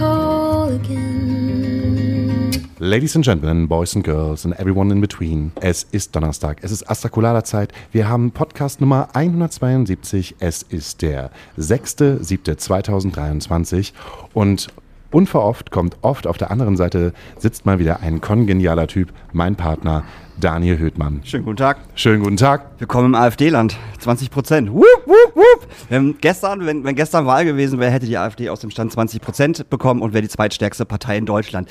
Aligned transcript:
call 0.00 0.74
again. 0.74 2.50
Ladies 2.78 3.14
and 3.14 3.22
Gentlemen, 3.22 3.66
Boys 3.66 3.94
and 3.94 4.02
Girls 4.02 4.46
and 4.46 4.54
everyone 4.54 4.90
in 4.90 5.02
between. 5.02 5.52
Es 5.60 5.82
ist 5.82 6.16
Donnerstag, 6.16 6.56
es 6.62 6.72
ist 6.72 6.88
Astrakulada-Zeit. 6.88 7.74
Wir 7.92 8.08
haben 8.08 8.30
Podcast 8.30 8.80
Nummer 8.80 9.10
172. 9.12 10.36
Es 10.38 10.62
ist 10.62 11.02
der 11.02 11.30
6.7.2023 11.58 13.92
und 14.32 14.68
unverhofft 15.10 15.70
kommt 15.70 15.96
oft 16.02 16.26
auf 16.26 16.38
der 16.38 16.50
anderen 16.50 16.76
Seite 16.76 17.12
sitzt 17.38 17.66
mal 17.66 17.78
wieder 17.78 18.00
ein 18.00 18.20
kongenialer 18.20 18.86
Typ, 18.86 19.12
mein 19.32 19.56
Partner 19.56 20.04
Daniel 20.40 20.78
Höhtmann. 20.78 21.20
Schönen 21.24 21.44
guten 21.44 21.58
Tag. 21.58 21.78
Schönen 21.94 22.22
guten 22.22 22.36
Tag. 22.36 22.66
Willkommen 22.78 23.08
im 23.08 23.14
AfD-Land. 23.14 23.76
20 23.98 24.30
Prozent. 24.30 24.72
Wup, 24.72 24.84
wup, 25.04 25.36
wup. 25.36 25.68
Wenn 25.90 26.16
gestern, 26.18 26.64
wenn, 26.64 26.82
wenn 26.84 26.94
gestern 26.94 27.26
Wahl 27.26 27.44
gewesen 27.44 27.78
wäre, 27.78 27.90
hätte 27.90 28.06
die 28.06 28.16
AfD 28.16 28.48
aus 28.48 28.60
dem 28.60 28.70
Stand 28.70 28.92
20 28.92 29.20
Prozent 29.20 29.68
bekommen 29.68 30.00
und 30.00 30.14
wäre 30.14 30.22
die 30.22 30.28
zweitstärkste 30.28 30.86
Partei 30.86 31.18
in 31.18 31.26
Deutschland. 31.26 31.68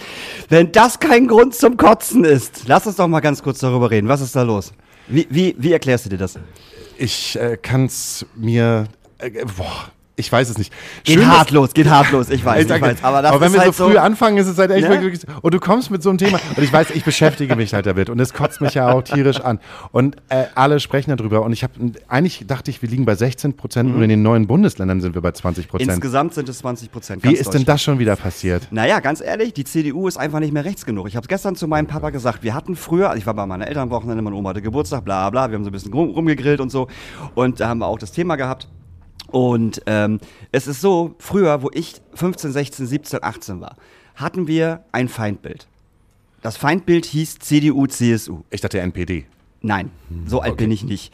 Wenn 0.50 0.72
das 0.72 1.00
kein 1.00 1.28
Grund 1.28 1.56
zum 1.56 1.78
Kotzen 1.78 2.24
ist, 2.24 2.68
lass 2.68 2.86
uns 2.86 2.98
doch 2.98 3.08
mal 3.08 3.22
ganz 3.22 3.42
kurz 3.42 3.60
darüber 3.60 3.90
reden. 3.90 4.08
Was 4.08 4.22
ist 4.22 4.36
da 4.36 4.44
los? 4.44 4.72
Wie, 5.08 5.26
wie, 5.32 5.56
wie 5.58 5.74
erklärst 5.74 6.06
du 6.06 6.10
dir 6.10 6.18
das? 6.18 6.38
Ich 6.98 7.40
äh, 7.40 7.58
kann 7.58 7.86
es 7.86 8.26
mir. 8.36 8.88
Äh, 9.18 9.32
boah. 9.58 9.92
Ich 10.20 10.32
weiß 10.32 10.50
es 10.50 10.58
nicht. 10.58 10.72
Geht 11.04 11.16
Schön, 11.20 11.28
hart 11.28 11.48
dass- 11.48 11.52
los, 11.52 11.74
geht 11.74 11.90
hart 11.90 12.12
los. 12.12 12.30
Ich 12.30 12.44
weiß, 12.44 12.62
ich 12.64 12.68
danke. 12.68 12.88
weiß. 12.88 13.04
Aber 13.04 13.22
das 13.22 13.40
wenn 13.40 13.54
wir 13.54 13.62
halt 13.62 13.74
so 13.74 13.88
früh 13.90 13.98
anfangen, 13.98 14.38
ist 14.38 14.48
es 14.48 14.58
halt 14.58 14.70
echt 14.72 14.88
Ne? 14.88 15.02
wirklich. 15.02 15.22
Und 15.42 15.54
du 15.54 15.60
kommst 15.60 15.90
mit 15.92 16.04
so 16.04 16.10
einem 16.10 16.18
Thema. 16.18 16.40
Und 16.56 16.64
ich 16.64 16.72
weiß, 16.72 16.92
ich 16.92 17.04
beschäftige 17.04 17.56
mich 17.56 17.74
halt 17.74 17.86
damit. 17.86 18.10
Und 18.10 18.20
es 18.20 18.34
kotzt 18.34 18.62
mich 18.62 18.74
ja 18.74 18.92
auch 18.92 19.02
tierisch 19.02 19.40
an. 19.42 19.60
Und 19.92 20.18
äh, 20.30 20.46
alle 20.56 20.80
sprechen 20.80 21.16
darüber. 21.16 21.42
Und 21.44 21.54
ich 21.54 21.64
habe 21.64 21.74
eigentlich 22.08 22.46
dachte 22.48 22.70
ich, 22.70 22.82
wir 22.82 22.90
liegen 22.90 23.06
bei 23.06 23.16
16 23.16 23.56
Prozent 23.56 23.96
und 23.96 24.02
in 24.04 24.10
den 24.10 24.22
neuen 24.22 24.46
Bundesländern 24.48 25.02
sind 25.02 25.16
wir 25.16 25.22
bei 25.22 25.32
20 25.32 25.68
Prozent. 25.68 25.90
Insgesamt 25.92 26.34
sind 26.34 26.50
es 26.50 26.60
20 26.60 26.92
Prozent. 26.92 27.24
Wie 27.24 27.34
ist 27.36 27.54
denn 27.54 27.66
das 27.66 27.82
schon 27.82 27.98
wieder 28.00 28.16
passiert? 28.16 28.68
Naja, 28.72 29.00
ganz 29.00 29.22
ehrlich, 29.22 29.54
die 29.54 29.64
CDU 29.64 30.08
ist 30.08 30.18
einfach 30.18 30.40
nicht 30.40 30.52
mehr 30.54 30.66
rechts 30.66 30.86
genug. 30.86 31.08
Ich 31.08 31.16
habe 31.16 31.24
es 31.24 31.28
gestern 31.30 31.56
zu 31.56 31.68
meinem 31.68 31.88
Papa 31.88 32.10
gesagt. 32.10 32.44
Wir 32.44 32.54
hatten 32.54 32.76
früher, 32.76 33.16
ich 33.16 33.26
war 33.26 33.34
bei 33.34 33.46
meiner 33.46 33.68
Eltern 33.68 33.84
am 33.84 33.90
Wochenende, 33.92 34.22
meine 34.22 34.36
Oma 34.36 34.50
hatte 34.50 34.62
Geburtstag, 34.62 35.06
bla 35.06 35.30
bla, 35.30 35.50
wir 35.50 35.56
haben 35.56 35.64
so 35.64 35.70
ein 35.70 35.74
bisschen 35.74 35.94
rum, 35.94 36.10
rumgegrillt 36.10 36.60
und 36.60 36.70
so. 36.72 36.88
Und 37.36 37.60
da 37.60 37.70
haben 37.70 37.80
wir 37.80 37.88
auch 37.88 38.00
das 38.00 38.12
Thema 38.12 38.36
gehabt. 38.36 38.68
Und 39.32 39.82
ähm, 39.86 40.20
es 40.52 40.68
ist 40.68 40.82
so, 40.82 41.16
früher, 41.20 41.62
wo 41.62 41.70
ich 41.74 42.02
15, 42.16 42.52
16, 42.52 42.88
17, 42.88 43.24
18 43.24 43.62
war, 43.62 43.76
hatten 44.16 44.48
wir 44.48 44.84
ein 44.92 45.08
Feindbild. 45.08 45.68
Das 46.42 46.58
Feindbild 46.58 47.06
hieß 47.06 47.40
CDU, 47.40 47.88
CSU. 47.88 48.42
Ich 48.50 48.62
dachte 48.62 48.80
NPD. 48.80 49.26
Nein, 49.62 49.92
so 50.26 50.40
alt 50.40 50.56
bin 50.58 50.72
ich 50.72 50.84
nicht. 50.84 51.14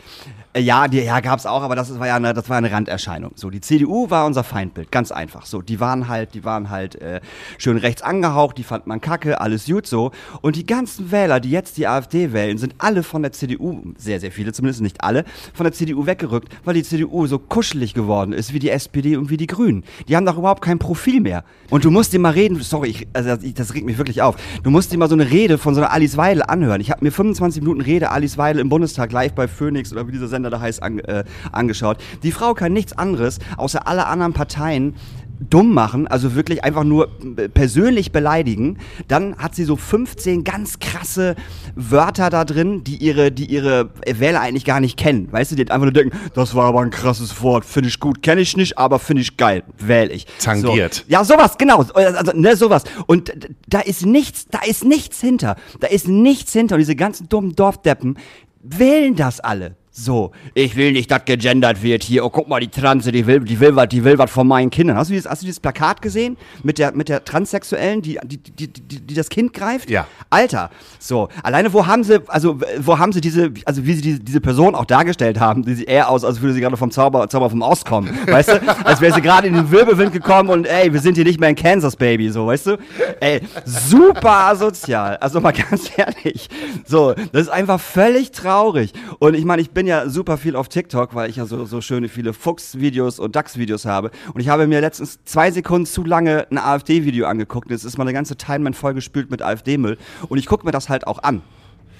Äh, 0.56 0.62
Ja, 0.62 0.88
die 0.88 1.02
ja, 1.02 1.20
gab 1.20 1.38
es 1.38 1.46
auch, 1.46 1.62
aber 1.62 1.76
das 1.76 2.00
war 2.00 2.08
ja 2.08 2.16
eine, 2.16 2.34
das 2.34 2.50
war 2.50 2.58
eine 2.58 2.72
Randerscheinung. 2.72 3.34
So, 3.36 3.50
die 3.50 3.62
CDU 3.62 4.10
war 4.10 4.26
unser 4.26 4.44
Feindbild, 4.44 4.92
ganz 4.92 5.12
einfach. 5.12 5.46
So, 5.46 5.62
die 5.62 5.80
waren 5.80 6.08
halt, 6.08 6.34
die 6.34 6.44
waren 6.44 6.70
halt 6.70 6.96
äh, 6.96 7.20
schön 7.58 7.78
rechts 7.78 8.02
angehaucht, 8.02 8.58
die 8.58 8.64
fand 8.64 8.88
man 8.88 9.02
kacke, 9.02 9.42
alles 9.42 9.66
gut 9.66 9.86
so. 9.86 10.12
Und 10.42 10.56
die 10.56 10.66
ganzen 10.66 11.12
Wähler, 11.12 11.40
die 11.40 11.52
jetzt 11.52 11.78
die 11.78 11.88
AfD 11.88 12.32
wählen, 12.34 12.58
sind 12.58 12.76
alle 12.78 13.04
von 13.04 13.22
der 13.22 13.34
CDU, 13.34 13.82
sehr, 13.98 14.20
sehr 14.20 14.32
viele 14.32 14.54
zumindest, 14.54 14.82
nicht 14.82 15.04
alle, 15.04 15.26
von 15.54 15.66
der 15.66 15.74
CDU 15.74 16.06
weggerückt, 16.06 16.50
weil 16.64 16.74
die 16.74 16.84
CDU 16.84 17.28
so 17.28 17.38
kuschelig 17.38 17.94
geworden 17.94 18.32
ist 18.32 18.54
wie 18.54 18.60
die 18.60 18.70
SPD 18.70 19.18
und 19.18 19.30
wie 19.30 19.38
die 19.38 19.48
Grünen. 19.48 19.84
Die 20.08 20.16
haben 20.16 20.26
doch 20.26 20.38
überhaupt 20.38 20.64
kein 20.64 20.80
Profil 20.80 21.20
mehr. 21.20 21.44
Und 21.70 21.84
du 21.84 21.92
musst 21.92 22.14
dir 22.14 22.20
mal 22.20 22.32
reden, 22.32 22.60
sorry, 22.62 22.90
ich, 22.90 23.08
also 23.14 23.36
das 23.36 23.74
regt 23.74 23.86
mich 23.86 23.98
wirklich 23.98 24.22
auf. 24.22 24.38
Du 24.64 24.70
musst 24.70 24.92
dir 24.92 24.98
mal 24.98 25.10
so 25.10 25.16
eine 25.16 25.30
Rede 25.30 25.58
von 25.58 25.76
so 25.76 25.82
einer 25.82 25.92
Alice 25.92 26.16
Weidel 26.18 26.44
anhören. 26.44 26.80
Ich 26.80 26.92
habe 26.92 27.04
mir 27.04 27.12
25 27.12 27.62
Minuten 27.62 27.82
Rede 27.82 28.12
Alice 28.12 28.38
Weidel 28.38 28.62
im 28.62 28.70
Bundestag 28.70 29.12
live 29.12 29.34
bei 29.34 29.48
Phoenix 29.48 29.92
oder 29.92 30.08
wie 30.08 30.12
dieser 30.12 30.28
Sender 30.28 30.45
da 30.50 30.60
heißt 30.60 30.82
an, 30.82 31.00
äh, 31.00 31.24
angeschaut. 31.52 31.98
Die 32.24 32.32
Frau 32.32 32.54
kann 32.54 32.74
nichts 32.74 32.94
anderes, 32.98 33.40
außer 33.58 33.88
alle 33.88 34.08
anderen 34.08 34.34
Parteien 34.34 34.96
dumm 35.40 35.74
machen, 35.74 36.08
also 36.08 36.36
wirklich 36.36 36.64
einfach 36.64 36.84
nur 36.84 37.10
äh, 37.38 37.50
persönlich 37.50 38.12
beleidigen, 38.12 38.78
dann 39.08 39.38
hat 39.38 39.56
sie 39.56 39.64
so 39.64 39.76
15 39.76 40.44
ganz 40.44 40.80
krasse 40.80 41.36
Wörter 41.76 42.30
da 42.30 42.46
drin, 42.46 42.84
die 42.84 42.98
ihre, 42.98 43.32
die 43.32 43.46
ihre 43.46 43.90
Wähler 44.06 44.42
eigentlich 44.42 44.66
gar 44.66 44.80
nicht 44.80 44.98
kennen. 44.98 45.32
Weißt 45.32 45.52
du, 45.52 45.56
die 45.56 45.70
einfach 45.70 45.86
nur 45.86 45.92
denken, 45.92 46.18
das 46.34 46.56
war 46.56 46.66
aber 46.66 46.82
ein 46.82 46.90
krasses 46.90 47.42
Wort, 47.42 47.66
finde 47.66 47.90
ich 47.90 48.00
gut, 48.00 48.22
kenne 48.22 48.42
ich 48.42 48.56
nicht, 48.58 48.78
aber 48.78 49.00
finde 49.00 49.22
ich 49.22 49.38
geil, 49.38 49.64
wähle 49.78 50.12
ich. 50.12 50.28
Zangiert. 50.38 50.94
So. 50.94 51.04
Ja, 51.08 51.24
sowas, 51.24 51.58
genau. 51.58 51.84
Also, 51.94 52.32
ne, 52.34 52.56
sowas. 52.56 52.84
Und 53.08 53.34
da 53.68 53.80
ist 53.80 54.06
nichts, 54.06 54.48
da 54.50 54.60
ist 54.66 54.84
nichts 54.84 55.20
hinter. 55.22 55.56
Da 55.80 55.88
ist 55.88 56.08
nichts 56.08 56.54
hinter. 56.54 56.76
Und 56.76 56.80
diese 56.80 56.96
ganzen 56.96 57.30
dummen 57.30 57.56
Dorfdeppen 57.56 58.18
wählen 58.62 59.16
das 59.16 59.40
alle. 59.40 59.76
So, 59.98 60.32
ich 60.54 60.76
will 60.76 60.92
nicht, 60.92 61.10
dass 61.10 61.24
gegendert 61.24 61.82
wird 61.82 62.04
hier. 62.04 62.26
Oh, 62.26 62.30
guck 62.30 62.50
mal, 62.50 62.60
die 62.60 62.68
Transe, 62.68 63.14
die 63.14 63.26
will, 63.26 63.40
die 63.40 63.62
will 63.62 63.78
was, 63.78 63.88
die 63.88 64.04
will 64.04 64.18
was 64.18 64.30
von 64.30 64.46
meinen 64.46 64.70
Kindern. 64.70 64.98
Hast 64.98 65.10
du 65.10 65.14
dieses, 65.14 65.30
hast 65.30 65.42
du 65.42 65.46
dieses 65.46 65.62
Plakat 65.62 66.02
gesehen 66.02 66.36
mit 66.64 66.80
der, 66.80 66.92
mit 66.92 67.08
der 67.08 67.24
Transsexuellen, 67.24 68.02
die, 68.02 68.20
die, 68.26 68.38
die, 68.38 68.68
die, 68.68 69.00
die 69.00 69.14
das 69.14 69.30
Kind 69.30 69.54
greift? 69.54 69.90
Ja. 69.90 70.06
Alter, 70.30 70.70
so, 71.00 71.30
alleine 71.44 71.72
wo 71.72 71.88
haben 71.88 72.04
sie, 72.04 72.22
also 72.28 72.60
wo 72.80 73.00
haben 73.00 73.14
sie 73.14 73.22
diese, 73.22 73.54
also 73.64 73.86
wie 73.86 73.94
sie 73.94 74.02
diese, 74.02 74.20
diese 74.20 74.42
Person 74.42 74.76
auch 74.76 74.84
dargestellt 74.84 75.40
haben, 75.40 75.64
die 75.64 75.76
sieht 75.76 75.88
eher 75.88 76.10
aus, 76.10 76.26
als 76.26 76.42
würde 76.42 76.54
sie 76.56 76.60
gerade 76.60 76.76
vom 76.76 76.92
Zauber, 76.92 77.30
Zauber 77.30 77.50
vom 77.50 77.62
Ost 77.62 77.86
kommen, 77.86 78.10
weißt 78.28 78.50
du? 78.50 78.62
Als 78.86 79.00
wäre 79.00 79.14
sie 79.14 79.22
gerade 79.22 79.48
in 79.48 79.54
den 79.54 79.72
Wirbelwind 79.72 80.12
gekommen 80.12 80.50
und 80.50 80.66
ey, 80.66 80.92
wir 80.92 81.00
sind 81.00 81.16
hier 81.16 81.24
nicht 81.24 81.40
mehr 81.40 81.50
in 81.50 81.56
Kansas, 81.56 81.96
Baby, 81.96 82.30
so, 82.30 82.48
weißt 82.48 82.68
du? 82.68 82.78
Ey, 83.22 83.40
super 83.64 84.48
asozial, 84.48 85.16
also 85.18 85.40
mal 85.40 85.54
ganz 85.70 85.90
ehrlich. 85.96 86.50
So, 86.86 87.14
das 87.32 87.44
ist 87.44 87.50
einfach 87.50 87.80
völlig 87.80 88.32
traurig. 88.32 88.92
Und 89.20 89.36
ich 89.36 89.46
meine, 89.46 89.62
ich 89.62 89.72
bin 89.72 89.85
ja 89.86 90.10
super 90.10 90.38
viel 90.38 90.56
auf 90.56 90.70
TikTok, 90.70 91.16
weil 91.16 91.30
ich 91.30 91.38
ja 91.38 91.46
so, 91.46 91.66
so 91.66 91.82
schöne 91.82 92.10
viele 92.10 92.34
Fuchs-Videos 92.34 93.20
und 93.20 93.36
DAX-Videos 93.36 93.86
habe. 93.86 94.12
Und 94.34 94.42
ich 94.42 94.50
habe 94.50 94.68
mir 94.68 94.82
letztens 94.82 95.20
zwei 95.26 95.52
Sekunden 95.52 95.86
zu 95.86 96.04
lange 96.04 96.48
ein 96.50 96.58
AfD-Video 96.58 97.28
angeguckt. 97.28 97.70
Jetzt 97.70 97.84
ist 97.84 97.98
meine 97.98 98.14
ganze 98.14 98.36
Timeline 98.36 98.76
vollgespült 98.76 99.32
mit 99.32 99.42
AfD-Müll. 99.42 99.98
Und 100.30 100.38
ich 100.38 100.46
gucke 100.46 100.66
mir 100.66 100.72
das 100.72 100.90
halt 100.90 101.08
auch 101.08 101.24
an. 101.24 101.42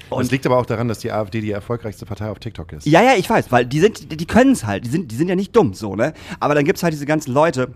Und 0.10 0.24
es 0.24 0.32
liegt 0.32 0.46
aber 0.46 0.58
auch 0.58 0.66
daran, 0.66 0.88
dass 0.88 1.00
die 1.00 1.12
AfD 1.12 1.42
die 1.42 1.52
erfolgreichste 1.52 2.06
Partei 2.06 2.30
auf 2.30 2.40
TikTok 2.40 2.74
ist. 2.74 2.86
Ja, 2.86 3.02
ja, 3.02 3.16
ich 3.16 3.30
weiß, 3.30 3.52
weil 3.52 3.66
die 3.66 3.80
sind, 3.80 4.12
die, 4.12 4.18
die 4.18 4.28
können 4.28 4.52
es 4.52 4.66
halt. 4.66 4.86
Die 4.86 4.90
sind, 4.90 5.12
die 5.12 5.16
sind 5.16 5.28
ja 5.28 5.36
nicht 5.36 5.56
dumm, 5.56 5.74
so, 5.74 5.96
ne? 5.96 6.14
Aber 6.40 6.54
dann 6.54 6.64
gibt's 6.64 6.84
halt 6.84 6.94
diese 6.94 7.06
ganzen 7.06 7.34
Leute, 7.34 7.74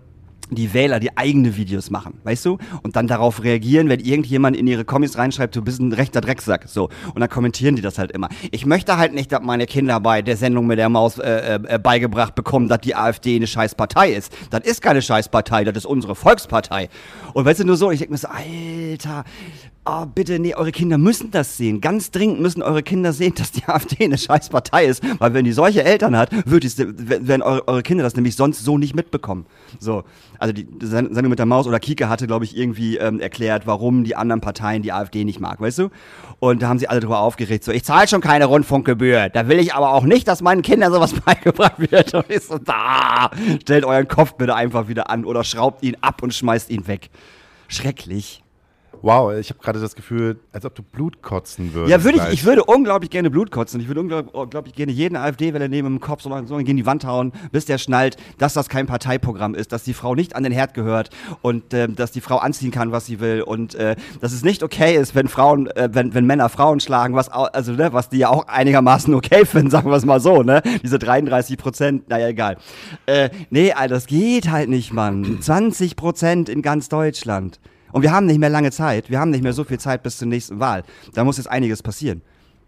die 0.56 0.72
Wähler, 0.74 1.00
die 1.00 1.16
eigene 1.16 1.56
Videos 1.56 1.90
machen, 1.90 2.14
weißt 2.24 2.44
du? 2.46 2.58
Und 2.82 2.96
dann 2.96 3.06
darauf 3.06 3.42
reagieren, 3.42 3.88
wenn 3.88 4.00
irgendjemand 4.00 4.56
in 4.56 4.66
ihre 4.66 4.84
Kommis 4.84 5.16
reinschreibt, 5.18 5.54
du 5.56 5.62
bist 5.62 5.80
ein 5.80 5.92
rechter 5.92 6.20
Drecksack, 6.20 6.68
so. 6.68 6.88
Und 7.14 7.20
dann 7.20 7.28
kommentieren 7.28 7.76
die 7.76 7.82
das 7.82 7.98
halt 7.98 8.12
immer. 8.12 8.28
Ich 8.50 8.66
möchte 8.66 8.96
halt 8.96 9.14
nicht, 9.14 9.32
dass 9.32 9.42
meine 9.42 9.66
Kinder 9.66 10.00
bei 10.00 10.22
der 10.22 10.36
Sendung 10.36 10.66
mit 10.66 10.78
der 10.78 10.88
Maus 10.88 11.18
äh, 11.18 11.54
äh, 11.54 11.78
beigebracht 11.78 12.34
bekommen, 12.34 12.68
dass 12.68 12.80
die 12.80 12.94
AfD 12.94 13.36
eine 13.36 13.46
scheiß 13.46 13.74
Partei 13.74 14.12
ist. 14.12 14.32
Das 14.50 14.64
ist 14.64 14.82
keine 14.82 15.02
scheiß 15.02 15.28
Partei, 15.28 15.64
das 15.64 15.76
ist 15.76 15.86
unsere 15.86 16.14
Volkspartei. 16.14 16.88
Und 17.32 17.44
weißt 17.44 17.60
du, 17.60 17.64
nur 17.64 17.76
so, 17.76 17.90
ich 17.90 17.98
denke 18.00 18.12
mir 18.12 18.18
so, 18.18 18.28
Alter, 18.28 19.24
oh, 19.86 20.06
bitte, 20.06 20.38
nee, 20.38 20.54
eure 20.54 20.72
Kinder 20.72 20.98
müssen 20.98 21.30
das 21.30 21.56
sehen. 21.56 21.80
Ganz 21.80 22.10
dringend 22.10 22.40
müssen 22.40 22.62
eure 22.62 22.82
Kinder 22.82 23.12
sehen, 23.12 23.34
dass 23.36 23.50
die 23.52 23.64
AfD 23.64 24.04
eine 24.04 24.18
scheiß 24.18 24.48
Partei 24.50 24.84
ist. 24.84 25.02
Weil 25.18 25.34
wenn 25.34 25.44
die 25.44 25.52
solche 25.52 25.82
Eltern 25.82 26.16
hat, 26.16 26.30
werden 26.44 27.42
eure, 27.42 27.66
eure 27.66 27.82
Kinder 27.82 28.04
das 28.04 28.14
nämlich 28.14 28.36
sonst 28.36 28.64
so 28.64 28.78
nicht 28.78 28.94
mitbekommen. 28.94 29.46
So, 29.78 30.04
also 30.38 30.52
die 30.52 30.68
Sen- 30.80 31.12
Sendung 31.14 31.30
mit 31.30 31.38
der 31.38 31.46
Maus 31.46 31.66
oder 31.66 31.80
Kika 31.80 32.08
hatte, 32.08 32.26
glaube 32.26 32.44
ich, 32.44 32.56
irgendwie 32.56 32.98
ähm, 32.98 33.20
erklärt, 33.20 33.66
warum 33.66 34.04
die 34.04 34.16
anderen 34.16 34.40
Parteien 34.40 34.82
die 34.82 34.92
AfD 34.92 35.24
nicht 35.24 35.40
mag, 35.40 35.60
weißt 35.60 35.78
du? 35.78 35.88
Und 36.38 36.62
da 36.62 36.68
haben 36.68 36.78
sie 36.78 36.88
alle 36.88 37.00
drüber 37.00 37.20
aufgeregt, 37.20 37.64
so, 37.64 37.72
ich 37.72 37.84
zahle 37.84 38.06
schon 38.08 38.20
keine 38.20 38.46
Rundfunkgebühr, 38.46 39.28
da 39.28 39.48
will 39.48 39.58
ich 39.58 39.74
aber 39.74 39.92
auch 39.92 40.04
nicht, 40.04 40.28
dass 40.28 40.40
meinen 40.42 40.62
Kindern 40.62 40.92
sowas 40.92 41.12
beigebracht 41.24 41.90
wird. 41.90 42.14
Und 42.14 42.30
ich 42.30 42.40
so, 42.42 42.58
da, 42.58 43.30
stellt 43.62 43.84
euren 43.84 44.08
Kopf 44.08 44.34
bitte 44.34 44.54
einfach 44.54 44.88
wieder 44.88 45.10
an 45.10 45.24
oder 45.24 45.44
schraubt 45.44 45.82
ihn 45.82 45.96
ab 46.00 46.22
und 46.22 46.32
schmeißt 46.34 46.70
ihn 46.70 46.86
weg. 46.86 47.10
Schrecklich. 47.68 48.42
Wow, 49.02 49.32
ich 49.38 49.50
habe 49.50 49.60
gerade 49.60 49.80
das 49.80 49.94
Gefühl, 49.94 50.38
als 50.52 50.64
ob 50.64 50.74
du 50.74 50.82
Blut 50.82 51.22
kotzen 51.22 51.72
würdest. 51.74 51.90
Ja, 51.90 52.04
würde 52.04 52.18
ich, 52.18 52.34
ich 52.34 52.44
würde 52.44 52.64
unglaublich 52.64 53.10
gerne 53.10 53.30
Blut 53.30 53.50
kotzen. 53.50 53.80
Ich 53.80 53.88
würde 53.88 54.00
unglaublich, 54.00 54.34
unglaublich 54.34 54.74
gerne 54.74 54.92
jeden 54.92 55.16
AfD-Wähler 55.16 55.68
neben 55.68 55.88
dem 55.88 56.00
Kopf 56.00 56.22
so, 56.22 56.30
so 56.46 56.56
gegen 56.58 56.76
die 56.76 56.86
Wand 56.86 57.04
hauen, 57.06 57.32
bis 57.52 57.64
der 57.64 57.78
schnallt, 57.78 58.16
dass 58.38 58.52
das 58.54 58.68
kein 58.68 58.86
Parteiprogramm 58.86 59.54
ist, 59.54 59.72
dass 59.72 59.84
die 59.84 59.94
Frau 59.94 60.14
nicht 60.14 60.36
an 60.36 60.42
den 60.42 60.52
Herd 60.52 60.74
gehört 60.74 61.10
und 61.42 61.72
äh, 61.72 61.88
dass 61.88 62.12
die 62.12 62.20
Frau 62.20 62.36
anziehen 62.38 62.70
kann, 62.70 62.92
was 62.92 63.06
sie 63.06 63.20
will 63.20 63.42
und 63.42 63.74
äh, 63.74 63.96
dass 64.20 64.32
es 64.32 64.44
nicht 64.44 64.62
okay 64.62 64.94
ist, 64.96 65.14
wenn 65.14 65.28
Frauen, 65.28 65.66
äh, 65.68 65.88
wenn, 65.92 66.12
wenn 66.14 66.26
Männer 66.26 66.48
Frauen 66.48 66.80
schlagen, 66.80 67.14
was 67.14 67.32
au- 67.32 67.44
also 67.44 67.72
ne, 67.72 67.92
was 67.92 68.08
die 68.10 68.18
ja 68.18 68.28
auch 68.28 68.48
einigermaßen 68.48 69.14
okay 69.14 69.44
finden, 69.46 69.70
sagen 69.70 69.88
wir 69.90 69.96
es 69.96 70.04
mal 70.04 70.20
so, 70.20 70.42
ne? 70.42 70.62
Diese 70.82 70.98
33 70.98 71.56
Prozent, 71.56 72.08
naja, 72.08 72.28
egal. 72.28 72.56
Äh, 73.06 73.30
nee, 73.50 73.72
Alter, 73.72 73.94
das 73.94 74.06
geht 74.06 74.50
halt 74.50 74.68
nicht, 74.68 74.92
Mann. 74.92 75.38
20 75.40 75.96
Prozent 75.96 76.48
in 76.48 76.62
ganz 76.62 76.88
Deutschland. 76.88 77.60
Und 77.92 78.02
wir 78.02 78.12
haben 78.12 78.26
nicht 78.26 78.38
mehr 78.38 78.50
lange 78.50 78.70
Zeit. 78.70 79.10
Wir 79.10 79.18
haben 79.20 79.30
nicht 79.30 79.42
mehr 79.42 79.52
so 79.52 79.64
viel 79.64 79.78
Zeit 79.78 80.02
bis 80.02 80.18
zur 80.18 80.28
nächsten 80.28 80.60
Wahl. 80.60 80.84
Da 81.14 81.24
muss 81.24 81.36
jetzt 81.36 81.48
einiges 81.48 81.82
passieren. 81.82 82.22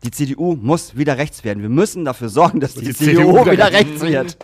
Die 0.04 0.10
CDU 0.10 0.56
muss 0.56 0.96
wieder 0.96 1.16
rechts 1.18 1.44
werden. 1.44 1.62
Wir 1.62 1.68
müssen 1.68 2.04
dafür 2.04 2.28
sorgen, 2.28 2.58
dass 2.60 2.74
die, 2.74 2.86
die 2.86 2.94
CDU, 2.94 3.32
CDU 3.38 3.50
wieder 3.50 3.72
rechts 3.72 4.00
wird. 4.02 4.36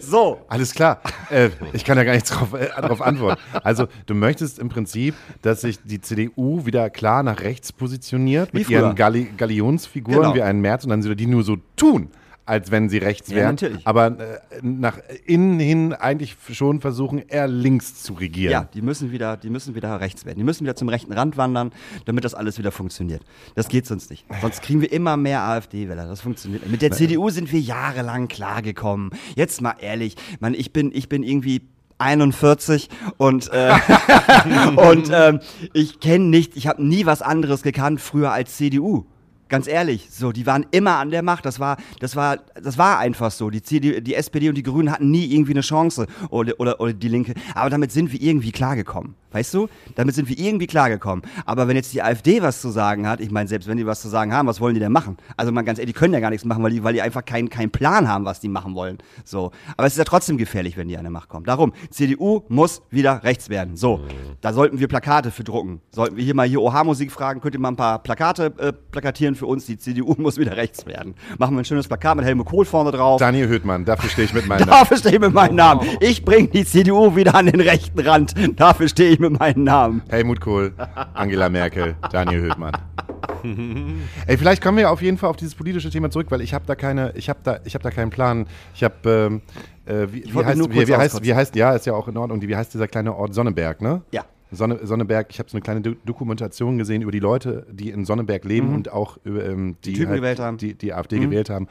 So. 0.00 0.38
Alles 0.48 0.72
klar. 0.74 1.00
Äh, 1.30 1.50
ich 1.74 1.84
kann 1.84 1.98
ja 1.98 2.04
gar 2.04 2.14
nichts 2.14 2.30
drauf, 2.30 2.54
äh, 2.54 2.68
drauf 2.80 3.02
antworten. 3.02 3.40
Also, 3.62 3.88
du 4.06 4.14
möchtest 4.14 4.58
im 4.58 4.68
Prinzip, 4.70 5.14
dass 5.42 5.60
sich 5.60 5.78
die 5.84 6.00
CDU 6.00 6.64
wieder 6.64 6.88
klar 6.88 7.22
nach 7.22 7.40
rechts 7.42 7.72
positioniert 7.72 8.52
Wie 8.52 8.58
mit 8.58 8.66
früher. 8.68 8.80
ihren 8.80 8.94
Galli 8.94 9.28
Galionsfiguren 9.36 10.22
Genau. 10.22 10.34
wie 10.34 10.42
einen 10.42 10.60
Merz 10.60 10.84
und 10.84 10.90
dann 10.90 11.02
sie 11.02 11.14
die 11.14 11.26
nur 11.26 11.42
so 11.42 11.58
tun, 11.76 12.08
als 12.46 12.70
wenn 12.70 12.88
sie 12.88 12.98
rechts 12.98 13.28
Ja, 13.28 13.36
wären. 13.36 13.46
natürlich. 13.50 13.86
Aber 13.86 14.06
äh, 14.06 14.38
nach 14.62 14.98
innen 15.26 15.58
hin 15.58 15.92
eigentlich 15.92 16.36
schon 16.52 16.80
versuchen, 16.80 17.18
eher 17.28 17.48
links 17.48 18.02
zu 18.02 18.14
regieren. 18.14 18.52
Ja, 18.52 18.68
die 18.72 18.82
müssen 18.82 19.10
wieder, 19.12 19.36
die 19.36 19.50
müssen 19.50 19.74
wieder 19.74 20.00
rechts 20.00 20.24
werden. 20.24 20.38
Die 20.38 20.44
müssen 20.44 20.64
wieder 20.64 20.76
zum 20.76 20.88
rechten 20.88 21.12
Rand 21.12 21.36
wandern, 21.36 21.72
damit 22.04 22.24
das 22.24 22.34
alles 22.34 22.58
wieder 22.58 22.70
funktioniert. 22.70 23.22
Das 23.56 23.68
geht 23.68 23.86
sonst 23.86 24.10
nicht. 24.10 24.24
Sonst 24.40 24.62
kriegen 24.62 24.80
wir 24.80 24.92
immer 24.92 25.16
mehr 25.16 25.42
AfD-Wähler. 25.42 26.06
Das 26.06 26.20
funktioniert. 26.20 26.62
nicht. 26.62 26.70
Mit 26.70 26.82
der 26.82 26.92
CDU 26.92 27.30
sind 27.30 27.52
wir 27.52 27.60
jahrelang 27.60 28.28
klargekommen. 28.28 29.10
Jetzt 29.34 29.60
mal 29.60 29.74
ehrlich, 29.80 30.16
man, 30.40 30.54
ich 30.54 30.72
bin, 30.72 30.92
ich 30.94 31.08
bin 31.08 31.24
irgendwie 31.24 31.62
41 31.98 32.88
und 33.16 33.50
äh, 33.52 33.74
und 34.76 35.10
ähm, 35.12 35.40
ich 35.72 35.98
kenne 36.00 36.26
nicht, 36.26 36.56
ich 36.56 36.66
habe 36.66 36.84
nie 36.84 37.06
was 37.06 37.22
anderes 37.22 37.62
gekannt 37.62 38.00
früher 38.00 38.32
als 38.32 38.56
CDU. 38.56 39.06
Ganz 39.48 39.68
ehrlich, 39.68 40.08
so, 40.10 40.32
die 40.32 40.44
waren 40.44 40.66
immer 40.72 40.96
an 40.96 41.10
der 41.10 41.22
Macht. 41.22 41.46
Das 41.46 41.60
war, 41.60 41.76
das 42.00 42.16
war, 42.16 42.38
das 42.60 42.78
war 42.78 42.98
einfach 42.98 43.30
so. 43.30 43.48
Die, 43.48 43.62
CD, 43.62 44.00
die 44.00 44.14
SPD 44.14 44.48
und 44.48 44.56
die 44.56 44.64
Grünen 44.64 44.90
hatten 44.90 45.10
nie 45.10 45.32
irgendwie 45.32 45.52
eine 45.52 45.60
Chance 45.60 46.06
oder, 46.30 46.54
oder, 46.58 46.80
oder 46.80 46.92
die 46.92 47.08
Linke. 47.08 47.34
Aber 47.54 47.70
damit 47.70 47.92
sind 47.92 48.12
wir 48.12 48.20
irgendwie 48.20 48.50
klargekommen. 48.50 49.14
Weißt 49.36 49.52
du? 49.52 49.68
Damit 49.96 50.14
sind 50.14 50.30
wir 50.30 50.38
irgendwie 50.38 50.66
klargekommen. 50.66 51.22
Aber 51.44 51.68
wenn 51.68 51.76
jetzt 51.76 51.92
die 51.92 52.02
AfD 52.02 52.40
was 52.40 52.62
zu 52.62 52.70
sagen 52.70 53.06
hat, 53.06 53.20
ich 53.20 53.30
meine, 53.30 53.46
selbst 53.46 53.68
wenn 53.68 53.76
die 53.76 53.84
was 53.84 54.00
zu 54.00 54.08
sagen 54.08 54.32
haben, 54.32 54.48
was 54.48 54.62
wollen 54.62 54.72
die 54.72 54.80
denn 54.80 54.92
machen? 54.92 55.18
Also 55.36 55.52
mal 55.52 55.60
ganz 55.60 55.78
ehrlich, 55.78 55.92
die 55.92 55.98
können 55.98 56.14
ja 56.14 56.20
gar 56.20 56.30
nichts 56.30 56.46
machen, 56.46 56.62
weil 56.62 56.70
die, 56.70 56.82
weil 56.82 56.94
die 56.94 57.02
einfach 57.02 57.22
keinen 57.22 57.50
keinen 57.50 57.70
Plan 57.70 58.08
haben, 58.08 58.24
was 58.24 58.40
die 58.40 58.48
machen 58.48 58.74
wollen. 58.74 58.96
So. 59.26 59.50
Aber 59.76 59.86
es 59.86 59.92
ist 59.92 59.98
ja 59.98 60.04
trotzdem 60.04 60.38
gefährlich, 60.38 60.78
wenn 60.78 60.88
die 60.88 60.96
an 60.96 61.04
der 61.04 61.10
Macht 61.10 61.28
kommen. 61.28 61.44
Darum, 61.44 61.74
CDU 61.90 62.44
muss 62.48 62.80
wieder 62.88 63.24
rechts 63.24 63.50
werden. 63.50 63.76
So. 63.76 64.00
Da 64.40 64.54
sollten 64.54 64.80
wir 64.80 64.88
Plakate 64.88 65.30
für 65.30 65.44
drucken. 65.44 65.82
Sollten 65.90 66.16
wir 66.16 66.24
hier 66.24 66.34
mal 66.34 66.46
hier 66.48 66.62
OH-Musik 66.62 67.12
fragen, 67.12 67.42
könnt 67.42 67.54
ihr 67.54 67.60
mal 67.60 67.68
ein 67.68 67.76
paar 67.76 67.98
Plakate 67.98 68.54
äh, 68.56 68.72
plakatieren 68.72 69.34
für 69.34 69.44
uns? 69.44 69.66
Die 69.66 69.76
CDU 69.76 70.14
muss 70.18 70.38
wieder 70.38 70.56
rechts 70.56 70.86
werden. 70.86 71.14
Machen 71.36 71.56
wir 71.56 71.60
ein 71.60 71.66
schönes 71.66 71.88
Plakat 71.88 72.16
mit 72.16 72.24
Helmut 72.24 72.46
Kohl 72.46 72.64
vorne 72.64 72.90
drauf. 72.90 73.20
Daniel 73.20 73.48
Höhtmann, 73.48 73.84
dafür 73.84 74.08
stehe 74.08 74.24
ich 74.24 74.32
mit 74.32 74.46
meinem 74.46 74.60
Namen. 74.66 74.70
Dafür 74.70 74.96
stehe 74.96 75.14
ich 75.16 75.20
mit 75.20 75.34
meinem 75.34 75.56
Namen. 75.56 75.86
Ich 76.00 76.24
bringe 76.24 76.48
die 76.48 76.64
CDU 76.64 77.14
wieder 77.14 77.34
an 77.34 77.44
den 77.44 77.60
rechten 77.60 78.00
Rand. 78.00 78.34
Dafür 78.56 78.88
stehe 78.88 79.10
ich 79.10 79.18
mit 79.18 79.25
meinem 79.30 79.64
Namen. 79.64 80.02
Helmut 80.08 80.40
Kohl, 80.40 80.72
Angela 81.14 81.48
Merkel, 81.48 81.94
Daniel 82.10 82.42
Höhtmann. 82.42 82.72
Ey, 84.26 84.36
vielleicht 84.36 84.62
kommen 84.62 84.78
wir 84.78 84.90
auf 84.90 85.02
jeden 85.02 85.18
Fall 85.18 85.30
auf 85.30 85.36
dieses 85.36 85.54
politische 85.54 85.90
Thema 85.90 86.10
zurück, 86.10 86.26
weil 86.30 86.40
ich 86.40 86.54
habe 86.54 86.64
da 86.66 86.74
keine, 86.74 87.12
ich 87.16 87.28
habe 87.28 87.38
da, 87.42 87.60
ich 87.64 87.74
habe 87.74 87.82
da 87.82 87.90
keinen 87.90 88.10
Plan. 88.10 88.46
Ich 88.74 88.82
habe, 88.82 88.94
ähm, 89.04 89.40
äh, 89.84 90.06
wie, 90.12 90.24
wie, 90.24 90.44
heißt, 90.44 90.70
wie, 90.70 90.88
wie, 90.88 90.96
heißt, 90.96 91.22
wie 91.22 91.34
heißt, 91.34 91.56
ja, 91.56 91.72
ist 91.72 91.86
ja 91.86 91.92
auch 91.94 92.08
in 92.08 92.16
Ordnung. 92.16 92.40
Die, 92.40 92.48
wie 92.48 92.56
heißt 92.56 92.72
dieser 92.74 92.88
kleine 92.88 93.14
Ort 93.14 93.34
Sonneberg, 93.34 93.80
ne? 93.80 94.02
Ja. 94.10 94.24
Sonne, 94.52 94.78
Sonneberg, 94.84 95.26
ich 95.30 95.38
habe 95.38 95.50
so 95.50 95.56
eine 95.56 95.62
kleine 95.62 95.80
Do 95.80 95.94
Dokumentation 96.04 96.78
gesehen 96.78 97.02
über 97.02 97.12
die 97.12 97.18
Leute, 97.18 97.66
die 97.70 97.90
in 97.90 98.04
Sonneberg 98.04 98.44
leben 98.44 98.74
und 98.74 98.92
auch 98.92 99.18
über, 99.24 99.44
ähm, 99.44 99.76
die, 99.84 99.90
Mhm. 99.90 99.94
Typen 99.94 100.14
gewählt 100.14 100.38
haben. 100.38 100.54
Mhm. 100.54 100.58
die, 100.58 100.74
die 100.74 100.92
AfD 100.94 101.18
gewählt 101.18 101.50
haben. 101.50 101.68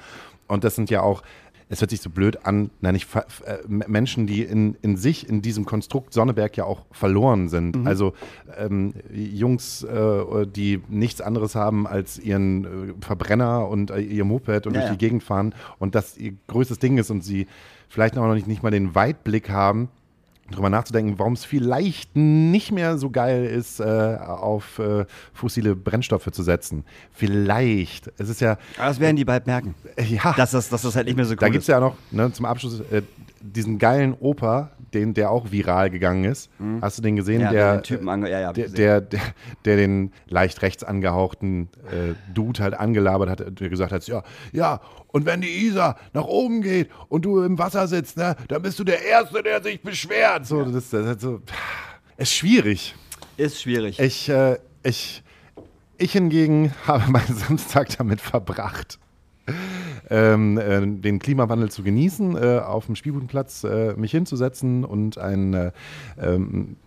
Und 0.47 0.63
das 0.63 0.75
sind 0.75 0.89
ja 0.89 1.01
auch, 1.01 1.23
es 1.69 1.81
hört 1.81 1.89
sich 1.89 2.01
so 2.01 2.09
blöd 2.09 2.45
an, 2.45 2.69
nein, 2.81 2.95
f- 2.95 3.43
äh, 3.45 3.57
Menschen, 3.67 4.27
die 4.27 4.43
in, 4.43 4.75
in 4.81 4.97
sich, 4.97 5.27
in 5.27 5.41
diesem 5.41 5.65
Konstrukt 5.65 6.13
Sonneberg 6.13 6.55
ja 6.57 6.63
auch 6.65 6.85
verloren 6.91 7.49
sind. 7.49 7.75
Mhm. 7.77 7.87
Also 7.87 8.13
ähm, 8.57 8.93
Jungs, 9.11 9.83
äh, 9.83 10.45
die 10.45 10.81
nichts 10.89 11.21
anderes 11.21 11.55
haben 11.55 11.87
als 11.87 12.19
ihren 12.19 12.65
äh, 12.65 12.93
Verbrenner 13.01 13.67
und 13.67 13.89
äh, 13.91 13.99
ihr 13.99 14.25
Moped 14.25 14.67
und 14.67 14.73
Ja, 14.75 14.81
durch 14.81 14.91
die 14.91 14.97
Gegend 14.97 15.23
fahren 15.23 15.55
und 15.79 15.95
das 15.95 16.17
ihr 16.17 16.33
größtes 16.47 16.79
Ding 16.79 16.97
ist 16.97 17.09
und 17.09 17.23
sie 17.23 17.47
vielleicht 17.89 18.17
auch 18.17 18.27
noch 18.27 18.35
nicht, 18.35 18.47
nicht 18.47 18.61
mal 18.63 18.71
den 18.71 18.93
Weitblick 18.95 19.49
haben, 19.49 19.89
drüber 20.51 20.69
nachzudenken, 20.69 21.17
warum 21.17 21.33
es 21.33 21.43
vielleicht 21.45 22.15
nicht 22.15 22.71
mehr 22.71 22.97
so 22.97 23.09
geil 23.09 23.45
ist, 23.45 23.79
äh, 23.79 23.83
auf 23.83 24.79
äh, 24.79 25.05
fossile 25.33 25.75
Brennstoffe 25.75 26.29
zu 26.31 26.43
setzen. 26.43 26.83
Vielleicht. 27.11 28.11
Es 28.17 28.29
ist 28.29 28.41
ja, 28.41 28.57
Aber 28.77 28.87
das 28.87 28.99
werden 28.99 29.15
die 29.15 29.25
bald 29.25 29.47
merken. 29.47 29.73
äh, 29.95 30.03
ja. 30.03 30.33
Dass 30.33 30.51
das, 30.51 30.69
dass 30.69 30.83
das 30.83 30.95
halt 30.95 31.07
nicht 31.07 31.15
mehr 31.15 31.25
so 31.25 31.31
cool 31.33 31.37
Da 31.39 31.47
gibt 31.49 31.63
es 31.63 31.63
ist. 31.63 31.67
ja 31.69 31.79
noch, 31.79 31.95
ne, 32.11 32.31
zum 32.31 32.45
Abschluss, 32.45 32.79
äh, 32.91 33.01
diesen 33.41 33.79
geilen 33.79 34.13
Opa, 34.19 34.71
den, 34.95 35.13
der 35.13 35.29
auch 35.29 35.51
viral 35.51 35.89
gegangen 35.91 36.23
ist. 36.23 36.49
Hast 36.81 36.97
du 36.97 37.01
den 37.03 37.15
gesehen? 37.15 37.37
Mhm. 37.39 37.43
Ja, 37.43 37.51
der, 37.51 37.73
den 37.77 37.83
Typen 37.83 38.09
ange- 38.09 38.29
ja, 38.29 38.39
ja, 38.39 38.53
der, 38.53 38.69
der, 38.69 39.01
der, 39.01 39.19
der 39.65 39.75
den 39.77 40.11
leicht 40.27 40.61
rechts 40.63 40.83
angehauchten 40.83 41.69
äh, 41.91 42.13
Dude 42.33 42.63
halt 42.63 42.73
angelabert 42.73 43.29
hat, 43.29 43.59
der 43.59 43.69
gesagt 43.69 43.91
hat, 43.91 44.07
ja, 44.07 44.23
ja, 44.51 44.81
und 45.09 45.25
wenn 45.25 45.41
die 45.41 45.67
Isar 45.67 45.97
nach 46.13 46.25
oben 46.25 46.61
geht 46.61 46.89
und 47.09 47.23
du 47.25 47.43
im 47.43 47.57
Wasser 47.59 47.87
sitzt, 47.87 48.17
ne, 48.17 48.35
dann 48.47 48.61
bist 48.61 48.79
du 48.79 48.83
der 48.83 49.03
Erste, 49.05 49.43
der 49.43 49.61
sich 49.61 49.81
beschwert. 49.81 50.45
So, 50.45 50.63
das, 50.65 50.89
das, 50.89 51.05
das 51.05 51.21
so, 51.21 51.41
ist 52.17 52.33
schwierig. 52.33 52.95
Ist 53.37 53.61
schwierig. 53.61 53.99
Ich, 53.99 54.29
äh, 54.29 54.57
ich, 54.83 55.21
ich 55.97 56.11
hingegen 56.13 56.73
habe 56.87 57.09
meinen 57.11 57.35
Samstag 57.35 57.89
damit 57.97 58.21
verbracht, 58.21 58.97
ähm, 60.09 60.57
äh, 60.57 60.81
den 60.85 61.19
Klimawandel 61.19 61.71
zu 61.71 61.83
genießen, 61.83 62.37
äh, 62.37 62.59
auf 62.59 62.85
dem 62.85 62.95
Spielbudenplatz 62.95 63.63
äh, 63.63 63.93
mich 63.93 64.11
hinzusetzen 64.11 64.83
und 64.83 65.17
ein, 65.17 65.53
äh, 65.53 65.71
ähm, 66.19 66.77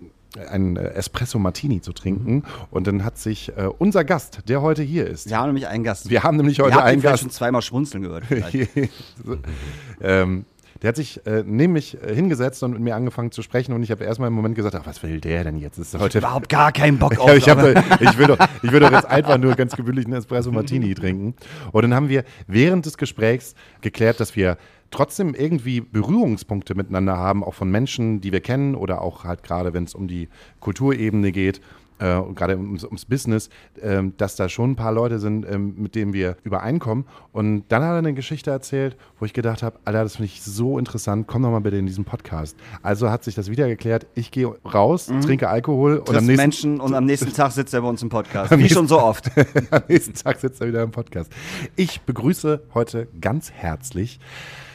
ein 0.50 0.76
äh, 0.76 0.90
Espresso 0.90 1.38
Martini 1.38 1.80
zu 1.80 1.92
trinken. 1.92 2.44
Und 2.70 2.86
dann 2.86 3.04
hat 3.04 3.18
sich 3.18 3.50
äh, 3.56 3.68
unser 3.78 4.04
Gast, 4.04 4.48
der 4.48 4.62
heute 4.62 4.82
hier 4.82 5.06
ist, 5.06 5.28
Wir 5.28 5.38
haben 5.38 5.48
nämlich 5.48 5.66
einen 5.66 5.84
Gast. 5.84 6.10
wir 6.10 6.22
haben 6.22 6.36
nämlich 6.36 6.60
heute 6.60 6.82
einen 6.82 7.02
Gast, 7.02 7.22
schon 7.22 7.30
zweimal 7.30 7.62
schmunzeln 7.62 8.02
gehört. 8.02 8.24
ähm, 10.00 10.44
der 10.82 10.88
hat 10.88 10.96
sich 10.96 11.24
äh, 11.26 11.42
neben 11.44 11.72
mich 11.72 11.96
äh, 12.02 12.14
hingesetzt 12.14 12.62
und 12.62 12.72
mit 12.72 12.80
mir 12.80 12.94
angefangen 12.94 13.32
zu 13.32 13.42
sprechen 13.42 13.72
und 13.72 13.82
ich 13.82 13.90
habe 13.90 14.04
erstmal 14.04 14.28
im 14.28 14.34
Moment 14.34 14.54
gesagt, 14.54 14.74
ach, 14.74 14.86
was 14.86 15.02
will 15.02 15.20
der 15.20 15.44
denn 15.44 15.58
jetzt? 15.58 15.78
Ist 15.78 15.98
heute 15.98 16.18
Überhaupt 16.18 16.48
gar 16.48 16.72
keinen 16.72 16.98
Bock 16.98 17.18
auf. 17.18 17.34
ich, 17.36 17.50
aber- 17.50 17.74
hab, 17.74 18.00
ich, 18.00 18.16
will 18.18 18.26
doch, 18.28 18.38
ich 18.62 18.70
will 18.72 18.80
doch 18.80 18.92
jetzt 18.92 19.06
einfach 19.06 19.38
nur 19.38 19.54
ganz 19.54 19.74
gewöhnlich 19.74 20.04
einen 20.06 20.14
Espresso 20.14 20.52
Martini 20.52 20.94
trinken. 20.94 21.34
Und 21.72 21.82
dann 21.82 21.94
haben 21.94 22.08
wir 22.08 22.24
während 22.46 22.86
des 22.86 22.96
Gesprächs 22.96 23.54
geklärt, 23.80 24.20
dass 24.20 24.36
wir 24.36 24.56
trotzdem 24.90 25.34
irgendwie 25.34 25.80
Berührungspunkte 25.80 26.74
miteinander 26.74 27.16
haben, 27.16 27.44
auch 27.44 27.54
von 27.54 27.70
Menschen, 27.70 28.20
die 28.20 28.32
wir 28.32 28.40
kennen 28.40 28.74
oder 28.74 29.02
auch 29.02 29.24
halt 29.24 29.42
gerade, 29.42 29.74
wenn 29.74 29.84
es 29.84 29.94
um 29.94 30.08
die 30.08 30.28
Kulturebene 30.60 31.32
geht. 31.32 31.60
Äh, 31.98 32.14
und 32.14 32.34
gerade 32.36 32.56
ums, 32.56 32.84
ums 32.84 33.04
Business, 33.04 33.50
ähm, 33.82 34.14
dass 34.16 34.36
da 34.36 34.48
schon 34.48 34.72
ein 34.72 34.76
paar 34.76 34.92
Leute 34.92 35.18
sind, 35.18 35.46
ähm, 35.50 35.74
mit 35.76 35.94
denen 35.94 36.12
wir 36.12 36.36
übereinkommen. 36.44 37.04
Und 37.32 37.64
dann 37.68 37.82
hat 37.82 37.90
er 37.90 37.98
eine 37.98 38.14
Geschichte 38.14 38.50
erzählt, 38.50 38.96
wo 39.18 39.24
ich 39.24 39.32
gedacht 39.32 39.62
habe, 39.62 39.78
Alter, 39.84 40.02
das 40.02 40.16
finde 40.16 40.26
ich 40.26 40.42
so 40.42 40.78
interessant, 40.78 41.26
komm 41.26 41.42
doch 41.42 41.50
mal 41.50 41.60
bitte 41.60 41.76
in 41.76 41.86
diesen 41.86 42.04
Podcast. 42.04 42.56
Also 42.82 43.10
hat 43.10 43.24
sich 43.24 43.34
das 43.34 43.50
wieder 43.50 43.68
geklärt, 43.68 44.06
ich 44.14 44.30
gehe 44.30 44.46
raus, 44.64 45.10
trinke 45.22 45.48
Alkohol 45.48 45.98
und 45.98 46.10
am 46.10 46.24
nächsten, 46.24 46.36
Menschen 46.36 46.80
und 46.80 46.94
am 46.94 47.04
nächsten 47.04 47.32
Tag 47.32 47.52
sitzt 47.52 47.74
er 47.74 47.82
bei 47.82 47.88
uns 47.88 48.02
im 48.02 48.08
Podcast. 48.08 48.50
Wie 48.58 48.68
schon 48.68 48.88
so 48.88 49.00
oft. 49.00 49.30
Am 49.70 49.82
nächsten 49.88 50.14
Tag 50.14 50.40
sitzt 50.40 50.60
er 50.60 50.68
wieder 50.68 50.82
im 50.82 50.90
Podcast. 50.90 51.30
Ich 51.76 52.00
begrüße 52.02 52.62
heute 52.74 53.08
ganz 53.20 53.50
herzlich 53.50 54.18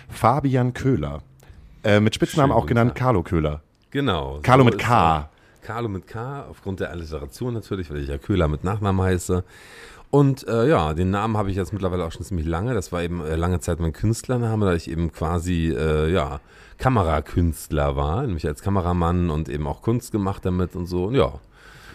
Fabian 0.09 0.73
Köhler. 0.73 1.21
Äh, 1.83 1.99
mit 1.99 2.15
Spitznamen 2.15 2.51
Schönen 2.51 2.63
auch 2.63 2.65
genannt. 2.65 2.95
Carlo 2.95 3.23
Köhler. 3.23 3.61
Genau. 3.91 4.39
Carlo 4.41 4.63
mit 4.63 4.75
ist 4.75 4.81
K. 4.81 5.29
Carlo 5.63 5.89
mit 5.89 6.07
K, 6.07 6.45
aufgrund 6.49 6.79
der 6.79 6.91
Alliteration 6.91 7.53
natürlich, 7.53 7.89
weil 7.89 7.97
ich 7.97 8.09
ja 8.09 8.17
Köhler 8.17 8.47
mit 8.47 8.63
Nachnamen 8.63 9.03
heiße. 9.03 9.43
Und 10.11 10.47
äh, 10.47 10.67
ja, 10.67 10.93
den 10.93 11.09
Namen 11.09 11.37
habe 11.37 11.49
ich 11.49 11.55
jetzt 11.55 11.73
mittlerweile 11.73 12.05
auch 12.05 12.11
schon 12.11 12.23
ziemlich 12.23 12.45
lange. 12.45 12.75
Das 12.75 12.91
war 12.91 13.01
eben 13.01 13.25
äh, 13.25 13.35
lange 13.35 13.59
Zeit 13.61 13.79
mein 13.79 13.93
Künstlername, 13.93 14.65
da 14.65 14.75
ich 14.75 14.89
eben 14.89 15.11
quasi, 15.11 15.73
äh, 15.75 16.11
ja, 16.11 16.39
Kamerakünstler 16.77 17.95
war, 17.95 18.21
nämlich 18.21 18.45
als 18.45 18.61
Kameramann 18.61 19.29
und 19.29 19.49
eben 19.49 19.65
auch 19.65 19.81
Kunst 19.81 20.11
gemacht 20.11 20.45
damit 20.45 20.75
und 20.75 20.85
so. 20.85 21.05
Und 21.05 21.15
ja. 21.15 21.39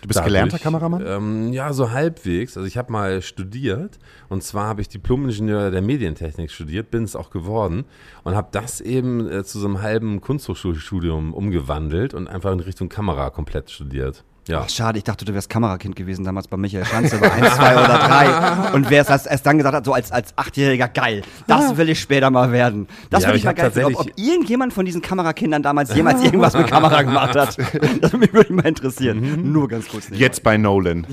Du 0.02 0.08
bist 0.08 0.22
gelernter 0.22 0.58
Kameramann? 0.58 1.04
Ähm, 1.06 1.52
ja, 1.52 1.72
so 1.72 1.90
halbwegs. 1.90 2.56
Also 2.56 2.66
ich 2.66 2.76
habe 2.76 2.92
mal 2.92 3.22
studiert 3.22 3.98
und 4.28 4.42
zwar 4.42 4.68
habe 4.68 4.80
ich 4.80 4.88
Diplom-Ingenieur 4.88 5.70
der 5.70 5.82
Medientechnik 5.82 6.50
studiert, 6.50 6.90
bin 6.90 7.04
es 7.04 7.16
auch 7.16 7.30
geworden 7.30 7.84
und 8.24 8.34
habe 8.34 8.48
das 8.52 8.80
eben 8.80 9.30
äh, 9.30 9.44
zu 9.44 9.58
so 9.58 9.66
einem 9.66 9.82
halben 9.82 10.20
Kunsthochschulstudium 10.20 11.34
umgewandelt 11.34 12.14
und 12.14 12.28
einfach 12.28 12.52
in 12.52 12.60
Richtung 12.60 12.88
Kamera 12.88 13.30
komplett 13.30 13.70
studiert. 13.70 14.24
Ja. 14.48 14.62
Ach, 14.64 14.68
schade, 14.70 14.96
ich 14.98 15.04
dachte, 15.04 15.24
du 15.26 15.34
wärst 15.34 15.50
Kamerakind 15.50 15.94
gewesen 15.94 16.24
damals 16.24 16.48
bei 16.48 16.56
Michael 16.56 16.84
Schanze 16.86 17.18
bei 17.18 17.30
1, 17.30 17.54
2 17.54 17.72
oder 17.74 17.98
3 17.98 18.70
und 18.74 18.88
wärst 18.90 19.10
erst, 19.10 19.26
erst 19.26 19.44
dann 19.44 19.58
gesagt 19.58 19.74
hat, 19.76 19.84
so 19.84 19.92
als, 19.92 20.10
als 20.10 20.32
Achtjähriger, 20.36 20.88
geil, 20.88 21.22
das 21.46 21.76
will 21.76 21.90
ich 21.90 22.00
später 22.00 22.30
mal 22.30 22.50
werden. 22.50 22.88
Das 23.10 23.22
Ja, 23.22 23.28
würde 23.28 23.36
ich 23.36 23.42
ich 23.42 23.44
mal 23.44 23.52
geil 23.52 23.70
finden, 23.70 23.94
ob, 23.94 24.00
ob 24.00 24.12
irgendjemand 24.16 24.72
von 24.72 24.86
diesen 24.86 25.02
Kamerakindern 25.02 25.62
damals 25.62 25.94
jemals 25.94 26.22
irgendwas 26.24 26.54
mit 26.54 26.66
Kamera 26.66 27.02
gemacht 27.02 27.36
hat. 27.36 27.56
Das 28.00 28.12
würde 28.12 28.38
mich 28.38 28.50
mal 28.50 28.66
interessieren. 28.66 29.52
Nur 29.52 29.68
ganz 29.68 29.88
kurz. 29.88 30.04
nebenbei. 30.04 30.24
Jetzt 30.24 30.42
bei 30.42 30.56
Nolan. 30.56 31.06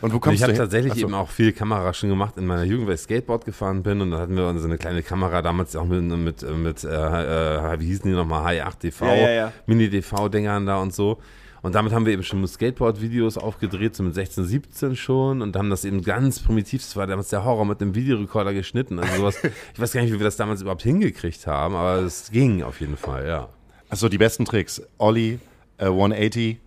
Und 0.00 0.12
wo 0.12 0.18
kommst 0.18 0.38
ich 0.38 0.42
habe 0.42 0.54
tatsächlich 0.54 0.94
so. 0.94 1.00
eben 1.00 1.14
auch 1.14 1.30
viel 1.30 1.52
Kamera 1.52 1.92
schon 1.92 2.10
gemacht 2.10 2.36
in 2.36 2.46
meiner 2.46 2.64
Jugend, 2.64 2.86
weil 2.86 2.94
ich 2.94 3.00
Skateboard 3.00 3.44
gefahren 3.44 3.82
bin 3.82 4.00
und 4.00 4.10
dann 4.10 4.20
hatten 4.20 4.36
wir 4.36 4.58
so 4.58 4.66
eine 4.66 4.78
kleine 4.78 5.02
Kamera 5.02 5.42
damals 5.42 5.74
auch 5.76 5.84
mit, 5.84 6.02
mit, 6.02 6.42
mit 6.42 6.84
äh, 6.84 6.88
äh, 6.88 7.80
wie 7.80 7.86
hießen 7.86 8.10
die 8.10 8.16
nochmal, 8.16 8.44
Hi8TV, 8.44 9.06
Ja, 9.06 9.14
ja, 9.14 9.30
ja. 9.30 9.52
Mini-DV-Dingern 9.66 10.66
da 10.66 10.78
und 10.78 10.94
so. 10.94 11.18
Und 11.62 11.74
damit 11.74 11.94
haben 11.94 12.04
wir 12.04 12.12
eben 12.12 12.22
schon 12.22 12.46
Skateboard-Videos 12.46 13.38
aufgedreht, 13.38 13.96
so 13.96 14.02
mit 14.02 14.14
16, 14.14 14.44
17 14.44 14.96
schon 14.96 15.40
und 15.40 15.56
haben 15.56 15.70
das 15.70 15.86
eben 15.86 16.02
ganz 16.02 16.40
primitiv, 16.40 16.82
das 16.82 16.94
war 16.94 17.06
damals 17.06 17.30
der 17.30 17.42
Horror 17.42 17.64
mit 17.64 17.80
dem 17.80 17.94
Videorekorder 17.94 18.52
geschnitten, 18.52 18.98
also 18.98 19.16
sowas. 19.16 19.38
ich 19.72 19.80
weiß 19.80 19.92
gar 19.92 20.02
nicht, 20.02 20.12
wie 20.12 20.18
wir 20.18 20.24
das 20.24 20.36
damals 20.36 20.60
überhaupt 20.60 20.82
hingekriegt 20.82 21.46
haben, 21.46 21.74
aber 21.74 22.00
es 22.00 22.30
ging 22.30 22.62
auf 22.62 22.80
jeden 22.80 22.98
Fall, 22.98 23.26
ja. 23.26 23.48
Achso, 23.88 24.10
die 24.10 24.18
besten 24.18 24.44
Tricks. 24.44 24.82
Olli, 24.98 25.38
äh, 25.78 25.86
180. 25.86 26.58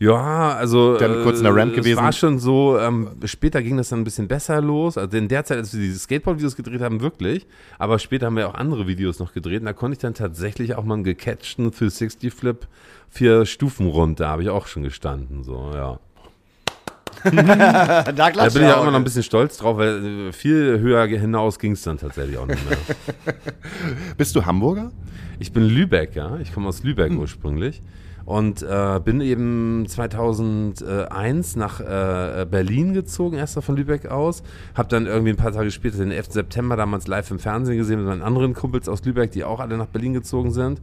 Ja, 0.00 0.54
also 0.54 0.96
Dann 0.96 1.22
kurz 1.22 1.38
in 1.38 1.44
der 1.44 1.54
Ramp 1.54 1.74
äh, 1.74 1.76
gewesen. 1.76 1.98
Es 1.98 2.02
war 2.02 2.12
schon 2.12 2.38
so, 2.38 2.78
ähm, 2.78 3.10
später 3.24 3.62
ging 3.62 3.76
das 3.76 3.90
dann 3.90 4.00
ein 4.00 4.04
bisschen 4.04 4.28
besser 4.28 4.62
los. 4.62 4.96
Also 4.96 5.14
in 5.14 5.28
der 5.28 5.44
Zeit, 5.44 5.58
als 5.58 5.74
wir 5.74 5.80
diese 5.82 5.98
Skateboard-Videos 5.98 6.56
gedreht 6.56 6.80
haben, 6.80 7.02
wirklich. 7.02 7.46
Aber 7.78 7.98
später 7.98 8.26
haben 8.26 8.36
wir 8.36 8.48
auch 8.48 8.54
andere 8.54 8.86
Videos 8.86 9.18
noch 9.18 9.34
gedreht. 9.34 9.60
Und 9.60 9.66
da 9.66 9.74
konnte 9.74 9.92
ich 9.92 9.98
dann 9.98 10.14
tatsächlich 10.14 10.74
auch 10.74 10.84
mal 10.84 10.94
einen 10.94 11.04
gecatchten 11.04 11.70
360-Flip 11.70 12.66
vier 13.10 13.44
Stufen 13.44 13.88
runter. 13.88 14.28
habe 14.28 14.42
ich 14.42 14.48
auch 14.48 14.68
schon 14.68 14.84
gestanden. 14.84 15.44
So, 15.44 15.70
ja. 15.74 15.98
da 17.30 18.02
Da 18.02 18.30
bin 18.30 18.62
ich 18.62 18.72
auch 18.72 18.82
immer 18.82 18.92
noch 18.92 19.00
ein 19.00 19.04
bisschen 19.04 19.22
stolz 19.22 19.58
drauf, 19.58 19.76
weil 19.76 20.32
viel 20.32 20.78
höher 20.80 21.06
hinaus 21.08 21.58
ging 21.58 21.72
es 21.72 21.82
dann 21.82 21.98
tatsächlich 21.98 22.38
auch 22.38 22.46
nicht 22.46 22.66
mehr. 22.66 22.78
Bist 24.16 24.34
du 24.34 24.46
Hamburger? 24.46 24.92
Ich 25.38 25.52
bin 25.52 25.64
Lübecker, 25.64 26.38
ich 26.40 26.54
komme 26.54 26.68
aus 26.68 26.82
Lübeck 26.82 27.12
ursprünglich 27.12 27.82
und 28.30 28.62
äh, 28.62 29.00
bin 29.04 29.20
eben 29.20 29.86
2001 29.88 31.56
nach 31.56 31.80
äh, 31.80 32.46
Berlin 32.48 32.94
gezogen, 32.94 33.36
erst 33.36 33.60
von 33.60 33.74
Lübeck 33.76 34.06
aus. 34.06 34.44
Hab 34.72 34.88
dann 34.88 35.06
irgendwie 35.06 35.30
ein 35.30 35.36
paar 35.36 35.50
Tage 35.50 35.72
später, 35.72 35.98
den 35.98 36.12
11. 36.12 36.34
September, 36.34 36.76
damals 36.76 37.08
live 37.08 37.28
im 37.32 37.40
Fernsehen 37.40 37.76
gesehen 37.76 37.98
mit 37.98 38.06
meinen 38.06 38.22
anderen 38.22 38.54
Kumpels 38.54 38.88
aus 38.88 39.04
Lübeck, 39.04 39.32
die 39.32 39.42
auch 39.42 39.58
alle 39.58 39.76
nach 39.76 39.86
Berlin 39.86 40.12
gezogen 40.14 40.52
sind. 40.52 40.80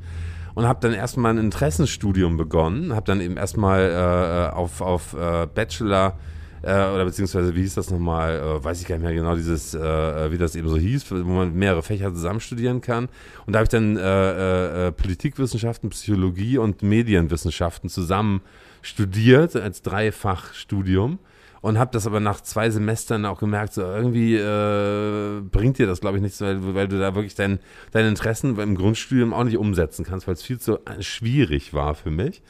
Und 0.56 0.68
habe 0.68 0.80
dann 0.82 0.92
erstmal 0.92 1.36
ein 1.36 1.38
Interessenstudium 1.38 2.36
begonnen. 2.36 2.94
Habe 2.94 3.06
dann 3.06 3.22
eben 3.22 3.38
erstmal 3.38 4.52
äh, 4.52 4.54
auf, 4.54 4.82
auf 4.82 5.14
äh, 5.14 5.48
Bachelor 5.48 6.18
äh, 6.64 6.72
oder 6.72 7.06
beziehungsweise 7.06 7.56
wie 7.56 7.62
hieß 7.62 7.76
das 7.76 7.92
nochmal, 7.92 8.40
äh, 8.40 8.64
weiß 8.64 8.82
ich 8.82 8.88
gar 8.88 8.96
nicht 8.96 9.06
mehr 9.06 9.14
genau, 9.14 9.36
dieses, 9.36 9.74
äh, 9.74 10.32
wie 10.32 10.38
das 10.38 10.56
eben 10.56 10.68
so 10.70 10.78
hieß, 10.78 11.12
wo 11.12 11.16
man 11.32 11.54
mehrere 11.54 11.84
Fächer 11.84 12.14
zusammen 12.14 12.40
studieren 12.40 12.82
kann. 12.82 13.10
Und 13.46 13.54
da 13.54 13.60
habe 13.60 13.64
ich 13.64 13.70
dann 13.70 13.98
äh, 13.98 14.88
äh, 14.88 14.92
Politikwissenschaften, 14.92 15.90
Psychologie 15.90 16.58
und 16.58 16.82
Medienwissenschaften 16.82 17.90
zusammen 17.90 18.42
studiert 18.82 19.56
als 19.56 19.82
Dreifachstudium. 19.82 21.20
Und 21.60 21.80
habe 21.80 21.90
das 21.92 22.06
aber 22.06 22.20
nach 22.20 22.42
zwei 22.42 22.70
Semestern 22.70 23.26
auch 23.26 23.40
gemerkt, 23.40 23.74
so 23.74 23.82
irgendwie 23.82 24.36
äh, 24.36 25.42
bringt 25.42 25.80
dir 25.80 25.88
das, 25.88 26.00
glaube 26.00 26.18
ich, 26.18 26.24
nichts, 26.24 26.40
weil, 26.40 26.76
weil 26.76 26.88
du 26.88 27.00
da 27.00 27.16
wirklich 27.16 27.34
dein, 27.34 27.60
deine 27.92 28.08
Interessen 28.10 28.56
beim 28.56 28.76
Grundstudium 28.76 29.34
auch 29.34 29.44
nicht 29.44 29.58
umsetzen 29.58 30.06
kannst, 30.06 30.28
weil 30.28 30.36
es 30.36 30.44
viel 30.44 30.60
zu 30.60 30.78
äh, 30.86 31.02
schwierig 31.02 31.74
war 31.74 31.96
für 31.96 32.12
mich. 32.12 32.44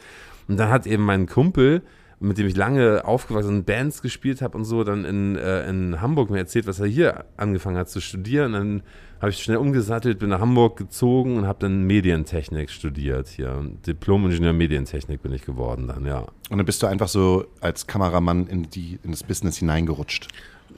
Und 0.47 0.57
dann 0.57 0.69
hat 0.69 0.85
eben 0.85 1.03
mein 1.03 1.25
Kumpel, 1.25 1.81
mit 2.19 2.37
dem 2.37 2.47
ich 2.47 2.55
lange 2.55 3.05
aufgewachsen 3.05 3.63
bin, 3.63 3.65
Bands 3.65 4.01
gespielt 4.01 4.41
habe 4.41 4.57
und 4.57 4.65
so, 4.65 4.83
dann 4.83 5.05
in, 5.05 5.35
äh, 5.35 5.69
in 5.69 6.01
Hamburg 6.01 6.29
mir 6.29 6.39
erzählt, 6.39 6.65
was 6.65 6.79
er 6.79 6.87
hier 6.87 7.25
angefangen 7.37 7.77
hat 7.77 7.89
zu 7.89 8.01
studieren. 8.01 8.53
Dann 8.53 8.83
habe 9.19 9.31
ich 9.31 9.43
schnell 9.43 9.57
umgesattelt, 9.57 10.19
bin 10.19 10.29
nach 10.29 10.39
Hamburg 10.39 10.77
gezogen 10.77 11.37
und 11.37 11.47
habe 11.47 11.59
dann 11.59 11.83
Medientechnik 11.83 12.69
studiert 12.71 13.27
hier. 13.27 13.63
Diplom-Ingenieur 13.85 14.53
Medientechnik 14.53 15.21
bin 15.21 15.31
ich 15.31 15.43
geworden 15.43 15.87
dann, 15.87 16.05
ja. 16.05 16.25
Und 16.49 16.57
dann 16.57 16.65
bist 16.65 16.81
du 16.81 16.87
einfach 16.87 17.07
so 17.07 17.45
als 17.61 17.87
Kameramann 17.87 18.47
in, 18.47 18.69
die, 18.69 18.99
in 19.03 19.11
das 19.11 19.23
Business 19.23 19.57
hineingerutscht. 19.57 20.27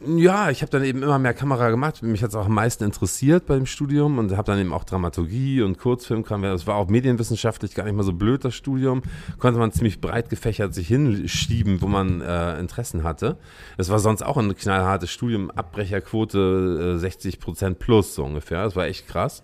Ja, 0.06 0.50
ich 0.50 0.62
habe 0.62 0.72
dann 0.72 0.86
eben 0.86 1.04
immer 1.04 1.20
mehr 1.20 1.34
Kamera 1.34 1.70
gemacht. 1.70 2.02
Mich 2.04 2.24
hat 2.24 2.30
es 2.30 2.36
auch 2.36 2.46
am 2.46 2.54
meisten 2.54 2.86
interessiert 2.86 3.46
beim 3.48 3.66
Studium 3.66 4.18
und 4.18 4.32
habe 4.32 4.46
dann 4.50 4.58
eben 4.58 4.72
auch 4.72 4.86
Dramaturgie 4.86 5.62
und 5.62 5.78
Kurzfilm. 5.78 6.24
Das 6.24 6.68
war 6.68 6.76
auch 6.76 6.88
medienwissenschaftlich 6.88 7.76
gar 7.76 7.84
nicht 7.84 7.96
mal 7.96 8.04
so 8.04 8.14
blöd, 8.14 8.46
das 8.46 8.56
Studium. 8.56 9.02
Konnte 9.40 9.60
man 9.60 9.74
ziemlich 9.74 10.00
breit 10.00 10.30
gefächert 10.30 10.74
sich 10.74 10.88
hinschieben, 10.88 11.82
wo 11.82 11.88
man 11.88 12.22
äh, 12.22 12.58
Interessen 12.60 13.04
hatte. 13.04 13.38
Es 13.78 13.90
war 13.90 14.00
sonst 14.00 14.22
auch 14.22 14.38
ein 14.38 14.56
knallhartes 14.56 15.12
Studium, 15.12 15.52
Abbrecherquote 15.52 16.94
äh, 16.96 16.98
60 16.98 17.42
Prozent 17.42 17.80
plus 17.80 18.16
so 18.16 18.24
ungefähr. 18.24 18.64
Das 18.64 18.78
war 18.78 18.86
echt 18.86 19.06
krass. 19.06 19.44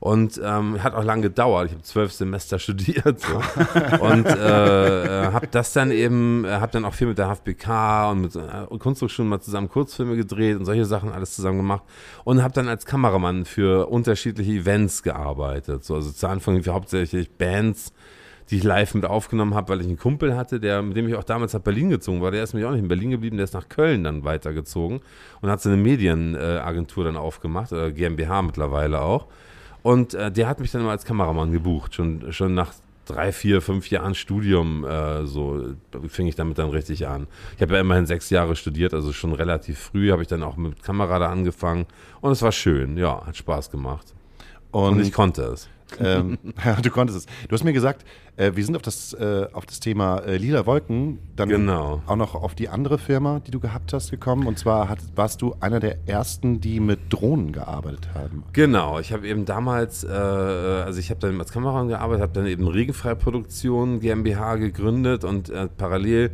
Und 0.00 0.40
ähm, 0.44 0.80
hat 0.82 0.94
auch 0.94 1.02
lange 1.02 1.22
gedauert. 1.22 1.66
Ich 1.66 1.72
habe 1.72 1.82
zwölf 1.82 2.12
Semester 2.12 2.58
studiert 2.60 3.20
so. 3.20 3.40
und 4.00 4.26
äh, 4.26 5.28
äh, 5.28 5.32
habe 5.32 5.48
das 5.48 5.72
dann 5.72 5.90
eben, 5.90 6.44
äh, 6.44 6.50
habe 6.50 6.70
dann 6.72 6.84
auch 6.84 6.94
viel 6.94 7.08
mit 7.08 7.18
der 7.18 7.34
HFBK 7.34 8.10
und 8.10 8.20
mit 8.20 8.36
äh, 8.36 8.78
Kunsthochschulen 8.78 9.28
mal 9.28 9.40
zusammen 9.40 9.68
Kurzfilme 9.68 10.16
gedreht 10.16 10.56
und 10.56 10.64
solche 10.64 10.84
Sachen 10.84 11.10
alles 11.10 11.34
zusammen 11.34 11.58
gemacht 11.58 11.82
und 12.24 12.42
habe 12.42 12.54
dann 12.54 12.68
als 12.68 12.86
Kameramann 12.86 13.44
für 13.44 13.88
unterschiedliche 13.88 14.52
Events 14.52 15.02
gearbeitet. 15.02 15.84
So, 15.84 15.96
also 15.96 16.12
zu 16.12 16.28
Anfang 16.28 16.64
hauptsächlich 16.66 17.30
Bands, 17.30 17.92
die 18.50 18.56
ich 18.56 18.64
live 18.64 18.94
mit 18.94 19.04
aufgenommen 19.04 19.54
habe, 19.54 19.70
weil 19.70 19.80
ich 19.80 19.86
einen 19.86 19.98
Kumpel 19.98 20.36
hatte, 20.36 20.60
der, 20.60 20.80
mit 20.82 20.96
dem 20.96 21.08
ich 21.08 21.14
auch 21.14 21.24
damals 21.24 21.52
nach 21.52 21.60
Berlin 21.60 21.90
gezogen 21.90 22.22
war. 22.22 22.30
Der 22.30 22.42
ist 22.42 22.54
nämlich 22.54 22.66
auch 22.66 22.72
nicht 22.72 22.82
in 22.82 22.88
Berlin 22.88 23.10
geblieben, 23.10 23.36
der 23.36 23.44
ist 23.44 23.54
nach 23.54 23.68
Köln 23.68 24.04
dann 24.04 24.24
weitergezogen 24.24 25.00
und 25.40 25.50
hat 25.50 25.60
so 25.60 25.68
eine 25.68 25.80
Medienagentur 25.80 27.04
dann 27.04 27.16
aufgemacht, 27.16 27.72
oder 27.72 27.90
GmbH 27.90 28.42
mittlerweile 28.42 29.00
auch. 29.00 29.26
Und 29.88 30.12
äh, 30.12 30.30
der 30.30 30.48
hat 30.48 30.60
mich 30.60 30.70
dann 30.70 30.82
mal 30.82 30.90
als 30.90 31.06
Kameramann 31.06 31.50
gebucht, 31.50 31.94
schon, 31.94 32.30
schon 32.30 32.52
nach 32.52 32.74
drei, 33.06 33.32
vier, 33.32 33.62
fünf 33.62 33.88
Jahren 33.88 34.14
Studium, 34.14 34.84
äh, 34.84 35.24
so 35.24 35.76
fing 36.08 36.26
ich 36.26 36.34
damit 36.34 36.58
dann 36.58 36.68
richtig 36.68 37.06
an. 37.06 37.26
Ich 37.56 37.62
habe 37.62 37.72
ja 37.72 37.80
immerhin 37.80 38.04
sechs 38.04 38.28
Jahre 38.28 38.54
studiert, 38.54 38.92
also 38.92 39.14
schon 39.14 39.32
relativ 39.32 39.78
früh 39.78 40.10
habe 40.10 40.20
ich 40.20 40.28
dann 40.28 40.42
auch 40.42 40.58
mit 40.58 40.82
Kamera 40.82 41.18
da 41.18 41.30
angefangen 41.30 41.86
und 42.20 42.32
es 42.32 42.42
war 42.42 42.52
schön, 42.52 42.98
ja, 42.98 43.24
hat 43.24 43.38
Spaß 43.38 43.70
gemacht. 43.70 44.12
Und, 44.72 44.96
Und, 44.96 45.00
ich 45.00 45.10
konnte 45.10 45.40
es. 45.44 45.70
Ähm, 46.00 46.38
du 46.82 46.90
konntest 46.90 47.18
es. 47.18 47.26
Du 47.48 47.54
hast 47.54 47.64
mir 47.64 47.72
gesagt, 47.72 48.04
äh, 48.36 48.52
wir 48.54 48.64
sind 48.64 48.76
auf 48.76 48.82
das, 48.82 49.12
äh, 49.14 49.46
auf 49.52 49.66
das 49.66 49.80
Thema 49.80 50.18
äh, 50.18 50.36
Lila 50.36 50.66
Wolken 50.66 51.18
dann 51.36 51.48
Genau. 51.48 52.02
auch 52.06 52.16
noch 52.16 52.34
auf 52.34 52.54
die 52.54 52.68
andere 52.68 52.98
Firma, 52.98 53.40
die 53.40 53.50
du 53.50 53.60
gehabt 53.60 53.92
hast, 53.92 54.10
gekommen. 54.10 54.46
Und 54.46 54.58
zwar 54.58 54.88
hat, 54.88 54.98
warst 55.16 55.42
du 55.42 55.54
einer 55.60 55.80
der 55.80 55.98
ersten, 56.06 56.60
die 56.60 56.80
mit 56.80 57.00
Drohnen 57.12 57.52
gearbeitet 57.52 58.08
haben. 58.14 58.44
Genau, 58.52 58.98
ich 58.98 59.12
habe 59.12 59.26
eben 59.26 59.44
damals, 59.44 60.04
äh, 60.04 60.08
also 60.08 60.98
ich 61.00 61.10
habe 61.10 61.20
dann 61.20 61.38
als 61.40 61.52
Kameramann 61.52 61.88
gearbeitet, 61.88 62.22
habe 62.22 62.32
dann 62.32 62.46
eben 62.46 62.66
Regenfreiproduktion 62.68 64.00
GmbH 64.00 64.56
gegründet 64.56 65.24
und 65.24 65.50
äh, 65.50 65.68
parallel 65.68 66.30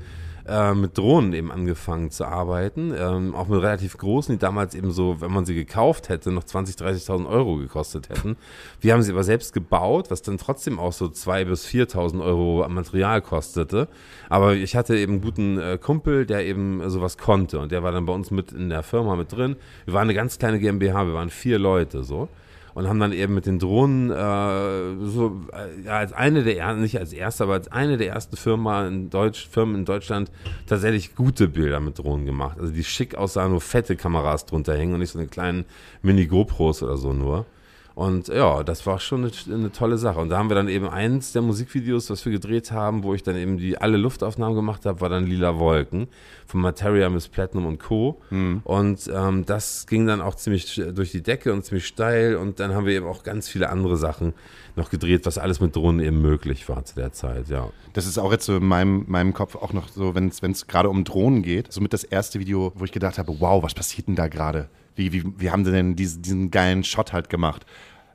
äh, 0.47 0.75
mit 0.75 0.99
Drohnen 0.99 1.33
eben 1.33 1.51
angefangen 1.51 2.11
zu 2.11 2.27
arbeiten, 2.27 2.95
ähm, 2.97 3.35
auch 3.35 3.49
mit 3.49 3.63
relativ 3.63 3.97
großen, 3.97 4.35
die 4.35 4.39
damals 4.39 4.75
eben 4.75 4.91
so, 4.91 5.21
wenn 5.21 5.33
man 5.33 5.45
sie 5.45 5.55
gekauft 5.55 6.09
hätte, 6.09 6.31
noch 6.31 6.45
20.000, 6.45 6.83
30.000 6.83 7.29
Euro 7.29 7.57
gekostet 7.57 8.09
hätten. 8.09 8.37
Wir 8.81 8.93
haben 8.93 9.03
sie 9.03 9.13
aber 9.13 9.25
selbst 9.25 9.53
gebaut, 9.53 10.11
was 10.11 10.23
dann 10.23 10.39
trotzdem 10.39 10.79
auch 10.79 10.93
so 10.93 11.07
2.000 11.07 11.45
bis 11.47 11.67
4.000 11.67 12.23
Euro 12.23 12.69
Material 12.69 13.23
kostete. 13.23 13.89
Aber 14.29 14.55
ich 14.55 14.77
hatte 14.77 14.97
eben 14.97 15.15
einen 15.15 15.23
guten 15.23 15.59
äh, 15.59 15.79
Kumpel, 15.79 16.27
der 16.27 16.45
eben 16.45 16.89
sowas 16.91 17.19
konnte 17.19 17.59
und 17.61 17.73
der 17.73 17.83
war 17.83 17.93
dann 17.93 18.07
bei 18.07 18.13
uns 18.13 18.31
mit 18.31 18.53
in 18.53 18.69
der 18.69 18.83
Firma 18.83 19.17
mit 19.17 19.33
drin. 19.33 19.57
Wir 19.85 19.95
waren 19.95 20.03
eine 20.03 20.15
ganz 20.15 20.39
kleine 20.39 20.59
GmbH, 20.59 21.07
wir 21.07 21.15
waren 21.15 21.31
vier 21.31 21.59
Leute 21.59 22.05
so 22.05 22.29
und 22.75 22.89
haben 22.89 22.99
dann 23.01 23.13
eben 23.13 23.35
mit 23.35 23.47
den 23.47 23.59
Drohnen 23.59 24.11
äh, 24.11 25.07
so 25.07 25.41
äh, 25.53 25.87
ja, 25.87 25.99
als 25.99 26.13
eine 26.13 26.43
der 26.43 26.75
nicht 26.75 26.99
als 26.99 27.13
erste, 27.13 27.45
aber 27.45 27.55
als 27.55 27.71
eine 27.71 27.97
der 27.97 28.09
ersten 28.09 28.37
Firma 28.37 28.87
in 28.87 29.11
Deutsch, 29.11 29.49
Firmen 29.49 29.77
in 29.77 29.85
Deutschland 29.85 30.31
tatsächlich 30.67 31.15
gute 31.15 31.49
Bilder 31.49 31.81
mit 31.81 31.99
Drohnen 31.99 32.27
gemacht. 32.27 32.59
Also 32.59 32.73
die 32.73 32.85
schick 32.85 33.15
aussahen, 33.15 33.53
wo 33.53 33.61
fette 33.61 33.97
Kameras 33.97 34.47
drunter 34.47 34.77
hängen 34.77 34.95
und 34.95 35.01
nicht 35.01 35.13
so 35.13 35.19
eine 35.19 35.29
kleinen 35.29 35.65
Mini-GoPros 36.03 36.83
oder 36.83 36.97
so 36.97 37.13
nur. 37.13 37.47
Und 37.95 38.27
ja, 38.27 38.65
das 38.65 38.87
war 38.87 38.99
schon 38.99 39.25
eine, 39.25 39.33
eine, 39.55 39.71
tolle 39.71 39.99
Sache. 39.99 40.19
Und 40.19 40.29
da 40.29 40.39
haben 40.39 40.51
wir 40.51 40.57
dann 40.57 40.69
eben 40.69 40.89
eins 40.89 41.33
der 41.33 41.43
Musikvideos, 41.43 42.11
was 42.11 42.25
wir 42.25 42.33
gedreht 42.33 42.73
haben, 42.73 43.05
wo 43.05 43.15
ich 43.15 43.23
dann 43.23 43.37
eben 43.37 43.57
die 43.57 43.79
alle 43.79 43.97
Luftaufnahmen 43.97 44.57
gemacht 44.57 44.85
habe, 44.85 45.01
war 45.01 45.09
dann 45.09 45.27
Lila 45.27 45.61
Wolken 45.61 46.09
von 46.47 46.61
Materia, 46.61 47.09
Miss 47.09 47.29
Platinum 47.29 47.67
und 47.67 47.79
Co. 47.79 48.21
Mhm. 48.31 48.63
Und 48.65 49.09
ähm, 49.15 49.47
das 49.47 49.87
ging 49.87 50.09
dann 50.09 50.21
auch 50.21 50.35
ziemlich 50.35 50.83
durch 50.93 51.13
die 51.13 51.23
Decke 51.23 51.53
und 51.53 51.65
ziemlich 51.65 51.87
steil. 51.87 52.35
Und 52.35 52.59
dann 52.59 52.75
haben 52.75 52.85
wir 52.87 52.95
eben 52.95 53.07
auch 53.07 53.23
ganz 53.23 53.49
viele 53.49 53.71
andere 53.71 53.97
Sachen 53.97 54.35
noch 54.75 54.91
gedreht, 54.91 55.25
was 55.25 55.39
alles 55.39 55.61
mit 55.61 55.77
Drohnen 55.77 56.05
eben 56.05 56.21
möglich 56.21 56.69
war 56.69 56.85
zu 56.85 56.97
der 56.97 57.13
Zeit, 57.13 57.49
ja. 57.49 57.71
Das 57.93 58.07
ist 58.07 58.19
auch 58.19 58.33
jetzt 58.33 58.45
so 58.45 58.57
in 58.57 58.67
meinem, 58.67 59.05
meinem 59.07 59.33
Kopf 59.33 59.55
auch 59.55 59.73
noch 59.73 59.89
so, 59.89 60.17
wenn 60.17 60.31
es 60.31 60.67
gerade 60.67 60.91
um 60.91 61.05
Drohnen 61.05 61.43
geht, 61.43 61.73
somit 61.73 61.93
das 61.93 62.03
erste 62.03 62.41
Video, 62.41 62.73
wo 62.75 62.85
ich 62.85 62.91
gedacht 62.91 63.19
habe, 63.19 63.37
wow, 63.39 63.63
was 63.63 63.73
passiert 63.73 64.09
denn 64.09 64.17
da 64.17 64.27
gerade? 64.27 64.69
Wie, 64.97 65.13
wie, 65.13 65.25
wie 65.39 65.51
haben 65.51 65.65
sie 65.65 65.73
denn 65.73 65.97
diesen, 65.97 66.23
diesen 66.23 66.51
geilen 66.51 66.85
Shot 66.85 67.13
halt 67.13 67.29
gemacht? 67.29 67.67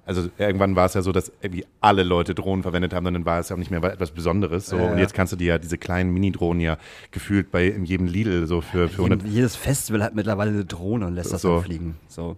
also 0.05 0.27
irgendwann 0.39 0.75
war 0.75 0.88
es 0.88 0.95
ja 0.95 1.03
so, 1.03 1.12
dass 1.12 1.31
irgendwie 1.39 1.67
alle 1.81 2.01
Leute 2.01 2.33
Drohnen 2.33 2.63
verwendet 2.63 2.95
haben, 2.95 3.05
und 3.05 3.13
dann 3.13 3.25
war 3.25 3.39
es 3.39 3.50
ja 3.50 3.55
auch 3.55 3.59
nicht 3.59 3.69
mehr 3.69 3.83
etwas 3.83 4.09
Besonderes. 4.09 4.65
So. 4.65 4.75
Ja, 4.77 4.86
und 4.86 4.93
ja. 4.93 4.98
jetzt 5.01 5.13
kannst 5.13 5.33
du 5.33 5.38
dir 5.38 5.45
ja 5.50 5.57
diese 5.59 5.77
kleinen 5.77 6.12
Mini-Drohnen 6.12 6.62
ja 6.62 6.77
gefühlt 7.12 7.51
bei 7.51 7.67
in 7.67 7.86
jedem 7.86 8.07
Lidl 8.07 8.48
so 8.48 8.62
für, 8.62 8.89
für 8.89 9.03
100 9.03 9.21
Jedem- 9.21 9.36
Jedes 9.36 9.55
Festival 9.55 10.01
hat 10.01 10.15
mittlerweile 10.15 10.50
eine 10.50 10.65
Drohne 10.65 11.05
und 11.05 11.13
lässt 11.13 11.31
das 11.31 11.43
So. 11.43 11.57
dann 11.57 11.63
fliegen. 11.63 11.95
So. 12.07 12.38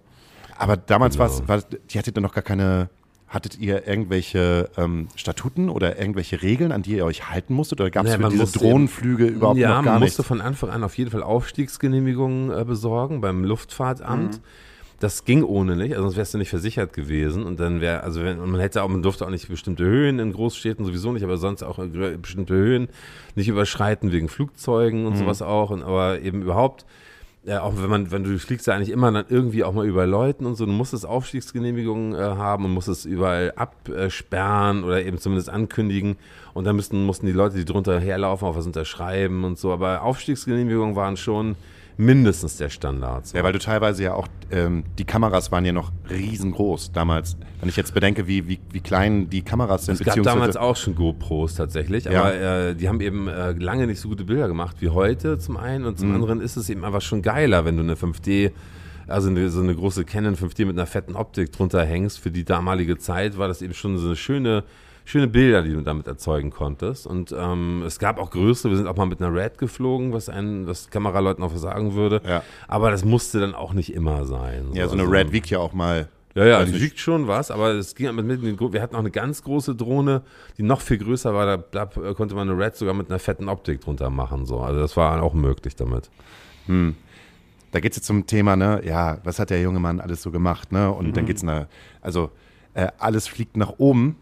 Aber 0.58 0.76
damals 0.76 1.16
Genau. 1.18 1.48
war 1.48 1.62
die 1.90 1.98
hattet 1.98 2.18
ihr 2.18 2.22
noch 2.22 2.34
gar 2.34 2.44
keine. 2.44 2.90
Hattet 3.32 3.58
ihr 3.58 3.88
irgendwelche 3.88 4.70
ähm, 4.78 5.08
Statuten 5.16 5.70
oder 5.70 5.98
irgendwelche 5.98 6.42
Regeln, 6.42 6.74
an 6.74 6.82
die 6.82 6.98
ihr 6.98 7.06
euch 7.06 7.30
halten 7.30 7.54
musstet? 7.54 7.80
Oder 7.80 7.90
gab 7.90 8.06
es 8.06 8.12
Naja, 8.18 8.30
für 8.30 8.36
diese 8.38 8.60
Drohnenflüge 8.60 9.28
eben- 9.28 9.36
überhaupt 9.38 9.58
ja, 9.58 9.70
noch 9.78 9.86
gar 9.86 9.94
man 9.94 10.02
nichts? 10.02 10.18
musste 10.18 10.28
von 10.28 10.42
Anfang 10.42 10.70
an 10.70 10.84
auf 10.84 10.98
jeden 10.98 11.12
Fall 11.12 11.24
Aufstiegsgenehmigungen 11.24 12.52
äh, 12.52 12.66
besorgen 12.66 13.22
beim 13.22 13.44
Luftfahrtamt. 13.46 14.36
Mhm. 14.36 14.42
Das 15.00 15.24
ging 15.26 15.44
ohne 15.44 15.76
nicht, 15.78 15.94
also 15.94 16.04
sonst 16.04 16.18
wärst 16.18 16.34
du 16.36 16.38
nicht 16.38 16.50
versichert 16.50 16.94
gewesen. 16.94 17.44
Und 17.44 17.60
dann 17.60 17.82
wäre, 17.82 18.04
also 18.04 18.22
wenn, 18.22 18.38
und 18.40 18.52
man 18.52 18.60
hätte 18.60 18.84
auch, 18.84 18.88
man 18.90 19.02
durfte 19.02 19.26
auch 19.26 19.32
nicht 19.32 19.48
bestimmte 19.50 19.84
Höhen 19.84 20.20
in 20.20 20.32
Großstädten 20.34 20.86
sowieso 20.86 21.12
nicht, 21.12 21.24
aber 21.24 21.38
sonst 21.38 21.64
auch 21.64 21.80
äh, 21.80 22.18
bestimmte 22.22 22.54
Höhen 22.54 22.88
nicht 23.36 23.48
überschreiten 23.48 24.12
wegen 24.12 24.28
Flugzeugen 24.30 25.02
Mhm. 25.02 25.08
und 25.08 25.16
sowas 25.16 25.42
auch. 25.42 25.72
Und 25.72 25.82
aber 25.84 26.20
eben 26.22 26.42
überhaupt, 26.44 26.86
ja, 27.44 27.64
auch 27.64 27.74
wenn 27.76 27.90
man, 27.90 28.12
wenn 28.12 28.24
du 28.24 28.38
fliegst 28.38 28.68
ja 28.68 28.76
eigentlich 28.76 28.92
immer 28.92 29.12
dann 29.12 29.26
irgendwie 29.28 29.64
auch 29.64 29.74
mal 29.74 29.88
über 29.88 30.06
Leuten 30.06 30.46
und 30.46 30.56
so, 30.56 30.66
du 30.66 30.72
musstest 30.72 31.08
Aufstiegsgenehmigungen 31.08 32.14
äh, 32.14 32.18
haben 32.18 32.66
und 32.66 32.72
musstest 32.72 33.06
überall 33.06 33.52
absperren 33.56 34.84
oder 34.84 35.04
eben 35.04 35.18
zumindest 35.18 35.50
ankündigen. 35.50 36.18
Und 36.54 36.66
dann 36.66 36.76
müssten, 36.76 37.04
mussten 37.04 37.26
die 37.26 37.32
Leute, 37.32 37.56
die 37.58 37.66
drunter 37.66 38.00
herlaufen, 38.00 38.48
auch 38.48 38.56
was 38.56 38.68
unterschreiben 38.68 39.44
und 39.44 39.58
so. 39.58 39.72
Aber 39.72 40.04
Aufstiegsgenehmigungen 40.04 40.96
waren 40.96 41.18
schon 41.18 41.56
mindestens 42.02 42.58
der 42.58 42.70
Standard. 42.70 43.28
So. 43.28 43.38
Ja, 43.38 43.44
weil 43.44 43.54
du 43.54 43.60
teilweise 43.60 44.04
ja 44.04 44.14
auch, 44.16 44.28
ähm, 44.50 44.84
die 44.98 45.04
Kameras 45.06 45.52
waren 45.52 45.64
ja 45.66 45.72
noch 45.72 45.92
riesengroß 46.10 46.92
damals. 46.92 47.38
Wenn 47.60 47.70
ich 47.70 47.76
jetzt 47.78 47.94
bedenke, 47.94 48.28
wie, 48.28 48.48
wie, 48.48 48.60
wie 48.72 48.80
klein 48.80 49.30
die 49.30 49.44
Kameras 49.44 49.86
sind, 49.86 50.00
Es 50.00 50.06
gab 50.06 50.22
damals 50.24 50.58
auch 50.58 50.76
schon 50.76 50.96
GoPros 50.96 51.56
tatsächlich, 51.56 52.06
Ja. 52.06 52.22
aber 52.22 52.34
äh, 52.36 52.76
die 52.76 52.90
haben 52.90 53.02
eben 53.02 53.28
äh, 53.28 53.52
lange 53.52 53.86
nicht 53.88 54.00
so 54.00 54.10
gute 54.10 54.24
Bilder 54.24 54.48
gemacht 54.48 54.78
wie 54.80 54.90
heute 54.90 55.38
zum 55.38 55.58
einen 55.58 55.86
und 55.86 56.00
zum 56.00 56.10
Mhm. 56.10 56.16
anderen 56.16 56.42
ist 56.42 56.58
es 56.58 56.70
eben 56.70 56.84
einfach 56.84 57.02
schon 57.02 57.22
geiler, 57.22 57.66
wenn 57.66 57.78
du 57.78 57.84
eine 57.84 57.96
5D, 57.96 58.52
also 59.08 59.30
eine, 59.30 59.50
so 59.50 59.62
eine 59.62 59.76
große 59.76 60.04
Canon 60.04 60.36
5D 60.36 60.66
mit 60.66 60.78
einer 60.78 60.88
fetten 60.88 61.16
Optik 61.16 61.52
drunter 61.52 61.84
hängst. 61.86 62.20
Für 62.20 62.32
die 62.32 62.44
damalige 62.46 62.98
Zeit 62.98 63.38
war 63.38 63.48
das 63.48 63.62
eben 63.62 63.74
schon 63.74 63.98
so 63.98 64.08
eine 64.08 64.16
schöne, 64.16 64.64
schöne 65.12 65.28
Bilder, 65.28 65.62
die 65.62 65.74
du 65.74 65.82
damit 65.82 66.08
erzeugen 66.08 66.50
konntest. 66.50 67.06
Und 67.06 67.36
ähm, 67.38 67.84
es 67.86 68.00
gab 68.00 68.18
auch 68.18 68.32
größere, 68.32 68.72
wir 68.72 68.78
sind 68.78 68.88
auch 68.88 68.96
mal 68.96 69.06
mit 69.06 69.22
einer 69.22 69.34
Red 69.36 69.58
geflogen, 69.58 70.14
was 70.14 70.30
einen, 70.30 70.66
was 70.68 70.90
Kameraleuten 70.90 71.44
auch 71.44 71.56
sagen 71.56 71.94
würde. 71.94 72.22
Ja. 72.28 72.44
Aber 72.68 72.90
das 72.92 73.04
musste 73.06 73.40
dann 73.40 73.54
auch 73.54 73.74
nicht 73.74 73.94
immer 73.94 74.26
sein. 74.26 74.70
Ja, 74.74 74.88
so 74.88 74.94
eine 74.94 75.04
Also- 75.04 75.14
Red 75.14 75.32
wiegt 75.32 75.50
ja 75.50 75.60
auch 75.60 75.74
mal. 75.74 76.08
ja, 76.34 76.46
ja, 76.46 76.64
die 76.64 76.80
wiegt 76.82 76.98
schon 76.98 77.28
was, 77.28 77.52
aber 77.52 77.72
es 77.74 77.94
ging 77.94 78.16
mit, 78.16 78.26
mit 78.26 78.42
den, 78.42 78.58
wir 78.74 78.82
hatten 78.82 78.96
auch 78.96 79.00
eine 79.00 79.12
ganz 79.12 79.44
große 79.44 79.76
Drohne, 79.76 80.22
die 80.58 80.64
noch 80.64 80.80
viel 80.80 80.98
größer 80.98 81.34
war, 81.34 81.46
da, 81.46 81.58
da 81.58 82.02
äh, 82.02 82.14
konnte 82.14 82.34
man 82.36 82.50
eine 82.50 82.58
Red 82.58 82.78
sogar 82.78 82.94
mit 82.94 83.10
einer 83.10 83.20
fetten 83.20 83.50
Optik 83.50 83.82
drunter 83.82 84.10
machen, 84.10 84.46
so. 84.46 84.62
Also 84.62 84.80
das 84.80 84.96
war 84.96 85.22
auch 85.22 85.34
möglich 85.34 85.76
damit. 85.76 86.10
Da 86.68 87.80
geht 87.80 87.92
es 87.92 87.98
jetzt 87.98 88.06
zum 88.06 88.26
Thema, 88.28 88.56
ne, 88.56 88.82
ja, 88.86 89.18
was 89.26 89.40
hat 89.40 89.50
der 89.50 89.62
junge 89.62 89.80
Mann 89.80 90.00
alles 90.00 90.22
so 90.22 90.32
gemacht, 90.32 90.72
ne? 90.72 90.90
Und 90.92 91.08
Mhm. 91.08 91.14
dann 91.14 91.26
geht's 91.26 91.44
nach, 91.44 91.68
also 92.02 92.30
äh, 92.74 92.88
alles 92.98 93.28
fliegt 93.28 93.58
nach 93.58 93.74
oben. 93.78 94.16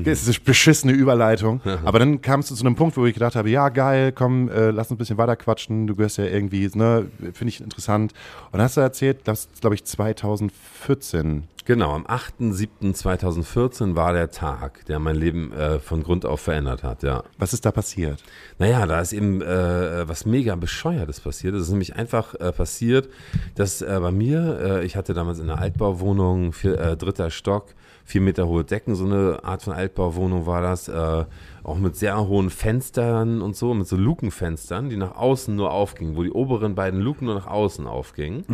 Mhm. 0.00 0.04
Das 0.04 0.22
ist 0.22 0.28
eine 0.28 0.44
beschissene 0.44 0.92
Überleitung. 0.92 1.60
Aber 1.84 1.98
dann 1.98 2.20
kamst 2.20 2.50
du 2.50 2.54
zu 2.54 2.64
einem 2.64 2.76
Punkt, 2.76 2.96
wo 2.96 3.06
ich 3.06 3.14
gedacht 3.14 3.36
habe, 3.36 3.50
ja, 3.50 3.68
geil, 3.68 4.12
komm, 4.12 4.48
äh, 4.48 4.70
lass 4.70 4.90
uns 4.90 4.96
ein 4.96 4.98
bisschen 4.98 5.18
weiter 5.18 5.36
quatschen. 5.36 5.86
Du 5.86 5.94
gehörst 5.94 6.18
ja 6.18 6.24
irgendwie, 6.24 6.70
ne, 6.74 7.06
finde 7.32 7.48
ich 7.48 7.60
interessant. 7.60 8.12
Und 8.46 8.54
dann 8.54 8.62
hast 8.62 8.76
du 8.76 8.80
erzählt, 8.80 9.20
das 9.24 9.48
glaube 9.60 9.74
ich 9.74 9.84
2014. 9.84 11.44
Genau, 11.66 11.92
am 11.92 12.06
8.7.2014 12.06 13.94
war 13.94 14.12
der 14.12 14.30
Tag, 14.30 14.84
der 14.86 14.98
mein 14.98 15.14
Leben 15.14 15.52
äh, 15.52 15.78
von 15.78 16.02
Grund 16.02 16.24
auf 16.24 16.40
verändert 16.40 16.82
hat, 16.82 17.02
ja. 17.02 17.22
Was 17.38 17.52
ist 17.52 17.64
da 17.64 17.70
passiert? 17.70 18.22
Naja, 18.58 18.86
da 18.86 19.00
ist 19.00 19.12
eben 19.12 19.42
äh, 19.42 20.08
was 20.08 20.26
mega 20.26 20.56
bescheuertes 20.56 21.20
passiert. 21.20 21.54
Es 21.54 21.62
ist 21.62 21.70
nämlich 21.70 21.94
einfach 21.94 22.34
äh, 22.34 22.50
passiert, 22.50 23.08
dass 23.54 23.82
äh, 23.82 23.98
bei 24.00 24.10
mir, 24.10 24.58
äh, 24.60 24.84
ich 24.84 24.96
hatte 24.96 25.14
damals 25.14 25.38
in 25.38 25.50
einer 25.50 25.60
Altbauwohnung, 25.60 26.52
vier, 26.52 26.76
äh, 26.76 26.96
dritter 26.96 27.30
Stock, 27.30 27.66
vier 28.10 28.20
Meter 28.20 28.46
hohe 28.48 28.64
Decken, 28.64 28.94
so 28.94 29.06
eine 29.06 29.42
Art 29.44 29.62
von 29.62 29.72
Altbauwohnung 29.72 30.44
war 30.44 30.60
das, 30.60 30.88
äh, 30.88 31.24
auch 31.62 31.78
mit 31.78 31.96
sehr 31.96 32.26
hohen 32.26 32.50
Fenstern 32.50 33.40
und 33.40 33.56
so, 33.56 33.72
mit 33.72 33.86
so 33.86 33.96
Lukenfenstern, 33.96 34.90
die 34.90 34.96
nach 34.96 35.16
außen 35.16 35.54
nur 35.54 35.72
aufgingen, 35.72 36.16
wo 36.16 36.22
die 36.22 36.32
oberen 36.32 36.74
beiden 36.74 37.00
Luken 37.00 37.26
nur 37.26 37.36
nach 37.36 37.46
außen 37.46 37.86
aufgingen. 37.86 38.44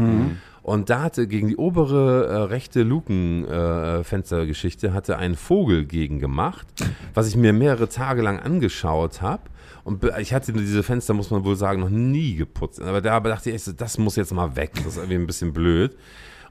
Und 0.62 0.90
da 0.90 1.02
hatte 1.02 1.26
gegen 1.28 1.48
die 1.48 1.56
obere 1.56 2.26
äh, 2.26 2.36
rechte 2.42 2.82
Lukenfenstergeschichte 2.82 4.88
äh, 4.88 4.90
hatte 4.90 5.16
ein 5.16 5.36
Vogel 5.36 5.84
gegen 5.84 6.18
gemacht, 6.18 6.66
was 7.14 7.28
ich 7.28 7.36
mir 7.36 7.52
mehrere 7.52 7.88
Tage 7.88 8.20
lang 8.20 8.40
angeschaut 8.40 9.22
habe. 9.22 9.42
Und 9.84 10.04
ich 10.18 10.34
hatte 10.34 10.52
diese 10.52 10.82
Fenster, 10.82 11.14
muss 11.14 11.30
man 11.30 11.44
wohl 11.44 11.54
sagen, 11.54 11.80
noch 11.80 11.88
nie 11.88 12.34
geputzt. 12.34 12.82
Aber 12.82 13.00
da 13.00 13.20
dachte 13.20 13.50
ich, 13.50 13.54
echt 13.54 13.66
so, 13.66 13.72
das 13.72 13.98
muss 13.98 14.16
jetzt 14.16 14.34
mal 14.34 14.56
weg. 14.56 14.72
Das 14.74 14.86
ist 14.86 14.96
irgendwie 14.96 15.14
ein 15.14 15.28
bisschen 15.28 15.52
blöd. 15.52 15.96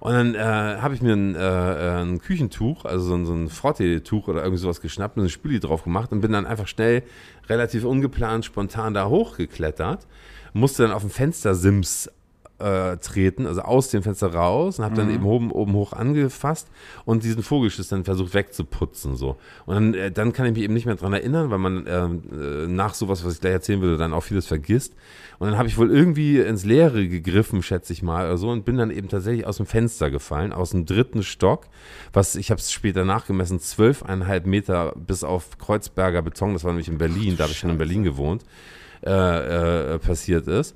Und 0.05 0.13
dann 0.13 0.35
äh, 0.35 0.37
habe 0.37 0.93
ich 0.93 1.01
mir 1.01 1.13
ein, 1.13 1.33
äh, 1.33 1.39
ein 2.03 2.19
Küchentuch, 2.19 2.85
also 2.85 3.07
so 3.07 3.15
ein, 3.15 3.25
so 3.25 3.33
ein 3.33 3.49
Frottee-Tuch 3.49 4.27
oder 4.27 4.43
irgendwie 4.43 4.61
sowas 4.61 4.79
geschnappt 4.79 5.17
und 5.17 5.23
ein 5.23 5.29
Spüli 5.29 5.59
drauf 5.59 5.83
gemacht 5.83 6.11
und 6.11 6.21
bin 6.21 6.31
dann 6.31 6.45
einfach 6.45 6.67
schnell, 6.67 7.01
relativ 7.49 7.85
ungeplant, 7.85 8.45
spontan 8.45 8.93
da 8.93 9.07
hochgeklettert. 9.09 10.05
Musste 10.53 10.83
dann 10.83 10.91
auf 10.91 11.01
dem 11.01 11.09
Fenstersims 11.09 12.11
äh, 12.59 12.97
treten, 12.97 13.47
also 13.47 13.61
aus 13.61 13.89
dem 13.89 14.03
Fenster 14.03 14.33
raus 14.33 14.79
und 14.79 14.85
habe 14.85 14.95
dann 14.95 15.09
eben 15.09 15.25
oben, 15.25 15.51
oben 15.51 15.73
hoch 15.73 15.93
angefasst 15.93 16.69
und 17.03 17.23
diesen 17.23 17.43
Vogelschiss 17.43 17.89
dann 17.89 18.05
versucht 18.05 18.33
wegzuputzen. 18.33 19.15
So. 19.15 19.37
Und 19.65 19.75
dann, 19.75 19.93
äh, 19.93 20.11
dann 20.11 20.31
kann 20.31 20.45
ich 20.45 20.53
mich 20.53 20.63
eben 20.63 20.73
nicht 20.73 20.85
mehr 20.85 20.95
dran 20.95 21.13
erinnern, 21.13 21.49
weil 21.49 21.57
man 21.57 21.85
ähm, 21.87 22.21
äh, 22.31 22.67
nach 22.67 22.93
sowas, 22.93 23.25
was 23.25 23.33
ich 23.35 23.41
gleich 23.41 23.53
erzählen 23.53 23.81
würde, 23.81 23.97
dann 23.97 24.13
auch 24.13 24.23
vieles 24.23 24.47
vergisst. 24.47 24.93
Und 25.37 25.49
dann 25.49 25.57
habe 25.57 25.67
ich 25.67 25.77
wohl 25.77 25.91
irgendwie 25.91 26.39
ins 26.39 26.63
Leere 26.63 27.07
gegriffen, 27.07 27.61
schätze 27.61 27.91
ich 27.91 28.01
mal, 28.01 28.25
oder 28.25 28.37
so, 28.37 28.49
und 28.49 28.63
bin 28.63 28.77
dann 28.77 28.89
eben 28.89 29.09
tatsächlich 29.09 29.45
aus 29.45 29.57
dem 29.57 29.65
Fenster 29.65 30.09
gefallen, 30.09 30.53
aus 30.53 30.69
dem 30.69 30.85
dritten 30.85 31.23
Stock, 31.23 31.67
was, 32.13 32.35
ich 32.35 32.51
habe 32.51 32.61
es 32.61 32.71
später 32.71 33.03
nachgemessen, 33.03 33.59
zwölfeinhalb 33.59 34.45
Meter 34.45 34.93
bis 34.95 35.25
auf 35.25 35.57
Kreuzberger 35.57 36.21
Beton, 36.21 36.53
das 36.53 36.63
war 36.63 36.71
nämlich 36.71 36.87
in 36.87 36.97
Berlin, 36.97 37.35
da 37.35 37.43
habe 37.43 37.51
ich 37.51 37.59
schon 37.59 37.69
in 37.69 37.77
Berlin 37.77 38.03
gewohnt, 38.03 38.43
äh, 39.05 39.95
äh, 39.95 39.99
passiert 39.99 40.47
ist. 40.47 40.73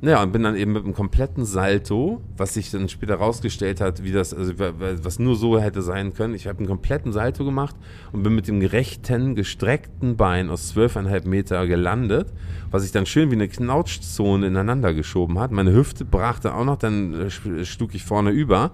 Naja, 0.00 0.22
und 0.22 0.30
bin 0.30 0.44
dann 0.44 0.54
eben 0.54 0.72
mit 0.72 0.84
einem 0.84 0.94
kompletten 0.94 1.44
Salto, 1.44 2.20
was 2.36 2.54
sich 2.54 2.70
dann 2.70 2.88
später 2.88 3.16
rausgestellt 3.16 3.80
hat, 3.80 4.04
wie 4.04 4.12
das, 4.12 4.32
also 4.32 4.56
wa- 4.56 4.72
wa- 4.78 4.94
was 5.02 5.18
nur 5.18 5.34
so 5.34 5.58
hätte 5.60 5.82
sein 5.82 6.14
können. 6.14 6.34
Ich 6.34 6.46
habe 6.46 6.58
einen 6.58 6.68
kompletten 6.68 7.12
Salto 7.12 7.44
gemacht 7.44 7.74
und 8.12 8.22
bin 8.22 8.32
mit 8.32 8.46
dem 8.46 8.60
gerechten, 8.60 9.34
gestreckten 9.34 10.16
Bein 10.16 10.50
aus 10.50 10.68
zwölfeinhalb 10.68 11.26
Meter 11.26 11.66
gelandet, 11.66 12.32
was 12.70 12.82
sich 12.82 12.92
dann 12.92 13.06
schön 13.06 13.30
wie 13.32 13.34
eine 13.34 13.48
Knautschzone 13.48 14.46
ineinander 14.46 14.94
geschoben 14.94 15.36
hat. 15.40 15.50
Meine 15.50 15.72
Hüfte 15.72 16.04
brach 16.04 16.38
dann 16.38 16.52
auch 16.52 16.64
noch, 16.64 16.76
dann 16.76 17.14
äh, 17.14 17.24
sch- 17.24 17.64
schlug 17.64 17.92
ich 17.96 18.04
vorne 18.04 18.30
über. 18.30 18.70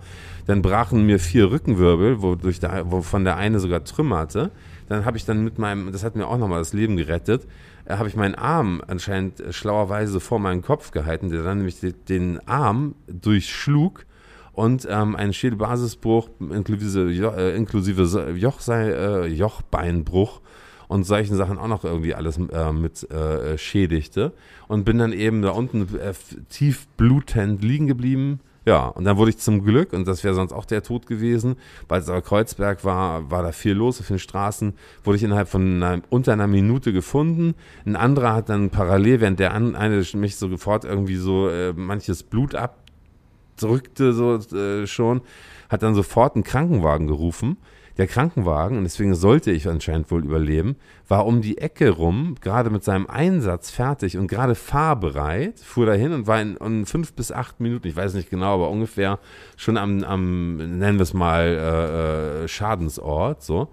Dann 0.46 0.60
brachen 0.60 1.06
mir 1.06 1.18
vier 1.18 1.50
Rückenwirbel, 1.50 2.20
wodurch 2.20 2.60
der, 2.60 2.90
wovon 2.90 3.24
der 3.24 3.38
eine 3.38 3.60
sogar 3.60 3.82
trümmerte. 3.82 4.50
Dann 4.90 5.06
habe 5.06 5.16
ich 5.16 5.24
dann 5.24 5.42
mit 5.42 5.58
meinem, 5.58 5.90
das 5.90 6.04
hat 6.04 6.16
mir 6.16 6.26
auch 6.26 6.36
nochmal 6.36 6.58
das 6.58 6.74
Leben 6.74 6.98
gerettet, 6.98 7.46
äh, 7.86 7.96
habe 7.96 8.08
ich 8.08 8.16
meinen 8.16 8.34
Arm 8.34 8.82
anscheinend 8.86 9.40
äh, 9.40 9.52
schlauerweise 9.52 10.20
vor 10.20 10.38
meinen 10.38 10.62
Kopf 10.62 10.90
gehalten, 10.90 11.30
der 11.30 11.42
dann 11.42 11.58
nämlich 11.58 11.80
de- 11.80 11.94
den 12.08 12.40
Arm 12.48 12.94
durchschlug 13.06 14.06
und 14.52 14.86
ähm, 14.90 15.16
einen 15.16 15.32
Schädelbasisbruch 15.32 16.28
inklusive, 16.38 17.10
Jo- 17.10 17.30
äh, 17.32 17.56
inklusive 17.56 18.06
So- 18.06 18.28
Jochsei, 18.28 18.90
äh, 18.90 19.26
Jochbeinbruch 19.26 20.40
und 20.86 21.04
solchen 21.04 21.36
Sachen 21.36 21.58
auch 21.58 21.66
noch 21.68 21.84
irgendwie 21.84 22.14
alles 22.14 22.38
äh, 22.38 22.72
mit 22.72 23.10
äh, 23.10 23.58
schädigte 23.58 24.32
und 24.68 24.84
bin 24.84 24.98
dann 24.98 25.12
eben 25.12 25.42
da 25.42 25.50
unten 25.50 25.82
äh, 25.98 26.12
tief 26.50 26.86
blutend 26.96 27.64
liegen 27.64 27.86
geblieben. 27.86 28.40
Ja, 28.66 28.86
und 28.86 29.04
dann 29.04 29.18
wurde 29.18 29.30
ich 29.30 29.38
zum 29.38 29.62
Glück, 29.62 29.92
und 29.92 30.08
das 30.08 30.24
wäre 30.24 30.34
sonst 30.34 30.52
auch 30.52 30.64
der 30.64 30.82
Tod 30.82 31.06
gewesen, 31.06 31.56
weil 31.86 32.00
es 32.00 32.08
aber 32.08 32.22
Kreuzberg 32.22 32.82
war, 32.82 33.30
war 33.30 33.42
da 33.42 33.52
viel 33.52 33.72
los 33.74 34.00
auf 34.00 34.08
den 34.08 34.18
Straßen, 34.18 34.72
wurde 35.02 35.16
ich 35.16 35.22
innerhalb 35.22 35.48
von 35.48 35.82
einer, 35.82 36.02
unter 36.08 36.32
einer 36.32 36.46
Minute 36.46 36.94
gefunden. 36.94 37.54
Ein 37.84 37.96
anderer 37.96 38.34
hat 38.34 38.48
dann 38.48 38.70
parallel, 38.70 39.20
während 39.20 39.38
der 39.38 39.52
an, 39.52 39.76
eine 39.76 40.02
mich 40.14 40.36
so 40.36 40.48
sofort 40.48 40.84
irgendwie 40.84 41.16
so 41.16 41.48
äh, 41.48 41.74
manches 41.74 42.22
Blut 42.22 42.54
abdrückte, 42.54 44.14
so 44.14 44.36
äh, 44.36 44.86
schon, 44.86 45.20
hat 45.68 45.82
dann 45.82 45.94
sofort 45.94 46.34
einen 46.34 46.44
Krankenwagen 46.44 47.06
gerufen. 47.06 47.58
Der 47.96 48.08
Krankenwagen, 48.08 48.76
und 48.76 48.84
deswegen 48.84 49.14
sollte 49.14 49.52
ich 49.52 49.68
anscheinend 49.68 50.10
wohl 50.10 50.24
überleben, 50.24 50.76
war 51.06 51.26
um 51.26 51.42
die 51.42 51.58
Ecke 51.58 51.90
rum, 51.90 52.34
gerade 52.40 52.70
mit 52.70 52.82
seinem 52.82 53.06
Einsatz 53.06 53.70
fertig 53.70 54.18
und 54.18 54.26
gerade 54.26 54.56
fahrbereit, 54.56 55.60
fuhr 55.60 55.86
dahin 55.86 56.12
und 56.12 56.26
war 56.26 56.40
in, 56.42 56.56
in 56.56 56.86
fünf 56.86 57.12
bis 57.12 57.30
acht 57.30 57.60
Minuten, 57.60 57.86
ich 57.86 57.94
weiß 57.94 58.14
nicht 58.14 58.30
genau, 58.30 58.54
aber 58.54 58.70
ungefähr 58.70 59.20
schon 59.56 59.76
am, 59.76 60.02
am 60.02 60.56
nennen 60.56 60.98
wir 60.98 61.04
es 61.04 61.14
mal, 61.14 61.44
äh, 61.44 62.44
äh, 62.44 62.48
Schadensort, 62.48 63.42
so. 63.42 63.68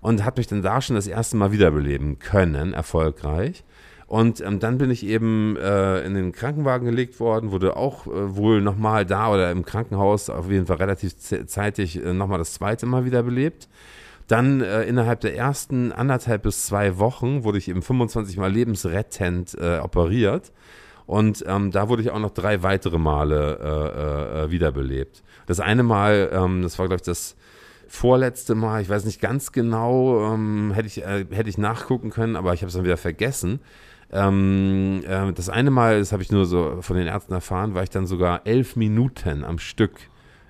Und 0.00 0.24
hat 0.24 0.36
mich 0.36 0.46
dann 0.46 0.62
da 0.62 0.80
schon 0.80 0.96
das 0.96 1.06
erste 1.06 1.36
Mal 1.36 1.50
wiederbeleben 1.50 2.18
können, 2.18 2.74
erfolgreich. 2.74 3.64
Und 4.06 4.40
ähm, 4.40 4.60
dann 4.60 4.78
bin 4.78 4.90
ich 4.90 5.06
eben 5.06 5.56
äh, 5.56 6.00
in 6.04 6.14
den 6.14 6.32
Krankenwagen 6.32 6.86
gelegt 6.86 7.20
worden, 7.20 7.50
wurde 7.50 7.76
auch 7.76 8.06
äh, 8.06 8.36
wohl 8.36 8.60
nochmal 8.60 9.06
da 9.06 9.32
oder 9.32 9.50
im 9.50 9.64
Krankenhaus 9.64 10.28
auf 10.28 10.50
jeden 10.50 10.66
Fall 10.66 10.76
relativ 10.76 11.16
zeitig 11.16 12.04
äh, 12.04 12.12
nochmal 12.12 12.38
das 12.38 12.54
zweite 12.54 12.86
Mal 12.86 13.04
wiederbelebt. 13.04 13.68
Dann 14.26 14.60
äh, 14.60 14.84
innerhalb 14.84 15.20
der 15.20 15.36
ersten 15.36 15.92
anderthalb 15.92 16.42
bis 16.42 16.66
zwei 16.66 16.98
Wochen 16.98 17.44
wurde 17.44 17.58
ich 17.58 17.68
eben 17.68 17.82
25 17.82 18.36
Mal 18.36 18.52
lebensrettend 18.52 19.56
äh, 19.58 19.78
operiert. 19.78 20.52
Und 21.06 21.44
ähm, 21.46 21.70
da 21.70 21.88
wurde 21.88 22.02
ich 22.02 22.10
auch 22.10 22.18
noch 22.18 22.30
drei 22.30 22.62
weitere 22.62 22.98
Male 22.98 23.58
äh, 23.62 24.44
äh, 24.44 24.50
wiederbelebt. 24.50 25.22
Das 25.46 25.60
eine 25.60 25.82
Mal, 25.82 26.30
ähm, 26.32 26.62
das 26.62 26.78
war, 26.78 26.86
glaube 26.86 27.00
ich, 27.00 27.06
das 27.06 27.36
vorletzte 27.88 28.54
Mal, 28.54 28.80
ich 28.80 28.88
weiß 28.88 29.04
nicht 29.04 29.20
ganz 29.20 29.52
genau, 29.52 30.32
ähm, 30.32 30.72
hätte, 30.72 30.86
ich, 30.86 30.96
hätte 30.96 31.48
ich 31.50 31.58
nachgucken 31.58 32.08
können, 32.08 32.36
aber 32.36 32.54
ich 32.54 32.62
habe 32.62 32.68
es 32.68 32.74
dann 32.74 32.84
wieder 32.84 32.96
vergessen. 32.96 33.60
Ähm, 34.14 35.02
äh, 35.06 35.32
das 35.32 35.48
eine 35.48 35.70
Mal, 35.70 35.98
das 35.98 36.12
habe 36.12 36.22
ich 36.22 36.30
nur 36.30 36.46
so 36.46 36.78
von 36.80 36.96
den 36.96 37.08
Ärzten 37.08 37.32
erfahren, 37.32 37.74
war 37.74 37.82
ich 37.82 37.90
dann 37.90 38.06
sogar 38.06 38.46
elf 38.46 38.76
Minuten 38.76 39.44
am 39.44 39.58
Stück 39.58 39.98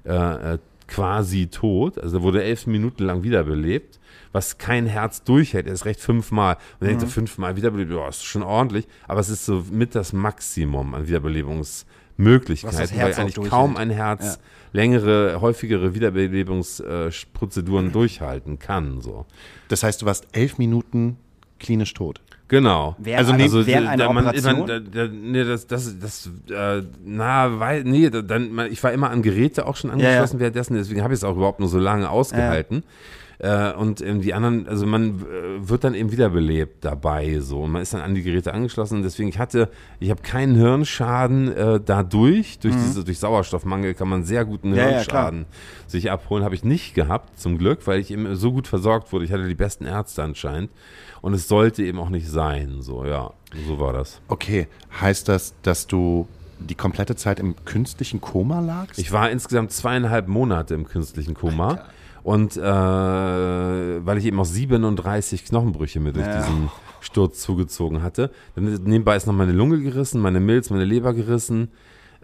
äh, 0.05 0.55
äh 0.55 0.59
quasi 0.87 1.47
tot. 1.47 1.99
Also 1.99 2.23
wurde 2.23 2.45
elf 2.45 2.67
Minuten 2.67 3.05
lang 3.05 3.23
wiederbelebt, 3.23 3.99
was 4.33 4.59
kein 4.59 4.85
Herz 4.87 5.25
durchhält. 5.25 5.67
Er 5.67 5.73
ist 5.73 5.87
recht 5.87 5.99
fünfmal. 5.99 6.59
Man 6.79 6.91
mhm. 6.91 6.99
denkt, 6.99 7.11
fünfmal 7.13 7.57
wiederbelebt, 7.57 7.91
ja, 7.91 8.07
ist 8.07 8.23
schon 8.23 8.43
ordentlich, 8.43 8.87
aber 9.09 9.21
es 9.21 9.31
ist 9.31 9.47
so 9.47 9.65
mit 9.71 9.95
das 9.95 10.13
Maximum 10.13 10.93
an 10.95 11.09
Wiederbelebungsmöglichkeiten, 11.09 13.01
weil 13.01 13.15
eigentlich 13.15 13.49
kaum 13.49 13.79
ein 13.79 13.89
Herz 13.89 14.25
ja. 14.25 14.37
längere, 14.73 15.41
häufigere 15.41 15.95
Wiederbelebungsprozeduren 15.95 17.91
durchhalten 17.91 18.59
kann. 18.59 19.01
So. 19.01 19.25
Das 19.69 19.83
heißt, 19.83 20.03
du 20.03 20.07
warst 20.07 20.29
elf 20.33 20.59
Minuten 20.59 21.17
klinisch 21.59 21.95
tot. 21.95 22.21
Genau. 22.49 22.95
Während 22.99 23.19
also, 23.21 23.33
nee, 23.33 23.43
also 23.45 23.67
während 23.67 23.89
einer 23.89 24.13
man, 24.13 24.27
Operation? 24.27 24.59
Man, 24.59 24.67
da, 24.67 24.79
da, 24.79 25.09
nee, 25.11 25.45
das, 25.45 25.67
das, 25.67 25.99
das, 25.99 26.31
äh, 26.51 26.83
na, 27.05 27.59
weil, 27.59 27.85
nee, 27.85 28.11
dann, 28.11 28.53
man, 28.53 28.71
ich 28.71 28.83
war 28.83 28.93
immer 28.93 29.11
an 29.11 29.23
Geräte 29.23 29.67
auch 29.67 29.77
schon 29.77 29.91
angeschlossen 29.91 30.35
ja, 30.35 30.39
ja. 30.39 30.41
währenddessen, 30.41 30.75
deswegen 30.75 31.03
habe 31.03 31.15
ich 31.15 31.21
es 31.21 31.25
auch 31.25 31.37
überhaupt 31.37 31.61
nur 31.61 31.69
so 31.69 31.79
lange 31.79 32.11
ausgehalten. 32.11 32.77
Ja. 32.77 32.83
Äh, 33.39 33.73
und 33.73 34.01
ähm, 34.01 34.21
die 34.21 34.35
anderen, 34.35 34.69
also 34.69 34.87
man 34.87 35.21
äh, 35.21 35.69
wird 35.69 35.85
dann 35.85 35.95
eben 35.95 36.13
wiederbelebt 36.13 36.85
dabei 36.85 37.41
so 37.41 37.63
und 37.63 37.73
man 37.73 37.83
ist 37.83 37.95
dann 37.95 38.01
an 38.01 38.15
die 38.15 38.23
Geräte 38.23 38.55
angeschlossen. 38.55 39.03
Deswegen 39.03 39.29
ich 39.29 39.39
hatte, 39.39 39.71
ich 40.01 40.11
habe 40.11 40.23
keinen 40.23 40.55
Hirnschaden 40.55 41.53
äh, 41.53 41.81
dadurch. 41.85 42.59
Durch 42.59 42.75
mhm. 42.75 42.81
diese, 42.81 43.05
durch 43.05 43.19
Sauerstoffmangel 43.19 43.95
kann 43.95 44.09
man 44.09 44.25
sehr 44.25 44.45
guten 44.45 44.73
Hirnschaden 44.73 45.41
ja, 45.41 45.89
sich 45.89 46.11
abholen. 46.11 46.45
Habe 46.45 46.55
ich 46.55 46.65
nicht 46.65 46.95
gehabt, 46.95 47.39
zum 47.39 47.59
Glück, 47.59 47.87
weil 47.87 48.01
ich 48.01 48.11
eben 48.11 48.35
so 48.37 48.53
gut 48.53 48.69
versorgt 48.69 49.13
wurde. 49.13 49.25
Ich 49.25 49.33
hatte 49.33 49.49
die 49.49 49.55
besten 49.55 49.85
Ärzte 49.85 50.23
anscheinend. 50.23 50.71
Und 51.21 51.33
es 51.33 51.49
sollte 51.49 51.83
eben 51.83 51.99
auch 51.99 52.11
nicht 52.11 52.29
sein. 52.29 52.83
So, 52.83 53.05
ja, 53.05 53.33
so 53.67 53.81
war 53.81 53.95
das. 53.95 54.21
Okay, 54.29 54.69
heißt 55.01 55.29
das, 55.29 55.55
dass 55.63 55.87
du 55.87 56.29
die 56.59 56.75
komplette 56.75 57.17
Zeit 57.17 57.41
im 57.41 57.57
künstlichen 57.65 58.21
Koma 58.21 58.61
lagst? 58.61 58.99
Ich 58.99 59.13
war 59.13 59.31
insgesamt 59.31 59.73
zweieinhalb 59.73 60.29
Monate 60.29 60.75
im 60.75 60.87
künstlichen 60.87 61.35
Koma. 61.35 61.71
Alter. 61.71 61.87
Und 62.25 62.57
äh, 62.57 62.61
weil 62.63 64.19
ich 64.19 64.25
eben 64.25 64.41
auch 64.41 64.47
37 64.47 65.45
Knochenbrüche 65.45 66.01
mir 66.01 66.13
durch 66.13 66.27
ja. 66.27 66.39
diesen 66.39 66.71
Sturz 67.01 67.41
zugezogen 67.41 68.03
hatte. 68.03 68.31
Dann 68.55 68.65
nebenbei 68.85 69.15
ist 69.15 69.27
noch 69.27 69.35
meine 69.35 69.53
Lunge 69.53 69.79
gerissen, 69.81 70.21
meine 70.21 70.41
Milz, 70.41 70.71
meine 70.71 70.85
Leber 70.87 71.13
gerissen. 71.13 71.69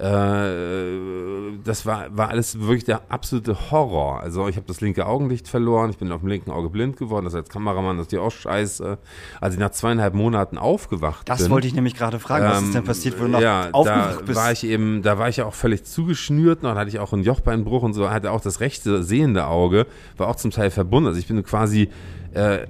Äh, 0.01 1.59
das 1.63 1.85
war, 1.85 2.07
war 2.17 2.31
alles 2.31 2.59
wirklich 2.59 2.85
der 2.85 3.03
absolute 3.11 3.71
Horror. 3.71 4.21
Also 4.21 4.49
ich 4.49 4.57
habe 4.57 4.67
das 4.67 4.81
linke 4.81 5.05
Augenlicht 5.05 5.47
verloren, 5.47 5.91
ich 5.91 5.99
bin 5.99 6.11
auf 6.11 6.21
dem 6.21 6.29
linken 6.29 6.51
Auge 6.51 6.71
blind 6.71 6.97
geworden, 6.97 7.27
das 7.27 7.35
als 7.35 7.51
Kameramann 7.51 7.99
das 7.99 8.07
ist 8.07 8.13
ja 8.13 8.21
auch 8.21 8.31
scheiße. 8.31 8.97
Als 9.43 9.55
ich 9.55 9.61
nach 9.61 9.73
zweieinhalb 9.73 10.15
Monaten 10.15 10.57
aufgewacht 10.57 11.29
das 11.29 11.39
bin. 11.39 11.45
Das 11.45 11.51
wollte 11.51 11.67
ich 11.67 11.75
nämlich 11.75 11.95
gerade 11.95 12.19
fragen, 12.19 12.47
was 12.47 12.63
ist 12.63 12.75
denn 12.75 12.85
passiert, 12.85 13.19
wo 13.19 13.25
du 13.25 13.31
noch 13.31 13.43
ja, 13.43 13.69
aufgewacht 13.73 14.21
da 14.21 14.25
bist? 14.25 14.39
War 14.39 14.53
ich 14.53 14.65
eben, 14.65 15.03
da 15.03 15.19
war 15.19 15.29
ich 15.29 15.37
ja 15.37 15.45
auch 15.45 15.55
völlig 15.55 15.85
zugeschnürt, 15.85 16.63
noch 16.63 16.77
hatte 16.77 16.89
ich 16.89 16.99
auch 16.99 17.13
einen 17.13 17.23
Jochbeinbruch 17.23 17.83
und 17.83 17.93
so, 17.93 18.09
hatte 18.09 18.33
auch 18.33 18.41
das 18.41 18.61
rechte 18.61 19.03
sehende 19.03 19.49
Auge, 19.49 19.87
war 20.17 20.29
auch 20.29 20.37
zum 20.37 20.51
Teil 20.51 20.71
verbunden. 20.71 21.09
Also 21.09 21.21
ich 21.21 21.29
bin 21.29 21.43
quasi 21.45 21.91
äh, 22.33 22.61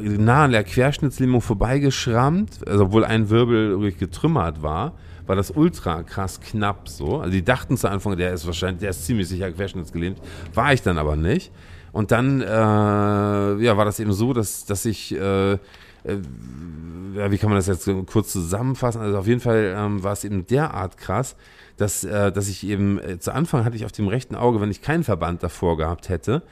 nah 0.00 0.44
an 0.44 0.50
der 0.50 0.64
Querschnittslähmung 0.64 1.40
vorbeigeschrammt, 1.40 2.66
also 2.66 2.86
obwohl 2.86 3.04
ein 3.04 3.30
Wirbel 3.30 3.70
wirklich 3.78 3.98
getrümmert 3.98 4.62
war 4.62 4.94
war 5.30 5.36
das 5.36 5.52
ultra 5.52 6.02
krass 6.02 6.40
knapp 6.40 6.88
so. 6.88 7.18
Also 7.20 7.30
die 7.30 7.44
dachten 7.44 7.76
zu 7.76 7.88
Anfang, 7.88 8.16
der 8.16 8.32
ist 8.32 8.46
wahrscheinlich, 8.46 8.80
der 8.80 8.90
ist 8.90 9.06
ziemlich 9.06 9.28
sicher 9.28 9.52
querschnittsgelähmt. 9.52 10.18
War 10.54 10.72
ich 10.72 10.82
dann 10.82 10.98
aber 10.98 11.14
nicht. 11.14 11.52
Und 11.92 12.10
dann 12.10 12.40
äh, 12.40 12.44
ja, 12.46 13.76
war 13.76 13.84
das 13.84 14.00
eben 14.00 14.12
so, 14.12 14.32
dass, 14.32 14.64
dass 14.64 14.84
ich, 14.86 15.14
äh, 15.14 15.52
äh, 15.52 15.58
wie 16.02 17.38
kann 17.38 17.48
man 17.48 17.58
das 17.58 17.68
jetzt 17.68 17.88
kurz 18.06 18.32
zusammenfassen? 18.32 19.00
Also 19.02 19.18
auf 19.18 19.28
jeden 19.28 19.40
Fall 19.40 19.72
ähm, 19.76 20.02
war 20.02 20.14
es 20.14 20.24
eben 20.24 20.48
derart 20.48 20.98
krass, 20.98 21.36
dass, 21.76 22.02
äh, 22.02 22.32
dass 22.32 22.48
ich 22.48 22.66
eben, 22.66 22.98
äh, 22.98 23.20
zu 23.20 23.32
Anfang 23.32 23.64
hatte 23.64 23.76
ich 23.76 23.84
auf 23.84 23.92
dem 23.92 24.08
rechten 24.08 24.34
Auge, 24.34 24.60
wenn 24.60 24.72
ich 24.72 24.82
keinen 24.82 25.04
Verband 25.04 25.44
davor 25.44 25.76
gehabt 25.76 26.08
hätte, 26.08 26.42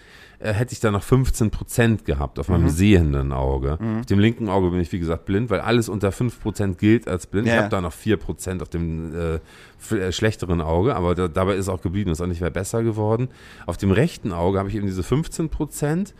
äh, 0.40 0.53
hätte 0.53 0.72
ich 0.72 0.81
da 0.81 0.90
noch 0.90 1.03
15 1.03 1.51
Prozent 1.51 2.05
gehabt 2.05 2.38
auf 2.38 2.48
meinem 2.48 2.64
mhm. 2.64 2.68
sehenden 2.70 3.33
Auge. 3.33 3.79
Mhm. 3.81 4.01
Auf 4.01 4.07
dem 4.07 4.18
linken 4.18 4.48
Auge 4.48 4.70
bin 4.70 4.81
ich, 4.81 4.92
wie 4.92 4.98
gesagt, 4.98 5.24
blind, 5.24 5.51
weil 5.51 5.61
alles 5.61 5.88
unter 5.88 6.12
5 6.12 6.40
Prozent 6.40 6.79
gilt 6.79 7.09
als 7.09 7.27
blind. 7.27 7.48
Ja. 7.48 7.55
Ich 7.55 7.59
habe 7.61 7.70
da 7.70 7.81
noch 7.81 7.92
4 7.92 8.16
Prozent 8.18 8.62
auf 8.62 8.68
dem 8.68 9.12
äh, 9.14 9.94
äh, 9.94 10.12
schlechteren 10.12 10.61
Auge, 10.61 10.94
aber 10.94 11.14
da, 11.14 11.29
dabei 11.29 11.57
ist 11.57 11.68
auch 11.68 11.83
geblieben, 11.83 12.11
ist 12.11 12.20
auch 12.20 12.27
nicht 12.27 12.40
mehr 12.40 12.51
besser 12.51 12.83
geworden. 12.83 13.29
Auf 13.66 13.77
dem 13.77 13.90
rechten 13.90 14.33
Auge 14.33 14.59
habe 14.59 14.68
ich 14.68 14.77
eben 14.77 14.87
diese 14.87 15.03
15 15.03 15.48
Prozent 15.48 16.14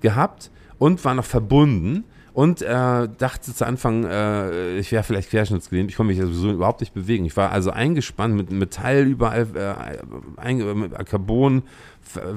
gehabt 0.00 0.50
und 0.78 1.04
war 1.04 1.14
noch 1.14 1.24
verbunden 1.24 2.04
und 2.32 2.62
äh, 2.62 3.08
dachte 3.18 3.54
zu 3.54 3.66
Anfang, 3.66 4.04
äh, 4.04 4.78
ich 4.78 4.92
wäre 4.92 5.02
vielleicht 5.02 5.30
querschnittsgelähmt. 5.30 5.90
Ich 5.90 5.96
konnte 5.96 6.12
mich 6.12 6.18
ja 6.18 6.26
sowieso 6.26 6.50
überhaupt 6.50 6.80
nicht 6.80 6.94
bewegen. 6.94 7.24
Ich 7.24 7.36
war 7.36 7.50
also 7.50 7.70
eingespannt 7.70 8.34
mit 8.34 8.50
Metall 8.50 9.06
überall, 9.06 9.46
äh, 9.54 10.40
ein, 10.40 10.78
mit 10.78 11.06
Carbon 11.06 11.62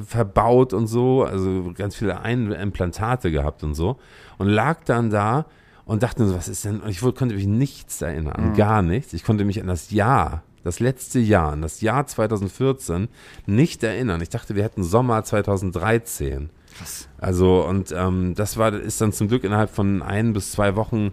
verbaut 0.06 0.74
und 0.74 0.88
so, 0.88 1.24
also 1.24 1.72
ganz 1.76 1.96
viele 1.96 2.22
ein 2.22 2.52
Implantate 2.52 3.32
gehabt 3.32 3.64
und 3.64 3.74
so. 3.74 3.98
Und 4.38 4.48
lag 4.48 4.84
dann 4.86 5.10
da 5.10 5.46
und 5.86 6.04
dachte 6.04 6.28
so, 6.28 6.36
was 6.36 6.48
ist 6.48 6.66
denn? 6.66 6.82
Und 6.82 6.90
ich 6.90 7.02
konnte 7.02 7.36
mich 7.36 7.48
nichts 7.48 8.02
erinnern, 8.02 8.52
mhm. 8.52 8.56
gar 8.56 8.82
nichts. 8.82 9.14
Ich 9.14 9.24
konnte 9.24 9.46
mich 9.46 9.62
an 9.62 9.68
das 9.68 9.92
Jahr, 9.92 10.44
das 10.64 10.80
letzte 10.80 11.20
Jahr, 11.20 11.54
an 11.54 11.62
das 11.62 11.82
Jahr 11.82 12.06
2014 12.06 13.10
nicht 13.46 13.84
erinnern. 13.84 14.22
Ich 14.22 14.30
dachte, 14.30 14.56
wir 14.56 14.64
hätten 14.64 14.84
Sommer 14.84 15.24
2013. 15.24 16.50
Krass. 16.78 17.08
Also, 17.20 17.66
und 17.66 17.94
ähm, 17.96 18.34
das 18.36 18.58
war, 18.58 18.74
ist 18.74 19.00
dann 19.02 19.12
zum 19.14 19.28
Glück 19.28 19.44
innerhalb 19.44 19.70
von 19.70 20.02
ein 20.02 20.34
bis 20.34 20.52
zwei 20.52 20.76
Wochen 20.76 21.12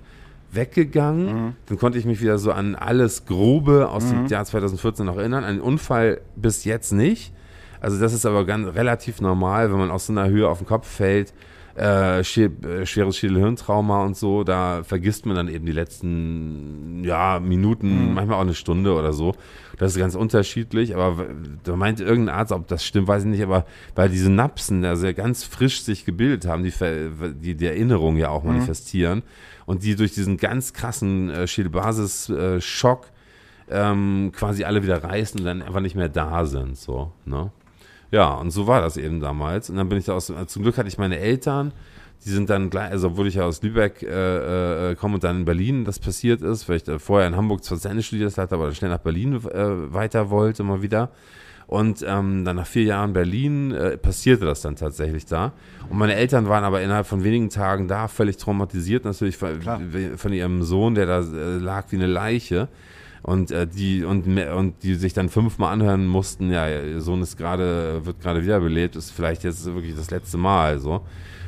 weggegangen. 0.52 1.26
Mhm. 1.26 1.52
Dann 1.66 1.78
konnte 1.78 1.98
ich 1.98 2.04
mich 2.04 2.20
wieder 2.20 2.38
so 2.38 2.52
an 2.52 2.74
alles 2.74 3.26
Grobe 3.26 3.88
aus 3.88 4.04
mhm. 4.04 4.10
dem 4.10 4.26
Jahr 4.26 4.44
2014 4.44 5.06
noch 5.06 5.16
erinnern. 5.16 5.44
An 5.44 5.56
den 5.56 5.62
Unfall 5.62 6.20
bis 6.36 6.64
jetzt 6.64 6.92
nicht. 6.92 7.32
Also 7.80 7.98
das 7.98 8.12
ist 8.12 8.26
aber 8.26 8.44
ganz 8.44 8.74
relativ 8.74 9.20
normal, 9.20 9.70
wenn 9.70 9.78
man 9.78 9.90
aus 9.90 10.06
so 10.06 10.12
einer 10.12 10.28
Höhe 10.28 10.48
auf 10.48 10.58
den 10.58 10.66
Kopf 10.66 10.86
fällt. 10.86 11.32
Äh, 11.76 12.24
schweres 12.24 13.16
Schädelhirntrauma 13.16 14.04
und 14.04 14.16
so, 14.16 14.42
da 14.42 14.82
vergisst 14.82 15.24
man 15.24 15.36
dann 15.36 15.48
eben 15.48 15.66
die 15.66 15.72
letzten 15.72 17.04
ja, 17.04 17.38
Minuten, 17.38 18.08
mhm. 18.08 18.14
manchmal 18.14 18.38
auch 18.38 18.42
eine 18.42 18.54
Stunde 18.54 18.92
oder 18.92 19.12
so. 19.12 19.34
Das 19.78 19.92
ist 19.92 19.98
ganz 19.98 20.16
unterschiedlich, 20.16 20.96
aber 20.96 21.26
da 21.62 21.76
meinte 21.76 22.02
irgendein 22.02 22.34
Arzt, 22.34 22.50
ob 22.52 22.66
das 22.66 22.84
stimmt, 22.84 23.06
weiß 23.06 23.22
ich 23.22 23.30
nicht, 23.30 23.42
aber 23.44 23.66
weil 23.94 24.08
diese 24.08 24.30
Napsen 24.30 24.84
also 24.84 25.14
ganz 25.14 25.44
frisch 25.44 25.82
sich 25.82 26.04
gebildet 26.04 26.44
haben, 26.44 26.64
die, 26.64 26.72
die, 27.40 27.54
die 27.54 27.66
Erinnerung 27.66 28.16
ja 28.16 28.30
auch 28.30 28.42
mhm. 28.42 28.50
manifestieren 28.54 29.22
und 29.64 29.84
die 29.84 29.94
durch 29.94 30.12
diesen 30.12 30.38
ganz 30.38 30.72
krassen 30.72 31.30
äh, 31.30 31.46
Schädelbasis-Schock 31.46 33.06
äh, 33.06 33.10
ähm, 33.70 34.32
quasi 34.34 34.64
alle 34.64 34.82
wieder 34.82 35.02
reißen 35.02 35.38
und 35.38 35.46
dann 35.46 35.62
einfach 35.62 35.80
nicht 35.80 35.94
mehr 35.94 36.08
da 36.08 36.44
sind. 36.44 36.76
So, 36.76 37.12
ne? 37.24 37.52
Ja, 38.10 38.34
und 38.34 38.50
so 38.50 38.66
war 38.66 38.80
das 38.80 38.96
eben 38.96 39.20
damals. 39.20 39.70
Und 39.70 39.76
dann 39.76 39.88
bin 39.88 39.98
ich 39.98 40.06
da 40.06 40.14
aus, 40.14 40.32
zum 40.46 40.62
Glück 40.62 40.76
hatte 40.78 40.88
ich 40.88 40.98
meine 40.98 41.18
Eltern, 41.18 41.72
die 42.24 42.30
sind 42.30 42.50
dann 42.50 42.68
gleich, 42.68 42.90
also 42.90 43.08
obwohl 43.08 43.28
ich 43.28 43.34
ja 43.34 43.44
aus 43.44 43.62
Lübeck 43.62 44.02
äh, 44.02 44.90
äh, 44.90 44.94
komme 44.94 45.14
und 45.14 45.24
dann 45.24 45.38
in 45.38 45.44
Berlin 45.44 45.84
das 45.84 45.98
passiert 45.98 46.42
ist, 46.42 46.68
weil 46.68 46.76
ich 46.76 46.84
da 46.84 46.98
vorher 46.98 47.26
in 47.26 47.36
Hamburg 47.36 47.64
zwar 47.64 47.78
zu 47.78 47.88
Ende 47.88 48.02
studiert 48.02 48.36
hatte, 48.36 48.54
aber 48.54 48.66
dann 48.66 48.74
schnell 48.74 48.90
nach 48.90 48.98
Berlin 48.98 49.36
äh, 49.36 49.92
weiter 49.92 50.28
wollte, 50.30 50.62
mal 50.62 50.82
wieder. 50.82 51.10
Und 51.66 52.04
ähm, 52.06 52.44
dann 52.44 52.56
nach 52.56 52.66
vier 52.66 52.82
Jahren 52.82 53.12
Berlin 53.12 53.70
äh, 53.70 53.96
passierte 53.96 54.44
das 54.44 54.60
dann 54.60 54.74
tatsächlich 54.74 55.24
da. 55.24 55.52
Und 55.88 55.98
meine 55.98 56.16
Eltern 56.16 56.48
waren 56.48 56.64
aber 56.64 56.82
innerhalb 56.82 57.06
von 57.06 57.22
wenigen 57.22 57.48
Tagen 57.48 57.86
da, 57.86 58.08
völlig 58.08 58.38
traumatisiert 58.38 59.04
natürlich 59.04 59.36
von, 59.36 59.60
von 60.16 60.32
ihrem 60.32 60.64
Sohn, 60.64 60.96
der 60.96 61.06
da 61.06 61.20
äh, 61.20 61.58
lag 61.58 61.86
wie 61.90 61.96
eine 61.96 62.08
Leiche 62.08 62.68
und 63.22 63.50
äh, 63.50 63.66
die 63.66 64.04
und, 64.04 64.26
und 64.26 64.82
die 64.82 64.94
sich 64.94 65.12
dann 65.12 65.28
fünfmal 65.28 65.72
anhören 65.72 66.06
mussten, 66.06 66.50
ja, 66.50 66.68
ihr 66.68 67.00
Sohn 67.00 67.22
ist 67.22 67.36
gerade, 67.36 68.04
wird 68.04 68.20
gerade 68.20 68.42
wiederbelebt, 68.42 68.96
ist 68.96 69.10
vielleicht 69.10 69.44
jetzt 69.44 69.64
wirklich 69.66 69.94
das 69.94 70.10
letzte 70.10 70.38
Mal 70.38 70.78
so. 70.78 71.02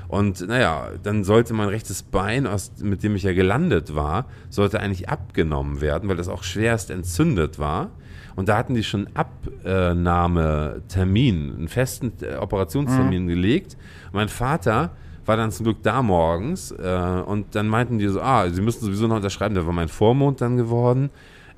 Und 0.08 0.46
naja, 0.46 0.88
dann 1.02 1.24
sollte 1.24 1.54
mein 1.54 1.68
rechtes 1.68 2.02
Bein, 2.02 2.46
aus, 2.46 2.72
mit 2.82 3.02
dem 3.02 3.16
ich 3.16 3.22
ja 3.22 3.32
gelandet 3.32 3.94
war, 3.94 4.26
sollte 4.50 4.78
eigentlich 4.78 5.08
abgenommen 5.08 5.80
werden, 5.80 6.10
weil 6.10 6.16
das 6.16 6.28
auch 6.28 6.42
schwerst 6.42 6.90
entzündet 6.90 7.58
war. 7.58 7.88
Und 8.36 8.50
da 8.50 8.58
hatten 8.58 8.74
die 8.74 8.84
schon 8.84 9.08
Abnahmetermin, 9.14 11.54
einen 11.56 11.68
festen 11.68 12.12
äh, 12.20 12.36
Operationstermin 12.36 13.22
mhm. 13.24 13.28
gelegt. 13.28 13.78
Mein 14.12 14.28
Vater 14.28 14.90
war 15.24 15.38
dann 15.38 15.50
zum 15.50 15.64
Glück 15.64 15.82
da 15.82 16.02
morgens 16.02 16.72
äh, 16.72 17.22
und 17.24 17.54
dann 17.54 17.68
meinten 17.68 17.98
die 17.98 18.08
so, 18.08 18.20
ah, 18.20 18.50
sie 18.50 18.60
müssen 18.60 18.84
sowieso 18.84 19.06
noch 19.06 19.16
unterschreiben, 19.16 19.54
da 19.54 19.66
war 19.66 19.72
mein 19.72 19.88
Vormond 19.88 20.42
dann 20.42 20.58
geworden. 20.58 21.08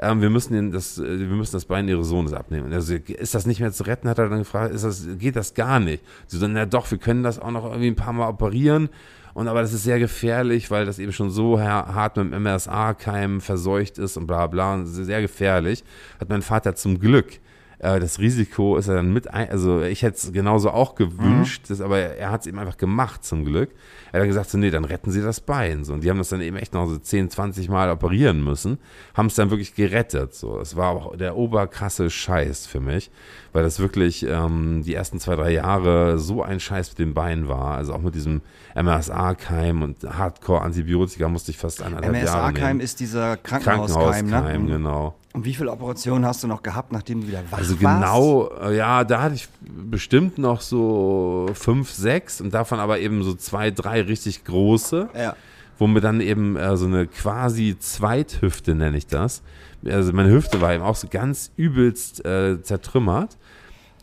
Ähm, 0.05 0.21
wir, 0.21 0.31
müssen 0.31 0.71
das, 0.71 0.99
äh, 0.99 1.19
wir 1.19 1.37
müssen 1.37 1.53
das 1.53 1.65
Bein 1.65 1.89
ihres 1.89 2.09
Sohnes 2.09 2.33
abnehmen. 2.33 2.73
Also, 2.73 2.95
ist 2.95 3.35
das 3.35 3.47
nicht 3.47 3.61
mehr 3.61 3.73
zu 3.73 3.85
retten, 3.85 4.09
hat 4.09 4.19
er 4.19 4.29
dann 4.29 4.41
gefragt, 4.41 4.75
ist 4.75 4.85
das, 4.85 5.07
geht 5.19 5.37
das 5.37 5.55
gar 5.55 5.81
nicht? 5.81 6.05
Sie 6.27 6.39
so, 6.39 6.47
na 6.47 6.67
doch, 6.67 6.91
wir 6.91 6.99
können 6.99 7.23
das 7.23 7.39
auch 7.39 7.51
noch 7.51 7.65
irgendwie 7.65 7.89
ein 7.89 7.97
paar 7.97 8.13
Mal 8.13 8.29
operieren. 8.29 8.89
Und 9.35 9.49
aber 9.49 9.63
das 9.63 9.73
ist 9.73 9.83
sehr 9.83 9.99
gefährlich, 9.99 10.71
weil 10.71 10.87
das 10.87 11.01
eben 11.01 11.13
schon 11.13 11.31
so 11.31 11.61
hart 11.61 12.17
mit 12.17 12.33
dem 12.33 12.43
MRSA-Keim 12.43 13.41
verseucht 13.41 13.99
ist 13.99 14.17
und 14.17 14.29
bla 14.29 14.47
bla. 14.47 14.75
Und 14.75 14.87
sehr 14.87 15.21
gefährlich. 15.21 15.83
Hat 16.21 16.29
mein 16.29 16.43
Vater 16.43 16.77
zum 16.77 17.01
Glück 17.01 17.41
das 17.79 18.19
Risiko 18.19 18.77
ist 18.77 18.89
er 18.89 18.97
dann 18.97 19.13
mit 19.13 19.33
ein, 19.33 19.51
also 19.51 19.83
ich 19.83 20.03
hätte 20.03 20.17
es 20.17 20.33
genauso 20.33 20.71
auch 20.71 20.95
gewünscht, 20.95 21.63
mhm. 21.65 21.69
das, 21.69 21.81
aber 21.81 21.99
er, 21.99 22.31
hat 22.31 22.43
es 22.43 22.47
eben 22.47 22.59
einfach 22.59 22.77
gemacht 22.77 23.25
zum 23.25 23.45
Glück. 23.45 23.71
Er 24.13 24.15
hat 24.15 24.21
dann 24.23 24.29
gesagt, 24.29 24.51
so, 24.51 24.59
nee, 24.59 24.71
dann 24.71 24.85
retten 24.85 25.11
sie 25.11 25.23
das 25.23 25.41
Bein. 25.41 25.85
So. 25.85 25.93
Und 25.93 26.05
die 26.05 26.11
haben 26.11 26.19
das 26.19 26.29
dann 26.29 26.41
eben 26.41 26.57
echt 26.57 26.73
noch 26.73 26.87
so 26.87 26.97
10, 26.97 27.31
20 27.31 27.69
Mal 27.69 27.91
operieren 27.91 28.43
müssen, 28.45 28.79
haben 29.15 29.27
es 29.27 29.35
dann 29.35 29.51
wirklich 29.51 29.75
gerettet. 29.75 30.35
So. 30.35 30.59
Das 30.59 30.77
war 30.77 30.91
auch 30.91 31.17
der 31.17 31.37
oberkrasse 31.37 32.11
Scheiß 32.11 32.67
für 32.67 32.81
mich, 32.81 33.11
weil 33.53 33.65
das 33.65 33.81
wirklich 33.81 34.25
ähm, 34.25 34.83
die 34.85 34.95
ersten 34.95 35.19
zwei, 35.19 35.35
drei 35.35 35.53
Jahre 35.53 36.19
so 36.19 36.43
ein 36.43 36.61
Scheiß 36.61 36.91
mit 36.91 36.99
dem 37.01 37.15
Bein 37.15 37.49
war. 37.49 37.77
Also 37.77 37.93
auch 37.93 38.03
mit 38.03 38.15
diesem 38.15 38.41
MRSA-Keim 38.75 39.83
und 39.83 40.05
Hardcore-Antibiotika 40.05 41.29
musste 41.29 41.51
ich 41.51 41.59
fast 41.59 41.83
eineinhalb 41.83 42.15
Jahre 42.15 42.53
MRSA-Keim 42.53 42.81
ist 42.81 43.01
dieser 43.01 43.37
Krankenhauskeim, 43.37 44.29
Krankenhauskeim 44.29 44.65
ne? 44.67 44.73
genau. 44.73 45.15
Und 45.35 45.45
wie 45.45 45.53
viele 45.53 45.73
Operationen 45.73 46.25
hast 46.25 46.45
du 46.45 46.47
noch 46.47 46.63
gehabt, 46.63 46.93
nachdem 46.93 47.21
du 47.21 47.27
wieder 47.27 47.43
wach 47.51 47.59
Also 47.59 47.73
warst? 47.83 48.03
genau, 48.05 48.49
äh, 48.63 48.77
ja, 48.77 49.03
da 49.03 49.21
hatte 49.21 49.35
ich 49.35 49.49
bestimmt 49.61 50.39
noch 50.39 50.61
so 50.61 51.51
fünf, 51.55 51.91
sechs 51.91 52.41
und 52.41 52.55
davon 52.55 52.79
aber 52.79 53.01
eben 53.01 53.23
so 53.25 53.35
zwei, 53.35 53.73
drei 53.73 54.01
richtig 54.03 54.45
große, 54.45 55.09
Ja. 55.13 55.35
wo 55.77 55.89
mir 55.89 56.01
dann 56.01 56.21
eben 56.21 56.55
äh, 56.57 56.77
so 56.77 56.87
eine 56.87 57.09
quasi 57.09 57.77
Zweithüfte, 57.79 58.77
nenne 58.77 58.97
ich 58.97 59.09
das. 59.09 59.43
Also 59.85 60.13
meine 60.13 60.31
Hüfte 60.31 60.61
war 60.61 60.73
eben 60.73 60.85
auch 60.85 60.95
so 60.97 61.09
ganz 61.11 61.51
übelst 61.57 62.25
äh, 62.25 62.63
zertrümmert. 62.63 63.37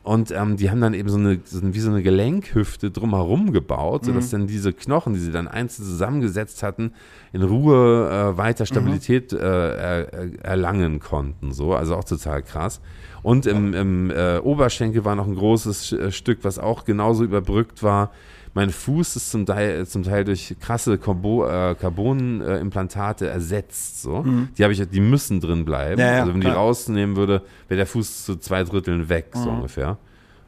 Und 0.03 0.31
ähm, 0.31 0.57
die 0.57 0.71
haben 0.71 0.81
dann 0.81 0.95
eben 0.95 1.09
so 1.09 1.17
eine, 1.17 1.39
so 1.43 1.61
wie 1.61 1.79
so 1.79 1.91
eine 1.91 2.01
Gelenkhüfte 2.01 2.89
drumherum 2.89 3.51
gebaut, 3.51 4.05
sodass 4.05 4.31
dann 4.31 4.47
diese 4.47 4.73
Knochen, 4.73 5.13
die 5.13 5.19
sie 5.19 5.31
dann 5.31 5.47
einzeln 5.47 5.85
zusammengesetzt 5.85 6.63
hatten, 6.63 6.93
in 7.33 7.43
Ruhe 7.43 8.09
äh, 8.09 8.37
weiter 8.37 8.65
Stabilität 8.65 9.31
äh, 9.31 9.37
er, 9.37 10.43
erlangen 10.43 10.99
konnten. 10.99 11.51
So, 11.51 11.75
also 11.75 11.95
auch 11.95 12.03
total 12.03 12.41
krass. 12.41 12.81
Und 13.21 13.45
im, 13.45 13.75
im 13.75 14.09
äh, 14.09 14.39
Oberschenkel 14.39 15.05
war 15.05 15.15
noch 15.15 15.27
ein 15.27 15.35
großes 15.35 15.91
äh, 15.91 16.11
Stück, 16.11 16.39
was 16.41 16.57
auch 16.57 16.83
genauso 16.83 17.23
überbrückt 17.23 17.83
war. 17.83 18.09
Mein 18.53 18.69
Fuß 18.69 19.15
ist 19.15 19.31
zum 19.31 19.45
Teil, 19.45 19.87
zum 19.87 20.03
Teil 20.03 20.25
durch 20.25 20.55
krasse 20.59 20.97
Carbo, 20.97 21.47
äh, 21.47 21.75
Carbonimplantate 21.75 23.27
ersetzt. 23.29 24.01
So. 24.01 24.25
Die 24.57 24.63
habe 24.63 24.73
ich, 24.73 24.89
die 24.89 24.99
müssen 24.99 25.39
drin 25.39 25.63
bleiben. 25.63 26.01
Ja, 26.01 26.07
ja, 26.07 26.19
also 26.21 26.33
wenn 26.33 26.41
die 26.41 26.47
klar. 26.47 26.57
rausnehmen 26.57 27.15
würde, 27.15 27.41
wäre 27.69 27.77
der 27.77 27.87
Fuß 27.87 28.25
zu 28.25 28.35
zwei 28.37 28.63
Dritteln 28.63 29.07
weg, 29.07 29.27
so 29.33 29.49
ungefähr. 29.49 29.97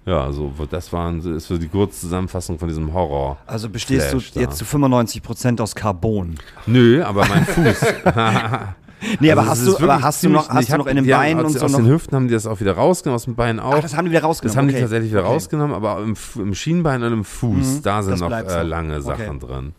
Ja, 0.06 0.26
also 0.26 0.52
das 0.70 0.92
war 0.92 1.14
ist 1.16 1.48
so 1.48 1.58
die 1.58 1.70
Kurzzusammenfassung 1.70 2.60
von 2.60 2.68
diesem 2.68 2.94
Horror. 2.94 3.38
Also 3.46 3.70
bestehst 3.70 4.08
Flash 4.08 4.34
du 4.34 4.40
da. 4.40 4.46
jetzt 4.46 4.58
zu 4.58 4.66
95% 4.66 5.62
aus 5.62 5.74
Carbon. 5.74 6.36
Nö, 6.66 7.02
aber 7.02 7.26
mein 7.26 7.46
Fuß. 7.46 7.86
Nee, 9.20 9.32
aber 9.32 9.42
Also 9.48 9.52
hast 9.52 9.68
du, 9.82 9.84
aber 9.84 10.02
hast 10.02 10.24
du 10.24 10.30
noch, 10.30 10.50
hast 10.50 10.64
ich 10.64 10.70
du 10.70 10.78
noch 10.78 10.88
in 10.88 10.96
den 10.96 11.06
die 11.06 11.14
haben 11.14 11.22
Beinen 11.22 11.46
und 11.46 11.52
so 11.54 11.66
aus 11.66 11.72
noch? 11.72 11.80
den 11.80 11.88
Hüften 11.88 12.16
haben 12.16 12.28
die 12.28 12.34
das 12.34 12.46
auch 12.48 12.60
wieder 12.60 12.74
rausgenommen, 12.74 13.16
aus 13.16 13.26
den 13.26 13.36
Beinen 13.36 13.60
auch. 13.60 13.76
Ach, 13.76 13.82
das 13.82 13.96
haben 13.96 14.06
die 14.06 14.12
wieder 14.12 14.22
rausgenommen. 14.24 14.54
Das 14.56 14.58
haben 14.58 14.68
die 14.68 14.74
okay. 14.74 14.82
tatsächlich 14.82 15.12
wieder 15.12 15.22
okay. 15.24 15.34
rausgenommen, 15.34 15.76
aber 15.76 16.02
im, 16.02 16.16
im 16.36 16.54
Schienbein 16.56 17.04
und 17.04 17.14
im 17.14 17.24
Fuß, 17.24 17.54
Mhm, 17.78 17.82
da 17.84 18.04
sind 18.04 18.20
noch 18.20 18.32
äh, 18.32 18.64
lange 18.64 19.02
Sachen 19.02 19.38
Okay. 19.38 19.46
drin. 19.46 19.74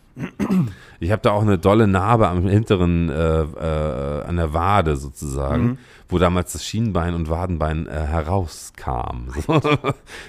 Ich 1.01 1.11
habe 1.11 1.21
da 1.21 1.31
auch 1.31 1.41
eine 1.41 1.57
dolle 1.57 1.87
Narbe 1.87 2.29
am 2.29 2.47
hinteren, 2.47 3.09
äh, 3.09 3.41
äh, 3.41 4.23
an 4.23 4.37
der 4.37 4.53
Wade 4.53 4.95
sozusagen, 4.95 5.63
Mhm. 5.65 5.77
wo 6.07 6.19
damals 6.19 6.53
das 6.53 6.63
Schienbein 6.63 7.13
und 7.15 7.29
Wadenbein 7.29 7.85
äh, 7.87 7.91
herauskam. 7.91 9.27
So. 9.45 9.59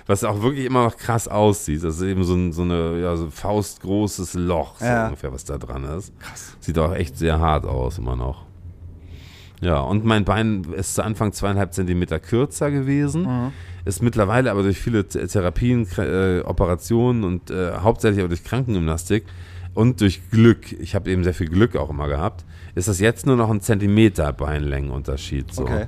Was 0.07 0.25
auch 0.25 0.43
wirklich 0.43 0.65
immer 0.67 0.83
noch 0.85 0.97
krass 0.97 1.29
aussieht. 1.29 1.85
Das 1.85 1.97
ist 1.97 2.03
eben 2.03 2.25
so, 2.25 2.35
ein, 2.35 2.53
so 2.53 2.63
eine 2.63 2.99
ja, 3.01 3.15
so 3.17 3.31
faustgroßes 3.31 4.35
Loch, 4.35 4.75
so 4.81 4.85
Ja. 4.87 5.05
ungefähr, 5.07 5.33
was 5.33 5.45
da 5.45 5.57
dran 5.57 5.85
ist. 5.85 6.13
Krass. 6.19 6.57
Sieht 6.61 6.79
auch 6.79 6.93
echt 6.95 7.17
sehr 7.17 7.39
hart 7.39 7.65
aus, 7.65 7.99
immer 7.99 8.17
noch. 8.17 8.46
Ja, 9.61 9.81
und 9.81 10.05
mein 10.05 10.25
Bein 10.25 10.65
ist 10.77 10.95
zu 10.97 11.03
Anfang 11.05 11.33
zweieinhalb 11.33 11.73
Zentimeter 11.73 12.19
kürzer 12.19 12.71
gewesen, 12.71 13.23
Mhm. 13.23 13.53
ist 13.87 14.03
mittlerweile 14.03 14.51
aber 14.51 14.63
durch 14.63 14.79
viele 14.79 15.01
Th- 15.01 15.27
Therapien, 15.33 15.87
äh, 15.99 16.41
Operationen 16.45 17.25
und 17.25 17.51
äh, 17.51 17.73
hauptsächlich 17.79 18.21
aber 18.21 18.29
durch 18.29 18.45
Krankengymnastik 18.45 19.25
und 19.73 20.01
durch 20.03 20.31
Glück, 20.31 20.73
ich 20.79 20.95
habe 20.95 21.11
eben 21.11 21.25
sehr 21.25 21.35
viel 21.35 21.49
Glück 21.49 21.75
auch 21.77 21.89
immer 21.91 22.07
gehabt, 22.09 22.45
ist 22.75 22.89
das 22.89 23.01
jetzt 23.01 23.25
nur 23.27 23.37
noch 23.37 23.49
ein 23.51 23.61
Zentimeter 23.63 24.33
Beinlängenunterschied. 24.35 25.53
So. 25.55 25.63
Okay. 25.63 25.87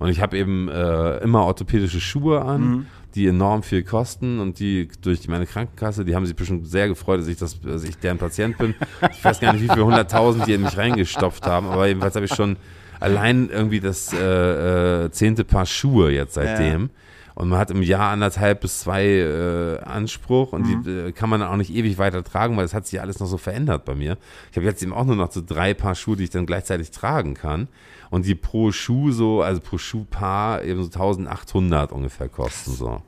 Und 0.00 0.08
ich 0.08 0.20
habe 0.20 0.36
eben 0.36 0.68
äh, 0.68 1.18
immer 1.18 1.44
orthopädische 1.44 2.00
Schuhe 2.00 2.42
an, 2.42 2.60
Mhm. 2.60 2.86
die 3.14 3.26
enorm 3.28 3.62
viel 3.62 3.82
kosten 3.84 4.38
und 4.38 4.58
die 4.60 4.88
durch 5.02 5.26
meine 5.28 5.46
Krankenkasse, 5.46 6.04
die 6.04 6.14
haben 6.14 6.26
sich 6.26 6.36
bestimmt 6.36 6.66
sehr 6.68 6.88
gefreut, 6.88 7.20
dass 7.20 7.26
ich, 7.28 7.36
das, 7.36 7.60
dass 7.60 7.82
ich 7.84 7.96
deren 7.98 8.18
Patient 8.18 8.58
bin. 8.58 8.74
Ich 9.12 9.24
weiß 9.24 9.40
gar 9.40 9.52
nicht, 9.52 9.62
wie 9.62 9.68
viele 9.68 9.84
hunderttausend 9.86 10.46
die 10.46 10.52
in 10.54 10.62
mich 10.62 10.76
reingestopft 10.76 11.46
haben, 11.46 11.66
aber 11.68 11.86
jedenfalls 11.88 12.14
habe 12.16 12.26
ich 12.26 12.34
schon 12.34 12.56
allein 13.00 13.50
irgendwie 13.50 13.80
das 13.80 14.12
äh, 14.12 15.04
äh, 15.04 15.10
zehnte 15.10 15.44
Paar 15.44 15.66
Schuhe 15.66 16.10
jetzt 16.10 16.34
seitdem. 16.34 16.90
Und 17.34 17.50
man 17.50 17.60
hat 17.60 17.70
im 17.70 17.82
Jahr 17.84 18.10
anderthalb 18.10 18.62
bis 18.62 18.80
zwei 18.80 19.06
äh, 19.06 19.78
Anspruch 19.84 20.52
und 20.52 20.64
die 20.64 20.90
äh, 20.90 21.12
kann 21.12 21.30
man 21.30 21.38
dann 21.38 21.48
auch 21.48 21.56
nicht 21.56 21.72
ewig 21.72 21.96
weiter 21.96 22.24
tragen, 22.24 22.56
weil 22.56 22.64
das 22.64 22.74
hat 22.74 22.86
sich 22.86 22.94
ja 22.94 23.02
alles 23.02 23.20
noch 23.20 23.28
so 23.28 23.38
verändert 23.38 23.84
bei 23.84 23.94
mir. 23.94 24.18
Ich 24.50 24.56
habe 24.56 24.66
jetzt 24.66 24.82
eben 24.82 24.92
auch 24.92 25.04
nur 25.04 25.14
noch 25.14 25.30
so 25.30 25.40
drei 25.46 25.72
Paar 25.72 25.94
Schuhe, 25.94 26.16
die 26.16 26.24
ich 26.24 26.30
dann 26.30 26.46
gleichzeitig 26.46 26.90
tragen 26.90 27.34
kann. 27.34 27.68
Und 28.10 28.26
die 28.26 28.34
pro 28.34 28.72
Schuh 28.72 29.12
so, 29.12 29.42
also 29.42 29.60
pro 29.60 29.78
Schuhpaar 29.78 30.64
eben 30.64 30.82
so 30.82 30.88
1800 30.88 31.92
ungefähr 31.92 32.28
kosten 32.28 32.72
so. 32.72 33.02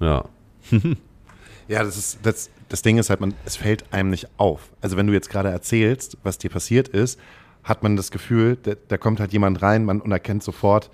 Ja. 0.00 0.24
Ja, 1.68 1.84
das 1.84 1.98
ist 1.98 2.20
das, 2.22 2.48
das 2.70 2.80
Ding 2.82 2.96
ist 2.96 3.10
halt, 3.10 3.20
man, 3.20 3.34
es 3.44 3.56
fällt 3.56 3.92
einem 3.92 4.08
nicht 4.08 4.26
auf. 4.38 4.70
Also 4.80 4.96
wenn 4.96 5.06
du 5.06 5.12
jetzt 5.12 5.28
gerade 5.28 5.50
erzählst, 5.50 6.16
was 6.22 6.38
dir 6.38 6.48
passiert 6.50 6.88
ist, 6.88 7.20
hat 7.68 7.82
man 7.82 7.96
das 7.96 8.10
Gefühl, 8.10 8.56
da, 8.62 8.72
da 8.88 8.96
kommt 8.96 9.20
halt 9.20 9.32
jemand 9.32 9.62
rein 9.62 9.84
man, 9.84 10.00
und 10.00 10.10
erkennt 10.10 10.42
sofort, 10.42 10.90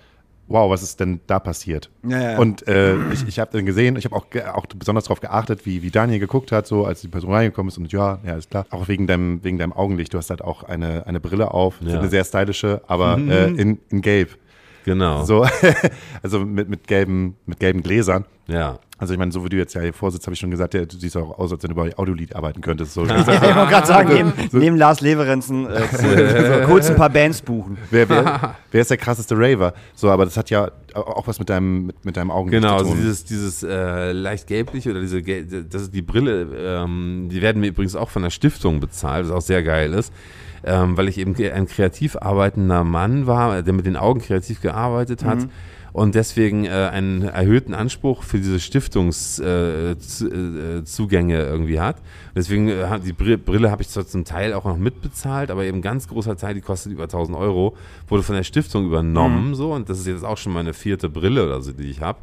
wow, 0.46 0.70
was 0.70 0.82
ist 0.82 1.00
denn 1.00 1.20
da 1.26 1.38
passiert? 1.38 1.88
Ja, 2.02 2.32
ja. 2.32 2.38
Und 2.38 2.66
äh, 2.68 2.96
ich, 3.12 3.26
ich 3.26 3.38
habe 3.38 3.50
dann 3.52 3.64
gesehen, 3.64 3.96
ich 3.96 4.04
habe 4.04 4.14
auch, 4.16 4.26
auch 4.54 4.66
besonders 4.66 5.04
darauf 5.04 5.20
geachtet, 5.20 5.64
wie, 5.64 5.82
wie 5.82 5.90
Daniel 5.90 6.18
geguckt 6.18 6.52
hat, 6.52 6.66
so 6.66 6.84
als 6.84 7.00
die 7.00 7.08
Person 7.08 7.32
reingekommen 7.32 7.68
ist 7.70 7.78
und 7.78 7.90
ja, 7.92 8.18
ja, 8.26 8.36
ist 8.36 8.50
klar. 8.50 8.66
Auch 8.70 8.88
wegen 8.88 9.06
deinem, 9.06 9.42
wegen 9.42 9.56
deinem 9.58 9.72
Augenlicht. 9.72 10.12
Du 10.12 10.18
hast 10.18 10.30
halt 10.30 10.42
auch 10.42 10.62
eine, 10.64 11.06
eine 11.06 11.20
Brille 11.20 11.52
auf, 11.52 11.76
Ja. 11.80 11.98
eine 11.98 12.08
sehr 12.08 12.24
stylische, 12.24 12.82
aber 12.86 13.16
äh, 13.18 13.50
in, 13.52 13.78
in 13.88 14.02
gelb. 14.02 14.36
Genau. 14.84 15.24
So, 15.24 15.46
also 16.22 16.40
mit, 16.40 16.68
mit, 16.68 16.86
gelben, 16.86 17.36
mit 17.46 17.58
gelben 17.58 17.82
Gläsern. 17.82 18.26
Ja. 18.46 18.78
Also 19.04 19.12
ich 19.12 19.18
meine, 19.18 19.32
so 19.32 19.44
wie 19.44 19.50
du 19.50 19.58
jetzt 19.58 19.74
ja 19.74 19.82
hier 19.82 19.92
vorsitzt, 19.92 20.26
habe 20.26 20.32
ich 20.32 20.40
schon 20.40 20.50
gesagt, 20.50 20.72
ja, 20.72 20.86
du 20.86 20.96
siehst 20.96 21.14
auch 21.18 21.38
aus, 21.38 21.52
als 21.52 21.62
wenn 21.62 21.68
du 21.68 21.76
bei 21.76 21.94
Audiolied 21.98 22.34
arbeiten 22.34 22.62
könntest. 22.62 22.94
So. 22.94 23.04
Ja, 23.14 23.20
ich 23.20 23.26
wollte 23.26 23.70
gerade 23.70 23.86
sagen, 23.86 24.08
neben, 24.14 24.32
neben 24.52 24.76
Lars 24.78 25.02
Leverenzen 25.02 25.66
äh, 25.66 25.82
kurz, 25.90 26.66
kurz 26.66 26.90
ein 26.90 26.96
paar 26.96 27.10
Bands 27.10 27.42
buchen. 27.42 27.76
wer, 27.90 28.08
wer, 28.08 28.56
wer 28.72 28.80
ist 28.80 28.88
der 28.90 28.96
krasseste 28.96 29.34
Raver? 29.36 29.74
So, 29.94 30.10
aber 30.10 30.24
das 30.24 30.38
hat 30.38 30.48
ja 30.48 30.70
auch 30.94 31.26
was 31.26 31.38
mit 31.38 31.50
deinem, 31.50 31.86
mit, 31.86 32.04
mit 32.06 32.16
deinem 32.16 32.30
Augenlicht 32.30 32.62
Genau, 32.62 32.78
zu 32.78 32.84
also 32.84 32.90
tun. 32.92 33.00
dieses, 33.02 33.24
dieses 33.24 33.62
äh, 33.62 34.12
leicht 34.12 34.46
gelbliche 34.46 34.90
oder 34.90 35.00
diese, 35.00 35.22
das 35.22 35.82
ist 35.82 35.94
die 35.94 36.00
Brille, 36.02 36.48
ähm, 36.56 37.28
die 37.30 37.42
werden 37.42 37.60
mir 37.60 37.66
übrigens 37.68 37.94
auch 37.94 38.08
von 38.08 38.22
der 38.22 38.30
Stiftung 38.30 38.80
bezahlt, 38.80 39.26
was 39.26 39.32
auch 39.32 39.42
sehr 39.42 39.62
geil 39.62 39.92
ist, 39.92 40.12
ähm, 40.64 40.96
weil 40.96 41.08
ich 41.08 41.18
eben 41.18 41.34
ein 41.52 41.66
kreativ 41.66 42.16
arbeitender 42.16 42.84
Mann 42.84 43.26
war, 43.26 43.62
der 43.62 43.74
mit 43.74 43.84
den 43.84 43.96
Augen 43.96 44.20
kreativ 44.22 44.62
gearbeitet 44.62 45.24
hat. 45.24 45.46
Und 45.94 46.16
deswegen 46.16 46.64
äh, 46.64 46.70
einen 46.70 47.22
erhöhten 47.22 47.72
Anspruch 47.72 48.24
für 48.24 48.38
diese 48.38 48.58
Stiftungszugänge 48.58 51.34
äh, 51.34 51.40
äh, 51.40 51.46
irgendwie 51.46 51.78
hat. 51.78 51.98
Deswegen 52.34 52.68
äh, 52.68 52.98
die 52.98 53.12
Brille, 53.12 53.38
Brille 53.38 53.70
habe 53.70 53.82
ich 53.82 53.88
zwar 53.88 54.04
zum 54.04 54.24
Teil 54.24 54.54
auch 54.54 54.64
noch 54.64 54.76
mitbezahlt, 54.76 55.52
aber 55.52 55.62
eben 55.62 55.78
ein 55.78 55.82
ganz 55.82 56.08
großer 56.08 56.36
Teil, 56.36 56.54
die 56.54 56.62
kostet 56.62 56.90
über 56.90 57.04
1000 57.04 57.38
Euro, 57.38 57.76
wurde 58.08 58.24
von 58.24 58.34
der 58.34 58.42
Stiftung 58.42 58.86
übernommen. 58.86 59.54
So, 59.54 59.72
und 59.72 59.88
das 59.88 60.00
ist 60.00 60.08
jetzt 60.08 60.24
auch 60.24 60.36
schon 60.36 60.52
meine 60.52 60.74
vierte 60.74 61.08
Brille 61.08 61.46
oder 61.46 61.62
so, 61.62 61.70
die 61.70 61.84
ich 61.84 62.00
habe. 62.00 62.18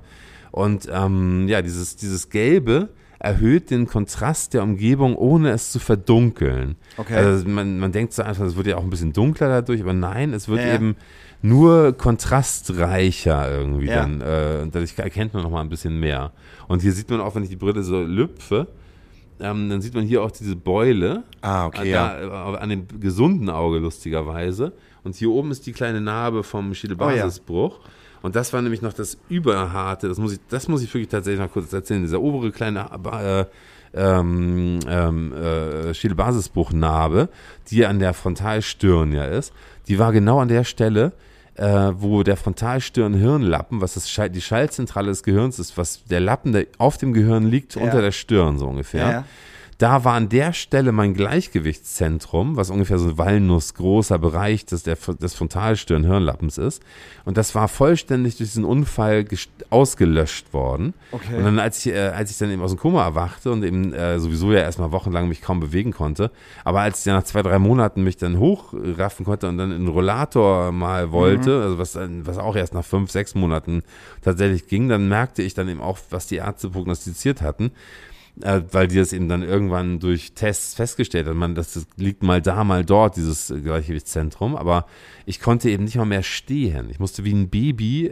Und 0.52 0.90
ähm, 0.92 1.48
ja, 1.48 1.62
dieses, 1.62 1.96
dieses 1.96 2.30
Gelbe 2.30 2.90
erhöht 3.20 3.70
den 3.70 3.88
Kontrast 3.88 4.54
der 4.54 4.64
Umgebung, 4.64 5.16
ohne 5.16 5.52
es 5.52 5.72
zu 5.72 5.80
verdunkeln. 5.80 6.76
Okay. 6.98 7.16
Also 7.16 7.48
man, 7.48 7.80
man 7.80 7.94
denkt 7.94 8.12
so 8.12 8.24
einfach, 8.24 8.44
es 8.44 8.58
wird 8.58 8.68
ja 8.68 8.76
auch 8.76 8.84
ein 8.84 8.90
bisschen 8.90 9.14
dunkler 9.14 9.48
dadurch, 9.48 9.80
aber 9.80 9.94
nein, 9.94 10.34
es 10.34 10.50
wird 10.50 10.60
Ja, 10.60 10.68
ja. 10.68 10.76
eben 10.76 10.98
nur 11.42 11.94
kontrastreicher 11.94 13.52
irgendwie 13.52 13.88
Ja. 13.88 14.02
dann. 14.02 14.22
Äh, 14.22 14.60
und 14.64 14.76
dadurch 14.76 14.98
erkennt 14.98 15.34
man 15.34 15.44
noch 15.44 15.50
mal 15.52 15.62
ein 15.62 15.70
bisschen 15.70 16.00
mehr. 16.00 16.32
Und 16.68 16.82
hier 16.82 16.92
sieht 16.92 17.10
man 17.10 17.22
auch, 17.22 17.36
wenn 17.36 17.44
ich 17.44 17.50
die 17.50 17.56
Brille 17.56 17.84
so 17.84 18.02
lüpfe, 18.02 18.68
ähm, 19.40 19.70
dann 19.70 19.82
sieht 19.82 19.96
man 19.96 20.04
hier 20.06 20.22
auch 20.22 20.32
diese 20.32 20.56
Beule. 20.56 21.24
Ah, 21.42 21.66
okay, 21.66 21.88
äh, 21.88 21.92
ja. 21.92 22.20
da, 22.20 22.54
äh, 22.54 22.58
An 22.58 22.70
dem 22.70 22.88
gesunden 23.00 23.50
Auge, 23.50 23.80
lustigerweise. 23.80 24.74
Und 25.04 25.16
hier 25.16 25.32
oben 25.32 25.52
ist 25.52 25.66
die 25.66 25.74
kleine 25.74 26.00
Narbe 26.00 26.44
vom 26.44 26.74
Schädelbasisbruch. 26.74 27.80
Und 28.22 28.36
das 28.36 28.54
war 28.54 28.62
nämlich 28.62 28.84
noch 28.84 28.94
das 28.94 29.18
Überharte, 29.30 30.08
das 30.08 30.20
muss 30.20 30.34
ich, 30.34 30.40
das 30.48 30.68
muss 30.68 30.84
ich 30.84 30.94
wirklich 30.94 31.10
tatsächlich 31.10 31.42
noch 31.42 31.52
kurz 31.52 31.74
erzählen. 31.74 32.04
Dieser 32.04 32.22
obere 32.22 32.52
kleine 32.52 32.88
äh, 33.20 33.46
ähm, 33.94 34.80
ähm, 34.88 35.34
äh, 35.34 35.94
Schädelbasisbruchnarbe, 35.94 37.30
die 37.70 37.84
an 37.86 37.98
der 37.98 38.14
Frontalstirn 38.14 39.12
ja 39.12 39.26
ist, 39.26 39.54
die 39.88 39.98
war 39.98 40.12
genau 40.12 40.40
an 40.40 40.50
der 40.50 40.64
Stelle, 40.64 41.14
äh, 41.62 41.92
wo 42.02 42.24
der 42.24 42.38
Frontalstirn-Hirnlappen, 42.38 43.82
was 43.82 43.94
das 43.94 44.10
Schall, 44.10 44.30
die 44.30 44.42
Schallzentrale 44.42 45.08
des 45.10 45.24
Gehirns 45.24 45.60
ist, 45.60 45.78
was 45.78 46.04
der 46.06 46.20
Lappen, 46.20 46.52
der 46.54 46.66
auf 46.78 46.98
dem 46.98 47.14
Gehirn 47.14 47.46
liegt, 47.46 47.76
Ja. 47.76 47.84
unter 47.84 48.02
der 48.02 48.12
Stirn 48.12 48.58
so 48.58 48.68
ungefähr. 48.68 49.10
Ja. 49.10 49.24
Da 49.82 50.04
war 50.04 50.14
an 50.14 50.30
der 50.30 50.54
Stelle 50.54 50.92
mein 50.92 51.16
Gleichgewichtszentrum, 51.16 52.56
was 52.56 52.70
ungefähr 52.70 53.00
so 53.00 53.10
ein 53.10 53.18
walnussgroßer 53.18 54.20
Bereich 54.20 54.64
des, 54.64 54.84
der, 54.84 54.96
des 54.96 55.34
Frontalstirn-Hirnlappens 55.34 56.60
ist. 56.60 56.84
Und 57.26 57.36
das 57.36 57.56
war 57.56 57.68
vollständig 57.68 58.38
durch 58.38 58.52
diesen 58.52 58.64
Unfall 58.64 59.26
ausgelöscht 59.72 60.54
worden. 60.54 60.94
Okay. 61.12 61.36
Und 61.36 61.46
dann, 61.46 61.58
als 61.58 61.84
ich, 61.84 61.94
äh, 61.94 62.10
als 62.10 62.30
ich 62.30 62.38
dann 62.38 62.52
eben 62.52 62.62
aus 62.62 62.70
dem 62.70 62.80
Koma 62.80 63.04
erwachte 63.04 63.52
und 63.52 63.64
eben 63.64 63.92
äh, 63.92 64.20
sowieso 64.20 64.52
ja 64.52 64.60
erstmal 64.60 64.92
wochenlang 64.92 65.28
mich 65.28 65.42
kaum 65.42 65.60
bewegen 65.60 65.94
konnte, 65.94 66.30
aber 66.64 66.82
als 66.82 67.00
ich 67.00 67.06
dann 67.06 67.16
nach 67.16 67.24
zwei, 67.24 67.42
drei 67.42 67.58
Monaten 67.58 68.04
mich 68.04 68.18
dann 68.18 68.38
hochraffen 68.38 69.26
konnte 69.26 69.50
und 69.50 69.58
dann 69.58 69.72
in 69.72 69.86
den 69.86 69.88
Rollator 69.88 70.72
mal 70.72 71.12
wollte, 71.12 71.60
also 71.60 71.80
was, 71.80 71.98
was 71.98 72.38
auch 72.38 72.56
erst 72.56 72.76
nach 72.76 72.86
fünf, 72.86 73.10
sechs 73.10 73.34
Monaten 73.34 73.82
tatsächlich 74.22 74.68
ging, 74.68 74.90
dann 74.90 75.08
merkte 75.08 75.42
ich 75.42 75.56
dann 75.56 75.68
eben 75.70 75.82
auch, 75.82 75.98
was 76.12 76.28
die 76.28 76.36
Ärzte 76.36 76.70
prognostiziert 76.70 77.42
hatten 77.42 77.72
weil 78.44 78.88
die 78.88 78.96
das 78.96 79.14
eben 79.14 79.30
dann 79.30 79.44
irgendwann 79.44 80.00
durch 80.00 80.34
Tests 80.34 80.74
festgestellt 80.74 81.28
hat, 81.28 81.36
man, 81.36 81.56
das, 81.56 81.74
das 81.74 81.88
liegt 81.98 82.24
mal 82.24 82.42
da, 82.42 82.64
mal 82.64 82.84
dort, 82.86 83.16
dieses 83.16 83.50
äh, 83.50 83.60
Gleichgewichtszentrum, 83.60 84.56
aber 84.56 84.86
ich 85.26 85.40
konnte 85.40 85.70
eben 85.70 85.84
nicht 85.84 85.96
mal 85.96 86.06
mehr 86.06 86.24
stehen. 86.24 86.90
Ich 86.90 87.00
musste 87.00 87.24
wie 87.24 87.34
ein 87.34 87.50
Baby 87.50 88.12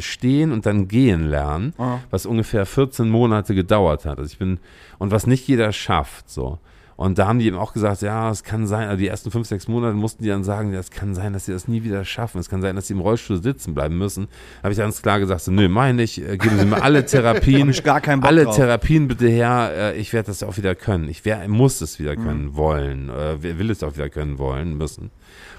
stehen 0.00 0.52
und 0.52 0.66
dann 0.66 0.88
gehen 0.88 1.28
lernen, 1.28 1.72
was 2.10 2.26
ungefähr 2.26 2.66
14 2.66 3.08
Monate 3.08 3.54
gedauert 3.54 4.04
hat. 4.04 4.18
Also 4.18 4.30
ich 4.30 4.38
bin, 4.38 4.58
und 4.98 5.10
was 5.10 5.26
nicht 5.26 5.48
jeder 5.48 5.72
schafft, 5.72 6.30
so. 6.30 6.58
Und 6.96 7.18
da 7.18 7.26
haben 7.26 7.38
die 7.38 7.46
eben 7.46 7.56
auch 7.56 7.72
gesagt, 7.72 8.02
ja, 8.02 8.30
es 8.30 8.44
kann 8.44 8.66
sein, 8.66 8.88
also 8.88 8.98
die 8.98 9.08
ersten 9.08 9.30
fünf, 9.30 9.48
sechs 9.48 9.66
Monate 9.68 9.94
mussten 9.94 10.22
die 10.22 10.28
dann 10.28 10.44
sagen, 10.44 10.72
ja, 10.72 10.78
es 10.78 10.90
kann 10.90 11.14
sein, 11.14 11.32
dass 11.32 11.46
sie 11.46 11.52
das 11.52 11.66
nie 11.66 11.82
wieder 11.82 12.04
schaffen. 12.04 12.38
Es 12.38 12.48
kann 12.48 12.62
sein, 12.62 12.76
dass 12.76 12.86
sie 12.86 12.94
im 12.94 13.00
Rollstuhl 13.00 13.42
sitzen 13.42 13.74
bleiben 13.74 13.98
müssen. 13.98 14.28
Da 14.58 14.64
habe 14.64 14.72
ich 14.72 14.78
ganz 14.78 15.02
klar 15.02 15.18
gesagt, 15.18 15.42
so, 15.42 15.50
nö, 15.50 15.68
meine 15.68 16.02
ich, 16.02 16.20
äh, 16.20 16.36
geben 16.36 16.58
Sie 16.58 16.66
mir 16.66 16.82
alle 16.82 17.04
Therapien, 17.06 17.70
ich 17.70 17.82
gar 17.82 18.00
keinen 18.00 18.20
Bock 18.20 18.28
alle 18.28 18.44
drauf. 18.44 18.56
Therapien 18.56 19.08
bitte 19.08 19.28
her, 19.28 19.72
äh, 19.74 19.98
ich 19.98 20.12
werde 20.12 20.26
das 20.26 20.42
auch 20.42 20.56
wieder 20.56 20.74
können. 20.74 21.08
Ich 21.08 21.24
wer, 21.24 21.48
muss 21.48 21.80
es 21.80 21.98
wieder 21.98 22.14
können 22.16 22.44
Mhm. 22.44 22.56
wollen, 22.56 23.08
äh, 23.08 23.42
will 23.58 23.70
es 23.70 23.82
auch 23.82 23.94
wieder 23.94 24.08
können 24.08 24.38
wollen 24.38 24.76
müssen. 24.76 25.10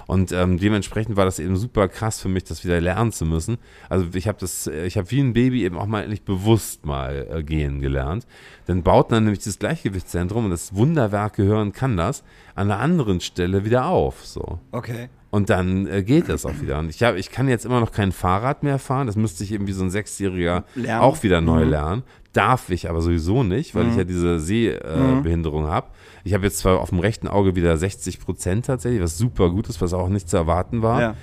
Und 0.06 0.30
ähm, 0.30 0.58
dementsprechend 0.58 1.16
war 1.16 1.24
das 1.24 1.40
eben 1.40 1.56
super 1.56 1.88
krass 1.88 2.20
für 2.20 2.28
mich, 2.28 2.44
das 2.44 2.64
wieder 2.64 2.80
lernen 2.80 3.10
zu 3.10 3.24
müssen. 3.24 3.58
Also 3.88 4.06
ich 4.14 4.28
habe 4.28 4.38
das, 4.40 4.68
äh, 4.68 4.86
ich 4.86 4.96
habe 4.96 5.10
wie 5.10 5.20
ein 5.20 5.32
Baby 5.32 5.64
eben 5.64 5.76
auch 5.76 5.86
mal 5.86 6.02
endlich 6.02 6.22
bewusst 6.22 6.86
mal 6.86 7.26
äh, 7.28 7.42
gehen 7.42 7.80
gelernt. 7.80 8.24
Dann 8.66 8.82
baut 8.84 9.10
man 9.10 9.24
nämlich 9.24 9.42
das 9.42 9.58
Gleichgewichtszentrum 9.58 10.44
und 10.44 10.50
das 10.52 10.74
Wunderwerk 10.76 11.25
Gehirn 11.32 11.72
kann 11.72 11.96
das 11.96 12.24
an 12.54 12.70
einer 12.70 12.80
anderen 12.80 13.20
Stelle 13.20 13.64
wieder 13.64 13.86
auf. 13.86 14.24
So. 14.24 14.58
Okay. 14.72 15.08
Und 15.30 15.50
dann 15.50 15.86
äh, 15.86 16.02
geht 16.02 16.28
das 16.28 16.46
auch 16.46 16.60
wieder. 16.62 16.78
Und 16.78 16.88
ich, 16.88 17.02
hab, 17.02 17.16
ich 17.16 17.30
kann 17.30 17.48
jetzt 17.48 17.66
immer 17.66 17.80
noch 17.80 17.92
kein 17.92 18.12
Fahrrad 18.12 18.62
mehr 18.62 18.78
fahren. 18.78 19.06
Das 19.06 19.16
müsste 19.16 19.44
ich 19.44 19.52
eben 19.52 19.66
wie 19.66 19.72
so 19.72 19.84
ein 19.84 19.90
Sechsjähriger 19.90 20.64
Lernen. 20.74 21.02
auch 21.02 21.22
wieder 21.22 21.40
neu 21.40 21.64
lernen. 21.64 22.04
Darf 22.32 22.70
ich 22.70 22.88
aber 22.88 23.00
sowieso 23.00 23.42
nicht, 23.42 23.74
weil 23.74 23.88
ich 23.88 23.96
ja 23.96 24.04
diese 24.04 24.38
Sehbehinderung 24.40 25.18
äh, 25.18 25.22
Behinderung 25.22 25.66
habe. 25.66 25.88
Ich 26.22 26.34
habe 26.34 26.44
jetzt 26.44 26.58
zwar 26.58 26.80
auf 26.80 26.90
dem 26.90 27.00
rechten 27.00 27.28
Auge 27.28 27.54
wieder 27.56 27.76
60 27.76 28.20
Prozent 28.20 28.66
tatsächlich, 28.66 29.02
was 29.02 29.16
super 29.16 29.50
gut 29.50 29.68
ist, 29.68 29.80
was 29.80 29.94
auch 29.94 30.08
nicht 30.08 30.28
zu 30.28 30.36
erwarten 30.36 30.82
war. 30.82 31.00
Ja. 31.00 31.14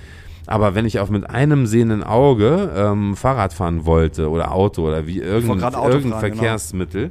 Aber 0.46 0.76
wenn 0.76 0.86
ich 0.86 1.00
auch 1.00 1.10
mit 1.10 1.30
einem 1.30 1.66
sehenden 1.66 2.04
Auge 2.04 2.72
ähm, 2.76 3.16
Fahrrad 3.16 3.54
fahren 3.54 3.86
wollte 3.86 4.30
oder 4.30 4.52
Auto 4.52 4.88
oder 4.88 5.08
wie 5.08 5.20
irgendein, 5.20 5.74
irgendein 5.74 6.36
fahren, 6.38 7.02
genau. 7.04 7.10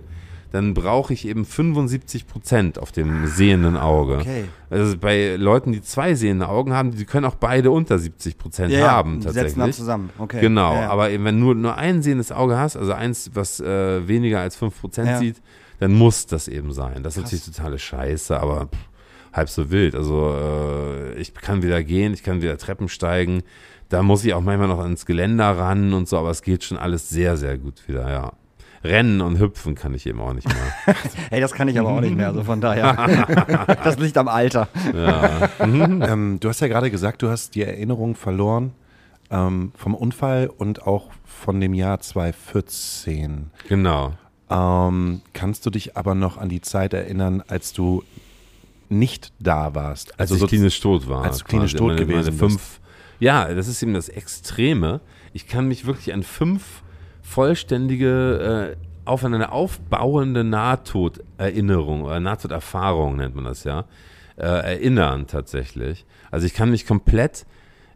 Dann 0.53 0.75
brauche 0.75 1.13
ich 1.15 1.27
eben 1.27 1.45
75 1.47 2.27
Prozent 2.27 2.79
auf 2.79 2.93
dem 2.93 3.27
sehenden 3.27 3.77
Auge. 3.77 4.19
Okay. 4.19 4.45
Also 4.71 4.97
bei 4.99 5.37
Leuten, 5.37 5.73
die 5.73 5.81
zwei 5.83 6.15
sehende 6.15 6.49
Augen 6.49 6.73
haben, 6.75 6.91
die 6.95 7.05
können 7.07 7.25
auch 7.25 7.35
beide 7.37 7.71
unter 7.71 7.99
70 7.99 8.37
Prozent 8.39 8.71
Ja, 8.73 8.79
ja, 8.81 8.91
haben 8.93 9.17
die 9.21 9.23
setzen 9.23 9.35
dann 9.35 9.45
tatsächlich. 9.45 9.77
zusammen. 9.77 10.11
Okay. 10.19 10.41
Genau, 10.41 10.75
Ja, 10.75 10.81
ja. 10.83 10.91
aber 10.91 11.11
eben 11.11 11.25
wenn 11.25 11.39
nur, 11.39 11.55
nur 11.55 11.77
ein 11.77 12.03
sehendes 12.03 12.31
Auge 12.33 12.59
hast, 12.59 12.77
also 12.77 12.93
eins, 12.93 13.31
was 13.35 13.61
äh, 13.61 14.07
weniger 14.07 14.41
als 14.41 14.57
5 14.57 14.79
Prozent 14.81 15.09
Ja. 15.09 15.19
sieht, 15.19 15.41
dann 15.81 15.93
muss 15.95 16.27
das 16.27 16.49
eben 16.49 16.73
sein. 16.73 17.03
Das 17.03 17.17
ist 17.17 17.23
natürlich 17.25 17.45
totale 17.47 17.79
Scheiße, 17.79 18.39
aber 18.39 18.67
pff, 18.67 18.79
halb 19.33 19.49
so 19.49 19.71
wild. 19.71 19.95
Also 19.95 20.35
äh, 20.35 21.15
ich 21.15 21.35
kann 21.35 21.63
wieder 21.63 21.83
gehen, 21.83 22.13
ich 22.13 22.23
kann 22.23 22.43
wieder 22.43 22.57
Treppen 22.59 22.89
steigen. 22.89 23.43
Da 23.89 24.03
muss 24.03 24.25
ich 24.25 24.33
auch 24.35 24.41
manchmal 24.43 24.69
noch 24.69 24.79
ans 24.81 25.07
Geländer 25.07 25.57
ran 25.59 25.93
und 25.93 26.09
so, 26.09 26.19
aber 26.19 26.31
es 26.31 26.43
geht 26.43 26.63
schon 26.65 26.79
alles 26.79 27.09
sehr, 27.09 27.37
sehr 27.37 27.59
gut 27.59 27.89
wieder, 27.89 28.11
ja. 28.11 28.33
Rennen 28.85 29.21
und 29.21 29.39
hüpfen 29.39 29.75
kann 29.75 29.95
ich 29.95 30.07
eben 30.07 30.21
auch 30.21 30.33
nicht 30.33 30.49
mehr. 30.49 30.97
Hey, 31.31 31.41
das 31.41 31.53
kann 31.53 31.69
ich 31.69 31.79
aber 31.79 31.91
auch 31.91 32.01
nicht 32.01 32.17
mehr, 32.17 32.29
also 32.29 32.43
von 32.45 32.61
daher. 32.61 33.77
das 33.85 33.99
liegt 33.99 34.19
am 34.19 34.29
Alter. 34.29 34.69
Ähm, 35.61 36.39
du 36.41 36.49
hast 36.49 36.61
ja 36.61 36.69
gerade 36.69 36.91
gesagt, 36.91 37.23
du 37.23 37.29
hast 37.31 37.55
die 37.55 37.63
Erinnerung 37.63 38.15
verloren 38.17 38.73
ähm, 39.31 39.73
vom 39.77 39.95
Unfall 39.95 40.51
und 40.57 40.87
auch 40.87 41.11
von 41.25 41.61
dem 41.61 41.75
Jahr 41.75 42.01
2014. 42.01 43.51
genau. 43.69 44.13
Ähm, 44.51 45.23
kannst 45.33 45.65
du 45.65 45.71
dich 45.71 45.97
aber 45.97 46.15
noch 46.15 46.37
an 46.37 46.51
die 46.51 46.61
Zeit 46.61 46.93
erinnern, 46.93 47.43
als 47.49 47.73
du 47.73 48.03
nicht 48.91 49.33
da 49.39 49.75
warst? 49.75 50.19
Als 50.21 50.31
ich 50.31 50.39
so- 50.41 50.47
klinisch 50.47 50.79
tot 50.81 51.09
war. 51.09 51.25
als 51.25 51.39
du 51.39 51.45
klinisch 51.45 51.73
tot 51.75 51.89
meine, 51.89 52.01
gewesen 52.01 52.17
meine 52.17 52.31
bist. 52.31 52.39
fünf, 52.39 52.81
Ja, 53.19 53.55
das 53.55 53.67
ist 53.69 53.83
eben 53.83 53.95
das 53.95 54.11
Extreme. 54.11 55.01
Ich 55.33 55.47
kann 55.47 55.69
mich 55.69 55.87
wirklich 55.87 56.13
an 56.13 56.23
fünf 56.23 56.82
vollständige, 57.23 58.77
äh, 58.77 58.77
aufeinander 59.05 59.53
aufbauende 59.53 60.45
Nahtoderinnerungen 60.45 62.05
oder 62.05 62.21
Nahtoderfahrungen 62.21 63.17
nennt 63.17 63.35
man 63.35 63.45
das 63.45 63.65
ja, 63.65 63.87
äh, 64.37 64.45
erinnern 64.47 65.27
tatsächlich. 65.27 66.05
Also 66.31 66.47
ich 66.47 66.55
kann 66.55 66.71
mich 66.71 66.87
komplett 66.87 67.47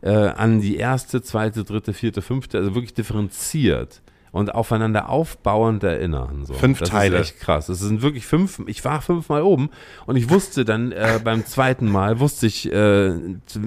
äh, 0.00 0.10
an 0.10 0.60
die 0.60 0.76
erste, 0.76 1.22
zweite, 1.22 1.64
dritte, 1.64 1.92
vierte, 1.92 2.22
fünfte, 2.22 2.58
also 2.58 2.74
wirklich 2.74 2.94
differenziert 2.94 4.02
und 4.32 4.54
aufeinander 4.54 5.08
aufbauend 5.08 5.82
erinnern. 5.84 6.44
So. 6.44 6.54
Fünf 6.54 6.80
das 6.80 6.90
Teile. 6.90 7.16
Ist 7.16 7.32
echt 7.32 7.40
krass. 7.40 7.68
Es 7.68 7.80
sind 7.80 8.02
wirklich 8.02 8.26
fünf. 8.26 8.62
Ich 8.66 8.84
war 8.84 9.00
fünfmal 9.00 9.42
oben 9.42 9.70
und 10.06 10.16
ich 10.16 10.30
wusste 10.30 10.64
dann 10.64 10.92
äh, 10.92 11.20
beim 11.24 11.46
zweiten 11.46 11.90
Mal, 11.90 12.20
wusste 12.20 12.46
ich, 12.46 12.70
äh, 12.72 13.14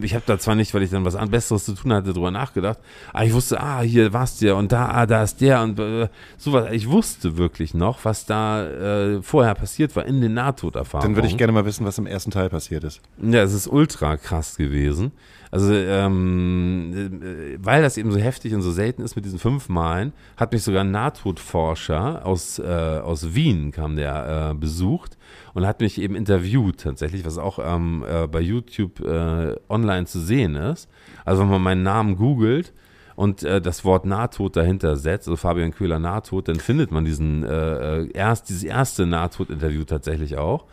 ich 0.02 0.13
habe 0.13 0.24
da 0.26 0.38
zwar 0.39 0.56
nicht, 0.56 0.74
weil 0.74 0.84
ich 0.84 0.89
dann 0.89 1.06
was 1.06 1.15
Besseres 1.30 1.65
zu 1.65 1.74
tun 1.74 1.93
hatte, 1.93 2.13
drüber 2.13 2.32
nachgedacht, 2.32 2.80
aber 3.13 3.26
ich 3.26 3.34
wusste, 3.34 3.60
ah, 3.62 3.82
hier 3.82 4.13
warst 4.13 4.41
du 4.41 4.56
und 4.56 4.72
da, 4.72 4.89
ah, 4.89 5.06
da 5.06 5.24
ist 5.24 5.41
der 5.41 5.62
und 5.62 5.80
äh, 5.80 6.08
sowas. 6.38 6.67
Ich 6.72 6.89
wusste 6.89 7.38
wirklich 7.38 7.74
noch, 7.74 8.06
was 8.06 8.26
da 8.26 8.65
äh, 8.65 9.22
vorher 9.22 9.56
passiert 9.56 9.95
war 9.95 10.06
in 10.06 10.22
den 10.22 10.34
Nahtoderfahrungen. 10.34 11.13
Dann 11.13 11.17
würde 11.17 11.28
ich 11.28 11.38
gerne 11.38 11.54
mal 11.54 11.65
wissen, 11.65 11.86
was 11.86 11.98
im 11.98 12.08
ersten 12.08 12.32
Teil 12.32 12.50
passiert 12.50 12.84
ist. 12.84 13.02
Ja, 13.22 13.43
es 13.43 13.54
ist 13.54 13.67
ultra 13.67 14.17
krass 14.17 14.58
gewesen. 14.58 15.12
Also, 15.51 15.73
ähm, 15.73 17.21
äh, 17.21 17.57
weil 17.59 17.81
das 17.81 17.97
eben 17.97 18.12
so 18.12 18.19
heftig 18.19 18.53
und 18.53 18.62
so 18.62 18.71
selten 18.71 19.01
ist 19.01 19.15
mit 19.15 19.25
diesen 19.25 19.39
fünf 19.39 19.69
Malen, 19.69 20.13
hat 20.38 20.51
mich 20.51 20.63
sogar 20.63 20.83
ein 20.83 20.91
Nahtodforscher 20.91 22.25
aus, 22.25 22.59
äh, 22.59 22.63
aus 22.63 23.33
Wien, 23.33 23.71
kam 23.71 23.95
der, 23.95 24.51
äh, 24.51 24.53
besucht 24.53 25.17
und 25.53 25.65
hat 25.65 25.81
mich 25.81 25.99
eben 25.99 26.15
interviewt 26.15 26.81
tatsächlich, 26.81 27.25
was 27.25 27.38
auch 27.38 27.59
ähm, 27.62 28.05
äh, 28.07 28.27
bei 28.27 28.41
YouTube 28.41 28.99
äh, 28.99 29.55
online 29.69 30.05
zu 30.05 30.19
sehen 30.19 30.55
ist. 30.55 30.89
Also, 31.25 31.41
wenn 31.41 31.49
man 31.49 31.62
meinen 31.63 31.83
Namen 31.83 32.15
googelt, 32.15 32.73
und 33.19 33.43
äh, 33.43 33.59
das 33.59 33.83
Wort 33.83 34.05
Nahtod 34.05 34.55
dahinter 34.55 34.95
setzt, 34.95 35.27
also 35.27 35.35
Fabian 35.35 35.73
Köhler 35.73 35.99
Nahtod, 35.99 36.47
dann 36.47 36.55
findet 36.55 36.89
man 36.91 37.03
diesen 37.03 37.43
äh, 37.43 38.03
äh, 38.03 38.12
erst 38.13 38.47
dieses 38.47 38.63
erste 38.63 39.05
Nahtod-Interview 39.05 39.83
tatsächlich 39.83 40.38
auch. 40.38 40.67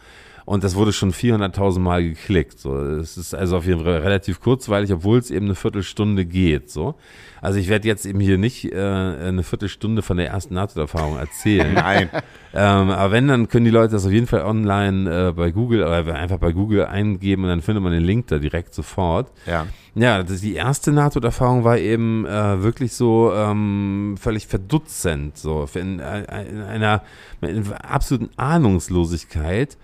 Und 0.46 0.62
das 0.62 0.76
wurde 0.76 0.92
schon 0.92 1.12
400.000 1.12 1.80
Mal 1.80 2.04
geklickt. 2.04 2.60
So, 2.60 2.78
es 2.78 3.16
ist 3.16 3.34
also 3.34 3.56
auf 3.56 3.66
jeden 3.66 3.82
Fall 3.82 3.98
relativ 3.98 4.40
kurzweilig, 4.40 4.92
obwohl 4.92 5.18
es 5.18 5.32
eben 5.32 5.46
eine 5.46 5.56
Viertelstunde 5.56 6.24
geht. 6.24 6.70
So, 6.70 6.94
also 7.42 7.58
ich 7.58 7.68
werde 7.68 7.88
jetzt 7.88 8.06
eben 8.06 8.20
hier 8.20 8.38
nicht 8.38 8.72
äh, 8.72 8.76
eine 8.76 9.42
Viertelstunde 9.42 10.02
von 10.02 10.18
der 10.18 10.28
ersten 10.28 10.54
Nahtoderfahrung 10.54 11.18
erzählen. 11.18 11.74
Nein. 11.74 12.10
Ähm, 12.54 12.90
aber 12.90 13.10
wenn, 13.10 13.26
dann 13.26 13.48
können 13.48 13.64
die 13.64 13.72
Leute 13.72 13.94
das 13.94 14.06
auf 14.06 14.12
jeden 14.12 14.28
Fall 14.28 14.42
online 14.42 15.30
äh, 15.30 15.32
bei 15.32 15.50
Google 15.50 15.82
oder 15.82 16.14
einfach 16.14 16.38
bei 16.38 16.52
Google 16.52 16.86
eingeben 16.86 17.42
und 17.42 17.48
dann 17.48 17.60
findet 17.60 17.82
man 17.82 17.90
den 17.92 18.04
Link 18.04 18.28
da 18.28 18.38
direkt 18.38 18.72
sofort. 18.72 19.32
Ja. 19.46 19.66
Ja, 19.96 20.22
die 20.22 20.54
erste 20.54 20.92
Nahtoderfahrung 20.92 21.64
war 21.64 21.78
eben 21.78 22.24
äh, 22.24 22.62
wirklich 22.62 22.92
so 22.92 23.32
ähm, 23.34 24.14
völlig 24.20 24.46
verdutzend, 24.46 25.38
so 25.38 25.66
in, 25.74 25.98
äh, 25.98 26.44
in 26.48 26.60
einer 26.60 27.02
in 27.40 27.72
absoluten 27.72 28.30
Ahnungslosigkeit 28.36 29.76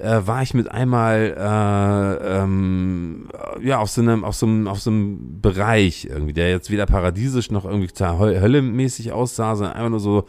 äh, 0.00 0.26
war 0.26 0.42
ich 0.42 0.54
mit 0.54 0.70
einmal 0.70 1.36
äh, 1.38 2.42
ähm, 2.42 3.28
ja 3.62 3.78
auf 3.78 3.90
so 3.90 4.00
einem 4.00 4.24
auf 4.24 4.34
so 4.34 4.46
einem 4.46 4.68
auf 4.68 4.80
so 4.80 4.90
einem 4.90 5.40
Bereich 5.40 6.06
irgendwie, 6.06 6.32
der 6.32 6.50
jetzt 6.50 6.70
weder 6.70 6.86
paradiesisch 6.86 7.50
noch 7.50 7.64
irgendwie 7.64 7.90
höllemäßig 7.98 9.12
aussah, 9.12 9.56
sondern 9.56 9.76
einfach 9.76 9.90
nur 9.90 10.00
so 10.00 10.26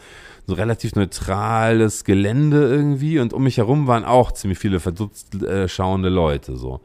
so 0.47 0.55
relativ 0.55 0.95
neutrales 0.95 2.03
Gelände 2.03 2.67
irgendwie 2.67 3.19
und 3.19 3.34
um 3.34 3.43
mich 3.43 3.57
herum 3.57 3.88
waren 3.88 4.05
auch 4.05 4.31
ziemlich 4.31 4.60
viele 4.60 4.79
verdutzt 4.79 5.41
äh, 5.43 5.67
schauende 5.67 6.10
Leute 6.10 6.58
so. 6.58 6.81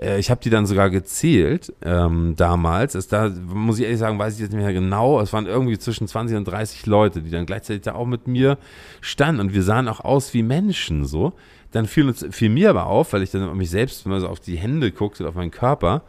Äh, 0.00 0.18
ich 0.18 0.30
habe 0.30 0.40
die 0.42 0.50
dann 0.50 0.66
sogar 0.66 0.90
gezählt 0.90 1.72
ähm, 1.82 2.34
damals. 2.36 2.94
Es 2.94 3.08
da 3.08 3.28
muss 3.28 3.78
ich 3.78 3.84
ehrlich 3.84 3.98
sagen, 3.98 4.18
weiß 4.18 4.34
ich 4.34 4.40
jetzt 4.40 4.52
nicht 4.52 4.62
mehr 4.62 4.72
genau. 4.72 5.20
Es 5.20 5.32
waren 5.32 5.46
irgendwie 5.46 5.78
zwischen 5.78 6.06
20 6.06 6.36
und 6.36 6.44
30 6.44 6.86
Leute, 6.86 7.22
die 7.22 7.30
dann 7.30 7.46
gleichzeitig 7.46 7.82
da 7.82 7.94
auch 7.94 8.06
mit 8.06 8.26
mir 8.26 8.58
standen 9.00 9.40
und 9.40 9.54
wir 9.54 9.62
sahen 9.62 9.88
auch 9.88 10.00
aus 10.00 10.34
wie 10.34 10.42
Menschen 10.42 11.04
so. 11.04 11.32
Dann 11.72 11.86
fiel 11.86 12.08
uns 12.08 12.24
fiel 12.30 12.48
mir 12.48 12.70
aber 12.70 12.86
auf, 12.86 13.12
weil 13.12 13.22
ich 13.22 13.30
dann 13.30 13.48
auf 13.48 13.54
mich 13.54 13.70
selbst, 13.70 14.04
wenn 14.04 14.12
man 14.12 14.20
so 14.20 14.28
auf 14.28 14.40
die 14.40 14.56
Hände 14.56 14.90
guckte, 14.90 15.28
auf 15.28 15.34
meinen 15.34 15.50
Körper, 15.50 16.02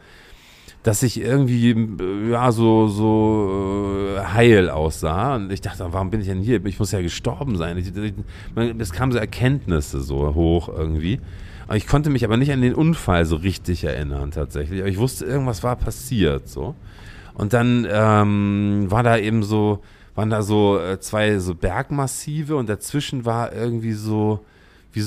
dass 0.83 1.03
ich 1.03 1.19
irgendwie 1.19 1.71
äh, 1.71 2.31
ja 2.31 2.51
so 2.51 2.87
so 2.87 4.15
äh, 4.15 4.21
heil 4.21 4.69
aussah 4.69 5.35
und 5.35 5.51
ich 5.51 5.61
dachte, 5.61 5.85
warum 5.91 6.09
bin 6.09 6.21
ich 6.21 6.27
denn 6.27 6.39
hier? 6.39 6.63
Ich 6.65 6.79
muss 6.79 6.91
ja 6.91 7.01
gestorben 7.01 7.57
sein. 7.57 7.77
Es 8.79 8.91
kamen 8.93 9.11
so 9.11 9.17
Erkenntnisse 9.17 10.01
so 10.01 10.33
hoch 10.33 10.69
irgendwie. 10.69 11.19
Ich 11.75 11.85
konnte 11.85 12.09
mich 12.09 12.23
aber 12.23 12.37
nicht 12.37 12.51
an 12.51 12.61
den 12.61 12.73
Unfall 12.73 13.25
so 13.25 13.35
richtig 13.35 13.83
erinnern 13.83 14.31
tatsächlich. 14.31 14.79
Aber 14.79 14.89
ich 14.89 14.97
wusste, 14.97 15.25
irgendwas 15.25 15.61
war 15.61 15.75
passiert 15.75 16.47
so. 16.47 16.73
Und 17.35 17.53
dann 17.53 17.87
ähm, 17.89 18.87
war 18.89 19.03
da 19.03 19.17
eben 19.17 19.43
so, 19.43 19.83
waren 20.15 20.29
da 20.29 20.41
so 20.41 20.79
äh, 20.79 20.99
zwei 20.99 21.37
so 21.37 21.53
Bergmassive 21.53 22.55
und 22.55 22.67
dazwischen 22.67 23.23
war 23.23 23.53
irgendwie 23.53 23.93
so 23.93 24.43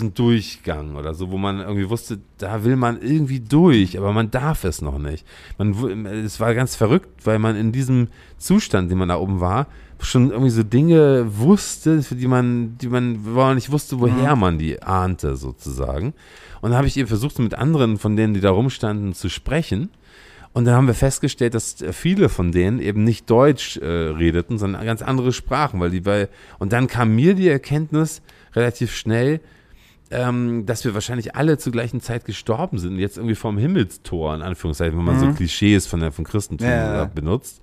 ein 0.01 0.14
Durchgang 0.14 0.97
oder 0.97 1.14
so, 1.14 1.30
wo 1.30 1.38
man 1.38 1.61
irgendwie 1.61 1.90
wusste, 1.90 2.20
da 2.38 2.64
will 2.64 2.76
man 2.76 3.03
irgendwie 3.03 3.40
durch, 3.40 3.99
aber 3.99 4.12
man 4.12 4.30
darf 4.30 4.64
es 4.64 4.80
noch 4.80 4.99
nicht. 4.99 5.26
Man, 5.59 6.07
es 6.07 6.40
war 6.40 6.55
ganz 6.55 6.76
verrückt, 6.76 7.26
weil 7.26 7.38
man 7.38 7.57
in 7.57 7.72
diesem 7.72 8.09
Zustand, 8.38 8.90
den 8.90 8.99
man 8.99 9.09
da 9.09 9.16
oben 9.16 9.40
war, 9.40 9.66
schon 10.01 10.30
irgendwie 10.30 10.51
so 10.51 10.62
Dinge 10.62 11.26
wusste, 11.38 12.03
für 12.03 12.14
die 12.14 12.26
man, 12.26 12.76
die 12.78 12.88
man, 12.88 13.24
wo 13.24 13.40
man 13.40 13.55
nicht 13.55 13.70
wusste, 13.70 14.01
woher 14.01 14.34
mhm. 14.34 14.40
man 14.40 14.59
die 14.59 14.82
ahnte, 14.82 15.36
sozusagen. 15.36 16.14
Und 16.61 16.70
dann 16.70 16.76
habe 16.76 16.86
ich 16.86 16.97
eben 16.97 17.09
versucht, 17.09 17.38
mit 17.38 17.55
anderen 17.55 17.99
von 17.99 18.16
denen, 18.16 18.34
die 18.34 18.40
da 18.40 18.51
rumstanden, 18.51 19.14
zu 19.14 19.28
sprechen. 19.28 19.90
Und 20.53 20.66
dann 20.66 20.74
haben 20.74 20.86
wir 20.86 20.95
festgestellt, 20.95 21.55
dass 21.55 21.76
viele 21.93 22.28
von 22.28 22.53
denen 22.53 22.78
eben 22.78 23.05
nicht 23.05 23.30
Deutsch 23.30 23.78
äh, 23.78 23.86
redeten, 23.86 24.59
sondern 24.59 24.84
ganz 24.84 25.01
andere 25.01 25.32
Sprachen, 25.32 25.80
weil 25.80 25.90
die 25.90 26.01
bei, 26.01 26.28
und 26.59 26.72
dann 26.72 26.88
kam 26.88 27.14
mir 27.14 27.34
die 27.34 27.49
Erkenntnis 27.49 28.20
relativ 28.55 28.95
schnell, 28.95 29.40
ähm, 30.13 30.67
dass 30.67 30.85
wir 30.85 30.95
wahrscheinlich 30.95 31.35
alle 31.35 31.59
zur 31.59 31.73
gleichen 31.73 32.01
Zeit 32.01 32.25
gestorben 32.25 32.79
sind, 32.79 32.99
jetzt 32.99 33.17
irgendwie 33.17 33.35
vom 33.35 33.59
Himmelstor, 33.59 34.35
in 34.35 34.43
Anführungszeichen, 34.43 34.97
wenn 34.97 35.05
man 35.05 35.17
mhm. 35.17 35.21
so 35.21 35.33
Klischees 35.33 35.87
von 35.87 36.01
der, 36.01 36.13
vom 36.13 36.25
Christentum 36.25 36.69
ja. 36.69 37.05
benutzt 37.07 37.63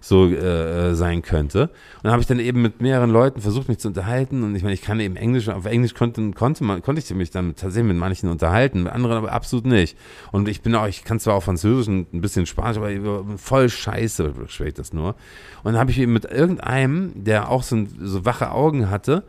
so 0.00 0.26
äh, 0.28 0.94
sein 0.94 1.22
könnte. 1.22 1.64
Und 1.64 2.04
dann 2.04 2.12
habe 2.12 2.22
ich 2.22 2.26
dann 2.26 2.38
eben 2.38 2.62
mit 2.62 2.80
mehreren 2.80 3.10
Leuten 3.10 3.40
versucht, 3.40 3.68
mich 3.68 3.78
zu 3.78 3.88
unterhalten. 3.88 4.42
Und 4.42 4.56
ich 4.56 4.62
meine, 4.62 4.72
ich 4.72 4.80
kann 4.82 4.98
eben 4.98 5.16
Englisch, 5.16 5.48
auf 5.48 5.66
Englisch 5.66 5.94
konnte, 5.94 6.30
konnte, 6.32 6.64
man, 6.64 6.82
konnte 6.82 7.00
ich 7.00 7.14
mich 7.14 7.30
dann 7.30 7.54
tatsächlich 7.54 7.92
mit 7.92 7.98
manchen 7.98 8.30
unterhalten, 8.30 8.84
mit 8.84 8.92
anderen 8.92 9.18
aber 9.18 9.32
absolut 9.32 9.66
nicht. 9.66 9.96
Und 10.32 10.48
ich 10.48 10.62
bin 10.62 10.74
auch, 10.74 10.86
ich 10.86 11.04
kann 11.04 11.20
zwar 11.20 11.34
auch 11.34 11.42
Französisch 11.42 11.88
und 11.88 12.12
ein 12.14 12.22
bisschen 12.22 12.46
Spanisch, 12.46 12.78
aber 12.78 13.24
voll 13.36 13.68
scheiße 13.68 14.32
spreche 14.46 14.68
ich 14.68 14.74
das 14.74 14.94
nur. 14.94 15.16
Und 15.62 15.72
dann 15.72 15.78
habe 15.78 15.90
ich 15.90 15.98
eben 15.98 16.14
mit 16.14 16.24
irgendeinem, 16.24 17.12
der 17.14 17.50
auch 17.50 17.62
so, 17.62 17.84
so 18.00 18.24
wache 18.24 18.50
Augen 18.52 18.88
hatte, 18.88 19.24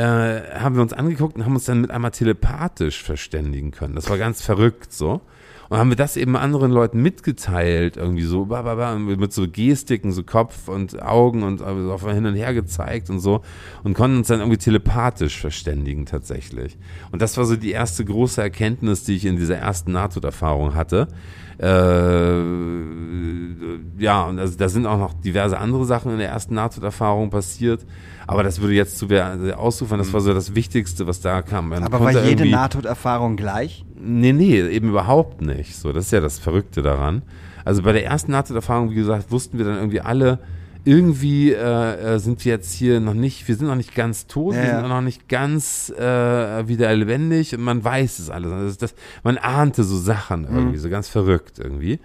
äh, 0.00 0.58
haben 0.58 0.76
wir 0.76 0.82
uns 0.82 0.94
angeguckt 0.94 1.36
und 1.36 1.44
haben 1.44 1.54
uns 1.54 1.66
dann 1.66 1.82
mit 1.82 1.90
einmal 1.90 2.10
telepathisch 2.10 3.02
verständigen 3.02 3.70
können. 3.70 3.94
Das 3.94 4.08
war 4.08 4.16
ganz 4.16 4.40
verrückt 4.40 4.92
so. 4.92 5.20
Und 5.68 5.78
haben 5.78 5.90
wir 5.90 5.96
das 5.96 6.16
eben 6.16 6.34
anderen 6.36 6.72
Leuten 6.72 7.00
mitgeteilt, 7.00 7.96
irgendwie 7.96 8.24
so, 8.24 8.46
mit 8.46 9.32
so 9.32 9.46
Gestiken, 9.48 10.10
so 10.10 10.24
Kopf 10.24 10.66
und 10.66 11.00
Augen 11.00 11.44
und 11.44 11.58
so 11.58 11.92
auf 11.92 12.10
hin 12.10 12.26
und 12.26 12.34
her 12.34 12.54
gezeigt 12.54 13.08
und 13.08 13.20
so 13.20 13.42
und 13.84 13.94
konnten 13.94 14.18
uns 14.18 14.26
dann 14.26 14.40
irgendwie 14.40 14.58
telepathisch 14.58 15.38
verständigen 15.38 16.06
tatsächlich. 16.06 16.76
Und 17.12 17.22
das 17.22 17.36
war 17.36 17.44
so 17.44 17.54
die 17.54 17.70
erste 17.70 18.04
große 18.04 18.42
Erkenntnis, 18.42 19.04
die 19.04 19.14
ich 19.14 19.26
in 19.26 19.36
dieser 19.36 19.58
ersten 19.58 19.92
Nahtoderfahrung 19.92 20.74
hatte. 20.74 21.06
Äh, 21.60 22.40
ja, 23.98 24.24
und 24.24 24.38
also 24.38 24.56
da 24.56 24.68
sind 24.68 24.86
auch 24.86 24.98
noch 24.98 25.12
diverse 25.12 25.58
andere 25.58 25.84
Sachen 25.84 26.12
in 26.12 26.18
der 26.18 26.30
ersten 26.30 26.54
Nahtoderfahrung 26.54 27.28
passiert. 27.30 27.84
Aber 28.26 28.42
das 28.42 28.60
würde 28.60 28.74
jetzt 28.74 28.96
zu 28.96 29.08
sehr 29.08 29.58
ausufern. 29.58 29.98
Das 29.98 30.12
war 30.12 30.20
so 30.20 30.32
das 30.32 30.54
Wichtigste, 30.54 31.06
was 31.06 31.20
da 31.20 31.42
kam. 31.42 31.68
Man 31.68 31.82
Aber 31.82 32.00
war 32.00 32.24
jede 32.24 32.48
Nahtoderfahrung 32.48 33.36
gleich? 33.36 33.84
Nee, 34.00 34.32
nee, 34.32 34.60
eben 34.60 34.88
überhaupt 34.88 35.42
nicht. 35.42 35.76
So, 35.76 35.92
das 35.92 36.06
ist 36.06 36.12
ja 36.12 36.20
das 36.20 36.38
Verrückte 36.38 36.80
daran. 36.80 37.22
Also 37.64 37.82
bei 37.82 37.92
der 37.92 38.04
ersten 38.06 38.32
Nahtoderfahrung, 38.32 38.90
wie 38.90 38.94
gesagt, 38.94 39.30
wussten 39.30 39.58
wir 39.58 39.66
dann 39.66 39.76
irgendwie 39.76 40.00
alle, 40.00 40.38
irgendwie 40.84 41.52
äh, 41.52 42.14
äh, 42.14 42.18
sind 42.18 42.44
wir 42.44 42.52
jetzt 42.52 42.72
hier 42.72 43.00
noch 43.00 43.14
nicht, 43.14 43.48
wir 43.48 43.56
sind 43.56 43.66
noch 43.66 43.76
nicht 43.76 43.94
ganz 43.94 44.26
tot, 44.26 44.54
ja, 44.54 44.62
wir 44.62 44.70
sind 44.80 44.88
noch 44.88 45.00
nicht 45.00 45.28
ganz 45.28 45.90
äh, 45.90 46.68
wieder 46.68 46.94
lebendig 46.94 47.54
und 47.54 47.62
man 47.62 47.82
weiß 47.82 48.18
es 48.18 48.30
alles. 48.30 48.52
Also 48.52 48.76
das, 48.78 48.94
man 49.22 49.38
ahnte 49.38 49.84
so 49.84 49.96
Sachen 49.96 50.44
irgendwie, 50.44 50.76
mhm. 50.76 50.80
so 50.80 50.90
ganz 50.90 51.08
verrückt 51.08 51.58
irgendwie. 51.58 52.00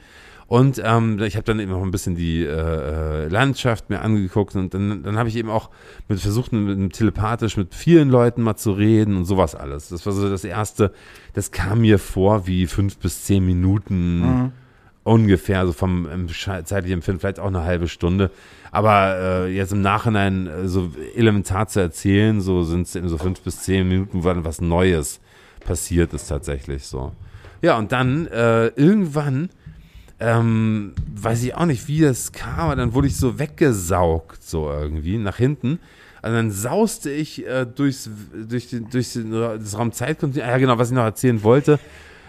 Und 0.47 0.79
ähm, 0.83 1.19
ich 1.23 1.35
habe 1.37 1.43
dann 1.43 1.59
eben 1.59 1.71
noch 1.71 1.81
ein 1.81 1.89
bisschen 1.89 2.15
die 2.15 2.43
äh, 2.43 2.49
äh, 2.49 3.27
Landschaft 3.29 3.89
mir 3.89 4.01
angeguckt 4.01 4.55
und 4.55 4.75
dann, 4.75 5.01
dann 5.01 5.17
habe 5.17 5.27
ich 5.27 5.37
eben 5.37 5.49
auch 5.49 5.71
mit 6.07 6.19
versucht, 6.19 6.53
mit, 6.53 6.77
mit, 6.77 6.93
telepathisch 6.93 7.57
mit 7.57 7.73
vielen 7.73 8.09
Leuten 8.09 8.43
mal 8.43 8.55
zu 8.55 8.71
reden 8.73 9.17
und 9.17 9.25
sowas 9.25 9.55
alles. 9.55 9.89
Das 9.89 10.05
war 10.05 10.13
so 10.13 10.29
das 10.29 10.43
Erste, 10.43 10.91
das 11.33 11.51
kam 11.51 11.81
mir 11.81 11.97
vor 11.97 12.45
wie 12.45 12.67
fünf 12.67 12.97
bis 12.97 13.23
zehn 13.23 13.43
Minuten 13.43 14.19
mhm. 14.19 14.51
ungefähr, 15.03 15.65
so 15.65 15.73
vom 15.73 16.07
zeitlichen 16.27 16.93
Empfinden, 16.99 17.21
vielleicht 17.21 17.39
auch 17.39 17.47
eine 17.47 17.63
halbe 17.63 17.87
Stunde. 17.87 18.29
Aber 18.75 19.45
äh, 19.45 19.55
jetzt 19.55 19.71
im 19.71 19.79
Nachhinein 19.79 20.47
äh, 20.47 20.67
so 20.67 20.91
elementar 21.15 21.65
zu 21.69 21.79
erzählen, 21.79 22.41
so 22.41 22.63
sind 22.63 22.87
es 22.87 22.95
eben 22.97 23.07
so 23.07 23.17
fünf 23.17 23.39
bis 23.39 23.61
zehn 23.61 23.87
Minuten, 23.87 24.21
wo 24.21 24.27
dann 24.27 24.43
was 24.43 24.59
Neues 24.59 25.21
passiert 25.61 26.13
ist 26.13 26.27
tatsächlich 26.27 26.85
so. 26.85 27.13
Ja, 27.61 27.77
und 27.77 27.93
dann 27.93 28.27
äh, 28.27 28.67
irgendwann 28.75 29.47
ähm, 30.19 30.91
weiß 31.15 31.43
ich 31.43 31.55
auch 31.55 31.67
nicht, 31.67 31.87
wie 31.87 32.01
das 32.01 32.33
kam, 32.33 32.59
aber 32.59 32.75
dann 32.75 32.93
wurde 32.93 33.07
ich 33.07 33.15
so 33.15 33.39
weggesaugt, 33.39 34.43
so 34.43 34.69
irgendwie, 34.69 35.19
nach 35.19 35.37
hinten. 35.37 35.79
Also 36.21 36.35
dann 36.35 36.51
sauste 36.51 37.11
ich 37.11 37.47
äh, 37.47 37.65
durchs, 37.65 38.09
durch, 38.33 38.69
den, 38.69 38.89
durch 38.89 39.13
den, 39.13 39.31
das 39.31 39.77
Raum 39.77 39.93
Zeitkontinuum. 39.93 40.49
Ja, 40.49 40.57
genau, 40.57 40.77
was 40.77 40.89
ich 40.89 40.95
noch 40.95 41.03
erzählen 41.03 41.41
wollte. 41.43 41.79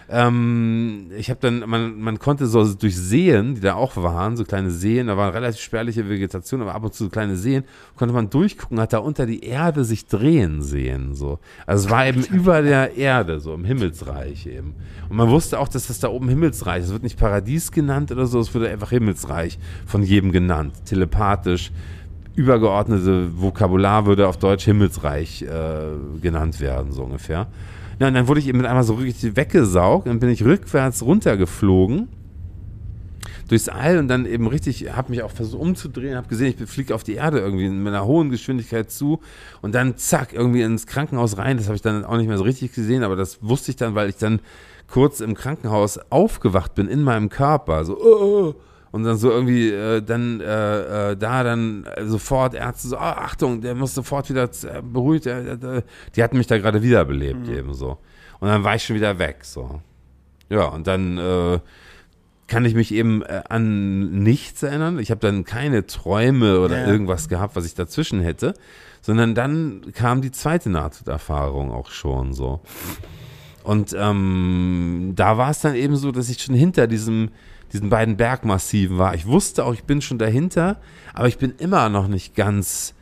Ähm, 0.09 1.11
ich 1.17 1.31
habe 1.31 1.41
dann, 1.41 1.69
man, 1.69 2.01
man 2.01 2.19
konnte 2.19 2.47
so 2.47 2.65
durch 2.75 2.97
Seen, 2.97 3.57
die 3.57 3.61
da 3.61 3.75
auch 3.75 3.97
waren, 3.97 4.37
so 4.37 4.45
kleine 4.45 4.71
Seen, 4.71 5.09
da 5.09 5.17
war 5.17 5.35
relativ 5.35 5.61
spärliche 5.61 6.09
Vegetation, 6.09 6.63
aber 6.63 6.75
ab 6.75 6.85
und 6.85 6.95
zu 6.95 7.05
so 7.05 7.11
kleine 7.11 7.37
Seen, 7.37 7.65
konnte 7.97 8.15
man 8.15 8.31
durchgucken, 8.31 8.79
hat 8.79 8.93
da 8.93 8.99
unter 8.99 9.27
die 9.27 9.43
Erde 9.45 9.85
sich 9.85 10.07
drehen 10.07 10.63
sehen, 10.63 11.15
so. 11.15 11.41
Also 11.67 11.87
es 11.87 11.91
war 11.91 12.07
eben 12.07 12.23
über 12.25 12.63
der 12.63 12.97
Erde, 12.97 13.41
so 13.41 13.53
im 13.55 13.65
Himmelsreich 13.65 14.47
eben. 14.47 14.75
Und 15.09 15.17
man 15.17 15.29
wusste 15.29 15.59
auch, 15.59 15.69
dass 15.69 15.89
das 15.89 15.99
da 15.99 16.09
oben 16.09 16.29
Himmelsreich, 16.29 16.85
es 16.85 16.93
wird 16.93 17.03
nicht 17.03 17.19
Paradies 17.19 17.73
genannt 17.73 18.13
oder 18.13 18.27
so, 18.27 18.39
es 18.39 18.55
wird 18.55 18.69
einfach 18.71 18.91
Himmelsreich 18.91 19.59
von 19.87 20.05
jedem 20.05 20.31
genannt, 20.31 20.75
telepathisch 20.85 21.73
übergeordnete 22.37 23.31
Vokabular 23.41 24.07
würde 24.07 24.29
auf 24.29 24.37
Deutsch 24.37 24.67
Himmelsreich 24.67 25.43
äh, 25.43 26.21
genannt 26.21 26.61
werden, 26.61 26.93
so 26.93 27.03
ungefähr. 27.03 27.49
Ja, 27.99 28.09
und 28.09 28.15
dann 28.15 28.29
wurde 28.29 28.41
ich 28.41 28.49
eben 28.49 28.59
mit 28.59 28.67
einmal 28.67 28.85
so 28.85 28.95
richtig 28.95 29.37
weggesaugt 29.37 30.07
und 30.07 30.19
bin 30.19 30.29
ich 30.29 30.45
rückwärts 30.45 31.03
runtergeflogen 31.03 32.09
durchs 33.49 33.69
All 33.69 33.99
und 33.99 34.09
dann 34.09 34.27
eben 34.27 34.47
richtig, 34.49 34.95
habe 34.95 35.11
mich 35.11 35.23
auch 35.23 35.31
versucht 35.31 35.61
umzudrehen, 35.61 36.17
habe 36.17 36.29
gesehen, 36.29 36.55
ich 36.59 36.69
fliege 36.69 36.95
auf 36.95 37.05
die 37.05 37.15
Erde 37.15 37.39
irgendwie 37.39 37.69
mit 37.69 37.89
einer 37.89 38.05
hohen 38.05 38.31
Geschwindigkeit 38.31 38.91
zu 38.91 39.21
und 39.63 39.75
dann 39.75 39.97
zack, 39.97 40.33
irgendwie 40.33 40.63
ins 40.63 40.87
Krankenhaus 40.87 41.39
rein. 41.39 41.57
Das 41.57 41.67
habe 41.67 41.77
ich 41.77 41.83
dann 41.83 42.05
auch 42.05 42.17
nicht 42.17 42.29
mehr 42.29 42.39
so 42.39 42.45
richtig 42.45 42.75
gesehen, 42.75 43.03
aber 43.03 43.17
das 43.17 43.43
wusste 43.43 43.71
ich 43.71 43.77
dann, 43.77 43.95
weil 43.95 44.09
ich 44.09 44.17
dann 44.17 44.41
kurz 44.89 45.21
im 45.21 45.35
Krankenhaus 45.35 45.99
aufgewacht 46.11 46.75
bin 46.75 46.89
in 46.89 47.03
meinem 47.03 47.29
Körper. 47.29 47.85
So, 47.85 47.97
oh, 47.99 48.25
oh 48.25 48.55
und 48.97 49.05
dann 49.05 49.19
so 49.19 49.31
irgendwie 49.31 49.69
äh, 49.69 50.01
dann 50.01 50.41
äh, 50.41 51.11
äh, 51.11 51.17
da 51.19 51.45
dann 51.45 51.87
sofort 52.07 52.55
Ärzte 52.55 52.89
so, 52.89 52.97
oh, 52.97 53.01
Achtung, 53.01 53.61
der 53.61 53.75
muss 53.75 53.95
sofort 53.95 54.31
wieder 54.31 54.45
äh, 54.45 54.81
beruhigt, 54.83 55.27
äh, 55.27 55.83
die 56.17 56.23
hatten 56.23 56.39
mich 56.39 56.47
da 56.47 56.57
gerade 56.57 56.83
wiederbelebt 56.83 57.47
mhm. 57.47 57.55
eben 57.55 57.75
so. 57.75 57.99
Und 58.41 58.49
dann 58.49 58.65
war 58.65 58.75
ich 58.75 58.85
schon 58.85 58.97
wieder 58.97 59.19
weg 59.19 59.41
so. 59.43 59.83
Ja, 60.49 60.65
und 60.69 60.87
dann 60.87 61.19
äh, 61.19 61.59
kann 62.47 62.65
ich 62.65 62.75
mich 62.75 62.91
eben 62.95 63.23
äh, 63.23 63.43
an 63.51 64.23
nichts 64.23 64.63
erinnern. 64.63 64.99
Ich 64.99 65.11
habe 65.11 65.21
dann 65.21 65.45
keine 65.45 65.87
Träume 65.87 66.61
oder 66.61 66.81
ja. 66.81 66.87
irgendwas 66.87 67.29
gehabt, 67.29 67.55
was 67.55 67.67
ich 67.67 67.75
dazwischen 67.75 68.21
hätte, 68.21 68.55
sondern 69.03 69.35
dann 69.35 69.93
kam 69.93 70.23
die 70.23 70.31
zweite 70.31 70.71
Nahtoderfahrung 70.71 71.71
auch 71.71 71.91
schon 71.91 72.33
so. 72.33 72.63
Und 73.63 73.95
ähm, 73.99 75.13
da 75.17 75.37
war 75.37 75.51
es 75.51 75.61
dann 75.61 75.75
eben 75.75 75.97
so, 75.97 76.13
dass 76.13 76.31
ich 76.31 76.41
schon 76.41 76.55
hinter 76.55 76.87
diesem 76.87 77.29
diesen 77.73 77.91
beiden 77.91 78.17
Bergmassiven 78.17 78.99
war. 78.99 79.15
Ich 79.15 79.27
wusste 79.27 79.65
auch, 79.65 79.75
ich 79.75 79.85
bin 79.85 80.01
schon 80.01 80.19
dahinter, 80.19 80.81
aber 81.15 81.29
ich 81.29 81.39
bin 81.39 81.55
immer 81.59 81.89
noch 81.89 82.09
nicht 82.09 82.35
ganz 82.35 82.95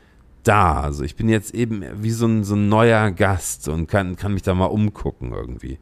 da. 0.42 0.80
Also 0.80 1.04
ich 1.04 1.16
bin 1.16 1.28
jetzt 1.28 1.54
eben 1.54 1.84
wie 2.02 2.10
so 2.10 2.26
ein, 2.26 2.44
so 2.44 2.54
ein 2.54 2.68
neuer 2.68 3.10
Gast 3.10 3.68
und 3.68 3.88
kann, 3.88 4.16
kann 4.16 4.34
mich 4.34 4.42
da 4.42 4.54
mal 4.54 4.66
umgucken 4.66 5.32
irgendwie. 5.32 5.78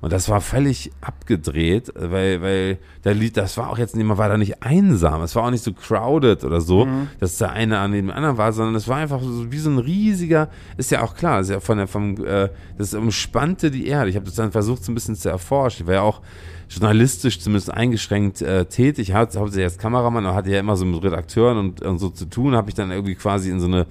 Und 0.00 0.12
das 0.12 0.28
war 0.28 0.40
völlig 0.40 0.90
abgedreht, 1.00 1.92
weil, 1.94 2.42
weil 2.42 2.78
der 3.04 3.14
Lied, 3.14 3.36
das 3.36 3.56
war 3.56 3.70
auch 3.70 3.78
jetzt 3.78 3.96
nicht, 3.96 4.06
man 4.06 4.18
war 4.18 4.28
da 4.28 4.36
nicht 4.36 4.62
einsam, 4.62 5.22
es 5.22 5.34
war 5.34 5.44
auch 5.44 5.50
nicht 5.50 5.64
so 5.64 5.72
crowded 5.72 6.44
oder 6.44 6.60
so, 6.60 6.84
mhm. 6.84 7.08
dass 7.18 7.38
der 7.38 7.52
eine 7.52 7.78
an 7.78 7.92
dem 7.92 8.10
anderen 8.10 8.36
war, 8.36 8.52
sondern 8.52 8.74
es 8.74 8.88
war 8.88 8.98
einfach 8.98 9.20
so 9.20 9.50
wie 9.50 9.58
so 9.58 9.70
ein 9.70 9.78
riesiger, 9.78 10.48
ist 10.76 10.90
ja 10.90 11.02
auch 11.02 11.14
klar, 11.14 11.40
ist 11.40 11.50
ja 11.50 11.60
von 11.60 11.78
der, 11.78 11.86
vom, 11.86 12.24
äh, 12.24 12.50
das 12.78 12.94
umspannte 12.94 13.70
die 13.70 13.86
Erde. 13.86 14.10
Ich 14.10 14.16
habe 14.16 14.26
das 14.26 14.34
dann 14.34 14.52
versucht, 14.52 14.84
so 14.84 14.92
ein 14.92 14.94
bisschen 14.94 15.16
zu 15.16 15.28
erforschen. 15.28 15.82
Ich 15.82 15.86
war 15.86 15.94
ja 15.94 16.02
auch 16.02 16.20
journalistisch 16.68 17.40
zumindest 17.40 17.70
eingeschränkt 17.70 18.42
äh, 18.42 18.66
tätig. 18.66 19.14
Hauptsächlich 19.14 19.64
als 19.64 19.78
Kameramann, 19.78 20.26
aber 20.26 20.34
hatte 20.34 20.50
ja 20.50 20.60
immer 20.60 20.76
so 20.76 20.84
mit 20.84 21.02
Redakteuren 21.02 21.58
und, 21.58 21.82
und 21.82 21.98
so 21.98 22.10
zu 22.10 22.26
tun, 22.26 22.54
habe 22.54 22.68
ich 22.68 22.74
dann 22.74 22.90
irgendwie 22.90 23.14
quasi 23.14 23.50
in 23.50 23.60
so 23.60 23.66
eine 23.66 23.86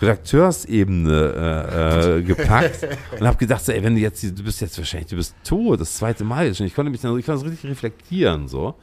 Redakteursebene 0.00 1.34
äh, 1.72 2.18
äh, 2.18 2.22
gepackt 2.22 2.86
und 3.18 3.26
habe 3.26 3.36
gedacht, 3.36 3.64
so, 3.64 3.72
ey, 3.72 3.82
wenn 3.82 3.94
du 3.94 4.00
jetzt, 4.00 4.22
du 4.22 4.42
bist 4.42 4.60
jetzt 4.60 4.78
wahrscheinlich, 4.78 5.08
du 5.10 5.16
bist 5.16 5.34
tot, 5.44 5.80
das 5.80 5.94
zweite 5.94 6.24
Mal 6.24 6.46
jetzt 6.46 6.58
schon. 6.58 6.66
Ich 6.66 6.74
konnte 6.74 6.90
mich 6.90 7.00
dann, 7.00 7.18
ich 7.18 7.26
konnte 7.26 7.42
das 7.42 7.50
richtig 7.50 7.70
reflektieren, 7.70 8.48
so. 8.48 8.74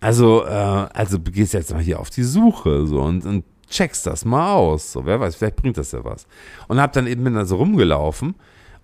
Also, 0.00 0.44
äh, 0.44 0.48
also 0.48 1.18
gehst 1.20 1.54
jetzt 1.54 1.72
mal 1.72 1.82
hier 1.82 2.00
auf 2.00 2.10
die 2.10 2.24
Suche, 2.24 2.86
so 2.86 3.00
und, 3.00 3.24
und 3.24 3.44
checkst 3.70 4.06
das 4.06 4.24
mal 4.24 4.54
aus, 4.54 4.92
so 4.92 5.06
wer 5.06 5.18
weiß, 5.20 5.36
vielleicht 5.36 5.56
bringt 5.56 5.78
das 5.78 5.92
ja 5.92 6.04
was. 6.04 6.26
Und 6.68 6.80
habe 6.80 6.92
dann 6.92 7.06
eben 7.06 7.24
bin 7.24 7.34
da 7.34 7.44
so 7.44 7.56
rumgelaufen 7.56 8.34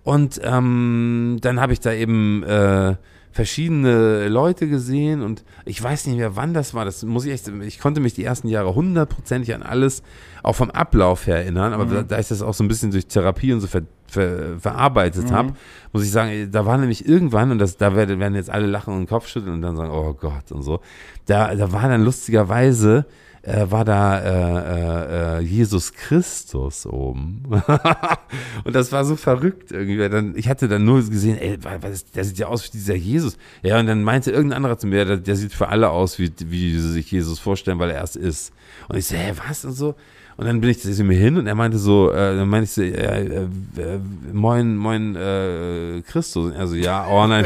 und 0.03 0.39
ähm, 0.43 1.37
dann 1.41 1.59
habe 1.59 1.73
ich 1.73 1.79
da 1.79 1.93
eben 1.93 2.43
äh, 2.43 2.95
verschiedene 3.31 4.27
Leute 4.27 4.67
gesehen 4.67 5.21
und 5.21 5.43
ich 5.65 5.81
weiß 5.81 6.07
nicht 6.07 6.17
mehr, 6.17 6.35
wann 6.35 6.53
das 6.53 6.73
war. 6.73 6.85
Das 6.85 7.03
muss 7.03 7.25
ich 7.25 7.31
echt, 7.31 7.47
ich 7.47 7.79
konnte 7.79 8.01
mich 8.01 8.13
die 8.13 8.23
ersten 8.23 8.47
Jahre 8.47 8.73
hundertprozentig 8.73 9.53
an 9.53 9.61
alles 9.61 10.01
auch 10.41 10.55
vom 10.55 10.71
Ablauf 10.71 11.27
her 11.27 11.37
erinnern, 11.37 11.73
aber 11.73 11.85
mhm. 11.85 12.07
da, 12.07 12.19
ich 12.19 12.27
das 12.27 12.41
auch 12.41 12.53
so 12.53 12.63
ein 12.63 12.67
bisschen 12.67 12.91
durch 12.91 13.07
Therapie 13.07 13.53
und 13.53 13.59
so 13.59 13.67
ver, 13.67 13.83
ver, 14.07 14.59
verarbeitet 14.59 15.29
mhm. 15.29 15.33
habe, 15.33 15.53
muss 15.93 16.03
ich 16.03 16.11
sagen, 16.11 16.49
da 16.51 16.65
war 16.65 16.77
nämlich 16.77 17.07
irgendwann, 17.07 17.51
und 17.51 17.59
das, 17.59 17.77
da 17.77 17.95
werden, 17.95 18.19
werden 18.19 18.35
jetzt 18.35 18.49
alle 18.49 18.65
lachen 18.65 18.93
und 18.93 19.01
den 19.01 19.07
Kopf 19.07 19.27
schütteln 19.27 19.53
und 19.53 19.61
dann 19.61 19.75
sagen, 19.75 19.91
oh 19.91 20.13
Gott 20.13 20.51
und 20.51 20.63
so, 20.63 20.79
da, 21.25 21.53
da 21.53 21.71
war 21.71 21.87
dann 21.87 22.03
lustigerweise 22.03 23.05
äh, 23.41 23.65
war 23.69 23.85
da 23.85 24.19
äh, 24.19 25.37
äh, 25.37 25.41
Jesus 25.41 25.93
Christus 25.93 26.85
oben. 26.85 27.43
und 28.63 28.75
das 28.75 28.91
war 28.91 29.05
so 29.05 29.15
verrückt 29.15 29.71
irgendwie. 29.71 29.97
Dann, 30.09 30.35
ich 30.35 30.49
hatte 30.49 30.67
dann 30.67 30.83
nur 30.83 30.97
gesehen, 31.03 31.37
ey, 31.37 31.57
was, 31.61 32.05
der 32.11 32.23
sieht 32.23 32.37
ja 32.37 32.47
aus 32.47 32.65
wie 32.65 32.77
dieser 32.77 32.95
Jesus. 32.95 33.37
Ja, 33.61 33.79
und 33.79 33.87
dann 33.87 34.03
meinte 34.03 34.31
irgendein 34.31 34.57
anderer 34.57 34.77
zu 34.77 34.87
mir, 34.87 35.05
der, 35.05 35.17
der 35.17 35.35
sieht 35.35 35.53
für 35.53 35.69
alle 35.69 35.89
aus, 35.89 36.19
wie, 36.19 36.31
wie 36.45 36.77
sie 36.79 36.91
sich 36.91 37.11
Jesus 37.11 37.39
vorstellen, 37.39 37.79
weil 37.79 37.91
er 37.91 38.03
es 38.03 38.15
ist. 38.15 38.53
Und 38.87 38.97
ich 38.97 39.05
so, 39.05 39.15
hä, 39.15 39.33
was 39.47 39.65
und 39.65 39.73
so. 39.73 39.95
Und 40.39 40.45
dann 40.45 40.61
bin 40.61 40.69
ich 40.69 40.79
zu 40.79 41.03
mir 41.03 41.17
hin 41.17 41.35
und 41.35 41.47
er 41.47 41.55
meinte 41.55 41.77
so, 41.77 42.13
äh, 42.13 42.37
dann 42.37 42.47
meinte 42.47 42.63
ich 42.63 42.71
so, 42.71 42.81
äh, 42.81 43.25
äh, 43.25 43.99
moin, 44.31 44.77
moin 44.77 45.13
äh, 45.17 46.01
Christus. 46.07 46.45
Und 46.45 46.53
er 46.53 46.65
so, 46.65 46.75
ja, 46.75 47.05
oh 47.09 47.27
nein, 47.27 47.43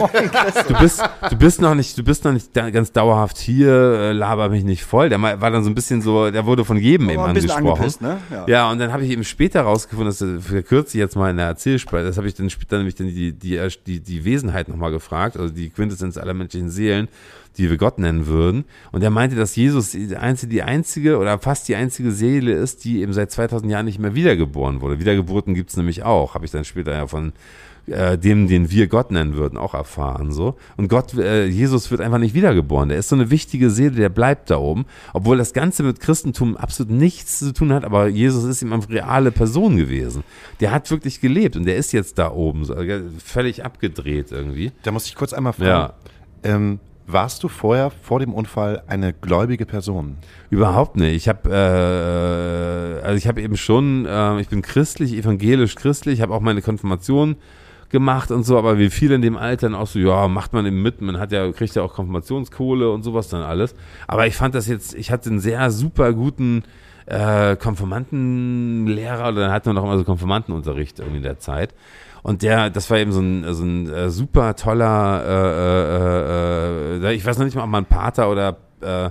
du 0.68 0.74
bist, 0.76 1.04
du 1.28 1.36
bist 1.36 1.60
noch 1.60 1.74
nicht, 1.74 1.98
du 1.98 2.04
bist 2.04 2.24
noch 2.24 2.34
nicht 2.34 2.54
ganz 2.54 2.92
dauerhaft 2.92 3.40
hier, 3.40 3.72
äh, 3.72 4.12
laber 4.12 4.50
mich 4.50 4.64
nicht 4.64 4.84
voll. 4.84 5.10
Der 5.10 5.20
war 5.20 5.50
dann 5.50 5.64
so 5.64 5.72
ein 5.72 5.74
bisschen 5.74 6.04
so, 6.04 6.30
der 6.30 6.46
wurde 6.46 6.66
von 6.66 6.78
jedem 6.78 7.10
eben 7.10 7.20
angesprochen. 7.20 7.96
Ne? 8.00 8.18
Ja. 8.30 8.46
ja. 8.48 8.72
und 8.72 8.78
dann 8.78 8.94
habe 8.94 9.04
ich 9.04 9.10
eben 9.10 9.24
später 9.24 9.62
rausgefunden, 9.62 10.14
das 10.16 10.46
verkürze 10.46 10.96
ich 10.96 11.00
jetzt 11.02 11.16
mal 11.16 11.32
in 11.32 11.38
der 11.38 11.48
Erzählsprache, 11.48 12.04
das 12.04 12.18
habe 12.18 12.28
ich 12.28 12.36
dann 12.36 12.52
später 12.52 12.78
nämlich 12.78 12.94
dann 12.94 13.08
die, 13.08 13.34
die, 13.34 13.60
die, 13.88 14.02
die 14.02 14.24
Wesenheit 14.24 14.68
nochmal 14.68 14.92
gefragt, 14.92 15.36
also 15.36 15.52
die 15.52 15.72
Quintessenz 15.72 16.16
aller 16.16 16.36
menschlichen 16.36 16.70
Seelen 16.70 17.08
die 17.58 17.70
wir 17.70 17.78
Gott 17.78 18.00
nennen 18.00 18.28
würden. 18.28 18.66
Und 18.92 19.04
er 19.04 19.10
meinte, 19.10 19.36
dass 19.36 19.56
Jesus 19.56 19.92
die 19.92 20.16
einzige, 20.16 20.52
die 20.52 20.64
einzige 20.64 21.18
oder 21.18 21.38
fast 21.40 21.68
die 21.68 21.76
einzige 21.76 22.12
Seele 22.12 22.54
ist, 22.54 22.84
die 22.84 23.02
eben 23.02 23.14
seit 23.14 23.32
2000 23.32 23.72
Jahren 23.72 23.86
nicht 23.86 24.00
mehr 24.00 24.16
wiedergeboren 24.16 24.82
wurde. 24.82 25.00
Wiedergeburten 25.00 25.54
gibt's 25.54 25.78
nämlich 25.78 26.04
auch, 26.04 26.36
habe 26.36 26.46
ich 26.46 26.52
dann 26.52 26.66
später 26.66 26.94
ja 26.94 27.08
von 27.08 27.34
äh, 27.88 28.18
dem, 28.18 28.48
den 28.48 28.72
wir 28.72 28.88
Gott 28.88 29.12
nennen 29.12 29.36
würden, 29.36 29.58
auch 29.58 29.74
erfahren 29.74 30.32
so. 30.32 30.56
Und 30.78 30.88
Gott, 30.88 31.14
äh, 31.16 31.46
Jesus 31.46 31.92
wird 31.92 32.02
einfach 32.02 32.18
nicht 32.18 32.34
wiedergeboren. 32.34 32.90
Der 32.90 32.98
ist 32.98 33.10
so 33.10 33.16
eine 33.16 33.30
wichtige 33.30 33.70
Seele, 33.70 33.92
der 33.92 34.10
bleibt 34.10 34.50
da 34.50 34.58
oben, 34.58 34.86
obwohl 35.14 35.38
das 35.38 35.54
Ganze 35.54 35.84
mit 35.84 36.00
Christentum 36.00 36.56
absolut 36.56 36.92
nichts 36.92 37.40
zu 37.40 37.54
tun 37.54 37.74
hat. 37.74 37.84
Aber 37.84 38.08
Jesus 38.08 38.46
ist 38.46 38.62
ihm 38.62 38.72
eine 38.72 38.88
reale 38.88 39.32
Person 39.32 39.76
gewesen. 39.76 40.24
Der 40.62 40.72
hat 40.72 40.90
wirklich 40.92 41.20
gelebt 41.20 41.56
und 41.56 41.66
der 41.66 41.76
ist 41.76 41.92
jetzt 41.92 42.18
da 42.18 42.32
oben, 42.32 42.64
so, 42.64 42.74
äh, 42.74 43.02
völlig 43.24 43.66
abgedreht 43.66 44.32
irgendwie. 44.32 44.72
Da 44.84 44.92
muss 44.92 45.08
ich 45.08 45.16
kurz 45.16 45.34
einmal 45.34 45.54
fragen. 45.54 45.68
Ja. 45.68 45.94
Ähm, 46.44 46.80
warst 47.08 47.44
du 47.44 47.48
vorher, 47.48 47.92
vor 47.92 48.20
dem 48.20 48.34
Unfall, 48.34 48.84
eine 48.88 49.14
gläubige 49.14 49.66
Person? 49.66 50.18
Überhaupt 50.50 50.96
nicht. 50.96 51.16
Ich 51.16 51.28
habe, 51.28 51.50
äh, 51.50 53.06
also 53.06 53.18
ich 53.18 53.28
habe 53.28 53.42
eben 53.42 53.58
schon, 53.58 54.06
äh, 54.06 54.40
ich 54.40 54.50
bin 54.50 54.62
christlich, 54.62 55.14
evangelisch 55.14 55.76
christlich, 55.76 56.22
habe 56.22 56.34
auch 56.34 56.42
meine 56.42 56.62
Konfirmation 56.62 57.36
gemacht 57.90 58.32
und 58.32 58.44
so, 58.44 58.58
aber 58.58 58.80
wie 58.80 58.90
viele 58.90 59.16
in 59.16 59.22
dem 59.22 59.38
Alter 59.38 59.70
dann 59.70 59.76
auch 59.76 59.88
so, 59.88 60.00
ja, 60.00 60.28
macht 60.28 60.52
man 60.54 60.66
eben 60.66 60.82
mit, 60.82 61.02
man 61.02 61.20
hat 61.20 61.32
ja, 61.32 61.52
kriegt 61.52 61.76
ja 61.76 61.84
auch 61.84 61.94
Konfirmationskohle 61.94 62.92
und 62.92 63.04
sowas 63.04 63.30
dann 63.30 63.44
alles. 63.44 63.76
Aber 64.08 64.26
ich 64.26 64.36
fand 64.36 64.56
das 64.56 64.68
jetzt, 64.68 64.96
ich 64.96 65.12
hatte 65.12 65.30
einen 65.30 65.40
sehr 65.40 65.70
super 65.70 66.12
guten 66.14 66.64
äh, 67.06 67.56
Konfirmandenlehrer, 67.56 69.30
oder 69.30 69.42
dann 69.42 69.52
hatten 69.52 69.68
wir 69.68 69.74
noch 69.74 69.84
immer 69.84 69.98
so 69.98 70.04
Konfirmandenunterricht 70.04 71.00
irgendwie 71.00 71.18
in 71.18 71.24
der 71.24 71.40
Zeit. 71.40 71.74
Und 72.24 72.42
der, 72.42 72.70
das 72.70 72.90
war 72.90 72.98
eben 72.98 73.12
so 73.12 73.20
ein, 73.20 73.54
so 73.54 73.64
ein 73.64 73.90
äh, 73.90 74.10
super 74.10 74.56
toller, 74.56 75.24
äh, 75.26 77.06
äh, 77.06 77.12
äh, 77.12 77.14
ich 77.14 77.26
weiß 77.26 77.38
noch 77.38 77.46
nicht 77.46 77.56
mal, 77.56 77.64
ob 77.64 77.70
man 77.70 77.86
Pater 77.86 78.32
oder 78.32 78.58
äh, 78.82 79.10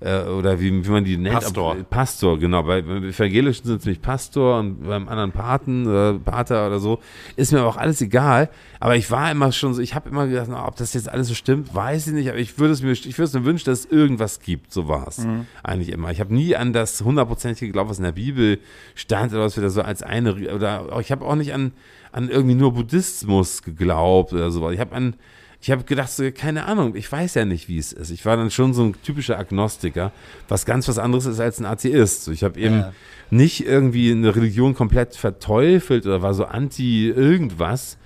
äh, 0.00 0.22
oder 0.22 0.60
wie, 0.60 0.84
wie 0.84 0.90
man 0.90 1.04
die 1.04 1.16
nennt. 1.16 1.34
Pastor. 1.34 1.76
Pastor, 1.90 2.38
genau. 2.38 2.62
Bei, 2.62 2.82
beim 2.82 3.04
Evangelischen 3.04 3.66
sind 3.66 3.80
es 3.80 3.84
nämlich 3.84 4.00
Pastor 4.00 4.60
und 4.60 4.84
beim 4.86 5.08
anderen 5.08 5.32
Paten 5.32 5.86
oder 5.86 6.18
Pater 6.18 6.66
oder 6.66 6.78
so. 6.78 7.00
Ist 7.36 7.52
mir 7.52 7.60
aber 7.60 7.68
auch 7.68 7.76
alles 7.76 8.00
egal. 8.00 8.48
Aber 8.80 8.96
ich 8.96 9.10
war 9.10 9.30
immer 9.30 9.50
schon 9.50 9.74
so, 9.74 9.82
ich 9.82 9.94
habe 9.94 10.08
immer 10.08 10.26
gedacht, 10.28 10.46
na, 10.50 10.66
ob 10.66 10.76
das 10.76 10.94
jetzt 10.94 11.08
alles 11.08 11.28
so 11.28 11.34
stimmt, 11.34 11.74
weiß 11.74 12.06
ich 12.08 12.12
nicht. 12.12 12.28
Aber 12.28 12.38
ich 12.38 12.58
würde 12.58 12.74
es 12.74 12.82
mir, 12.82 12.92
ich 12.92 13.18
würde 13.18 13.24
es 13.24 13.34
mir 13.34 13.44
wünschen, 13.44 13.66
dass 13.66 13.80
es 13.80 13.86
irgendwas 13.86 14.40
gibt. 14.40 14.72
So 14.72 14.88
war 14.88 15.08
es 15.08 15.18
mhm. 15.18 15.46
eigentlich 15.62 15.90
immer. 15.90 16.10
Ich 16.10 16.20
habe 16.20 16.32
nie 16.32 16.54
an 16.54 16.72
das 16.72 17.00
hundertprozentige 17.00 17.66
geglaubt, 17.66 17.90
was 17.90 17.98
in 17.98 18.04
der 18.04 18.12
Bibel 18.12 18.60
stand 18.94 19.32
oder 19.32 19.42
was 19.42 19.56
wir 19.56 19.64
da 19.64 19.70
so 19.70 19.82
als 19.82 20.02
eine, 20.02 20.34
oder 20.54 20.96
ich 21.00 21.10
habe 21.10 21.24
auch 21.24 21.34
nicht 21.34 21.52
an 21.52 21.72
an 22.12 22.28
irgendwie 22.28 22.54
nur 22.54 22.72
Buddhismus 22.72 23.62
geglaubt 23.62 24.32
oder 24.32 24.50
so. 24.50 24.70
Ich 24.70 24.80
habe 24.80 24.94
an, 24.94 25.14
ich 25.60 25.70
habe 25.70 25.84
gedacht, 25.84 26.10
so, 26.10 26.30
keine 26.30 26.66
Ahnung, 26.66 26.94
ich 26.94 27.10
weiß 27.10 27.34
ja 27.34 27.44
nicht, 27.44 27.68
wie 27.68 27.78
es 27.78 27.92
ist. 27.92 28.10
Ich 28.10 28.24
war 28.24 28.36
dann 28.36 28.50
schon 28.50 28.74
so 28.74 28.84
ein 28.84 28.94
typischer 29.02 29.38
Agnostiker, 29.38 30.12
was 30.48 30.64
ganz 30.66 30.86
was 30.88 30.98
anderes 30.98 31.26
ist 31.26 31.40
als 31.40 31.58
ein 31.58 31.66
Atheist. 31.66 32.28
Ich 32.28 32.44
habe 32.44 32.60
eben 32.60 32.78
ja. 32.78 32.92
nicht 33.30 33.66
irgendwie 33.66 34.12
eine 34.12 34.34
Religion 34.34 34.74
komplett 34.74 35.16
verteufelt 35.16 36.06
oder 36.06 36.22
war 36.22 36.34
so 36.34 36.44
anti 36.44 37.08
irgendwas, 37.08 37.98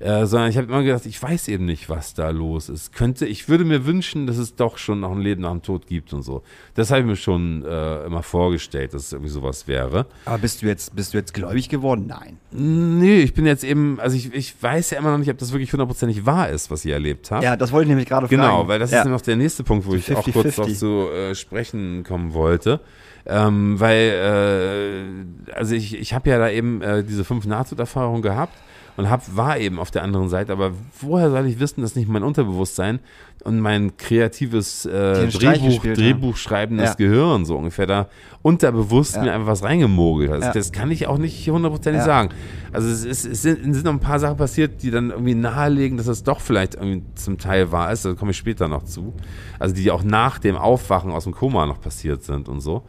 äh, 0.00 0.26
sondern 0.26 0.50
ich 0.50 0.56
habe 0.56 0.68
immer 0.68 0.82
gedacht, 0.82 1.06
ich 1.06 1.20
weiß 1.20 1.48
eben 1.48 1.64
nicht, 1.64 1.88
was 1.88 2.14
da 2.14 2.30
los 2.30 2.68
ist. 2.68 2.92
Könnte, 2.92 3.26
ich 3.26 3.48
würde 3.48 3.64
mir 3.64 3.84
wünschen, 3.84 4.26
dass 4.26 4.38
es 4.38 4.54
doch 4.54 4.78
schon 4.78 5.00
noch 5.00 5.10
ein 5.10 5.20
Leben 5.20 5.42
nach 5.42 5.50
dem 5.50 5.62
Tod 5.62 5.86
gibt 5.86 6.12
und 6.12 6.22
so. 6.22 6.42
Das 6.74 6.90
habe 6.90 7.00
ich 7.00 7.06
mir 7.06 7.16
schon 7.16 7.64
äh, 7.64 8.04
immer 8.04 8.22
vorgestellt, 8.22 8.94
dass 8.94 9.06
es 9.06 9.12
irgendwie 9.12 9.32
sowas 9.32 9.66
wäre. 9.66 10.06
Aber 10.24 10.38
bist 10.38 10.62
du 10.62 10.66
jetzt, 10.66 10.94
bist 10.94 11.14
du 11.14 11.18
jetzt 11.18 11.34
gläubig 11.34 11.68
geworden? 11.68 12.06
Nein. 12.06 12.38
Nee, 12.52 13.20
ich 13.20 13.34
bin 13.34 13.44
jetzt 13.44 13.64
eben, 13.64 13.98
also 13.98 14.16
ich, 14.16 14.32
ich 14.32 14.54
weiß 14.62 14.90
ja 14.90 14.98
immer 14.98 15.10
noch 15.10 15.18
nicht, 15.18 15.30
ob 15.30 15.38
das 15.38 15.52
wirklich 15.52 15.72
hundertprozentig 15.72 16.24
wahr 16.24 16.48
ist, 16.48 16.70
was 16.70 16.84
ich 16.84 16.92
erlebt 16.92 17.30
habe. 17.30 17.44
Ja, 17.44 17.56
das 17.56 17.72
wollte 17.72 17.84
ich 17.84 17.88
nämlich 17.88 18.08
gerade 18.08 18.28
genau, 18.28 18.42
fragen. 18.42 18.56
Genau, 18.56 18.68
weil 18.68 18.78
das 18.78 18.92
ja. 18.92 18.98
ist 18.98 19.04
nämlich 19.04 19.20
auch 19.20 19.24
der 19.24 19.36
nächste 19.36 19.64
Punkt, 19.64 19.86
wo 19.86 19.90
50, 19.90 20.10
ich 20.10 20.16
auch 20.16 20.32
kurz 20.32 20.56
noch 20.56 20.72
zu 20.72 21.10
äh, 21.10 21.34
sprechen 21.34 22.04
kommen 22.04 22.34
wollte. 22.34 22.80
Ähm, 23.26 23.78
weil, 23.78 25.06
äh, 25.50 25.52
also 25.52 25.74
ich, 25.74 25.98
ich 25.98 26.14
habe 26.14 26.30
ja 26.30 26.38
da 26.38 26.48
eben 26.48 26.80
äh, 26.82 27.02
diese 27.04 27.24
fünf 27.24 27.46
Nahtoderfahrungen 27.46 28.22
gehabt 28.22 28.54
und 28.98 29.08
hab, 29.08 29.36
war 29.36 29.58
eben 29.58 29.78
auf 29.78 29.92
der 29.92 30.02
anderen 30.02 30.28
Seite. 30.28 30.50
Aber 30.50 30.72
woher 31.00 31.30
soll 31.30 31.46
ich 31.46 31.60
wissen, 31.60 31.82
dass 31.82 31.94
nicht 31.94 32.08
mein 32.08 32.24
Unterbewusstsein 32.24 32.98
und 33.44 33.60
mein 33.60 33.96
kreatives 33.96 34.86
äh, 34.86 35.28
Drehbuch, 35.28 35.84
Drehbuch 35.84 36.36
schreibendes 36.36 36.90
ja. 36.90 36.94
Gehirn 36.94 37.44
so 37.44 37.56
ungefähr 37.56 37.86
da 37.86 38.08
unterbewusst 38.42 39.14
ja. 39.14 39.22
mir 39.22 39.32
einfach 39.32 39.46
was 39.46 39.62
reingemogelt 39.62 40.32
hat. 40.32 40.42
Ja. 40.42 40.52
Das 40.52 40.72
kann 40.72 40.90
ich 40.90 41.06
auch 41.06 41.16
nicht 41.16 41.48
hundertprozentig 41.48 42.02
sagen. 42.02 42.30
Also 42.72 42.88
es, 42.88 43.04
ist, 43.04 43.24
es, 43.24 43.42
sind, 43.42 43.84
noch 43.84 43.92
ein 43.92 44.00
paar 44.00 44.18
Sachen 44.18 44.36
passiert, 44.36 44.82
die 44.82 44.90
dann 44.90 45.10
irgendwie 45.10 45.36
nahelegen, 45.36 45.96
dass 45.96 46.08
es 46.08 46.24
doch 46.24 46.40
vielleicht 46.40 46.74
irgendwie 46.74 47.04
zum 47.14 47.38
Teil 47.38 47.70
wahr 47.70 47.92
ist. 47.92 48.04
Da 48.04 48.14
komme 48.14 48.32
ich 48.32 48.36
später 48.36 48.66
noch 48.66 48.82
zu. 48.82 49.14
Also 49.60 49.76
die 49.76 49.92
auch 49.92 50.02
nach 50.02 50.40
dem 50.40 50.56
Aufwachen 50.56 51.12
aus 51.12 51.22
dem 51.22 51.34
Koma 51.34 51.66
noch 51.66 51.80
passiert 51.80 52.24
sind 52.24 52.48
und 52.48 52.62
so. 52.62 52.82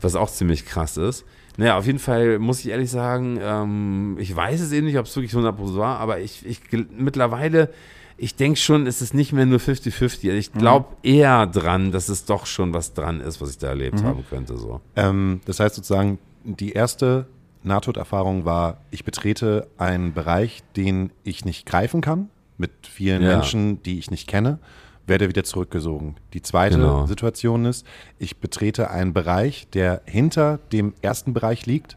Was 0.00 0.16
auch 0.16 0.30
ziemlich 0.30 0.64
krass 0.64 0.96
ist. 0.96 1.26
Naja, 1.56 1.76
auf 1.76 1.86
jeden 1.86 1.98
Fall 1.98 2.38
muss 2.38 2.60
ich 2.60 2.68
ehrlich 2.68 2.90
sagen, 2.90 3.38
ähm, 3.40 4.16
ich 4.18 4.34
weiß 4.34 4.60
es 4.60 4.72
eben 4.72 4.86
nicht, 4.86 4.98
ob 4.98 5.06
es 5.06 5.14
wirklich 5.14 5.32
100% 5.32 5.76
war, 5.76 5.98
aber 5.98 6.20
ich, 6.20 6.46
ich 6.46 6.60
mittlerweile, 6.96 7.70
ich 8.16 8.36
denke 8.36 8.58
schon, 8.58 8.86
es 8.86 9.02
ist 9.02 9.14
nicht 9.14 9.32
mehr 9.32 9.46
nur 9.46 9.58
50-50. 9.58 10.30
Ich 10.30 10.52
glaube 10.52 10.88
mhm. 10.90 10.96
eher 11.14 11.46
dran, 11.46 11.92
dass 11.92 12.08
es 12.08 12.24
doch 12.24 12.46
schon 12.46 12.72
was 12.72 12.94
dran 12.94 13.20
ist, 13.20 13.40
was 13.40 13.50
ich 13.50 13.58
da 13.58 13.68
erlebt 13.68 14.00
mhm. 14.00 14.06
haben 14.06 14.24
könnte. 14.28 14.56
So. 14.56 14.80
Ähm, 14.96 15.40
das 15.44 15.60
heißt 15.60 15.74
sozusagen, 15.74 16.18
die 16.44 16.72
erste 16.72 17.26
Nahtoderfahrung 17.62 18.44
war, 18.44 18.80
ich 18.90 19.04
betrete 19.04 19.68
einen 19.78 20.14
Bereich, 20.14 20.62
den 20.76 21.10
ich 21.22 21.44
nicht 21.44 21.66
greifen 21.66 22.00
kann, 22.00 22.28
mit 22.56 22.72
vielen 22.82 23.22
ja. 23.22 23.28
Menschen, 23.36 23.82
die 23.82 23.98
ich 23.98 24.10
nicht 24.10 24.26
kenne 24.26 24.58
werde 25.06 25.28
wieder 25.28 25.44
zurückgesogen. 25.44 26.16
Die 26.32 26.42
zweite 26.42 26.76
genau. 26.76 27.06
Situation 27.06 27.64
ist, 27.64 27.86
ich 28.18 28.38
betrete 28.38 28.90
einen 28.90 29.12
Bereich, 29.12 29.68
der 29.72 30.02
hinter 30.06 30.58
dem 30.72 30.94
ersten 31.02 31.32
Bereich 31.32 31.66
liegt 31.66 31.96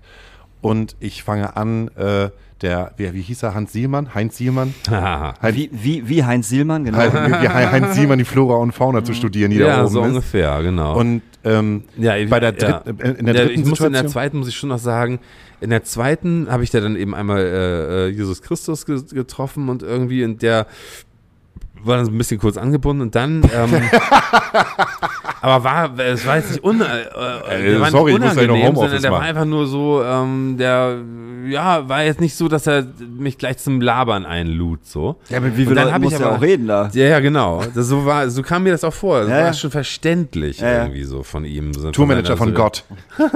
und 0.61 0.95
ich 0.99 1.23
fange 1.23 1.55
an, 1.55 1.89
äh, 1.89 2.29
der, 2.61 2.93
wie, 2.97 3.13
wie 3.13 3.21
hieß 3.21 3.43
er, 3.43 3.53
Hans 3.53 3.73
Sielmann? 3.73 4.15
Heinz 4.15 4.37
Sielmann? 4.37 4.73
Heinz, 4.89 5.55
wie, 5.55 5.69
wie, 5.71 6.09
wie 6.09 6.23
Heinz 6.23 6.49
Sielmann, 6.49 6.85
genau. 6.85 6.97
wie 6.97 7.49
Heinz 7.49 7.95
Sielmann 7.95 8.17
die 8.17 8.25
Flora 8.25 8.55
und 8.55 8.71
Fauna 8.71 9.03
zu 9.03 9.13
studieren, 9.13 9.51
die 9.51 9.57
ja, 9.57 9.67
da 9.67 9.83
oben 9.83 9.91
so 9.91 10.01
ist. 10.01 10.07
ungefähr, 10.07 10.63
genau. 10.63 10.97
Und 10.97 11.21
ähm, 11.43 11.83
ja, 11.97 12.13
bei 12.27 12.39
der, 12.39 12.53
Dritt, 12.53 12.69
ja. 12.69 12.81
Äh, 12.85 13.11
in 13.11 13.25
der 13.25 13.35
dritten 13.35 13.61
ich 13.61 13.67
muss 13.67 13.79
In 13.79 13.93
der 13.93 14.07
zweiten 14.07 14.39
muss 14.39 14.47
ich 14.47 14.55
schon 14.55 14.69
noch 14.69 14.79
sagen, 14.79 15.19
in 15.61 15.69
der 15.69 15.83
zweiten 15.83 16.47
habe 16.49 16.63
ich 16.63 16.71
da 16.71 16.79
dann 16.79 16.95
eben 16.95 17.13
einmal 17.13 17.39
äh, 17.39 18.07
äh 18.07 18.09
Jesus 18.09 18.41
Christus 18.41 18.85
getroffen 18.85 19.69
und 19.69 19.83
irgendwie 19.83 20.23
in 20.23 20.37
der 20.39 20.65
war 21.85 21.97
dann 21.97 22.05
so 22.05 22.11
ein 22.11 22.17
bisschen 22.17 22.39
kurz 22.39 22.57
angebunden 22.57 23.01
und 23.01 23.15
dann, 23.15 23.43
ähm, 23.53 23.71
aber 25.41 25.63
war, 25.63 25.99
es 25.99 26.25
war 26.25 26.37
jetzt 26.37 26.51
nicht, 26.51 26.63
un, 26.63 26.81
äh, 26.81 26.85
Äh, 27.75 27.79
war 27.79 27.91
sorry, 27.91 28.13
ich 28.13 28.19
nicht 28.19 28.27
muss 28.35 28.41
ja 28.41 28.47
noch 28.47 28.55
Homeoffice 28.55 28.75
sondern 28.75 29.01
der 29.01 29.11
war 29.11 29.21
einfach 29.21 29.45
nur 29.45 29.67
so, 29.67 30.03
ähm, 30.03 30.55
der, 30.57 30.97
ja, 31.47 31.87
war 31.87 32.03
jetzt 32.03 32.19
nicht 32.21 32.35
so, 32.35 32.47
dass 32.47 32.65
er 32.67 32.85
mich 33.17 33.37
gleich 33.37 33.57
zum 33.59 33.79
Labern 33.81 34.25
einlud, 34.25 34.85
so. 34.85 35.17
Ja, 35.29 35.39
mit 35.39 35.57
wie 35.57 35.65
viel 35.65 35.75
dann 35.75 36.01
du 36.01 36.15
aber- 36.15 36.35
auch 36.37 36.41
reden 36.41 36.67
da? 36.67 36.89
Ja, 36.93 37.05
ja, 37.05 37.19
genau. 37.19 37.63
Das, 37.75 37.87
so, 37.87 38.05
war, 38.05 38.29
so 38.29 38.41
kam 38.41 38.63
mir 38.63 38.71
das 38.71 38.83
auch 38.83 38.93
vor. 38.93 39.19
Das 39.21 39.29
Ja, 39.29 39.35
war 39.35 39.45
ja. 39.45 39.53
schon 39.53 39.71
verständlich 39.71 40.59
Ja, 40.59 40.71
ja. 40.71 40.81
irgendwie 40.83 41.03
so 41.03 41.21
von 41.23 41.45
ihm. 41.45 41.73
So 41.73 41.91
Tourmanager 41.91 42.27
seiner- 42.29 42.37
von 42.37 42.53
Gott. 42.53 42.83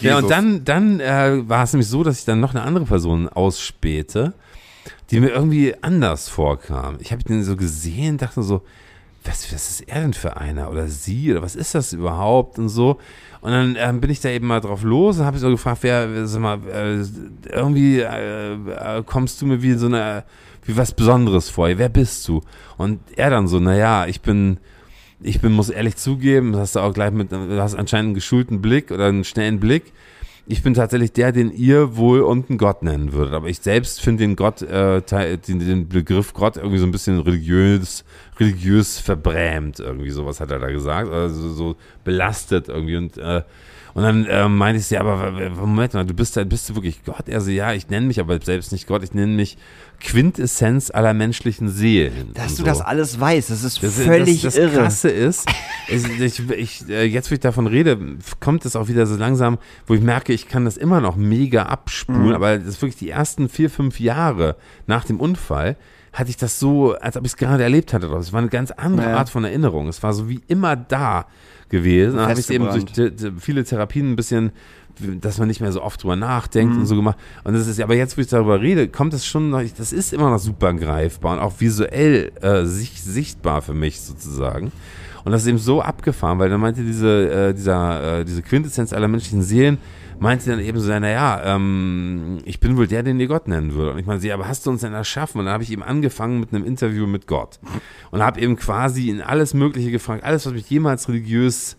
Ja, 0.00 0.18
und 0.18 0.28
dann, 0.28 0.64
dann 0.64 0.98
äh, 0.98 1.48
war 1.48 1.62
es 1.62 1.72
nämlich 1.72 1.88
so, 1.88 2.02
dass 2.02 2.18
ich 2.18 2.24
dann 2.24 2.40
noch 2.40 2.52
eine 2.56 2.64
andere 2.64 2.86
Person 2.86 3.28
ausspähte, 3.28 4.32
die 5.10 5.20
mir 5.20 5.28
irgendwie 5.28 5.74
anders 5.82 6.28
vorkam. 6.28 6.96
Ich 7.00 7.12
habe 7.12 7.22
den 7.22 7.44
so 7.44 7.56
gesehen, 7.56 8.18
dachte 8.18 8.42
so, 8.42 8.62
was, 9.26 9.52
was 9.52 9.70
ist 9.70 9.88
er 9.88 10.00
denn 10.00 10.14
für 10.14 10.36
einer 10.36 10.70
oder 10.70 10.88
sie 10.88 11.32
oder 11.32 11.42
was 11.42 11.56
ist 11.56 11.74
das 11.74 11.92
überhaupt 11.92 12.58
und 12.58 12.68
so. 12.68 12.98
Und 13.40 13.50
dann 13.52 13.76
ähm, 13.78 14.00
bin 14.00 14.10
ich 14.10 14.20
da 14.20 14.28
eben 14.28 14.46
mal 14.46 14.60
drauf 14.60 14.82
los 14.82 15.18
und 15.18 15.24
habe 15.24 15.38
so 15.38 15.50
gefragt, 15.50 15.78
wer, 15.82 16.26
sag 16.26 16.40
mal, 16.40 16.58
äh, 16.68 17.04
irgendwie 17.50 18.00
äh, 18.00 18.54
äh, 18.54 19.02
kommst 19.04 19.40
du 19.40 19.46
mir 19.46 19.62
wie 19.62 19.74
so 19.74 19.86
eine, 19.86 20.24
wie 20.64 20.76
was 20.76 20.92
Besonderes 20.92 21.50
vor. 21.50 21.68
Wer 21.68 21.88
bist 21.88 22.26
du? 22.28 22.42
Und 22.76 23.00
er 23.16 23.30
dann 23.30 23.48
so, 23.48 23.60
naja, 23.60 24.06
ich 24.06 24.20
bin, 24.20 24.58
ich 25.20 25.40
bin, 25.40 25.52
muss 25.52 25.70
ehrlich 25.70 25.96
zugeben, 25.96 26.56
hast 26.56 26.76
du 26.76 26.80
auch 26.80 26.92
gleich 26.92 27.12
mit, 27.12 27.32
du 27.32 27.60
hast 27.60 27.74
anscheinend 27.74 28.08
einen 28.08 28.14
geschulten 28.14 28.60
Blick 28.60 28.90
oder 28.90 29.06
einen 29.06 29.24
schnellen 29.24 29.60
Blick. 29.60 29.92
Ich 30.48 30.62
bin 30.62 30.74
tatsächlich 30.74 31.12
der, 31.12 31.32
den 31.32 31.50
ihr 31.50 31.96
wohl 31.96 32.20
unten 32.20 32.56
Gott 32.56 32.82
nennen 32.82 33.12
würdet. 33.12 33.34
Aber 33.34 33.48
ich 33.48 33.58
selbst 33.58 34.00
finde 34.00 34.22
den 34.22 34.36
Gott, 34.36 34.62
äh, 34.62 35.02
den, 35.02 35.58
den 35.58 35.88
Begriff 35.88 36.34
Gott 36.34 36.56
irgendwie 36.56 36.78
so 36.78 36.86
ein 36.86 36.92
bisschen 36.92 37.18
religiös, 37.18 38.04
religiös 38.38 39.00
verbrämt. 39.00 39.80
Irgendwie 39.80 40.10
sowas 40.10 40.38
hat 40.38 40.52
er 40.52 40.60
da 40.60 40.68
gesagt. 40.68 41.10
Also 41.10 41.52
so 41.52 41.76
belastet 42.04 42.68
irgendwie. 42.68 42.96
Und, 42.96 43.18
äh, 43.18 43.42
und 43.96 44.02
dann 44.02 44.26
äh, 44.26 44.46
meinte 44.46 44.78
ich, 44.78 44.90
ja, 44.90 45.00
aber 45.00 45.32
Moment 45.56 45.94
mal, 45.94 46.04
du 46.04 46.12
bist, 46.12 46.36
da- 46.36 46.44
bist 46.44 46.68
du 46.68 46.74
wirklich 46.74 47.02
Gott? 47.04 47.28
Er 47.28 47.40
so, 47.40 47.50
ja, 47.50 47.72
ich 47.72 47.88
nenne 47.88 48.06
mich 48.06 48.20
aber 48.20 48.38
selbst 48.40 48.70
nicht 48.70 48.86
Gott, 48.86 49.02
ich 49.02 49.14
nenne 49.14 49.32
mich 49.34 49.56
Quintessenz 50.00 50.90
aller 50.90 51.14
menschlichen 51.14 51.68
Seelen. 51.70 52.32
Dass 52.34 52.52
du 52.52 52.56
so. 52.58 52.64
das 52.64 52.80
alles 52.82 53.18
weißt, 53.18 53.50
das 53.50 53.64
ist 53.64 53.82
Das, 53.82 53.94
völlig 53.94 54.42
das, 54.42 54.54
das 54.54 54.62
irre. 54.62 54.82
Krasse 54.82 55.08
ist, 55.08 55.48
ist 55.88 56.06
ich, 56.20 56.50
ich, 56.50 56.88
äh, 56.90 57.04
jetzt, 57.04 57.30
wo 57.30 57.34
ich 57.34 57.40
davon 57.40 57.66
rede, 57.66 57.98
kommt 58.38 58.64
es 58.66 58.76
auch 58.76 58.88
wieder 58.88 59.06
so 59.06 59.16
langsam, 59.16 59.58
wo 59.86 59.94
ich 59.94 60.02
merke, 60.02 60.32
ich 60.34 60.46
kann 60.48 60.64
das 60.66 60.76
immer 60.76 61.00
noch 61.00 61.16
mega 61.16 61.62
abspulen, 61.64 62.28
Mhm. 62.28 62.34
aber 62.34 62.58
das 62.58 62.68
ist 62.68 62.82
wirklich 62.82 62.96
die 62.98 63.08
ersten 63.10 63.48
vier, 63.48 63.70
fünf 63.70 63.98
Jahre 63.98 64.56
nach 64.86 65.04
dem 65.04 65.18
Unfall, 65.20 65.76
hatte 66.12 66.30
ich 66.30 66.36
das 66.36 66.58
so, 66.60 66.94
als 66.94 67.16
ob 67.16 67.24
ich 67.24 67.32
es 67.32 67.36
gerade 67.36 67.62
erlebt 67.62 67.92
hatte. 67.92 68.06
Es 68.06 68.32
war 68.32 68.40
eine 68.40 68.48
ganz 68.48 68.70
andere 68.70 69.10
Ja. 69.10 69.16
Art 69.16 69.28
von 69.30 69.44
Erinnerung. 69.44 69.88
Es 69.88 70.02
war 70.02 70.12
so 70.14 70.28
wie 70.28 70.40
immer 70.48 70.74
da 70.76 71.26
gewesen. 71.68 72.16
Dann 72.16 72.28
habe 72.28 72.34
ich 72.40 72.46
es 72.46 72.50
eben 72.50 72.66
durch 72.66 73.12
viele 73.38 73.64
Therapien 73.64 74.12
ein 74.12 74.16
bisschen 74.16 74.52
dass 74.98 75.36
man 75.36 75.46
nicht 75.48 75.60
mehr 75.60 75.72
so 75.72 75.82
oft 75.82 76.02
drüber 76.02 76.16
nachdenkt 76.16 76.72
Mhm. 76.72 76.80
und 76.80 76.86
so 76.86 76.96
gemacht. 76.96 77.18
Und 77.44 77.52
das 77.52 77.66
ist, 77.66 77.78
aber 77.82 77.94
jetzt, 77.94 78.16
wo 78.16 78.22
ich 78.22 78.28
darüber 78.28 78.62
rede, 78.62 78.88
kommt 78.88 79.12
es 79.12 79.26
schon 79.26 79.50
noch, 79.50 79.60
das 79.76 79.92
ist 79.92 80.14
immer 80.14 80.30
noch 80.30 80.38
super 80.38 80.72
greifbar 80.72 81.34
und 81.34 81.38
auch 81.40 81.52
visuell 81.58 82.32
äh, 82.40 82.64
sich, 82.64 83.02
sichtbar 83.02 83.60
für 83.60 83.74
mich 83.74 84.00
sozusagen. 84.00 84.72
Und 85.24 85.32
das 85.32 85.42
ist 85.42 85.48
eben 85.48 85.58
so 85.58 85.82
abgefahren, 85.82 86.38
weil 86.38 86.48
dann 86.48 86.60
meinte 86.62 86.82
diese, 86.82 87.30
äh, 87.30 87.52
dieser, 87.52 88.20
äh, 88.20 88.24
diese 88.24 88.40
Quintessenz 88.40 88.94
aller 88.94 89.06
menschlichen 89.08 89.42
Seelen, 89.42 89.76
meinte 90.18 90.50
dann 90.50 90.60
eben 90.60 90.80
so, 90.80 90.88
naja, 90.98 91.56
ähm, 91.56 92.38
ich 92.44 92.60
bin 92.60 92.76
wohl 92.76 92.86
der, 92.86 93.02
den 93.02 93.20
ihr 93.20 93.28
Gott 93.28 93.48
nennen 93.48 93.74
würde. 93.74 93.92
Und 93.92 93.98
ich 93.98 94.06
meine, 94.06 94.20
sie, 94.20 94.32
aber 94.32 94.48
hast 94.48 94.66
du 94.66 94.70
uns 94.70 94.80
denn 94.80 94.92
erschaffen? 94.92 95.38
Und 95.38 95.46
dann 95.46 95.54
habe 95.54 95.62
ich 95.62 95.72
eben 95.72 95.82
angefangen 95.82 96.40
mit 96.40 96.52
einem 96.52 96.64
Interview 96.64 97.06
mit 97.06 97.26
Gott. 97.26 97.58
Und 98.10 98.22
habe 98.22 98.40
eben 98.40 98.56
quasi 98.56 99.10
in 99.10 99.20
alles 99.20 99.54
Mögliche 99.54 99.90
gefragt, 99.90 100.24
alles, 100.24 100.46
was 100.46 100.52
mich 100.52 100.68
jemals 100.70 101.08
religiös 101.08 101.76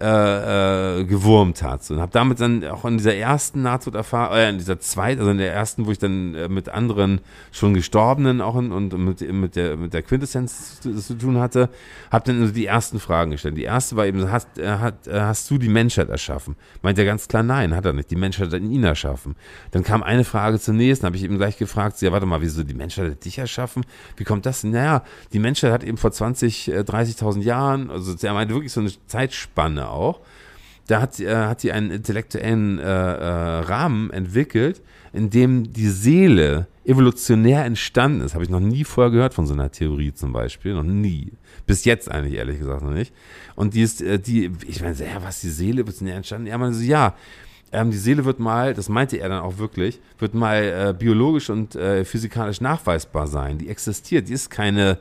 äh, 0.00 1.00
äh, 1.00 1.04
gewurmt 1.04 1.62
hat. 1.62 1.88
Und 1.90 2.00
habe 2.00 2.12
damit 2.12 2.40
dann 2.40 2.64
auch 2.64 2.84
in 2.84 2.96
dieser 2.96 3.14
ersten 3.14 3.62
Nahtoderfahrung, 3.62 4.36
äh, 4.36 4.50
in 4.50 4.58
dieser 4.58 4.80
zweiten, 4.80 5.20
also 5.20 5.30
in 5.30 5.38
der 5.38 5.52
ersten, 5.52 5.86
wo 5.86 5.92
ich 5.92 5.98
dann 5.98 6.34
äh, 6.34 6.48
mit 6.48 6.68
anderen 6.68 7.20
schon 7.52 7.74
Gestorbenen 7.74 8.40
auch 8.40 8.56
in, 8.56 8.72
und 8.72 8.96
mit, 8.98 9.20
mit, 9.32 9.56
der, 9.56 9.76
mit 9.76 9.94
der 9.94 10.02
Quintessenz 10.02 10.80
zu, 10.80 10.94
zu 10.94 11.14
tun 11.14 11.38
hatte, 11.38 11.68
habe 12.10 12.24
dann 12.24 12.46
so 12.46 12.52
die 12.52 12.66
ersten 12.66 12.98
Fragen 12.98 13.30
gestellt. 13.30 13.56
Die 13.56 13.62
erste 13.62 13.96
war 13.96 14.06
eben, 14.06 14.30
hast, 14.30 14.58
äh, 14.58 14.78
hat, 14.78 15.06
äh, 15.06 15.20
hast 15.20 15.50
du 15.50 15.58
die 15.58 15.68
Menschheit 15.68 16.08
erschaffen? 16.08 16.56
Meint 16.82 16.98
er 16.98 17.04
ganz 17.04 17.28
klar, 17.28 17.42
nein, 17.42 17.74
hat 17.74 17.84
er 17.84 17.92
nicht. 17.92 18.10
Die 18.10 18.16
Menschheit 18.16 18.52
hat 18.52 18.60
ihn 18.60 18.84
erschaffen. 18.84 19.36
Dann 19.70 19.84
kam 19.84 20.02
eine 20.02 20.24
Frage 20.24 20.58
zur 20.58 20.74
nächsten, 20.74 21.06
habe 21.06 21.16
ich 21.16 21.24
eben 21.24 21.38
gleich 21.38 21.56
gefragt, 21.56 22.00
ja, 22.02 22.10
warte 22.10 22.26
mal, 22.26 22.40
wieso 22.40 22.64
die 22.64 22.74
Menschheit 22.74 23.10
hat 23.10 23.24
dich 23.24 23.38
erschaffen? 23.38 23.84
Wie 24.16 24.24
kommt 24.24 24.46
das? 24.46 24.64
Naja, 24.64 25.04
die 25.32 25.38
Menschheit 25.38 25.72
hat 25.72 25.84
eben 25.84 25.98
vor 25.98 26.10
20, 26.10 26.68
äh, 26.68 26.80
30.000 26.80 27.42
Jahren, 27.42 27.90
also 27.90 28.14
er 28.20 28.34
meinte 28.34 28.54
wirklich 28.54 28.72
so 28.72 28.80
eine 28.80 28.90
Zeitspanne 29.06 29.83
auch, 29.84 30.20
da 30.86 31.00
hat, 31.00 31.18
äh, 31.18 31.34
hat 31.34 31.60
sie 31.60 31.72
einen 31.72 31.90
intellektuellen 31.90 32.78
äh, 32.78 32.82
äh, 32.82 33.60
Rahmen 33.60 34.10
entwickelt, 34.10 34.82
in 35.12 35.30
dem 35.30 35.72
die 35.72 35.88
Seele 35.88 36.66
evolutionär 36.84 37.64
entstanden 37.64 38.20
ist. 38.20 38.34
Habe 38.34 38.44
ich 38.44 38.50
noch 38.50 38.60
nie 38.60 38.84
vorher 38.84 39.10
gehört 39.10 39.34
von 39.34 39.46
so 39.46 39.54
einer 39.54 39.70
Theorie 39.70 40.12
zum 40.12 40.32
Beispiel. 40.32 40.74
Noch 40.74 40.82
nie. 40.82 41.32
Bis 41.66 41.84
jetzt 41.84 42.10
eigentlich, 42.10 42.34
ehrlich 42.34 42.58
gesagt, 42.58 42.82
noch 42.82 42.92
nicht. 42.92 43.14
Und 43.54 43.74
die 43.74 43.82
ist, 43.82 44.02
äh, 44.02 44.18
die, 44.18 44.52
ich 44.66 44.82
meine, 44.82 44.96
ja, 44.96 45.22
was, 45.22 45.40
die 45.40 45.48
Seele 45.48 45.82
evolutionär 45.82 46.16
entstanden? 46.16 46.48
Ja, 46.48 46.58
man 46.58 46.74
so, 46.74 46.82
ja. 46.82 47.14
Ähm, 47.72 47.90
die 47.90 47.96
Seele 47.96 48.24
wird 48.24 48.38
mal, 48.38 48.74
das 48.74 48.88
meinte 48.88 49.16
er 49.16 49.28
dann 49.28 49.42
auch 49.42 49.58
wirklich, 49.58 50.00
wird 50.18 50.34
mal 50.34 50.62
äh, 50.62 50.94
biologisch 50.96 51.48
und 51.50 51.74
äh, 51.74 52.04
physikalisch 52.04 52.60
nachweisbar 52.60 53.26
sein. 53.26 53.58
Die 53.58 53.68
existiert. 53.68 54.28
Die 54.28 54.34
ist 54.34 54.50
keine 54.50 54.98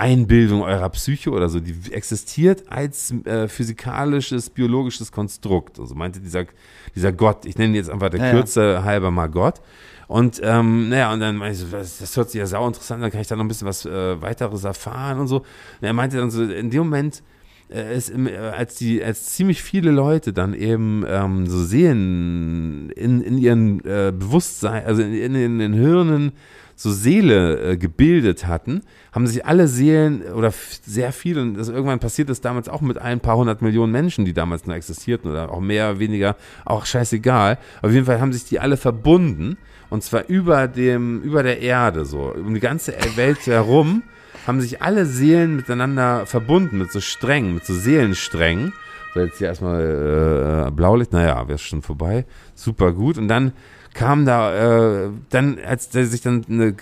Einbildung 0.00 0.62
eurer 0.62 0.88
Psyche 0.88 1.30
oder 1.30 1.50
so. 1.50 1.60
Die 1.60 1.74
existiert 1.92 2.64
als 2.70 3.12
äh, 3.24 3.48
physikalisches, 3.48 4.48
biologisches 4.48 5.12
Konstrukt. 5.12 5.78
Also 5.78 5.94
meinte 5.94 6.20
dieser, 6.20 6.46
dieser 6.94 7.12
Gott, 7.12 7.44
ich 7.44 7.58
nenne 7.58 7.72
ihn 7.72 7.74
jetzt 7.74 7.90
einfach 7.90 8.08
der 8.08 8.20
Ja, 8.20 8.26
ja. 8.26 8.32
Kürze 8.32 8.82
halber 8.82 9.10
mal 9.10 9.28
Gott. 9.28 9.60
Und 10.08 10.40
ähm, 10.42 10.88
naja, 10.88 11.12
und 11.12 11.20
dann 11.20 11.36
meinte 11.36 11.52
ich 11.62 11.70
so, 11.70 11.76
das, 11.76 11.98
das 11.98 12.16
hört 12.16 12.30
sich 12.30 12.38
ja 12.38 12.46
sau 12.46 12.66
interessant, 12.66 13.02
dann 13.02 13.10
kann 13.10 13.20
ich 13.20 13.28
da 13.28 13.36
noch 13.36 13.44
ein 13.44 13.48
bisschen 13.48 13.68
was 13.68 13.84
äh, 13.84 14.20
weiteres 14.22 14.64
erfahren 14.64 15.20
und 15.20 15.28
so. 15.28 15.36
Und 15.36 15.82
er 15.82 15.92
meinte 15.92 16.16
dann 16.16 16.30
so, 16.30 16.42
in 16.42 16.70
dem 16.70 16.80
Moment, 16.80 17.22
äh, 17.70 17.96
ist 17.96 18.08
im, 18.08 18.26
äh, 18.26 18.36
als 18.36 18.74
die, 18.76 19.04
als 19.04 19.26
ziemlich 19.26 19.62
viele 19.62 19.90
Leute 19.90 20.32
dann 20.32 20.54
eben 20.54 21.04
ähm, 21.06 21.46
so 21.46 21.62
sehen 21.62 22.90
in, 22.96 23.20
in 23.20 23.38
ihren 23.38 23.80
äh, 23.84 24.12
Bewusstsein, 24.16 24.84
also 24.84 25.02
in, 25.02 25.12
in, 25.14 25.34
in 25.34 25.58
den 25.58 25.74
Hirnen 25.74 26.32
so 26.80 26.90
Seele 26.90 27.72
äh, 27.72 27.76
gebildet 27.76 28.46
hatten, 28.46 28.80
haben 29.12 29.26
sich 29.26 29.44
alle 29.44 29.68
Seelen 29.68 30.22
oder 30.32 30.50
sehr 30.82 31.12
viele, 31.12 31.42
und 31.42 31.54
das 31.58 31.68
irgendwann 31.68 31.98
passiert 31.98 32.30
ist 32.30 32.42
damals 32.42 32.70
auch 32.70 32.80
mit 32.80 32.96
ein 32.96 33.20
paar 33.20 33.36
hundert 33.36 33.60
Millionen 33.60 33.92
Menschen, 33.92 34.24
die 34.24 34.32
damals 34.32 34.64
noch 34.64 34.74
existierten 34.74 35.30
oder 35.30 35.52
auch 35.52 35.60
mehr, 35.60 35.98
weniger, 35.98 36.36
auch 36.64 36.86
scheißegal. 36.86 37.58
Auf 37.82 37.92
jeden 37.92 38.06
Fall 38.06 38.18
haben 38.18 38.32
sich 38.32 38.44
die 38.44 38.60
alle 38.60 38.78
verbunden 38.78 39.58
und 39.90 40.02
zwar 40.02 40.26
über 40.28 40.68
dem, 40.68 41.20
über 41.20 41.42
der 41.42 41.60
Erde 41.60 42.06
so, 42.06 42.32
um 42.34 42.54
die 42.54 42.60
ganze 42.60 42.94
Welt 43.14 43.46
herum 43.46 44.02
haben 44.46 44.62
sich 44.62 44.80
alle 44.80 45.04
Seelen 45.04 45.56
miteinander 45.56 46.24
verbunden 46.24 46.78
mit 46.78 46.90
so 46.90 47.00
Strängen, 47.02 47.52
mit 47.52 47.66
so 47.66 47.74
Seelensträngen. 47.74 48.72
So, 49.12 49.20
jetzt 49.20 49.36
hier 49.36 49.48
erstmal 49.48 50.66
äh, 50.68 50.70
Blaulicht, 50.70 51.12
naja, 51.12 51.46
wäre 51.46 51.58
schon 51.58 51.82
vorbei. 51.82 52.24
Super 52.54 52.92
gut. 52.92 53.18
Und 53.18 53.28
dann 53.28 53.52
kam 53.94 54.24
da, 54.24 55.06
äh, 55.06 55.10
dann, 55.30 55.58
als 55.58 55.88
der 55.88 56.06
sich 56.06 56.20
dann 56.20 56.44
eine 56.48 56.74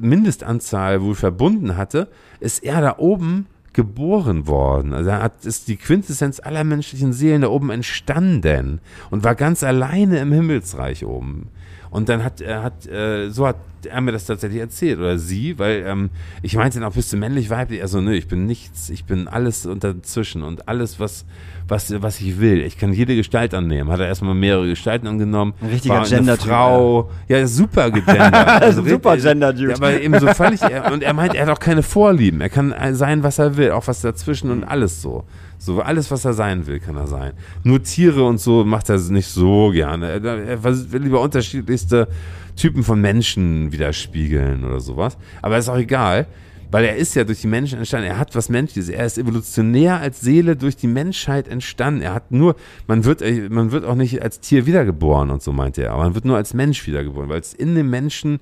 Mindestanzahl 0.00 1.02
wohl 1.02 1.14
verbunden 1.14 1.76
hatte, 1.76 2.08
ist 2.40 2.64
er 2.64 2.80
da 2.80 2.96
oben 2.98 3.46
geboren 3.72 4.46
worden. 4.46 4.92
Also 4.92 5.10
er 5.10 5.22
hat, 5.22 5.44
ist 5.44 5.68
die 5.68 5.76
Quintessenz 5.76 6.40
aller 6.40 6.64
menschlichen 6.64 7.12
Seelen 7.12 7.42
da 7.42 7.48
oben 7.48 7.70
entstanden 7.70 8.80
und 9.10 9.22
war 9.22 9.34
ganz 9.34 9.62
alleine 9.62 10.18
im 10.18 10.32
Himmelsreich 10.32 11.04
oben. 11.04 11.48
Und 11.90 12.08
dann 12.08 12.22
hat 12.22 12.40
er 12.40 12.62
hat, 12.62 12.86
äh, 12.86 13.30
so 13.30 13.46
hat 13.46 13.56
er 13.88 14.00
mir 14.00 14.12
das 14.12 14.26
tatsächlich 14.26 14.60
erzählt 14.60 14.98
oder 14.98 15.18
sie, 15.18 15.58
weil 15.58 15.84
ähm, 15.86 16.10
ich 16.42 16.54
meinte 16.54 16.78
dann 16.78 16.88
auch, 16.88 16.94
bist 16.94 17.12
du 17.12 17.16
männlich, 17.16 17.50
weiblich? 17.50 17.82
Also 17.82 18.00
nö, 18.00 18.12
ich 18.14 18.28
bin 18.28 18.46
nichts, 18.46 18.90
ich 18.90 19.04
bin 19.06 19.26
alles 19.26 19.68
dazwischen 19.78 20.42
und 20.42 20.68
alles, 20.68 21.00
was, 21.00 21.24
was, 21.66 21.92
was 22.02 22.20
ich 22.20 22.38
will. 22.40 22.60
Ich 22.60 22.78
kann 22.78 22.92
jede 22.92 23.16
Gestalt 23.16 23.54
annehmen. 23.54 23.90
Hat 23.90 24.00
er 24.00 24.06
erstmal 24.06 24.34
mehrere 24.34 24.68
Gestalten 24.68 25.06
angenommen. 25.06 25.54
Ein 25.60 25.68
richtiger 25.70 25.94
War 25.94 26.12
eine 26.12 26.36
Frau. 26.36 27.10
Ja, 27.28 27.46
super 27.46 27.90
gegendert. 27.90 28.34
Also 28.60 28.84
Super 28.84 29.16
Gender-Typ. 29.16 29.70
Ja, 29.70 29.76
aber 29.76 30.00
eben 30.00 30.18
so 30.20 30.26
völlig, 30.28 30.60
er- 30.62 30.92
und 30.92 31.02
er 31.02 31.12
meint, 31.14 31.34
er 31.34 31.46
hat 31.46 31.56
auch 31.56 31.58
keine 31.60 31.82
Vorlieben. 31.82 32.40
Er 32.40 32.50
kann 32.50 32.74
sein, 32.92 33.22
was 33.22 33.38
er 33.38 33.56
will, 33.56 33.70
auch 33.72 33.86
was 33.86 34.00
dazwischen 34.02 34.50
und 34.50 34.64
alles 34.64 35.00
so. 35.02 35.24
So, 35.62 35.82
alles, 35.82 36.10
was 36.10 36.24
er 36.24 36.32
sein 36.32 36.66
will, 36.66 36.80
kann 36.80 36.96
er 36.96 37.06
sein. 37.06 37.34
Nur 37.64 37.82
Tiere 37.82 38.24
und 38.24 38.40
so 38.40 38.64
macht 38.64 38.88
er 38.88 38.98
nicht 38.98 39.28
so 39.28 39.70
gerne. 39.70 40.08
Er, 40.08 40.64
will 40.64 41.02
lieber 41.02 41.20
unterschiedlichste 41.20 42.08
Typen 42.56 42.82
von 42.82 42.98
Menschen 42.98 43.70
widerspiegeln 43.70 44.64
oder 44.64 44.80
sowas. 44.80 45.18
Aber 45.42 45.58
ist 45.58 45.68
auch 45.68 45.76
egal, 45.76 46.26
weil 46.70 46.86
er 46.86 46.96
ist 46.96 47.14
ja 47.14 47.24
durch 47.24 47.42
die 47.42 47.46
Menschen 47.46 47.78
entstanden. 47.78 48.06
Er 48.06 48.18
hat 48.18 48.34
was 48.34 48.48
Menschliches. 48.48 48.88
Er 48.88 49.04
ist 49.04 49.18
evolutionär 49.18 49.98
als 49.98 50.22
Seele 50.22 50.56
durch 50.56 50.76
die 50.76 50.86
Menschheit 50.86 51.46
entstanden. 51.46 52.00
Er 52.00 52.14
hat 52.14 52.30
nur, 52.30 52.56
man 52.86 53.04
wird, 53.04 53.22
man 53.50 53.70
wird 53.70 53.84
auch 53.84 53.96
nicht 53.96 54.22
als 54.22 54.40
Tier 54.40 54.64
wiedergeboren 54.64 55.28
und 55.28 55.42
so 55.42 55.52
meinte 55.52 55.82
er, 55.82 55.92
aber 55.92 56.04
man 56.04 56.14
wird 56.14 56.24
nur 56.24 56.36
als 56.38 56.54
Mensch 56.54 56.86
wiedergeboren, 56.86 57.28
weil 57.28 57.40
es 57.40 57.52
in 57.52 57.74
dem 57.74 57.90
Menschen 57.90 58.40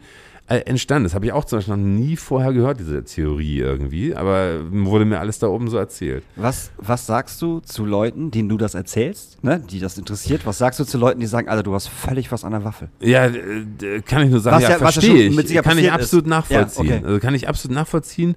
äh, 0.49 0.61
entstanden 0.61 1.07
ist. 1.07 1.15
Habe 1.15 1.27
ich 1.27 1.33
auch 1.33 1.45
zum 1.45 1.59
Beispiel 1.59 1.77
noch 1.77 1.83
nie 1.85 2.17
vorher 2.17 2.53
gehört, 2.53 2.81
diese 2.81 3.05
Theorie 3.05 3.59
irgendwie, 3.59 4.15
aber 4.15 4.61
wurde 4.71 5.05
mir 5.05 5.21
alles 5.21 5.39
da 5.39 5.47
oben 5.49 5.69
so 5.69 5.77
erzählt. 5.77 6.25
Was, 6.37 6.71
was 6.79 7.07
sagst 7.07 7.43
du 7.43 7.61
zu 7.61 7.85
Leuten, 7.85 8.31
denen 8.31 8.49
du 8.49 8.57
das 8.57 8.75
erzählst, 8.75 9.43
ne, 9.45 9.61
die 9.71 9.79
das 9.79 9.99
interessiert? 9.99 10.47
Was 10.47 10.59
sagst 10.59 10.81
du 10.81 10.85
zu 10.85 10.97
Leuten, 10.97 11.21
die 11.21 11.27
sagen, 11.27 11.49
Alter, 11.49 11.63
du 11.63 11.75
hast 11.75 11.89
völlig 11.89 12.33
was 12.33 12.45
an 12.45 12.53
der 12.53 12.65
Waffel? 12.65 12.89
Ja, 13.01 13.27
äh, 13.27 14.01
kann 14.05 14.23
ich 14.23 14.31
nur 14.31 14.41
sagen, 14.41 14.57
Was 14.57 14.63
ja, 14.63 14.71
ja- 14.71 14.79
verstehe 14.79 15.25
ich. 15.25 15.63
Kann 15.63 15.79
ich 15.79 15.93
absolut 15.93 16.25
ist. 16.27 16.31
nachvollziehen. 16.31 16.87
Ja, 16.87 16.97
okay. 16.97 17.07
Also 17.07 17.19
kann 17.21 17.35
ich 17.35 17.49
absolut 17.49 17.75
nachvollziehen. 17.75 18.35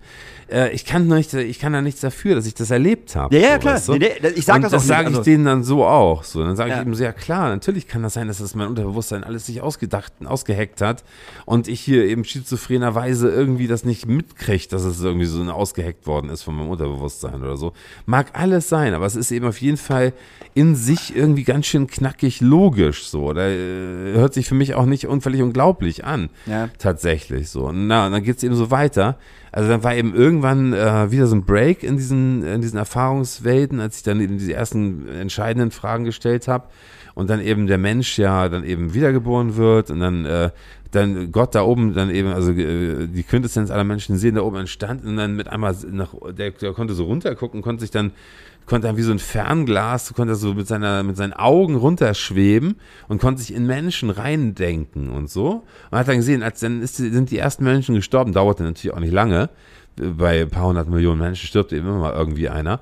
Äh, 0.51 0.71
ich 0.73 0.85
kann 0.85 1.07
nicht, 1.07 1.33
ich 1.33 1.59
kann 1.59 1.73
da 1.73 1.81
nichts 1.81 2.01
dafür, 2.01 2.35
dass 2.35 2.45
ich 2.45 2.53
das 2.53 2.71
erlebt 2.71 3.15
habe. 3.15 3.35
Ja, 3.35 3.41
ja, 3.41 3.53
so, 3.53 3.59
klar. 3.59 3.73
weißt 3.75 3.87
du? 3.87 3.93
Nee, 3.93 4.11
nee, 4.21 4.27
ich 4.35 4.45
sag 4.45 4.55
Und 4.57 4.61
das 4.63 4.71
das 4.71 4.81
auch 4.81 4.83
nicht, 4.83 4.89
sage 4.89 5.09
ich 5.09 5.15
also- 5.17 5.23
denen 5.23 5.45
dann 5.45 5.63
so 5.63 5.85
auch. 5.85 6.23
So, 6.23 6.43
dann 6.43 6.55
sage 6.55 6.69
Ja. 6.71 6.75
ich 6.77 6.81
eben 6.81 6.93
sehr 6.95 7.13
klar, 7.13 7.49
natürlich 7.49 7.87
kann 7.87 8.03
das 8.03 8.13
sein, 8.13 8.27
dass 8.27 8.39
das 8.39 8.53
mein 8.55 8.67
Unterbewusstsein 8.67 9.23
alles 9.23 9.45
sich 9.45 9.61
ausgedacht, 9.61 10.13
ausgeheckt 10.25 10.81
hat 10.81 11.03
und 11.45 11.67
ich 11.67 11.79
hier 11.79 12.03
eben 12.05 12.23
schizophrenerweise 12.25 13.29
irgendwie 13.29 13.67
das 13.67 13.83
nicht 13.85 14.07
mitkriege, 14.07 14.67
dass 14.69 14.83
es 14.83 15.01
irgendwie 15.01 15.25
so 15.25 15.41
ausgeheckt 15.51 16.05
worden 16.07 16.29
ist 16.29 16.43
von 16.43 16.55
meinem 16.55 16.69
Unterbewusstsein 16.69 17.41
oder 17.41 17.57
so. 17.57 17.73
Mag 18.05 18.27
alles 18.33 18.69
sein, 18.69 18.93
aber 18.93 19.05
es 19.05 19.15
ist 19.15 19.31
eben 19.31 19.47
auf 19.47 19.59
jeden 19.61 19.77
Fall 19.77 20.13
in 20.53 20.75
sich 20.75 21.15
irgendwie 21.15 21.43
ganz 21.43 21.65
schön 21.65 21.87
knackig 21.87 22.41
logisch 22.41 23.05
so. 23.07 23.23
Oder 23.29 23.47
äh, 23.49 24.13
hört 24.15 24.33
sich 24.33 24.47
für 24.47 24.55
mich 24.55 24.75
auch 24.75 24.85
nicht 24.85 25.07
un 25.07 25.21
völlig 25.21 25.41
unglaublich 25.41 26.03
an. 26.05 26.29
Ja. 26.45 26.69
Tatsächlich 26.77 27.49
so. 27.49 27.67
Und 27.67 27.87
Na, 27.87 28.05
und 28.07 28.11
dann 28.11 28.23
geht's 28.23 28.43
eben 28.43 28.55
so 28.55 28.69
weiter. 28.69 29.17
Also 29.51 29.69
dann 29.69 29.83
war 29.83 29.95
eben 29.95 30.15
irgendwann 30.15 30.73
äh, 30.73 31.11
wieder 31.11 31.27
so 31.27 31.35
ein 31.35 31.43
Break 31.43 31.83
in 31.83 31.97
diesen, 31.97 32.43
in 32.43 32.61
diesen 32.61 32.77
Erfahrungswelten, 32.77 33.79
als 33.79 33.97
ich 33.97 34.03
dann 34.03 34.21
eben 34.21 34.37
diese 34.37 34.53
ersten 34.53 35.07
entscheidenden 35.09 35.71
Fragen 35.71 36.05
gestellt 36.05 36.47
habe. 36.47 36.67
Und 37.13 37.29
dann 37.29 37.41
eben 37.41 37.67
der 37.67 37.77
Mensch 37.77 38.17
ja 38.17 38.47
dann 38.47 38.63
eben 38.63 38.93
wiedergeboren 38.93 39.57
wird 39.57 39.91
und 39.91 39.99
dann, 39.99 40.25
äh, 40.25 40.51
dann 40.91 41.33
Gott 41.33 41.55
da 41.55 41.63
oben 41.63 41.93
dann 41.93 42.09
eben, 42.09 42.29
also 42.29 42.51
äh, 42.53 43.07
die 43.07 43.23
Quintessenz 43.23 43.69
aller 43.69 43.83
Menschen 43.83 44.17
sehen 44.17 44.35
da 44.35 44.41
oben 44.41 44.57
entstand 44.57 45.03
und 45.03 45.17
dann 45.17 45.35
mit 45.35 45.49
einmal 45.49 45.75
nach, 45.91 46.13
der, 46.31 46.51
der 46.51 46.71
konnte 46.71 46.93
so 46.93 47.03
runtergucken, 47.03 47.61
konnte 47.61 47.81
sich 47.81 47.91
dann 47.91 48.11
konnte 48.65 48.87
dann 48.87 48.97
wie 48.97 49.01
so 49.01 49.11
ein 49.11 49.19
Fernglas, 49.19 50.13
konnte 50.13 50.35
so 50.35 50.53
mit 50.53 50.67
seiner, 50.67 51.03
mit 51.03 51.17
seinen 51.17 51.33
Augen 51.33 51.75
runterschweben 51.75 52.75
und 53.07 53.19
konnte 53.19 53.41
sich 53.41 53.53
in 53.53 53.65
Menschen 53.65 54.09
reindenken 54.09 55.09
und 55.09 55.29
so. 55.29 55.63
Und 55.89 55.97
hat 55.97 56.07
dann 56.07 56.17
gesehen, 56.17 56.43
als 56.43 56.59
dann 56.61 56.81
ist, 56.81 56.97
sind 56.97 57.31
die 57.31 57.37
ersten 57.37 57.63
Menschen 57.63 57.95
gestorben, 57.95 58.33
dauerte 58.33 58.63
natürlich 58.63 58.95
auch 58.95 58.99
nicht 58.99 59.13
lange. 59.13 59.49
Bei 59.95 60.41
ein 60.41 60.49
paar 60.49 60.67
hundert 60.67 60.89
Millionen 60.89 61.19
Menschen 61.19 61.47
stirbt 61.47 61.73
eben 61.73 61.87
immer 61.87 61.99
mal 61.99 62.13
irgendwie 62.13 62.49
einer. 62.49 62.79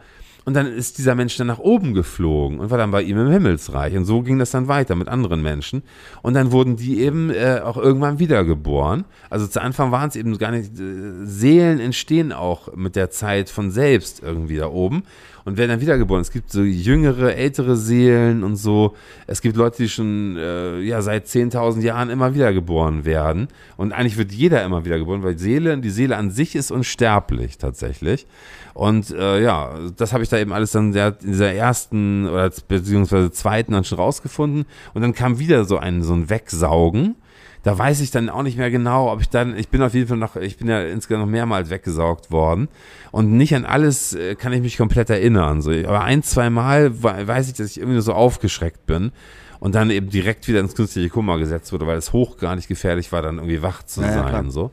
Und 0.50 0.56
dann 0.56 0.66
ist 0.66 0.98
dieser 0.98 1.14
Mensch 1.14 1.38
dann 1.38 1.46
nach 1.46 1.60
oben 1.60 1.94
geflogen 1.94 2.60
und 2.60 2.72
war 2.72 2.80
dann 2.80 2.90
bei 2.90 3.04
ihm 3.04 3.20
im 3.20 3.30
Himmelsreich. 3.30 3.96
Und 3.96 4.06
so 4.06 4.24
ging 4.24 4.40
das 4.40 4.50
dann 4.50 4.68
weiter 4.68 4.96
mit 4.96 5.08
anderen 5.08 5.44
Menschen. 5.44 5.84
Und 6.24 6.34
dann 6.34 6.52
wurden 6.52 6.76
die 6.76 7.02
eben 7.02 7.30
äh, 7.30 7.62
auch 7.64 7.78
irgendwann 7.78 8.18
wiedergeboren. 8.18 9.06
Also 9.30 9.46
zu 9.46 9.62
Anfang 9.62 9.92
waren 9.92 10.10
es 10.10 10.16
eben 10.16 10.36
gar 10.40 10.50
nicht, 10.50 10.72
äh, 10.80 11.26
Seelen 11.26 11.80
entstehen 11.80 12.32
auch 12.32 12.74
mit 12.76 12.96
der 12.96 13.12
Zeit 13.12 13.52
von 13.52 13.70
selbst 13.70 14.24
irgendwie 14.24 14.58
da 14.58 14.70
oben 14.70 15.04
und 15.50 15.58
werden 15.58 15.72
dann 15.72 15.82
wiedergeboren. 15.82 16.22
Es 16.22 16.32
gibt 16.32 16.52
so 16.52 16.62
jüngere, 16.62 17.36
ältere 17.36 17.76
Seelen 17.76 18.44
und 18.44 18.56
so. 18.56 18.94
Es 19.26 19.42
gibt 19.42 19.58
Leute, 19.58 19.78
die 19.82 19.90
schon 19.90 20.38
äh, 20.38 20.80
ja, 20.82 21.02
seit 21.02 21.26
10.000 21.26 21.82
Jahren 21.82 22.12
immer 22.12 22.36
wiedergeboren 22.36 23.04
werden. 23.04 23.48
Und 23.76 23.92
eigentlich 23.92 24.18
wird 24.18 24.32
jeder 24.32 24.64
immer 24.64 24.86
wiedergeboren, 24.86 25.24
weil 25.24 25.40
Seele, 25.40 25.76
die 25.80 25.90
Seele 25.90 26.18
an 26.18 26.30
sich 26.30 26.56
ist 26.56 26.72
unsterblich 26.72 27.58
tatsächlich. 27.58 28.28
Und 28.76 29.10
äh, 29.10 29.42
ja, 29.42 29.72
das 29.98 30.14
habe 30.14 30.22
ich 30.22 30.30
da 30.30 30.38
eben 30.38 30.54
alles 30.54 30.72
dann 30.72 30.94
in 30.94 31.14
dieser 31.24 31.52
ersten 31.52 32.28
oder 32.28 32.52
beziehungsweise 32.68 33.32
zweiten 33.32 33.72
dann 33.72 33.86
schon 33.86 33.98
rausgefunden. 33.98 34.66
Und 34.94 35.02
dann 35.02 35.14
kam 35.14 35.40
wieder 35.40 35.66
so 35.66 35.78
ein, 35.78 36.04
so 36.04 36.14
ein 36.14 36.30
Wegsaugen. 36.30 37.16
Da 37.64 37.78
weiß 37.78 38.00
ich 38.00 38.10
dann 38.10 38.30
auch 38.30 38.44
nicht 38.44 38.58
mehr 38.58 38.72
genau, 38.72 39.12
ob 39.12 39.20
ich 39.20 39.28
dann, 39.30 39.58
ich 39.58 39.68
bin 39.68 39.82
auf 39.82 39.94
jeden 39.94 40.08
Fall 40.08 40.16
noch, 40.18 40.38
ich 40.38 40.56
bin 40.58 40.70
ja 40.70 40.82
insgesamt 40.82 41.26
noch 41.26 41.32
mehrmals 41.32 41.70
weggesaugt 41.70 42.32
worden. 42.32 42.70
Und 43.12 43.34
nicht 43.34 43.54
an 43.54 43.66
alles 43.66 44.14
äh, 44.14 44.36
kann 44.36 44.54
ich 44.54 44.62
mich 44.62 44.78
komplett 44.78 45.10
erinnern. 45.10 45.62
So. 45.62 45.72
Aber 45.72 46.04
ein, 46.04 46.24
zwei 46.24 46.50
Mal 46.50 47.04
we- 47.04 47.28
weiß 47.28 47.48
ich, 47.50 47.56
dass 47.56 47.72
ich 47.72 47.80
irgendwie 47.80 48.00
so 48.00 48.14
aufgeschreckt 48.14 48.86
bin 48.86 49.12
und 49.60 49.76
dann 49.76 49.90
eben 49.90 50.10
direkt 50.10 50.48
wieder 50.48 50.62
ins 50.62 50.74
künstliche 50.74 51.10
Koma 51.10 51.36
gesetzt 51.36 51.74
wurde, 51.74 51.86
weil 51.86 51.98
es 51.98 52.14
hochgradig 52.14 52.66
gefährlich 52.70 53.12
war, 53.12 53.22
dann 53.22 53.36
irgendwie 53.40 53.62
wach 53.62 53.84
zu 53.84 54.02
Ja, 54.02 54.08
ja, 54.08 54.14
sein. 54.14 54.30
klar. 54.30 54.46
so. 54.52 54.72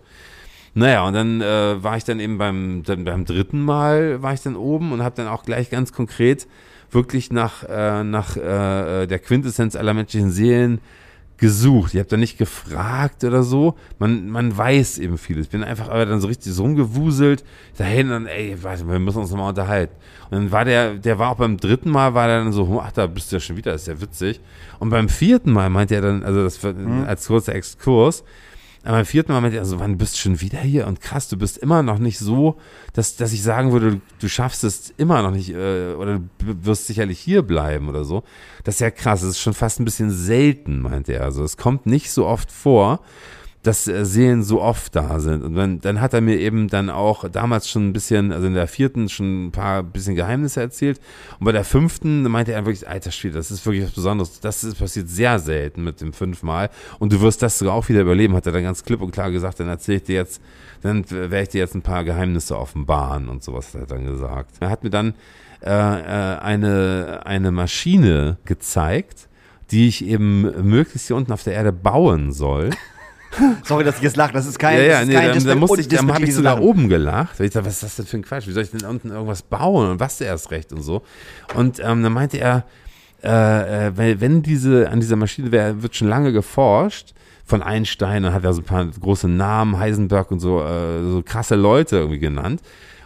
Naja, 0.74 1.04
und 1.08 1.14
dann 1.14 1.40
äh, 1.40 1.82
war 1.82 1.96
ich 1.96 2.04
dann 2.04 2.20
eben 2.20 2.38
beim, 2.38 2.82
dann 2.84 3.04
beim 3.04 3.24
dritten 3.24 3.62
Mal 3.64 4.22
war 4.22 4.32
ich 4.34 4.42
dann 4.42 4.54
oben 4.54 4.92
und 4.92 5.02
habe 5.02 5.16
dann 5.16 5.26
auch 5.26 5.42
gleich 5.42 5.70
ganz 5.70 5.92
konkret 5.92 6.46
wirklich 6.92 7.32
nach, 7.32 7.64
äh, 7.64 8.04
nach 8.04 8.36
äh, 8.36 9.06
der 9.06 9.18
Quintessenz 9.18 9.74
aller 9.74 9.92
menschlichen 9.94 10.30
Seelen 10.30 10.80
gesucht. 11.38 11.94
Ich 11.94 12.00
habe 12.00 12.08
da 12.08 12.16
nicht 12.16 12.38
gefragt 12.38 13.24
oder 13.24 13.42
so. 13.42 13.74
Man, 13.98 14.28
man 14.28 14.56
weiß 14.56 14.98
eben 14.98 15.18
vieles. 15.18 15.46
Ich 15.46 15.50
bin 15.50 15.62
einfach 15.62 15.88
aber 15.88 16.06
dann 16.06 16.20
so 16.20 16.28
richtig 16.28 16.52
so 16.52 16.62
rumgewuselt 16.62 17.44
dahin 17.76 18.10
und 18.10 18.26
ey, 18.26 18.56
warte, 18.62 18.88
wir 18.88 18.98
müssen 18.98 19.18
uns 19.18 19.30
nochmal 19.30 19.50
unterhalten. 19.50 19.94
Und 20.30 20.32
dann 20.32 20.52
war 20.52 20.64
der, 20.64 20.94
der 20.94 21.18
war 21.18 21.30
auch 21.30 21.36
beim 21.36 21.56
dritten 21.56 21.90
Mal, 21.90 22.14
war 22.14 22.26
der 22.26 22.38
dann 22.42 22.52
so, 22.52 22.80
ach, 22.80 22.92
da 22.92 23.06
bist 23.06 23.30
du 23.30 23.36
ja 23.36 23.40
schon 23.40 23.56
wieder, 23.56 23.74
ist 23.74 23.86
ja 23.86 24.00
witzig. 24.00 24.40
Und 24.78 24.90
beim 24.90 25.08
vierten 25.08 25.52
Mal 25.52 25.70
meinte 25.70 25.94
er 25.94 26.00
dann, 26.00 26.22
also 26.22 26.42
das 26.42 26.62
war 26.64 26.74
als 27.06 27.26
kurzer 27.26 27.54
Exkurs, 27.54 28.24
aber 28.86 28.98
beim 28.98 29.06
vierten 29.06 29.32
Mal 29.32 29.40
meinte 29.40 29.56
er 29.56 29.64
so, 29.64 29.80
wann 29.80 29.98
bist 29.98 30.14
du 30.14 30.18
schon 30.18 30.40
wieder 30.40 30.60
hier? 30.60 30.86
Und 30.86 31.00
krass, 31.00 31.26
du 31.26 31.36
bist 31.36 31.58
immer 31.58 31.82
noch 31.82 31.98
nicht 31.98 32.20
so, 32.20 32.56
dass, 32.92 33.16
dass 33.16 33.32
ich 33.32 33.42
sagen 33.42 33.72
würde, 33.72 33.90
du, 33.90 34.00
du 34.20 34.28
schaffst 34.28 34.62
es 34.62 34.94
immer 34.96 35.22
noch 35.22 35.32
nicht, 35.32 35.50
äh, 35.50 35.94
oder 35.94 36.20
du 36.38 36.64
wirst 36.64 36.86
sicherlich 36.86 37.18
hier 37.18 37.42
bleiben 37.42 37.88
oder 37.88 38.04
so. 38.04 38.22
Das 38.62 38.76
ist 38.76 38.80
ja 38.80 38.92
krass, 38.92 39.22
das 39.22 39.30
ist 39.30 39.40
schon 39.40 39.54
fast 39.54 39.80
ein 39.80 39.84
bisschen 39.84 40.10
selten, 40.12 40.82
meinte 40.82 41.14
er. 41.14 41.24
Also 41.24 41.42
es 41.42 41.56
kommt 41.56 41.86
nicht 41.86 42.12
so 42.12 42.26
oft 42.26 42.52
vor, 42.52 43.00
dass 43.66 43.88
äh, 43.88 44.04
Seelen 44.04 44.42
so 44.42 44.62
oft 44.62 44.94
da 44.94 45.18
sind. 45.18 45.42
Und 45.42 45.54
dann, 45.54 45.80
dann 45.80 46.00
hat 46.00 46.14
er 46.14 46.20
mir 46.20 46.38
eben 46.38 46.68
dann 46.68 46.88
auch 46.88 47.28
damals 47.28 47.68
schon 47.68 47.88
ein 47.88 47.92
bisschen, 47.92 48.32
also 48.32 48.46
in 48.46 48.54
der 48.54 48.68
vierten 48.68 49.08
schon 49.08 49.46
ein 49.46 49.52
paar 49.52 49.82
bisschen 49.82 50.14
Geheimnisse 50.14 50.60
erzählt. 50.60 51.00
Und 51.38 51.46
bei 51.46 51.52
der 51.52 51.64
fünften 51.64 52.22
meinte 52.22 52.52
er 52.52 52.64
wirklich, 52.64 52.88
alter 52.88 53.10
Schwede, 53.10 53.34
das 53.34 53.50
ist 53.50 53.66
wirklich 53.66 53.84
was 53.84 53.92
Besonderes. 53.92 54.40
Das 54.40 54.62
ist 54.62 54.78
passiert 54.78 55.08
sehr 55.08 55.38
selten 55.38 55.82
mit 55.82 56.00
dem 56.00 56.12
fünfmal. 56.12 56.70
Und 56.98 57.12
du 57.12 57.20
wirst 57.20 57.42
das 57.42 57.58
sogar 57.58 57.74
auch 57.74 57.88
wieder 57.88 58.02
überleben, 58.02 58.34
hat 58.34 58.46
er 58.46 58.52
dann 58.52 58.62
ganz 58.62 58.84
klipp 58.84 59.00
und 59.02 59.10
klar 59.10 59.30
gesagt. 59.30 59.58
Dann 59.58 59.68
erzähle 59.68 59.98
ich 59.98 60.04
dir 60.04 60.14
jetzt, 60.14 60.40
dann 60.82 61.08
werde 61.10 61.42
ich 61.42 61.48
dir 61.48 61.58
jetzt 61.58 61.74
ein 61.74 61.82
paar 61.82 62.04
Geheimnisse 62.04 62.56
offenbaren 62.56 63.28
und 63.28 63.42
sowas 63.42 63.74
hat 63.74 63.80
er 63.80 63.86
dann 63.86 64.06
gesagt. 64.06 64.56
Er 64.60 64.70
hat 64.70 64.84
mir 64.84 64.90
dann 64.90 65.14
äh, 65.62 65.70
äh, 65.70 66.38
eine, 66.38 67.22
eine 67.24 67.50
Maschine 67.50 68.36
gezeigt, 68.44 69.28
die 69.72 69.88
ich 69.88 70.04
eben 70.04 70.42
möglichst 70.68 71.08
hier 71.08 71.16
unten 71.16 71.32
auf 71.32 71.42
der 71.42 71.54
Erde 71.54 71.72
bauen 71.72 72.32
soll. 72.32 72.70
Sorry, 73.64 73.84
dass 73.84 73.96
ich 73.96 74.02
jetzt 74.02 74.16
lache. 74.16 74.32
Das 74.32 74.46
ist 74.46 74.58
kein, 74.58 74.78
Ja, 74.78 74.84
ja, 74.84 75.04
nee, 75.04 75.14
kein 75.14 75.32
dann, 75.32 75.44
dann, 75.44 75.58
musste 75.58 75.80
ich, 75.80 75.88
dann 75.88 76.12
habe 76.12 76.24
ich 76.24 76.34
sogar 76.34 76.54
Lachen. 76.54 76.66
oben 76.66 76.88
gelacht. 76.88 77.40
Ich 77.40 77.52
dachte, 77.52 77.66
was 77.66 77.74
ist 77.74 77.82
das 77.82 77.96
denn 77.96 78.06
für 78.06 78.16
ein 78.18 78.22
Quatsch? 78.22 78.46
Wie 78.46 78.52
soll 78.52 78.62
ich 78.62 78.70
denn 78.70 78.84
unten 78.88 79.10
irgendwas 79.10 79.42
bauen 79.42 79.90
und 79.90 80.00
was 80.00 80.20
erst 80.20 80.50
recht 80.50 80.72
und 80.72 80.82
so? 80.82 81.02
Und 81.54 81.78
ähm, 81.80 82.02
dann 82.02 82.12
meinte 82.12 82.38
er, 82.38 82.64
äh, 83.22 83.86
äh, 83.88 83.96
weil 83.96 84.20
wenn 84.20 84.42
diese, 84.42 84.90
an 84.90 85.00
dieser 85.00 85.16
Maschine 85.16 85.52
wär, 85.52 85.82
wird 85.82 85.96
schon 85.96 86.08
lange 86.08 86.32
geforscht 86.32 87.14
von 87.44 87.62
Einstein 87.62 88.24
und 88.24 88.32
hat 88.32 88.44
er 88.44 88.52
so 88.52 88.60
ein 88.60 88.64
paar 88.64 88.84
große 88.86 89.28
Namen, 89.28 89.78
Heisenberg 89.78 90.30
und 90.30 90.40
so, 90.40 90.62
äh, 90.62 91.02
so 91.02 91.22
krasse 91.24 91.54
Leute 91.54 91.96
irgendwie 91.96 92.18
genannt. 92.18 92.60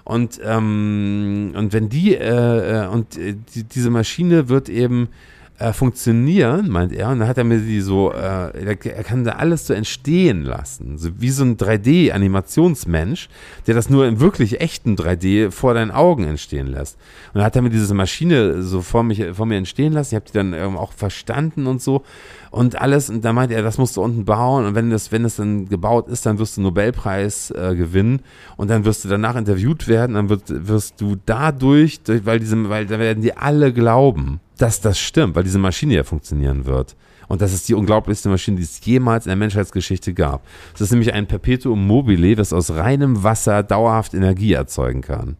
Und, 0.04 0.40
ähm, 0.44 1.52
und 1.56 1.72
wenn 1.72 1.88
die, 1.88 2.16
äh, 2.16 2.84
äh, 2.84 2.86
und 2.88 3.16
äh, 3.16 3.36
die, 3.54 3.64
diese 3.64 3.90
Maschine 3.90 4.48
wird 4.48 4.68
eben 4.68 5.08
äh, 5.60 5.74
funktionieren, 5.74 6.70
meint 6.70 6.92
er. 6.92 7.10
Und 7.10 7.18
dann 7.18 7.28
hat 7.28 7.36
er 7.36 7.44
mir 7.44 7.58
die 7.58 7.82
so, 7.82 8.12
äh, 8.12 8.64
er, 8.64 8.76
kann 8.76 9.24
da 9.24 9.32
alles 9.32 9.66
so 9.66 9.74
entstehen 9.74 10.42
lassen. 10.42 10.96
So 10.96 11.20
wie 11.20 11.28
so 11.28 11.44
ein 11.44 11.58
3D-Animationsmensch, 11.58 13.28
der 13.66 13.74
das 13.74 13.90
nur 13.90 14.06
im 14.06 14.20
wirklich 14.20 14.62
echten 14.62 14.96
3D 14.96 15.50
vor 15.50 15.74
deinen 15.74 15.90
Augen 15.90 16.24
entstehen 16.24 16.66
lässt. 16.66 16.96
Und 17.34 17.38
dann 17.38 17.44
hat 17.44 17.56
er 17.56 17.62
mir 17.62 17.68
diese 17.68 17.92
Maschine 17.92 18.62
so 18.62 18.80
vor, 18.80 19.02
mich, 19.02 19.22
vor 19.34 19.44
mir 19.44 19.58
entstehen 19.58 19.92
lassen. 19.92 20.14
Ich 20.14 20.16
habe 20.16 20.24
die 20.26 20.32
dann 20.32 20.54
ähm, 20.54 20.78
auch 20.78 20.94
verstanden 20.94 21.66
und 21.66 21.82
so. 21.82 22.04
Und 22.50 22.80
alles, 22.80 23.10
und 23.10 23.22
da 23.22 23.34
meinte 23.34 23.54
er, 23.54 23.62
das 23.62 23.76
musst 23.76 23.98
du 23.98 24.02
unten 24.02 24.24
bauen. 24.24 24.64
Und 24.64 24.74
wenn 24.74 24.88
das, 24.88 25.12
wenn 25.12 25.24
das 25.24 25.36
dann 25.36 25.68
gebaut 25.68 26.08
ist, 26.08 26.24
dann 26.24 26.38
wirst 26.38 26.56
du 26.56 26.62
Nobelpreis 26.62 27.50
äh, 27.50 27.76
gewinnen. 27.76 28.22
Und 28.56 28.70
dann 28.70 28.86
wirst 28.86 29.04
du 29.04 29.10
danach 29.10 29.36
interviewt 29.36 29.88
werden. 29.88 30.14
Dann 30.14 30.30
wird, 30.30 30.44
wirst 30.48 31.02
du 31.02 31.16
dadurch, 31.26 32.00
durch, 32.00 32.24
weil 32.24 32.40
diese, 32.40 32.70
weil 32.70 32.86
da 32.86 32.98
werden 32.98 33.22
die 33.22 33.36
alle 33.36 33.74
glauben, 33.74 34.40
dass 34.60 34.80
das 34.80 34.98
stimmt, 34.98 35.34
weil 35.34 35.44
diese 35.44 35.58
Maschine 35.58 35.94
ja 35.94 36.04
funktionieren 36.04 36.66
wird. 36.66 36.94
Und 37.28 37.40
das 37.40 37.52
ist 37.52 37.68
die 37.68 37.74
unglaublichste 37.74 38.28
Maschine, 38.28 38.58
die 38.58 38.64
es 38.64 38.84
jemals 38.84 39.24
in 39.24 39.30
der 39.30 39.36
Menschheitsgeschichte 39.36 40.12
gab. 40.12 40.44
Es 40.74 40.80
ist 40.80 40.90
nämlich 40.90 41.14
ein 41.14 41.26
Perpetuum 41.26 41.86
mobile, 41.86 42.34
das 42.34 42.52
aus 42.52 42.70
reinem 42.70 43.22
Wasser 43.22 43.62
dauerhaft 43.62 44.14
Energie 44.14 44.52
erzeugen 44.52 45.00
kann. 45.00 45.36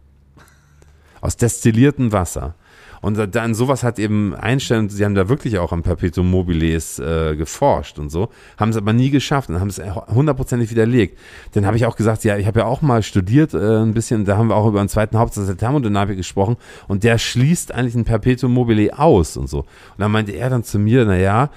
Aus 1.19 1.37
destilliertem 1.37 2.11
Wasser. 2.11 2.55
Und 3.01 3.35
dann 3.35 3.55
sowas 3.55 3.83
hat 3.83 3.97
eben 3.99 4.35
Einstein, 4.35 4.89
sie 4.89 5.03
haben 5.03 5.15
da 5.15 5.27
wirklich 5.27 5.57
auch 5.57 5.71
am 5.71 5.81
Perpetuum 5.81 6.29
mobiles 6.29 6.99
äh, 6.99 7.35
geforscht 7.35 7.97
und 7.97 8.09
so, 8.09 8.29
haben 8.57 8.69
es 8.69 8.77
aber 8.77 8.93
nie 8.93 9.09
geschafft 9.09 9.49
und 9.49 9.59
haben 9.59 9.69
es 9.69 9.81
hundertprozentig 10.13 10.69
widerlegt. 10.69 11.17
Dann 11.53 11.65
habe 11.65 11.77
ich 11.77 11.85
auch 11.85 11.95
gesagt, 11.95 12.23
ja, 12.23 12.37
ich 12.37 12.45
habe 12.45 12.59
ja 12.59 12.65
auch 12.65 12.81
mal 12.81 13.01
studiert 13.01 13.53
äh, 13.53 13.57
ein 13.57 13.93
bisschen, 13.93 14.25
da 14.25 14.37
haben 14.37 14.49
wir 14.49 14.55
auch 14.55 14.67
über 14.67 14.79
einen 14.79 14.89
zweiten 14.89 15.17
Hauptsatz 15.17 15.47
der 15.47 15.57
Thermodynamik 15.57 16.15
gesprochen 16.15 16.57
und 16.87 17.03
der 17.03 17.17
schließt 17.17 17.73
eigentlich 17.73 17.95
ein 17.95 18.05
Perpetuum 18.05 18.53
mobile 18.53 18.97
aus 18.97 19.35
und 19.35 19.49
so. 19.49 19.59
Und 19.59 19.67
dann 19.97 20.11
meinte 20.11 20.33
er 20.33 20.49
dann 20.49 20.63
zu 20.63 20.77
mir, 20.77 21.03
na 21.05 21.17
ja, 21.17 21.49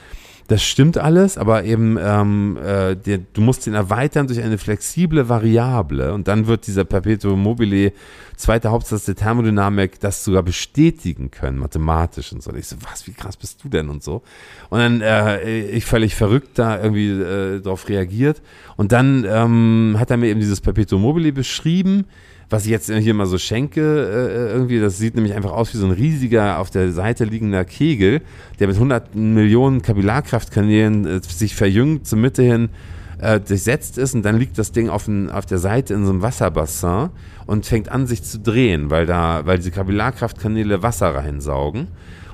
das 0.48 0.62
stimmt 0.62 0.98
alles, 0.98 1.38
aber 1.38 1.64
eben 1.64 1.96
ähm, 1.98 2.58
äh, 2.62 2.94
der, 2.96 3.18
du 3.32 3.40
musst 3.40 3.66
ihn 3.66 3.74
erweitern 3.74 4.26
durch 4.26 4.42
eine 4.42 4.58
flexible 4.58 5.28
Variable 5.28 6.12
und 6.12 6.28
dann 6.28 6.46
wird 6.46 6.66
dieser 6.66 6.84
Perpetuum 6.84 7.42
mobile 7.42 7.92
zweite 8.36 8.70
Hauptsatz 8.70 9.06
der 9.06 9.14
Thermodynamik 9.14 10.00
das 10.00 10.24
sogar 10.24 10.42
bestätigen 10.42 11.30
können, 11.30 11.58
mathematisch 11.58 12.32
und 12.32 12.42
so. 12.42 12.50
Und 12.50 12.58
ich 12.58 12.66
so, 12.66 12.76
was, 12.90 13.06
wie 13.06 13.12
krass 13.12 13.36
bist 13.36 13.64
du 13.64 13.68
denn 13.68 13.88
und 13.88 14.02
so. 14.02 14.22
Und 14.68 14.80
dann 14.80 15.00
äh, 15.00 15.62
ich 15.62 15.86
völlig 15.86 16.14
verrückt 16.14 16.58
da 16.58 16.82
irgendwie 16.82 17.10
äh, 17.10 17.60
darauf 17.60 17.88
reagiert 17.88 18.42
und 18.76 18.92
dann 18.92 19.24
ähm, 19.26 19.96
hat 19.98 20.10
er 20.10 20.18
mir 20.18 20.28
eben 20.28 20.40
dieses 20.40 20.60
Perpetuum 20.60 21.02
mobile 21.02 21.32
beschrieben 21.32 22.06
was 22.54 22.66
ich 22.66 22.70
jetzt 22.70 22.88
hier 22.88 23.14
mal 23.14 23.26
so 23.26 23.36
schenke, 23.36 23.80
äh, 23.80 24.52
irgendwie, 24.52 24.78
das 24.78 24.96
sieht 24.96 25.16
nämlich 25.16 25.34
einfach 25.34 25.50
aus 25.50 25.74
wie 25.74 25.78
so 25.78 25.86
ein 25.86 25.90
riesiger 25.90 26.60
auf 26.60 26.70
der 26.70 26.92
Seite 26.92 27.24
liegender 27.24 27.64
Kegel, 27.64 28.20
der 28.60 28.68
mit 28.68 28.76
100 28.76 29.16
Millionen 29.16 29.82
Kapillarkraftkanälen 29.82 31.04
äh, 31.04 31.20
sich 31.20 31.56
verjüngt 31.56 32.06
zur 32.06 32.20
Mitte 32.20 32.44
hin 32.44 32.68
äh, 33.18 33.40
durchsetzt 33.40 33.98
ist. 33.98 34.14
Und 34.14 34.22
dann 34.22 34.38
liegt 34.38 34.56
das 34.56 34.70
Ding 34.70 34.88
auf, 34.88 35.08
ein, 35.08 35.32
auf 35.32 35.46
der 35.46 35.58
Seite 35.58 35.94
in 35.94 36.04
so 36.04 36.12
einem 36.12 36.22
Wasserbassin 36.22 37.10
und 37.46 37.66
fängt 37.66 37.88
an 37.88 38.06
sich 38.06 38.22
zu 38.22 38.38
drehen, 38.38 38.88
weil 38.88 39.04
da, 39.04 39.44
weil 39.44 39.56
diese 39.56 39.72
Kapillarkraftkanäle 39.72 40.80
Wasser 40.80 41.12
reinsaugen. 41.12 41.88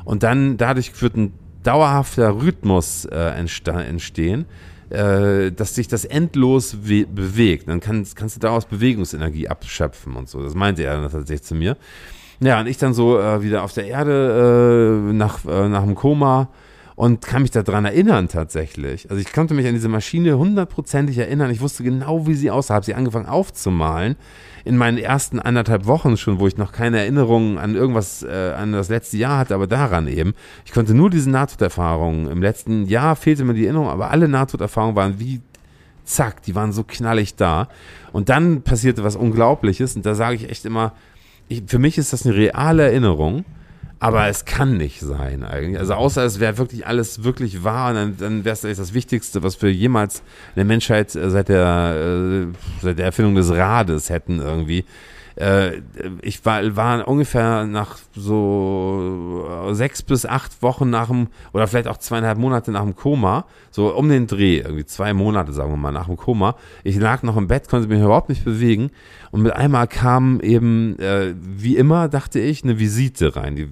Und 0.05 0.23
dann 0.23 0.59
dadurch 0.59 1.01
wird 1.01 1.17
ein 1.17 1.33
dauerhafter 1.63 2.43
Rhythmus 2.43 3.07
äh, 3.07 3.17
entstehen 3.17 4.45
äh, 4.91 5.53
dass 5.53 5.75
sich 5.75 5.89
das 5.89 6.05
endlos 6.05 6.77
bewegt. 6.83 7.69
Dann 7.69 7.81
kann, 7.81 8.07
kannst 8.15 8.37
du 8.37 8.41
daraus 8.41 8.67
Bewegungsenergie 8.67 9.49
abschöpfen 9.49 10.17
und 10.17 10.29
so. 10.29 10.43
Das 10.43 10.55
meinte 10.55 10.83
er 10.83 11.01
dann 11.01 11.11
tatsächlich 11.11 11.43
zu 11.43 11.55
mir. 11.55 11.77
Ja, 12.41 12.61
und 12.61 12.67
ich 12.67 12.79
dann 12.79 12.95
so 12.95 13.19
äh, 13.19 13.43
wieder 13.43 13.63
auf 13.63 13.73
der 13.73 13.87
Erde 13.87 15.07
äh, 15.09 15.13
nach, 15.13 15.45
äh, 15.45 15.69
nach 15.69 15.85
dem 15.85 15.95
Koma 15.95 16.49
und 17.01 17.23
kann 17.23 17.41
mich 17.41 17.51
daran 17.51 17.87
erinnern 17.87 18.29
tatsächlich. 18.29 19.09
Also 19.09 19.23
ich 19.23 19.33
konnte 19.33 19.55
mich 19.55 19.67
an 19.67 19.73
diese 19.73 19.89
Maschine 19.89 20.37
hundertprozentig 20.37 21.17
erinnern. 21.17 21.51
Ich 21.51 21.63
wusste 21.63 21.83
genau, 21.83 22.27
wie 22.27 22.35
sie 22.35 22.51
aussah. 22.51 22.75
Habe 22.75 22.85
sie 22.85 22.93
angefangen 22.93 23.25
aufzumalen 23.25 24.17
in 24.67 24.77
meinen 24.77 24.99
ersten 24.99 25.41
anderthalb 25.41 25.87
Wochen 25.87 26.19
schon, 26.19 26.41
wo 26.41 26.47
ich 26.47 26.59
noch 26.59 26.73
keine 26.73 26.99
Erinnerungen 26.99 27.57
an 27.57 27.75
irgendwas, 27.75 28.23
äh, 28.23 28.53
an 28.55 28.73
das 28.73 28.91
letzte 28.91 29.17
Jahr 29.17 29.39
hatte, 29.39 29.55
aber 29.55 29.67
daran 29.67 30.09
eben. 30.09 30.35
Ich 30.67 30.73
konnte 30.73 30.93
nur 30.93 31.09
diese 31.09 31.31
Nahtoderfahrungen. 31.31 32.31
Im 32.31 32.43
letzten 32.43 32.85
Jahr 32.85 33.17
fehlte 33.17 33.45
mir 33.45 33.55
die 33.55 33.65
Erinnerung, 33.65 33.89
aber 33.89 34.11
alle 34.11 34.29
Nahtoderfahrungen 34.29 34.95
waren 34.95 35.19
wie 35.19 35.41
zack, 36.05 36.43
die 36.43 36.55
waren 36.55 36.73
so 36.73 36.85
knallig 36.85 37.35
da. 37.35 37.69
Und 38.13 38.29
dann 38.29 38.61
passierte 38.61 39.05
was 39.05 39.17
Unglaubliches 39.17 39.97
und 39.97 40.05
da 40.05 40.15
sage 40.15 40.37
ich 40.37 40.51
echt 40.51 40.67
immer, 40.67 40.93
ich, 41.49 41.63
für 41.67 41.79
mich 41.79 41.97
ist 41.97 42.13
das 42.13 42.27
eine 42.27 42.37
reale 42.37 42.83
Erinnerung 42.83 43.47
aber 44.01 44.29
es 44.29 44.47
kann 44.47 44.79
nicht 44.79 45.01
sein 45.01 45.45
eigentlich. 45.45 45.79
Also 45.79 45.93
außer 45.93 46.25
es 46.25 46.41
wäre 46.41 46.57
wirklich 46.57 46.87
alles 46.87 47.23
wirklich 47.23 47.63
wahr, 47.63 47.93
dann, 47.93 48.17
dann 48.17 48.45
wäre 48.47 48.55
es 48.55 48.63
das 48.63 48.95
Wichtigste, 48.95 49.43
was 49.43 49.61
wir 49.61 49.73
jemals 49.73 50.21
in 50.21 50.57
der 50.57 50.65
Menschheit 50.65 51.15
äh, 51.15 51.31
seit 51.31 51.51
der, 51.51 51.95
äh, 51.97 52.47
seit 52.83 52.99
der 52.99 53.05
Erfindung 53.05 53.35
des 53.35 53.51
Rades 53.51 54.09
hätten 54.09 54.41
irgendwie 54.41 54.87
äh, 55.41 55.81
ich 56.21 56.45
war, 56.45 56.77
war 56.77 57.09
ungefähr 57.09 57.65
nach 57.65 57.97
so 58.15 59.71
sechs 59.73 60.03
bis 60.03 60.27
acht 60.27 60.63
Wochen 60.63 60.91
nach 60.91 61.09
dem, 61.09 61.29
oder 61.53 61.67
vielleicht 61.67 61.89
auch 61.89 61.97
zweieinhalb 61.97 62.37
Monate 62.37 62.71
nach 62.71 62.83
dem 62.83 62.95
Koma, 62.95 63.47
so 63.71 63.95
um 63.95 64.09
den 64.11 64.27
Dreh, 64.27 64.59
irgendwie 64.59 64.85
zwei 64.85 65.15
Monate, 65.15 65.53
sagen 65.53 65.73
wir 65.73 65.79
mal, 65.79 65.93
nach 65.93 66.07
dem 66.07 66.17
Koma. 66.17 66.57
Ich 66.85 66.97
lag 66.97 67.23
noch 67.23 67.39
im 67.39 67.49
Bett, 67.49 67.69
konnte 67.69 67.89
mich 67.89 68.01
überhaupt 68.01 68.29
nicht 68.29 68.45
bewegen 68.45 68.91
und 69.31 69.41
mit 69.41 69.53
einmal 69.53 69.89
kam 69.89 70.41
eben, 70.41 70.99
äh, 70.99 71.35
wie 71.41 71.77
immer, 71.77 72.09
dachte 72.09 72.39
ich, 72.39 72.63
eine 72.63 72.79
Visite 72.79 73.35
rein. 73.35 73.57
Die 73.57 73.71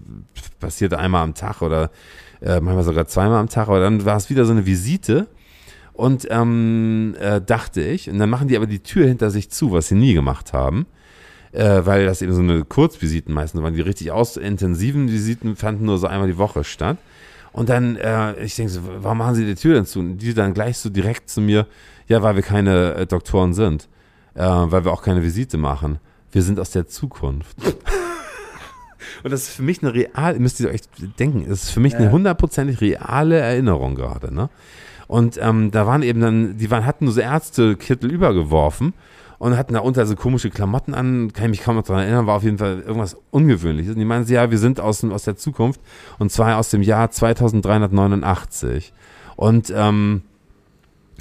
passierte 0.60 0.98
einmal 0.98 1.22
am 1.22 1.34
Tag 1.34 1.60
oder 1.60 1.90
äh, 2.40 2.60
manchmal 2.60 2.84
sogar 2.84 3.06
zweimal 3.06 3.38
am 3.38 3.48
Tag, 3.50 3.68
aber 3.68 3.80
dann 3.80 4.06
war 4.06 4.16
es 4.16 4.30
wieder 4.30 4.46
so 4.46 4.52
eine 4.52 4.64
Visite. 4.64 5.28
Und 5.92 6.28
ähm, 6.30 7.16
äh, 7.18 7.40
dachte 7.40 7.82
ich, 7.82 8.08
und 8.08 8.20
dann 8.20 8.30
machen 8.30 8.46
die 8.46 8.56
aber 8.56 8.68
die 8.68 8.78
Tür 8.84 9.08
hinter 9.08 9.30
sich 9.30 9.50
zu, 9.50 9.72
was 9.72 9.88
sie 9.88 9.96
nie 9.96 10.14
gemacht 10.14 10.52
haben 10.52 10.86
äh, 11.52 11.80
weil 11.84 12.06
das 12.06 12.22
eben 12.22 12.34
so 12.34 12.40
eine 12.40 12.64
Kurzvisiten 12.64 13.34
meistens 13.34 13.62
waren. 13.62 13.74
Die 13.74 13.80
richtig 13.80 14.10
aus 14.10 14.36
intensiven 14.36 15.08
Visiten 15.08 15.56
fanden 15.56 15.86
nur 15.86 15.98
so 15.98 16.06
einmal 16.06 16.28
die 16.28 16.38
Woche 16.38 16.64
statt. 16.64 16.98
Und 17.52 17.68
dann, 17.68 17.96
äh, 17.96 18.40
ich 18.42 18.54
denke 18.56 18.72
so, 18.72 18.80
warum 19.00 19.18
machen 19.18 19.34
sie 19.34 19.46
die 19.46 19.54
Tür 19.54 19.74
denn 19.74 19.86
zu? 19.86 20.00
Und 20.00 20.18
die 20.18 20.34
dann 20.34 20.54
gleich 20.54 20.78
so 20.78 20.90
direkt 20.90 21.30
zu 21.30 21.40
mir, 21.40 21.66
ja, 22.06 22.22
weil 22.22 22.36
wir 22.36 22.42
keine 22.42 22.94
äh, 22.94 23.06
Doktoren 23.06 23.54
sind, 23.54 23.88
äh, 24.34 24.42
weil 24.44 24.84
wir 24.84 24.92
auch 24.92 25.02
keine 25.02 25.22
Visite 25.22 25.56
machen. 25.56 25.98
Wir 26.30 26.42
sind 26.42 26.60
aus 26.60 26.70
der 26.70 26.86
Zukunft. 26.86 27.56
Und 29.22 29.32
das 29.32 29.42
ist 29.48 29.56
für 29.56 29.62
mich 29.62 29.82
eine 29.82 29.94
real, 29.94 30.38
müsst 30.38 30.60
ihr 30.60 30.68
euch 30.68 30.82
denken, 31.18 31.46
das 31.48 31.64
ist 31.64 31.70
für 31.70 31.80
mich 31.80 31.96
eine 31.96 32.12
hundertprozentig 32.12 32.80
reale 32.80 33.38
Erinnerung 33.38 33.94
gerade, 33.94 34.32
ne? 34.32 34.50
Und 35.08 35.38
ähm, 35.42 35.70
da 35.70 35.86
waren 35.86 36.02
eben 36.02 36.20
dann, 36.20 36.58
die 36.58 36.70
waren, 36.70 36.84
hatten 36.84 37.06
nur 37.06 37.14
so 37.14 37.20
Ärztekittel 37.20 38.10
übergeworfen 38.12 38.92
und 39.38 39.56
hatten 39.56 39.74
da 39.74 39.80
unter 39.80 40.04
so 40.06 40.16
komische 40.16 40.50
Klamotten 40.50 40.94
an, 40.94 41.32
kann 41.32 41.44
ich 41.46 41.50
mich 41.50 41.62
kaum 41.62 41.76
noch 41.76 41.84
daran 41.84 42.02
erinnern, 42.02 42.26
war 42.26 42.36
auf 42.36 42.42
jeden 42.42 42.58
Fall 42.58 42.80
irgendwas 42.80 43.16
Ungewöhnliches. 43.30 43.92
Und 43.92 43.98
die 43.98 44.04
meinen, 44.04 44.26
ja, 44.26 44.50
wir 44.50 44.58
sind 44.58 44.80
aus, 44.80 45.04
aus 45.04 45.24
der 45.24 45.36
Zukunft 45.36 45.80
und 46.18 46.32
zwar 46.32 46.58
aus 46.58 46.70
dem 46.70 46.82
Jahr 46.82 47.10
2389. 47.10 48.92
Und 49.36 49.72
ähm, 49.74 50.22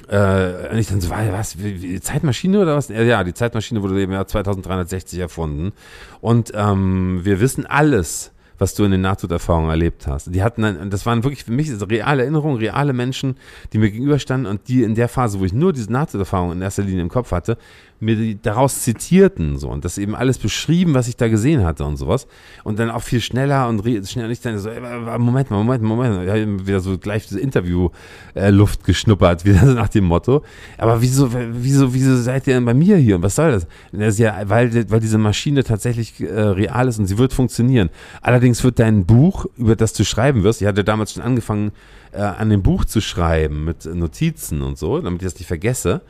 äh, 0.10 0.70
und 0.72 0.78
ich 0.78 0.88
dann 0.88 1.02
so, 1.02 1.10
was, 1.10 1.62
wie, 1.62 1.82
wie, 1.82 2.00
Zeitmaschine 2.00 2.62
oder 2.62 2.76
was? 2.76 2.88
Ja, 2.90 3.24
die 3.24 3.34
Zeitmaschine 3.34 3.82
wurde 3.82 4.02
im 4.02 4.12
Jahr 4.12 4.28
2360 4.28 5.20
erfunden. 5.20 5.74
Und 6.22 6.52
ähm, 6.56 7.22
wir 7.24 7.40
wissen 7.40 7.66
alles 7.66 8.32
was 8.58 8.74
du 8.74 8.84
in 8.84 8.92
den 8.92 9.02
Nahtoderfahrungen 9.02 9.70
erlebt 9.70 10.08
hast. 10.08 10.34
Die 10.34 10.44
hatten 10.44 10.62
dann, 10.62 10.90
das 10.90 11.06
waren 11.06 11.24
wirklich 11.24 11.44
für 11.44 11.52
mich 11.52 11.70
reale 11.90 12.24
Erinnerungen, 12.24 12.58
reale 12.58 12.94
Menschen, 12.94 13.36
die 13.72 13.78
mir 13.78 13.92
gegenüberstanden 13.92 14.50
und 14.50 14.68
die 14.68 14.84
in 14.84 14.96
der 14.96 15.10
Phase, 15.10 15.40
wo 15.40 15.46
ich 15.46 15.54
nur 15.54 15.74
diese 15.74 15.92
Nahtoderfahrung 15.92 16.52
in 16.52 16.62
erster 16.62 16.84
Linie 16.84 17.02
im 17.02 17.10
Kopf 17.10 17.32
hatte, 17.32 17.58
mir 18.00 18.36
daraus 18.36 18.82
zitierten 18.82 19.58
so 19.58 19.70
und 19.70 19.84
das 19.84 19.98
eben 19.98 20.16
alles 20.16 20.38
beschrieben, 20.38 20.94
was 20.94 21.08
ich 21.08 21.16
da 21.16 21.28
gesehen 21.28 21.66
hatte 21.66 21.84
und 21.84 21.98
sowas. 21.98 22.28
Und 22.64 22.80
dann 22.80 22.90
auch 22.90 23.02
viel 23.02 23.22
schneller 23.22 23.68
und 23.68 23.84
schneller 24.08 24.28
nicht 24.28 24.46
dann 24.46 24.60
so 24.60 24.70
Moment 24.70 25.50
mal 25.50 25.58
Moment 25.58 25.84
Moment 25.84 26.28
ja, 26.28 26.36
wieder 26.68 26.80
so 26.80 26.98
gleich 26.98 27.28
diese 27.28 27.40
Interview 27.40 27.90
äh, 28.36 28.50
Luft 28.50 28.84
geschnuppert 28.84 29.46
wieder 29.46 29.64
nach 29.66 29.90
dem 29.90 30.06
Motto. 30.06 30.44
Aber 30.78 31.02
wieso 31.02 31.30
wieso 31.34 31.94
wieso 31.94 32.16
seid 32.18 32.48
ihr 32.48 32.54
denn 32.54 32.66
bei 32.66 32.74
mir 32.74 32.98
hier? 32.98 33.16
Und 33.16 33.24
was 33.24 33.36
soll 33.36 33.52
das? 33.52 33.68
Das 33.92 34.14
ist 34.14 34.20
ja 34.20 34.38
weil 34.46 34.90
weil 34.90 35.00
diese 35.00 35.18
Maschine 35.18 35.64
tatsächlich 35.64 36.22
äh, 36.22 36.40
real 36.40 36.88
ist 36.88 37.00
und 37.00 37.08
sie 37.08 37.18
wird 37.18 37.34
funktionieren. 37.34 37.90
Allerdings 38.22 38.64
wird 38.64 38.80
dein 38.80 39.06
Buch 39.06 39.46
über 39.58 39.76
das 39.76 39.94
du 39.94 40.04
schreiben 40.04 40.44
wirst 40.44 40.62
ich 40.62 40.68
hatte 40.68 40.84
damals 40.84 41.14
schon 41.14 41.24
angefangen 41.24 41.72
äh, 42.12 42.22
an 42.22 42.50
dem 42.50 42.64
Buch 42.64 42.86
zu 42.86 43.02
schreiben 43.02 43.66
mit 43.66 43.86
Notizen 43.86 44.62
und 44.62 44.78
so 44.78 45.00
damit 45.00 45.22
ich 45.22 45.28
das 45.28 45.40
nicht 45.40 45.48
vergesse 45.48 46.02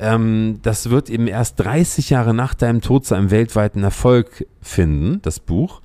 ähm, 0.00 0.60
das 0.62 0.88
wird 0.88 1.10
eben 1.10 1.26
erst 1.26 1.60
30 1.60 2.10
Jahre 2.10 2.32
nach 2.32 2.54
deinem 2.54 2.80
Tod 2.80 3.04
zu 3.04 3.14
einem 3.14 3.30
weltweiten 3.30 3.82
Erfolg 3.84 4.46
finden, 4.62 5.20
das 5.22 5.40
Buch. 5.40 5.82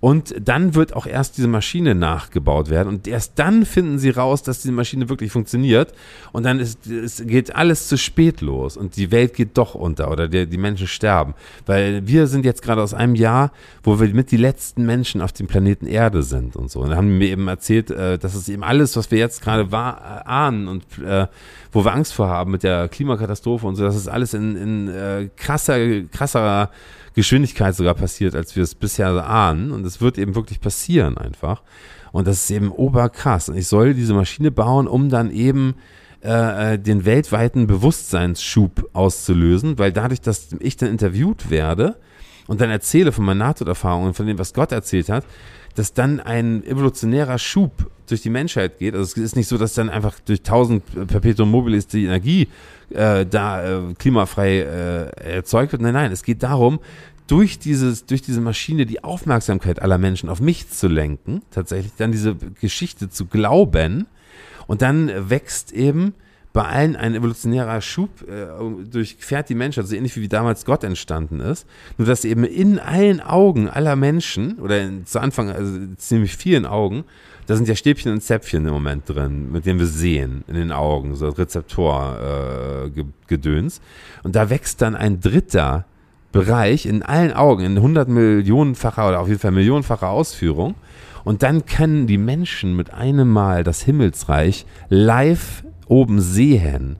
Und 0.00 0.34
dann 0.40 0.76
wird 0.76 0.94
auch 0.94 1.06
erst 1.06 1.38
diese 1.38 1.48
Maschine 1.48 1.96
nachgebaut 1.96 2.70
werden. 2.70 2.88
Und 2.88 3.08
erst 3.08 3.38
dann 3.38 3.66
finden 3.66 3.98
sie 3.98 4.10
raus, 4.10 4.44
dass 4.44 4.62
diese 4.62 4.72
Maschine 4.72 5.08
wirklich 5.08 5.32
funktioniert. 5.32 5.92
Und 6.30 6.44
dann 6.44 6.60
ist, 6.60 6.86
es 6.86 7.26
geht 7.26 7.56
alles 7.56 7.88
zu 7.88 7.98
spät 7.98 8.40
los. 8.40 8.76
Und 8.76 8.96
die 8.96 9.10
Welt 9.10 9.34
geht 9.34 9.58
doch 9.58 9.74
unter 9.74 10.10
oder 10.10 10.28
die, 10.28 10.46
die 10.46 10.56
Menschen 10.56 10.86
sterben. 10.86 11.34
Weil 11.66 12.06
wir 12.06 12.28
sind 12.28 12.44
jetzt 12.44 12.62
gerade 12.62 12.80
aus 12.80 12.94
einem 12.94 13.16
Jahr, 13.16 13.50
wo 13.82 13.98
wir 13.98 14.08
mit 14.14 14.30
die 14.30 14.36
letzten 14.36 14.86
Menschen 14.86 15.20
auf 15.20 15.32
dem 15.32 15.48
Planeten 15.48 15.86
Erde 15.86 16.22
sind 16.22 16.54
und 16.54 16.70
so. 16.70 16.80
Und 16.80 16.90
da 16.90 16.96
haben 16.96 17.18
mir 17.18 17.30
eben 17.30 17.48
erzählt, 17.48 17.90
äh, 17.90 18.18
dass 18.18 18.34
es 18.34 18.48
eben 18.48 18.62
alles, 18.62 18.96
was 18.96 19.10
wir 19.10 19.18
jetzt 19.18 19.42
gerade 19.42 19.68
ahnen 19.76 20.68
und 20.68 20.84
äh, 21.04 21.26
wo 21.72 21.84
wir 21.84 21.92
Angst 21.92 22.14
vor 22.14 22.28
haben 22.28 22.52
mit 22.52 22.62
der 22.62 22.88
Klimakatastrophe 22.88 23.66
und 23.66 23.74
so, 23.74 23.82
dass 23.82 23.96
es 23.96 24.06
alles 24.06 24.32
in, 24.32 24.56
in 24.56 24.88
äh, 24.88 25.28
krasser, 25.36 26.02
krasserer 26.12 26.70
Geschwindigkeit 27.18 27.74
sogar 27.74 27.94
passiert, 27.94 28.34
als 28.34 28.54
wir 28.54 28.62
es 28.62 28.74
bisher 28.74 29.08
ahnen. 29.08 29.72
Und 29.72 29.84
es 29.84 30.00
wird 30.00 30.18
eben 30.18 30.34
wirklich 30.34 30.60
passieren 30.60 31.18
einfach. 31.18 31.62
Und 32.12 32.26
das 32.26 32.44
ist 32.44 32.50
eben 32.50 32.70
oberkrass. 32.70 33.48
Und 33.48 33.56
ich 33.56 33.66
soll 33.66 33.92
diese 33.92 34.14
Maschine 34.14 34.50
bauen, 34.50 34.86
um 34.86 35.08
dann 35.10 35.30
eben 35.30 35.74
äh, 36.22 36.74
äh, 36.74 36.78
den 36.78 37.04
weltweiten 37.04 37.66
Bewusstseinsschub 37.66 38.90
auszulösen, 38.92 39.78
weil 39.78 39.92
dadurch, 39.92 40.20
dass 40.20 40.48
ich 40.60 40.76
dann 40.76 40.90
interviewt 40.90 41.50
werde 41.50 41.96
und 42.46 42.60
dann 42.60 42.70
erzähle 42.70 43.12
von 43.12 43.24
meinen 43.24 43.38
Nahtoderfahrungen, 43.38 44.14
von 44.14 44.26
dem, 44.26 44.38
was 44.38 44.54
Gott 44.54 44.72
erzählt 44.72 45.08
hat, 45.08 45.24
dass 45.78 45.92
dann 45.92 46.18
ein 46.18 46.64
evolutionärer 46.64 47.38
Schub 47.38 47.88
durch 48.08 48.22
die 48.22 48.30
Menschheit 48.30 48.78
geht. 48.78 48.94
Also 48.94 49.04
es 49.04 49.16
ist 49.16 49.36
nicht 49.36 49.46
so, 49.46 49.58
dass 49.58 49.74
dann 49.74 49.90
einfach 49.90 50.18
durch 50.18 50.40
1000 50.40 51.06
Perpetuum 51.06 51.52
mobilis 51.52 51.86
die 51.86 52.06
Energie 52.06 52.48
äh, 52.90 53.24
da 53.24 53.64
äh, 53.64 53.94
klimafrei 53.96 54.58
äh, 54.58 55.34
erzeugt 55.36 55.70
wird. 55.70 55.82
Nein, 55.82 55.94
nein, 55.94 56.10
es 56.10 56.24
geht 56.24 56.42
darum, 56.42 56.80
durch, 57.28 57.60
dieses, 57.60 58.06
durch 58.06 58.22
diese 58.22 58.40
Maschine 58.40 58.86
die 58.86 59.04
Aufmerksamkeit 59.04 59.80
aller 59.80 59.98
Menschen 59.98 60.28
auf 60.30 60.40
mich 60.40 60.68
zu 60.68 60.88
lenken, 60.88 61.42
tatsächlich 61.52 61.92
dann 61.96 62.10
diese 62.10 62.34
Geschichte 62.60 63.08
zu 63.08 63.26
glauben 63.26 64.08
und 64.66 64.82
dann 64.82 65.30
wächst 65.30 65.70
eben 65.70 66.14
bei 66.52 66.64
allen 66.64 66.96
ein 66.96 67.14
evolutionärer 67.14 67.80
Schub 67.80 68.10
äh, 68.28 68.46
durchquert 68.90 69.48
die 69.48 69.54
Menschheit, 69.54 69.86
so 69.86 69.94
ähnlich 69.94 70.16
wie 70.16 70.28
damals 70.28 70.64
Gott 70.64 70.82
entstanden 70.82 71.40
ist. 71.40 71.66
Nur 71.98 72.06
dass 72.06 72.24
eben 72.24 72.44
in 72.44 72.78
allen 72.78 73.20
Augen 73.20 73.68
aller 73.68 73.96
Menschen, 73.96 74.58
oder 74.58 74.80
in, 74.80 75.04
zu 75.06 75.20
Anfang, 75.20 75.50
also 75.50 75.78
ziemlich 75.96 76.36
vielen 76.36 76.66
Augen, 76.66 77.04
da 77.46 77.56
sind 77.56 77.68
ja 77.68 77.74
Stäbchen 77.74 78.12
und 78.12 78.22
Zäpfchen 78.22 78.66
im 78.66 78.72
Moment 78.72 79.08
drin, 79.08 79.52
mit 79.52 79.66
denen 79.66 79.78
wir 79.78 79.86
sehen 79.86 80.44
in 80.48 80.54
den 80.54 80.72
Augen, 80.72 81.14
so 81.14 81.28
Rezeptorgedöns. 81.28 83.78
Äh, 83.78 83.80
und 84.22 84.36
da 84.36 84.50
wächst 84.50 84.82
dann 84.82 84.94
ein 84.94 85.20
dritter 85.20 85.86
Bereich 86.30 86.84
in 86.84 87.02
allen 87.02 87.32
Augen, 87.32 87.64
in 87.64 87.76
100 87.76 88.08
Millionenfacher 88.08 89.08
oder 89.08 89.20
auf 89.20 89.28
jeden 89.28 89.40
Fall 89.40 89.52
millionenfacher 89.52 90.10
Ausführung. 90.10 90.74
Und 91.24 91.42
dann 91.42 91.64
können 91.64 92.06
die 92.06 92.18
Menschen 92.18 92.76
mit 92.76 92.92
einem 92.92 93.30
Mal 93.30 93.64
das 93.64 93.82
Himmelsreich 93.82 94.66
live 94.88 95.64
oben 95.88 96.20
sehen. 96.20 96.96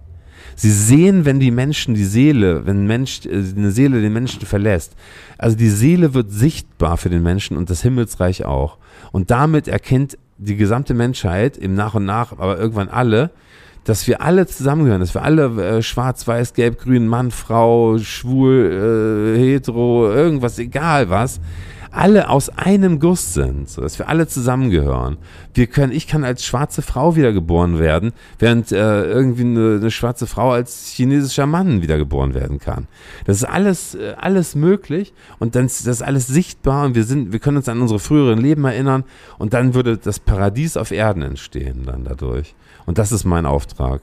Sie 0.56 0.72
sehen, 0.72 1.24
wenn 1.24 1.38
die 1.38 1.52
Menschen 1.52 1.94
die 1.94 2.04
Seele, 2.04 2.66
wenn 2.66 2.86
Mensch, 2.86 3.20
äh, 3.26 3.30
eine 3.30 3.70
Seele 3.70 4.00
den 4.00 4.12
Menschen 4.12 4.40
verlässt. 4.42 4.94
Also 5.38 5.56
die 5.56 5.68
Seele 5.68 6.14
wird 6.14 6.32
sichtbar 6.32 6.96
für 6.96 7.10
den 7.10 7.22
Menschen 7.22 7.56
und 7.56 7.70
das 7.70 7.82
Himmelsreich 7.82 8.44
auch. 8.44 8.78
Und 9.12 9.30
damit 9.30 9.68
erkennt 9.68 10.18
die 10.36 10.56
gesamte 10.56 10.94
Menschheit 10.94 11.56
im 11.56 11.74
Nach 11.74 11.94
und 11.94 12.04
Nach, 12.04 12.32
aber 12.32 12.58
irgendwann 12.58 12.88
alle, 12.88 13.30
dass 13.84 14.06
wir 14.06 14.20
alle 14.20 14.46
zusammengehören, 14.46 15.00
dass 15.00 15.14
wir 15.14 15.22
alle 15.22 15.78
äh, 15.78 15.82
schwarz, 15.82 16.26
weiß, 16.26 16.54
gelb, 16.54 16.78
grün, 16.80 17.06
Mann, 17.06 17.30
Frau, 17.30 17.98
schwul, 17.98 19.36
äh, 19.36 19.38
hetero, 19.38 20.10
irgendwas, 20.12 20.58
egal 20.58 21.08
was, 21.08 21.40
alle 21.90 22.28
aus 22.28 22.50
einem 22.50 23.00
Guss 23.00 23.34
sind, 23.34 23.68
so 23.68 23.82
dass 23.82 23.98
wir 23.98 24.08
alle 24.08 24.26
zusammengehören. 24.26 25.16
Wir 25.54 25.66
können, 25.66 25.92
ich 25.92 26.06
kann 26.06 26.24
als 26.24 26.44
schwarze 26.44 26.82
Frau 26.82 27.16
wiedergeboren 27.16 27.78
werden, 27.78 28.12
während 28.38 28.72
äh, 28.72 29.04
irgendwie 29.04 29.42
eine, 29.42 29.76
eine, 29.80 29.90
schwarze 29.90 30.26
Frau 30.26 30.52
als 30.52 30.88
chinesischer 30.88 31.46
Mann 31.46 31.82
wiedergeboren 31.82 32.34
werden 32.34 32.58
kann. 32.58 32.86
Das 33.24 33.36
ist 33.36 33.44
alles, 33.44 33.94
äh, 33.94 34.14
alles 34.16 34.54
möglich 34.54 35.12
und 35.38 35.54
dann 35.54 35.66
ist 35.66 35.86
das 35.86 36.02
alles 36.02 36.26
sichtbar 36.26 36.86
und 36.86 36.94
wir 36.94 37.04
sind, 37.04 37.32
wir 37.32 37.38
können 37.38 37.56
uns 37.56 37.68
an 37.68 37.80
unsere 37.80 37.98
früheren 37.98 38.38
Leben 38.38 38.64
erinnern 38.64 39.04
und 39.38 39.54
dann 39.54 39.74
würde 39.74 39.96
das 39.98 40.18
Paradies 40.18 40.76
auf 40.76 40.90
Erden 40.90 41.22
entstehen 41.22 41.84
dann 41.86 42.04
dadurch. 42.04 42.54
Und 42.86 42.98
das 42.98 43.12
ist 43.12 43.24
mein 43.24 43.46
Auftrag. 43.46 44.00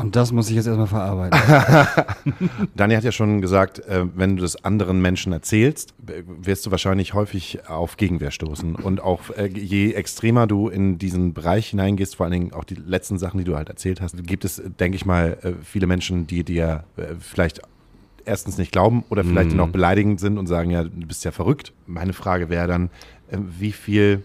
Und 0.00 0.16
das 0.16 0.32
muss 0.32 0.48
ich 0.48 0.56
jetzt 0.56 0.66
erstmal 0.66 0.86
verarbeiten. 0.86 1.38
Dani 2.74 2.94
hat 2.94 3.04
ja 3.04 3.12
schon 3.12 3.42
gesagt, 3.42 3.80
äh, 3.80 4.06
wenn 4.14 4.36
du 4.36 4.42
das 4.42 4.64
anderen 4.64 5.02
Menschen 5.02 5.32
erzählst, 5.32 5.92
wirst 6.00 6.64
du 6.64 6.70
wahrscheinlich 6.70 7.12
häufig 7.12 7.68
auf 7.68 7.98
Gegenwehr 7.98 8.30
stoßen. 8.30 8.76
Und 8.76 9.02
auch 9.02 9.28
äh, 9.36 9.46
je 9.46 9.92
extremer 9.92 10.46
du 10.46 10.68
in 10.68 10.96
diesen 10.96 11.34
Bereich 11.34 11.68
hineingehst, 11.68 12.16
vor 12.16 12.24
allen 12.24 12.32
Dingen 12.32 12.52
auch 12.54 12.64
die 12.64 12.76
letzten 12.76 13.18
Sachen, 13.18 13.38
die 13.38 13.44
du 13.44 13.56
halt 13.56 13.68
erzählt 13.68 14.00
hast, 14.00 14.16
gibt 14.26 14.46
es, 14.46 14.62
denke 14.80 14.96
ich 14.96 15.04
mal, 15.04 15.36
äh, 15.42 15.52
viele 15.62 15.86
Menschen, 15.86 16.26
die 16.26 16.44
dir 16.44 16.84
vielleicht 17.18 17.60
erstens 18.24 18.56
nicht 18.56 18.72
glauben 18.72 19.04
oder 19.10 19.22
vielleicht 19.22 19.52
mhm. 19.52 19.60
auch 19.60 19.68
beleidigend 19.68 20.20
sind 20.20 20.38
und 20.38 20.46
sagen, 20.46 20.70
ja, 20.70 20.84
du 20.84 21.06
bist 21.06 21.24
ja 21.24 21.30
verrückt. 21.30 21.72
Meine 21.86 22.12
Frage 22.14 22.48
wäre 22.48 22.66
dann, 22.66 22.90
wie 23.30 23.72
viel 23.72 24.22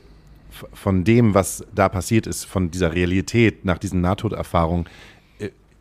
von 0.73 1.03
dem, 1.03 1.33
was 1.33 1.65
da 1.73 1.89
passiert 1.89 2.27
ist, 2.27 2.45
von 2.45 2.71
dieser 2.71 2.93
Realität 2.93 3.65
nach 3.65 3.77
diesen 3.77 4.01
Nahtoderfahrungen, 4.01 4.85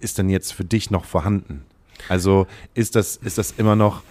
ist 0.05 0.19
denn 0.19 0.29
jetzt 0.29 0.53
für 0.53 0.65
dich 0.65 0.91
noch 0.91 1.05
vorhanden? 1.05 1.65
Also 2.09 2.47
ist 2.75 2.95
das, 2.95 3.17
ist 3.17 3.39
das 3.39 3.53
immer 3.53 3.75
noch 3.75 4.03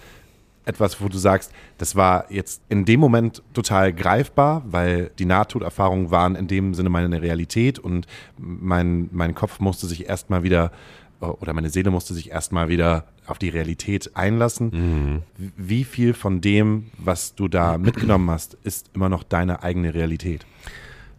etwas, 0.66 1.00
wo 1.00 1.08
du 1.08 1.18
sagst, 1.18 1.52
das 1.78 1.94
war 1.94 2.30
jetzt 2.30 2.62
in 2.68 2.84
dem 2.84 3.00
Moment 3.00 3.42
total 3.52 3.92
greifbar, 3.92 4.62
weil 4.66 5.10
die 5.18 5.26
Nahtoderfahrungen 5.26 6.10
waren 6.10 6.36
in 6.36 6.48
dem 6.48 6.74
Sinne 6.74 6.88
meine 6.88 7.22
Realität 7.22 7.78
und 7.78 8.06
mein, 8.38 9.08
mein 9.12 9.34
Kopf 9.34 9.60
musste 9.60 9.86
sich 9.86 10.08
erstmal 10.08 10.42
wieder 10.42 10.72
oder 11.20 11.52
meine 11.52 11.70
Seele 11.70 11.90
musste 11.90 12.12
sich 12.12 12.30
erstmal 12.30 12.68
wieder 12.68 13.04
auf 13.26 13.38
die 13.38 13.48
Realität 13.48 14.14
einlassen. 14.14 15.22
Mhm. 15.38 15.52
Wie 15.56 15.84
viel 15.84 16.12
von 16.12 16.40
dem, 16.40 16.90
was 16.98 17.34
du 17.34 17.48
da 17.48 17.78
mitgenommen 17.78 18.30
hast, 18.30 18.54
ist 18.64 18.90
immer 18.94 19.08
noch 19.08 19.22
deine 19.22 19.62
eigene 19.62 19.94
Realität? 19.94 20.44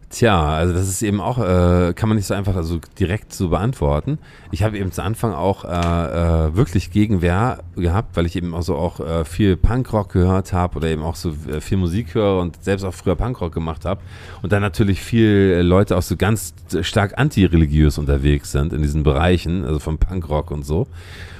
Tja, 0.08 0.50
also 0.50 0.72
das 0.72 0.88
ist 0.88 1.02
eben 1.02 1.20
auch, 1.20 1.38
äh, 1.38 1.92
kann 1.92 2.08
man 2.08 2.14
nicht 2.14 2.26
so 2.26 2.34
einfach 2.34 2.54
also 2.54 2.78
direkt 2.98 3.32
so 3.32 3.48
beantworten. 3.48 4.18
Ich 4.52 4.62
habe 4.62 4.78
eben 4.78 4.92
zu 4.92 5.02
Anfang 5.02 5.32
auch 5.32 5.64
äh, 5.64 5.68
äh, 5.68 6.54
wirklich 6.54 6.92
Gegenwehr 6.92 7.58
gehabt, 7.74 8.16
weil 8.16 8.24
ich 8.24 8.36
eben 8.36 8.54
auch 8.54 8.62
so 8.62 8.76
auch 8.76 9.00
äh, 9.00 9.24
viel 9.24 9.56
Punkrock 9.56 10.12
gehört 10.12 10.52
habe 10.52 10.76
oder 10.76 10.88
eben 10.88 11.02
auch 11.02 11.16
so 11.16 11.30
äh, 11.50 11.60
viel 11.60 11.76
Musik 11.76 12.14
höre 12.14 12.40
und 12.40 12.62
selbst 12.62 12.84
auch 12.84 12.94
früher 12.94 13.16
Punkrock 13.16 13.52
gemacht 13.52 13.84
habe. 13.84 14.00
Und 14.42 14.52
dann 14.52 14.62
natürlich 14.62 15.00
viel 15.00 15.60
Leute 15.64 15.96
auch 15.96 16.02
so 16.02 16.16
ganz 16.16 16.54
stark 16.82 17.18
antireligiös 17.18 17.98
unterwegs 17.98 18.52
sind 18.52 18.72
in 18.72 18.82
diesen 18.82 19.02
Bereichen, 19.02 19.64
also 19.64 19.80
vom 19.80 19.98
Punkrock 19.98 20.52
und 20.52 20.64
so. 20.64 20.86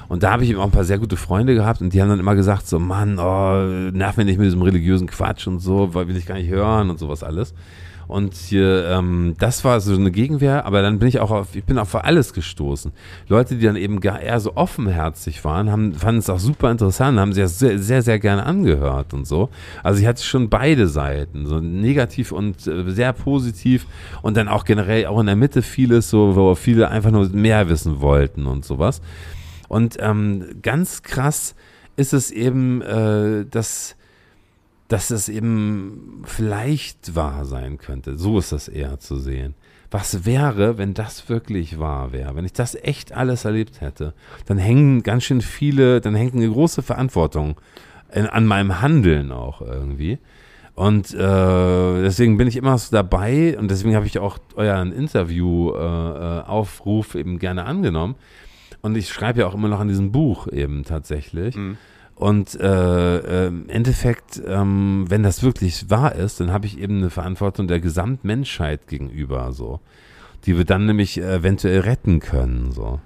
Und 0.09 0.23
da 0.23 0.31
habe 0.31 0.43
ich 0.43 0.49
eben 0.49 0.59
auch 0.59 0.65
ein 0.65 0.71
paar 0.71 0.83
sehr 0.83 0.99
gute 0.99 1.17
Freunde 1.17 1.53
gehabt 1.53 1.81
und 1.81 1.93
die 1.93 2.01
haben 2.01 2.09
dann 2.09 2.19
immer 2.19 2.35
gesagt, 2.35 2.67
so 2.67 2.79
Mann, 2.79 3.17
oh, 3.17 3.91
nerv 3.91 4.17
mir 4.17 4.25
nicht 4.25 4.37
mit 4.37 4.45
diesem 4.45 4.61
religiösen 4.61 5.07
Quatsch 5.07 5.47
und 5.47 5.59
so, 5.59 5.93
weil 5.93 6.07
will 6.07 6.17
ich 6.17 6.25
gar 6.25 6.35
nicht 6.35 6.49
hören 6.49 6.89
und 6.89 6.99
sowas 6.99 7.23
alles. 7.23 7.53
Und 8.07 8.35
hier, 8.35 8.87
ähm, 8.89 9.35
das 9.37 9.65
war 9.65 9.81
so 9.81 9.93
eine 9.93 10.11
Gegenwehr, 10.11 10.65
aber 10.65 10.81
dann 10.81 10.97
bin 10.99 11.09
ich 11.09 11.19
auch 11.19 11.29
auf, 11.29 11.55
ich 11.55 11.65
bin 11.65 11.83
für 11.85 12.05
alles 12.05 12.33
gestoßen. 12.33 12.93
Leute, 13.27 13.55
die 13.55 13.65
dann 13.65 13.75
eben 13.75 13.99
gar 13.99 14.21
eher 14.21 14.39
so 14.39 14.55
offenherzig 14.55 15.43
waren, 15.43 15.69
haben, 15.69 15.93
fanden 15.93 16.19
es 16.19 16.29
auch 16.29 16.39
super 16.39 16.71
interessant, 16.71 17.19
haben 17.19 17.33
sich 17.33 17.45
sehr, 17.49 17.79
sehr, 17.79 18.01
sehr 18.01 18.19
gerne 18.19 18.45
angehört 18.45 19.13
und 19.13 19.27
so. 19.27 19.49
Also 19.83 19.99
ich 19.99 20.07
hatte 20.07 20.23
schon 20.23 20.49
beide 20.49 20.87
Seiten, 20.87 21.45
so 21.45 21.59
negativ 21.59 22.31
und 22.31 22.65
äh, 22.65 22.89
sehr 22.89 23.11
positiv 23.11 23.85
und 24.21 24.37
dann 24.37 24.47
auch 24.47 24.63
generell 24.63 25.07
auch 25.07 25.19
in 25.19 25.25
der 25.25 25.35
Mitte 25.35 25.61
vieles 25.61 26.09
so, 26.09 26.35
wo 26.35 26.55
viele 26.55 26.89
einfach 26.89 27.11
nur 27.11 27.27
mehr 27.29 27.67
wissen 27.67 27.99
wollten 27.99 28.45
und 28.45 28.63
sowas. 28.63 29.01
Und 29.67 29.97
ähm, 29.99 30.45
ganz 30.61 31.03
krass 31.03 31.55
ist 31.97 32.13
es 32.13 32.31
eben, 32.31 32.81
äh, 32.81 33.45
dass 33.45 33.96
dass 34.87 35.11
es 35.11 35.29
eben 35.29 36.23
vielleicht 36.25 37.15
wahr 37.15 37.45
sein 37.45 37.77
könnte. 37.77 38.17
So 38.17 38.39
ist 38.39 38.51
das 38.51 38.67
eher 38.67 38.99
zu 38.99 39.17
sehen. 39.17 39.53
Was 39.89 40.25
wäre, 40.25 40.77
wenn 40.77 40.93
das 40.93 41.29
wirklich 41.29 41.79
wahr 41.79 42.11
wäre? 42.11 42.35
Wenn 42.35 42.43
ich 42.45 42.51
das 42.53 42.75
echt 42.75 43.13
alles 43.13 43.45
erlebt 43.45 43.81
hätte, 43.81 44.13
dann 44.45 44.57
hängen 44.57 45.03
ganz 45.03 45.23
schön 45.23 45.41
viele, 45.41 46.01
dann 46.01 46.15
hängt 46.15 46.33
eine 46.33 46.49
große 46.49 46.81
Verantwortung 46.81 47.55
in, 48.11 48.25
an 48.27 48.45
meinem 48.45 48.81
Handeln 48.81 49.31
auch 49.31 49.61
irgendwie. 49.61 50.19
Und 50.75 51.13
äh, 51.13 52.01
deswegen 52.03 52.37
bin 52.37 52.47
ich 52.47 52.55
immer 52.55 52.77
so 52.77 52.91
dabei 52.91 53.57
und 53.57 53.71
deswegen 53.71 53.95
habe 53.95 54.05
ich 54.05 54.19
auch 54.19 54.37
euren 54.55 54.91
Interview-Aufruf 54.91 57.15
äh, 57.15 57.17
äh 57.17 57.21
eben 57.21 57.39
gerne 57.39 57.65
angenommen. 57.65 58.13
Und 58.81 58.95
ich 58.95 59.09
schreibe 59.09 59.39
ja 59.39 59.47
auch 59.47 59.55
immer 59.55 59.69
noch 59.69 59.79
an 59.79 59.87
diesem 59.87 60.11
Buch 60.11 60.47
eben 60.47 60.83
tatsächlich. 60.83 61.55
Mhm. 61.55 61.77
Und 62.17 62.59
äh, 62.59 63.17
äh, 63.17 63.47
im 63.47 63.69
Endeffekt, 63.69 64.41
ähm, 64.47 65.05
wenn 65.07 65.21
das 65.21 65.43
wirklich 65.43 65.89
wahr 65.91 66.15
ist, 66.15 66.39
dann 66.39 66.51
habe 66.51 66.65
ich 66.65 66.79
eben 66.79 66.97
eine 66.97 67.09
Verantwortung 67.11 67.67
der 67.67 67.79
Gesamtmenschheit 67.79 68.87
gegenüber, 68.87 69.51
so, 69.53 69.79
die 70.45 70.57
wir 70.57 70.65
dann 70.65 70.87
nämlich 70.87 71.19
eventuell 71.19 71.81
retten 71.81 72.19
können, 72.19 72.71
so. 72.71 72.99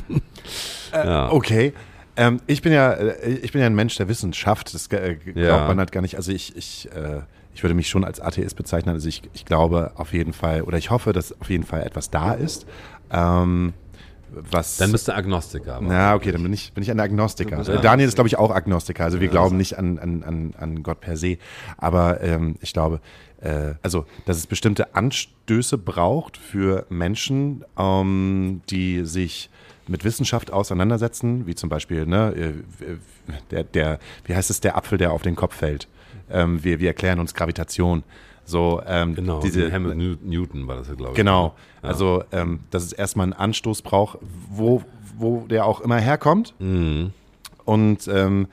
äh, 0.92 1.06
ja. 1.06 1.30
Okay. 1.30 1.74
Ähm, 2.16 2.40
ich 2.46 2.62
bin 2.62 2.72
ja, 2.72 2.92
äh, 2.92 3.34
ich 3.34 3.52
bin 3.52 3.60
ja 3.60 3.66
ein 3.66 3.74
Mensch 3.74 3.96
der 3.96 4.08
Wissenschaft. 4.08 4.72
Das 4.72 4.86
äh, 4.88 5.16
glaubt 5.16 5.36
ja. 5.36 5.68
man 5.68 5.78
halt 5.78 5.92
gar 5.92 6.00
nicht. 6.00 6.16
Also 6.16 6.32
ich, 6.32 6.56
ich, 6.56 6.88
äh, 6.92 7.20
ich 7.54 7.62
würde 7.62 7.74
mich 7.74 7.88
schon 7.88 8.02
als 8.02 8.18
Atheist 8.18 8.56
bezeichnen. 8.56 8.94
Also 8.94 9.08
ich, 9.08 9.22
ich 9.34 9.44
glaube 9.44 9.92
auf 9.96 10.14
jeden 10.14 10.32
Fall 10.32 10.62
oder 10.62 10.78
ich 10.78 10.90
hoffe, 10.90 11.12
dass 11.12 11.38
auf 11.38 11.50
jeden 11.50 11.64
Fall 11.64 11.82
etwas 11.82 12.10
da 12.10 12.32
ist. 12.32 12.66
Ähm, 13.12 13.74
was. 14.30 14.76
Dann 14.76 14.92
bist 14.92 15.08
du 15.08 15.14
Agnostiker. 15.14 15.76
Aber. 15.76 15.86
Na, 15.86 16.14
okay, 16.14 16.32
dann 16.32 16.42
bin 16.42 16.52
ich, 16.52 16.72
bin 16.72 16.82
ich 16.82 16.90
ein 16.90 17.00
Agnostiker. 17.00 17.62
Ja. 17.62 17.80
Daniel 17.80 18.08
ist, 18.08 18.14
glaube 18.14 18.28
ich, 18.28 18.38
auch 18.38 18.50
Agnostiker. 18.50 19.04
Also 19.04 19.20
wir 19.20 19.26
ja, 19.26 19.30
glauben 19.30 19.56
nicht 19.56 19.78
an, 19.78 19.98
an, 19.98 20.54
an, 20.56 20.82
Gott 20.82 21.00
per 21.00 21.16
se. 21.16 21.38
Aber 21.76 22.20
ähm, 22.22 22.56
ich 22.60 22.72
glaube, 22.72 23.00
äh, 23.40 23.74
also, 23.82 24.06
dass 24.26 24.36
es 24.36 24.46
bestimmte 24.46 24.94
Anstöße 24.94 25.78
braucht 25.78 26.36
für 26.36 26.86
Menschen, 26.88 27.64
ähm, 27.78 28.62
die 28.70 29.04
sich 29.04 29.50
mit 29.86 30.04
Wissenschaft 30.04 30.52
auseinandersetzen, 30.52 31.46
wie 31.46 31.54
zum 31.54 31.68
Beispiel, 31.68 32.06
ne, 32.06 32.34
äh, 32.34 32.96
der, 33.50 33.64
der, 33.64 33.98
wie 34.24 34.34
heißt 34.34 34.50
es, 34.50 34.60
der 34.60 34.76
Apfel, 34.76 34.98
der 34.98 35.12
auf 35.12 35.22
den 35.22 35.36
Kopf 35.36 35.56
fällt. 35.56 35.88
Ähm, 36.30 36.62
wir, 36.62 36.78
wir 36.80 36.88
erklären 36.88 37.20
uns 37.20 37.34
Gravitation. 37.34 38.04
So, 38.48 38.80
ähm, 38.86 39.14
genau, 39.14 39.40
diese, 39.40 39.70
Hamilton 39.70 40.18
Newton 40.22 40.66
war 40.66 40.76
das 40.76 40.88
ja, 40.88 40.94
glaube 40.94 41.12
ich. 41.12 41.16
Genau, 41.16 41.54
ja. 41.82 41.88
also 41.90 42.24
ähm, 42.32 42.60
dass 42.70 42.82
es 42.82 42.94
erstmal 42.94 43.24
einen 43.24 43.34
Anstoß 43.34 43.82
braucht, 43.82 44.18
wo, 44.50 44.82
wo 45.18 45.46
der 45.46 45.66
auch 45.66 45.82
immer 45.82 45.98
herkommt. 45.98 46.54
Mhm. 46.58 47.12
Und 47.66 48.08
ähm, 48.08 48.48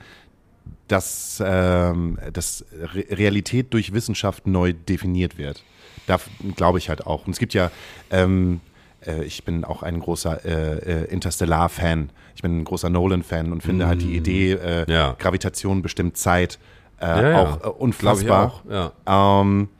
dass, 0.88 1.42
ähm, 1.44 2.18
dass 2.30 2.66
Re 2.72 3.06
Realität 3.08 3.72
durch 3.72 3.94
Wissenschaft 3.94 4.46
neu 4.46 4.74
definiert 4.74 5.38
wird. 5.38 5.64
Da 6.06 6.18
glaube 6.56 6.76
ich 6.76 6.90
halt 6.90 7.06
auch. 7.06 7.26
Und 7.26 7.32
es 7.32 7.38
gibt 7.38 7.54
ja, 7.54 7.70
ähm, 8.10 8.60
äh, 9.06 9.24
ich 9.24 9.44
bin 9.44 9.64
auch 9.64 9.82
ein 9.82 9.98
großer 9.98 10.44
äh, 10.44 11.04
äh, 11.04 11.04
Interstellar-Fan. 11.06 12.10
Ich 12.34 12.42
bin 12.42 12.60
ein 12.60 12.64
großer 12.64 12.90
Nolan-Fan 12.90 13.50
und 13.50 13.62
finde 13.62 13.86
mhm. 13.86 13.88
halt 13.88 14.02
die 14.02 14.08
mhm. 14.08 14.14
Idee, 14.14 14.52
äh, 14.52 14.92
ja. 14.92 15.16
Gravitation 15.18 15.80
bestimmt 15.80 16.18
Zeit, 16.18 16.58
äh, 17.00 17.06
ja, 17.06 17.30
ja. 17.30 17.42
auch 17.42 17.64
äh, 17.64 17.68
unfassbar. 17.68 18.62
Auch, 18.68 18.70
ja. 18.70 19.40
ähm, 19.40 19.70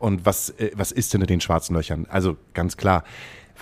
und 0.00 0.26
was, 0.26 0.50
äh, 0.58 0.70
was 0.74 0.90
ist 0.90 1.14
denn 1.14 1.20
in 1.20 1.28
den 1.28 1.40
schwarzen 1.40 1.76
Löchern? 1.76 2.06
Also 2.10 2.36
ganz 2.54 2.76
klar. 2.76 3.04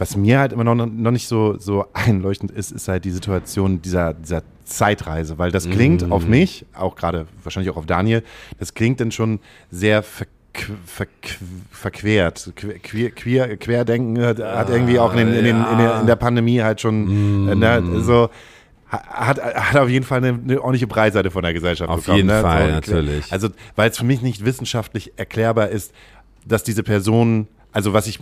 was 0.01 0.17
mir 0.17 0.39
halt 0.39 0.53
immer 0.53 0.63
noch, 0.63 0.77
noch 0.87 1.11
nicht 1.11 1.27
so, 1.27 1.59
so 1.59 1.85
einleuchtend 1.93 2.53
ist, 2.53 2.71
ist 2.71 2.87
halt 2.87 3.05
die 3.05 3.11
Situation 3.11 3.83
dieser, 3.83 4.15
dieser 4.15 4.43
Zeitreise, 4.65 5.39
weil 5.39 5.51
das 5.51 5.69
klingt 5.69 6.07
Mhm. 6.07 6.13
auf 6.13 6.25
mich, 6.25 6.65
auch 6.73 6.95
gerade 6.95 7.27
wahrscheinlich 7.43 7.69
auch 7.73 7.77
auf 7.77 7.87
Daniel, 7.87 8.23
das 8.61 8.75
klingt 8.75 9.01
dann 9.01 9.11
schon 9.11 9.41
sehr 9.73 10.05
verk 10.05 10.29
verk 10.87 11.09
verquert. 11.71 12.53
Que- 12.57 12.79
Queer, 12.79 13.11
queer, 13.11 13.57
Querdenken 13.57 14.21
hat, 14.25 14.39
hat 14.41 14.71
irgendwie 14.71 14.99
auch 14.99 15.13
in, 15.13 15.19
den, 15.19 15.29
in, 15.35 15.45
den, 15.45 15.57
in, 15.57 15.79
der, 15.79 16.01
in 16.01 16.07
der 16.07 16.17
Pandemie 16.17 16.61
halt 16.63 16.81
schon 16.81 17.49
äh, 17.49 17.55
ne, 17.55 18.01
so 18.03 18.29
ha- 18.91 19.03
hat, 19.27 19.41
hat 19.43 19.77
auf 19.77 19.89
jeden 19.89 20.05
Fall 20.05 20.19
eine, 20.19 20.29
eine 20.43 20.61
ordentliche 20.61 20.87
Breitseite 20.87 21.31
von 21.31 21.43
der 21.43 21.53
Gesellschaft 21.55 21.89
Auf 21.91 22.01
bekommen. 22.01 22.17
jeden 22.17 22.29
ne? 22.29 22.41
Fall, 22.41 22.67
So, 22.69 22.73
natürlich. 22.75 23.33
Also, 23.33 23.49
weil 23.77 23.91
es 23.91 23.99
für 23.99 24.05
mich 24.05 24.23
nicht 24.23 24.45
wissenschaftlich 24.45 25.13
erklärbar 25.17 25.69
ist, 25.69 25.93
dass 26.49 26.63
diese 26.65 26.83
Person, 26.83 27.47
also 27.73 27.93
was 27.93 28.07
ich, 28.07 28.19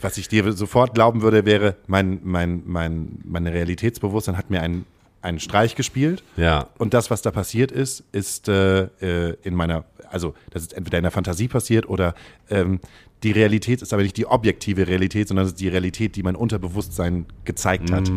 was 0.00 0.18
ich 0.18 0.28
dir 0.28 0.52
sofort 0.52 0.94
glauben 0.94 1.22
würde, 1.22 1.44
wäre, 1.44 1.76
mein, 1.86 2.20
mein, 2.22 2.62
mein, 2.66 3.18
meine 3.24 3.52
Realitätsbewusstsein 3.52 4.36
hat 4.36 4.50
mir 4.50 4.62
einen, 4.62 4.84
einen 5.22 5.40
Streich 5.40 5.74
gespielt. 5.74 6.22
Ja. 6.36 6.68
Und 6.78 6.94
das, 6.94 7.10
was 7.10 7.22
da 7.22 7.30
passiert 7.30 7.72
ist, 7.72 8.04
ist 8.12 8.48
äh, 8.48 8.82
äh, 9.00 9.36
in 9.42 9.54
meiner, 9.54 9.84
also 10.10 10.34
das 10.50 10.62
ist 10.62 10.72
entweder 10.74 10.98
in 10.98 11.04
der 11.04 11.10
Fantasie 11.10 11.48
passiert 11.48 11.88
oder 11.88 12.14
ähm, 12.50 12.80
die 13.24 13.32
Realität 13.32 13.82
ist 13.82 13.92
aber 13.92 14.02
nicht 14.02 14.16
die 14.16 14.26
objektive 14.26 14.86
Realität, 14.86 15.26
sondern 15.26 15.46
es 15.46 15.52
ist 15.52 15.60
die 15.60 15.68
Realität, 15.68 16.14
die 16.14 16.22
mein 16.22 16.36
Unterbewusstsein 16.36 17.26
gezeigt 17.44 17.90
hat, 17.90 18.10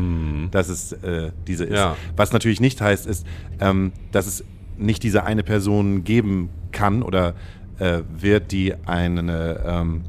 dass 0.52 0.70
es 0.70 0.92
äh, 0.92 1.32
diese 1.48 1.66
ist. 1.66 1.74
Ja. 1.74 1.98
Was 2.16 2.34
natürlich 2.34 2.62
nicht 2.62 2.80
heißt, 2.82 3.08
ist, 3.08 3.26
ähm, 3.60 3.94
dass 4.12 4.28
es 4.28 4.44
nicht 4.78 5.02
diese 5.02 5.24
eine 5.24 5.42
Person 5.42 6.04
geben 6.04 6.50
kann 6.72 7.02
oder 7.02 7.34
äh, 7.82 8.04
wird, 8.16 8.52
die 8.52 8.76
eine, 8.86 9.60
ähm, 9.66 10.04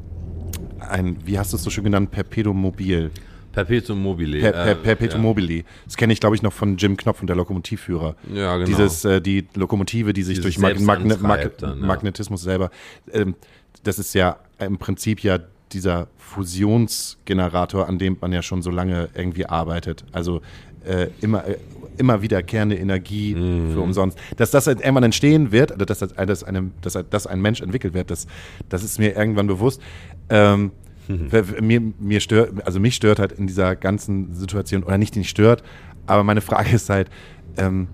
ein, 0.79 1.17
wie 1.25 1.39
hast 1.39 1.53
du 1.53 1.57
es 1.57 1.63
so 1.63 1.71
schön 1.71 1.83
genannt, 1.83 2.11
Perpetuum 2.11 2.61
mobil. 2.61 3.09
Perpetuum 3.51 4.01
mobile. 4.01 4.39
Per, 4.39 4.51
per, 4.51 4.67
äh, 4.67 4.75
Perpetuum 4.75 5.21
ja. 5.21 5.27
mobile. 5.27 5.63
Das 5.85 5.97
kenne 5.97 6.13
ich, 6.13 6.19
glaube 6.19 6.35
ich, 6.35 6.43
noch 6.43 6.53
von 6.53 6.77
Jim 6.77 6.97
Knopf 6.97 7.21
und 7.21 7.27
der 7.27 7.35
Lokomotivführer. 7.35 8.15
Ja, 8.33 8.57
genau. 8.57 8.67
Dieses, 8.67 9.05
äh, 9.05 9.21
die 9.21 9.47
Lokomotive, 9.55 10.13
die 10.13 10.23
sich 10.23 10.37
Die 10.37 10.41
durch 10.43 10.59
Magne 10.59 11.17
Mag 11.17 11.57
dann, 11.57 11.79
ja. 11.79 11.85
Magnetismus 11.85 12.43
selber, 12.43 12.69
ähm, 13.11 13.35
das 13.83 13.97
ist 13.99 14.13
ja 14.13 14.37
im 14.59 14.77
Prinzip 14.77 15.21
ja 15.23 15.39
dieser 15.71 16.07
Fusionsgenerator, 16.17 17.87
an 17.87 17.97
dem 17.97 18.17
man 18.21 18.31
ja 18.31 18.43
schon 18.43 18.61
so 18.61 18.69
lange 18.69 19.09
irgendwie 19.15 19.47
arbeitet. 19.47 20.03
Also 20.11 20.41
äh, 20.85 21.07
immer, 21.21 21.45
äh, 21.47 21.57
immer 21.97 22.21
wiederkehrende 22.21 22.75
Energie 22.77 23.35
Mhm. 23.35 23.71
für 23.73 23.79
umsonst. 23.81 24.17
Dass 24.37 24.51
das 24.51 24.67
halt 24.67 24.79
irgendwann 24.81 25.03
entstehen 25.03 25.51
wird, 25.51 25.71
also 25.71 25.85
dass, 25.85 25.99
das, 25.99 26.13
dass, 26.13 26.43
eine, 26.43 26.71
dass, 26.81 26.97
dass 27.09 27.27
ein 27.27 27.41
Mensch 27.41 27.61
entwickelt 27.61 27.93
wird, 27.93 28.09
das, 28.11 28.27
das 28.69 28.83
ist 28.83 28.99
mir 28.99 29.15
irgendwann 29.15 29.47
bewusst. 29.47 29.81
Ähm, 30.29 30.71
Mhm. 31.09 31.29
mir, 31.61 31.81
mir 31.99 32.19
stört, 32.21 32.65
also 32.65 32.79
mich 32.79 32.95
stört 32.95 33.19
halt 33.19 33.33
in 33.33 33.45
dieser 33.45 33.75
ganzen 33.75 34.33
Situation, 34.33 34.83
oder 34.83 34.97
nicht 34.97 35.17
nicht 35.17 35.29
stört, 35.29 35.61
aber 36.07 36.23
meine 36.23 36.39
Frage 36.39 36.73
ist 36.73 36.89
halt, 36.89 37.09
ähm, 37.57 37.89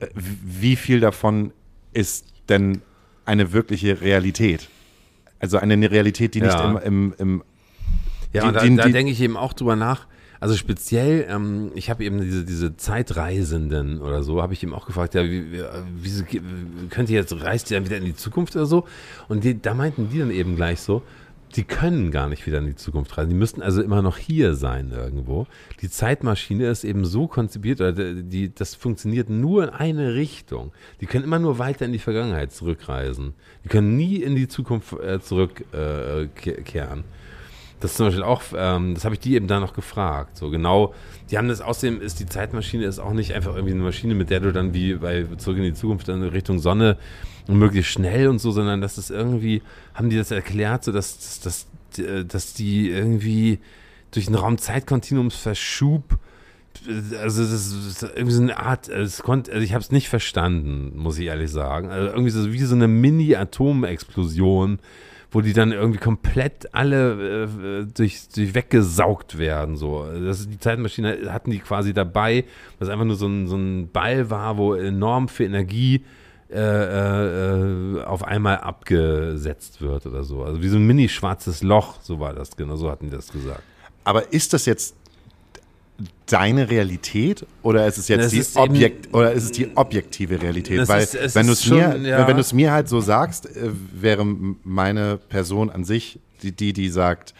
äh, 0.00 0.06
wie 0.14 0.74
viel 0.74 0.98
davon 0.98 1.52
ist 1.92 2.26
denn 2.48 2.82
eine 3.26 3.52
wirkliche 3.52 4.00
Realität? 4.00 4.68
Also 5.38 5.58
eine 5.58 5.88
Realität, 5.88 6.34
die 6.34 6.40
nicht 6.40 6.52
Ja. 6.52 6.78
im, 6.80 7.12
im, 7.12 7.14
im 7.18 7.42
Ja, 8.32 8.42
Die- 8.42 8.48
und 8.48 8.54
da, 8.54 8.60
die- 8.62 8.76
da 8.76 8.84
die- 8.86 8.92
denke 8.92 9.12
ich 9.12 9.20
eben 9.20 9.36
auch 9.36 9.52
drüber 9.52 9.76
nach. 9.76 10.06
Also 10.40 10.56
speziell, 10.56 11.26
ähm, 11.28 11.70
ich 11.74 11.90
habe 11.90 12.02
eben 12.02 12.20
diese, 12.22 12.44
diese 12.44 12.76
Zeitreisenden 12.76 14.00
oder 14.00 14.22
so, 14.22 14.40
habe 14.40 14.54
ich 14.54 14.62
eben 14.62 14.74
auch 14.74 14.86
gefragt, 14.86 15.14
ja, 15.14 15.22
wie, 15.22 15.52
wie, 15.52 15.62
wieso 16.00 16.24
könnt 16.88 17.10
ihr 17.10 17.16
jetzt, 17.16 17.44
reist 17.44 17.70
ihr 17.70 17.76
dann 17.76 17.84
wieder 17.84 17.98
in 17.98 18.06
die 18.06 18.16
Zukunft 18.16 18.56
oder 18.56 18.64
so? 18.64 18.86
Und 19.28 19.44
die, 19.44 19.60
da 19.60 19.74
meinten 19.74 20.08
die 20.08 20.18
dann 20.18 20.30
eben 20.30 20.56
gleich 20.56 20.80
so, 20.80 21.02
die 21.56 21.64
können 21.64 22.10
gar 22.10 22.28
nicht 22.28 22.46
wieder 22.46 22.58
in 22.58 22.66
die 22.66 22.76
Zukunft 22.76 23.16
reisen. 23.18 23.30
Die 23.30 23.36
müssten 23.36 23.60
also 23.60 23.82
immer 23.82 24.02
noch 24.02 24.16
hier 24.16 24.54
sein 24.54 24.92
irgendwo. 24.92 25.46
Die 25.82 25.90
Zeitmaschine 25.90 26.68
ist 26.68 26.84
eben 26.84 27.04
so 27.04 27.26
konzipiert, 27.26 27.80
oder 27.80 27.92
die, 27.92 28.54
das 28.54 28.74
funktioniert 28.74 29.28
nur 29.28 29.64
in 29.64 29.70
eine 29.70 30.14
Richtung. 30.14 30.72
Die 31.00 31.06
können 31.06 31.24
immer 31.24 31.38
nur 31.38 31.58
weiter 31.58 31.84
in 31.84 31.92
die 31.92 31.98
Vergangenheit 31.98 32.52
zurückreisen. 32.52 33.34
Die 33.64 33.68
können 33.68 33.96
nie 33.96 34.16
in 34.16 34.36
die 34.36 34.48
Zukunft 34.48 34.92
äh, 35.00 35.20
zurückkehren. 35.20 37.00
Äh. 37.00 37.19
Das 37.80 37.92
ist 37.92 37.96
zum 37.96 38.06
Beispiel 38.06 38.22
auch, 38.22 38.42
ähm, 38.54 38.94
das 38.94 39.04
habe 39.04 39.14
ich 39.14 39.20
die 39.20 39.34
eben 39.34 39.46
da 39.46 39.58
noch 39.58 39.72
gefragt. 39.72 40.36
So 40.36 40.50
genau, 40.50 40.94
die 41.30 41.38
haben 41.38 41.48
das 41.48 41.60
außerdem 41.60 42.00
ist 42.00 42.20
die 42.20 42.26
Zeitmaschine 42.26 42.84
ist 42.84 42.98
auch 42.98 43.12
nicht 43.12 43.34
einfach 43.34 43.54
irgendwie 43.54 43.74
eine 43.74 43.82
Maschine, 43.82 44.14
mit 44.14 44.30
der 44.30 44.40
du 44.40 44.52
dann 44.52 44.74
wie 44.74 44.94
bei 44.94 45.26
Zurück 45.38 45.56
in 45.56 45.64
die 45.64 45.74
Zukunft 45.74 46.08
dann 46.08 46.22
Richtung 46.22 46.58
Sonne 46.58 46.98
und 47.48 47.58
möglichst 47.58 47.92
schnell 47.92 48.28
und 48.28 48.38
so, 48.38 48.50
sondern 48.50 48.80
das 48.80 48.98
ist 48.98 49.10
irgendwie, 49.10 49.62
haben 49.94 50.10
die 50.10 50.16
das 50.16 50.30
erklärt, 50.30 50.84
so 50.84 50.92
dass, 50.92 51.40
dass, 51.40 51.66
dass, 51.96 52.26
dass 52.26 52.52
die 52.54 52.90
irgendwie 52.90 53.58
durch 54.10 54.26
einen 54.26 54.36
Raum-Zeit-Kontinuumsverschub 54.36 56.18
also 57.20 57.42
das 57.42 57.52
ist 57.52 58.02
irgendwie 58.02 58.32
so 58.32 58.42
eine 58.42 58.58
Art, 58.58 58.88
es 58.88 59.22
konnte, 59.22 59.52
also 59.52 59.62
ich 59.62 59.74
habe 59.74 59.82
es 59.82 59.90
nicht 59.90 60.08
verstanden, 60.08 60.92
muss 60.96 61.18
ich 61.18 61.26
ehrlich 61.26 61.50
sagen. 61.50 61.90
Also 61.90 62.08
irgendwie 62.08 62.30
so 62.30 62.52
wie 62.52 62.58
so 62.60 62.74
eine 62.74 62.88
Mini-Atomexplosion, 62.88 64.78
wo 65.30 65.40
die 65.40 65.52
dann 65.52 65.72
irgendwie 65.72 66.00
komplett 66.00 66.74
alle 66.74 67.44
äh, 67.44 67.86
durch, 67.86 68.28
durch 68.34 68.54
weggesaugt 68.54 69.38
werden. 69.38 69.76
So. 69.76 70.06
Das 70.24 70.40
ist, 70.40 70.50
die 70.50 70.58
Zeitmaschine 70.58 71.32
hatten 71.32 71.50
die 71.50 71.60
quasi 71.60 71.94
dabei, 71.94 72.44
was 72.78 72.88
einfach 72.88 73.04
nur 73.04 73.16
so 73.16 73.26
ein, 73.26 73.46
so 73.46 73.56
ein 73.56 73.90
Ball 73.90 74.30
war, 74.30 74.56
wo 74.56 74.74
enorm 74.74 75.28
viel 75.28 75.46
Energie 75.46 76.04
äh, 76.52 76.58
äh, 76.58 78.02
auf 78.02 78.24
einmal 78.24 78.58
abgesetzt 78.58 79.80
wird 79.80 80.06
oder 80.06 80.24
so. 80.24 80.42
Also 80.42 80.62
wie 80.62 80.68
so 80.68 80.78
ein 80.78 80.86
mini-schwarzes 80.86 81.62
Loch, 81.62 82.00
so 82.02 82.18
war 82.18 82.34
das, 82.34 82.56
genau 82.56 82.74
so 82.74 82.90
hatten 82.90 83.06
die 83.06 83.16
das 83.16 83.30
gesagt. 83.30 83.62
Aber 84.02 84.32
ist 84.32 84.52
das 84.52 84.66
jetzt 84.66 84.96
deine 86.26 86.70
Realität 86.70 87.44
oder 87.62 87.86
ist 87.86 87.98
es 87.98 88.08
jetzt 88.08 88.24
Das 88.24 88.30
die 88.32 88.38
ist 88.38 88.56
Objekt 88.56 89.12
oder 89.14 89.32
ist 89.32 89.44
es 89.44 89.52
die 89.52 89.76
objektive 89.76 90.40
Realität? 90.40 90.86
Weil 90.88 91.02
ist- 91.02 91.34
wenn 91.34 91.46
du 91.46 91.52
es 91.52 91.66
mir, 91.68 91.96
ja. 92.02 92.26
wenn 92.26 92.36
du 92.36 92.40
es 92.40 92.52
mir 92.52 92.72
halt 92.72 92.88
so 92.88 93.00
sagst, 93.00 93.46
äh, 93.56 93.70
wäre 93.92 94.24
meine 94.64 95.18
Person 95.28 95.70
an 95.70 95.84
sich 95.84 96.18
die, 96.42 96.52
die, 96.52 96.72
die 96.72 96.88
sagt, 96.88 97.34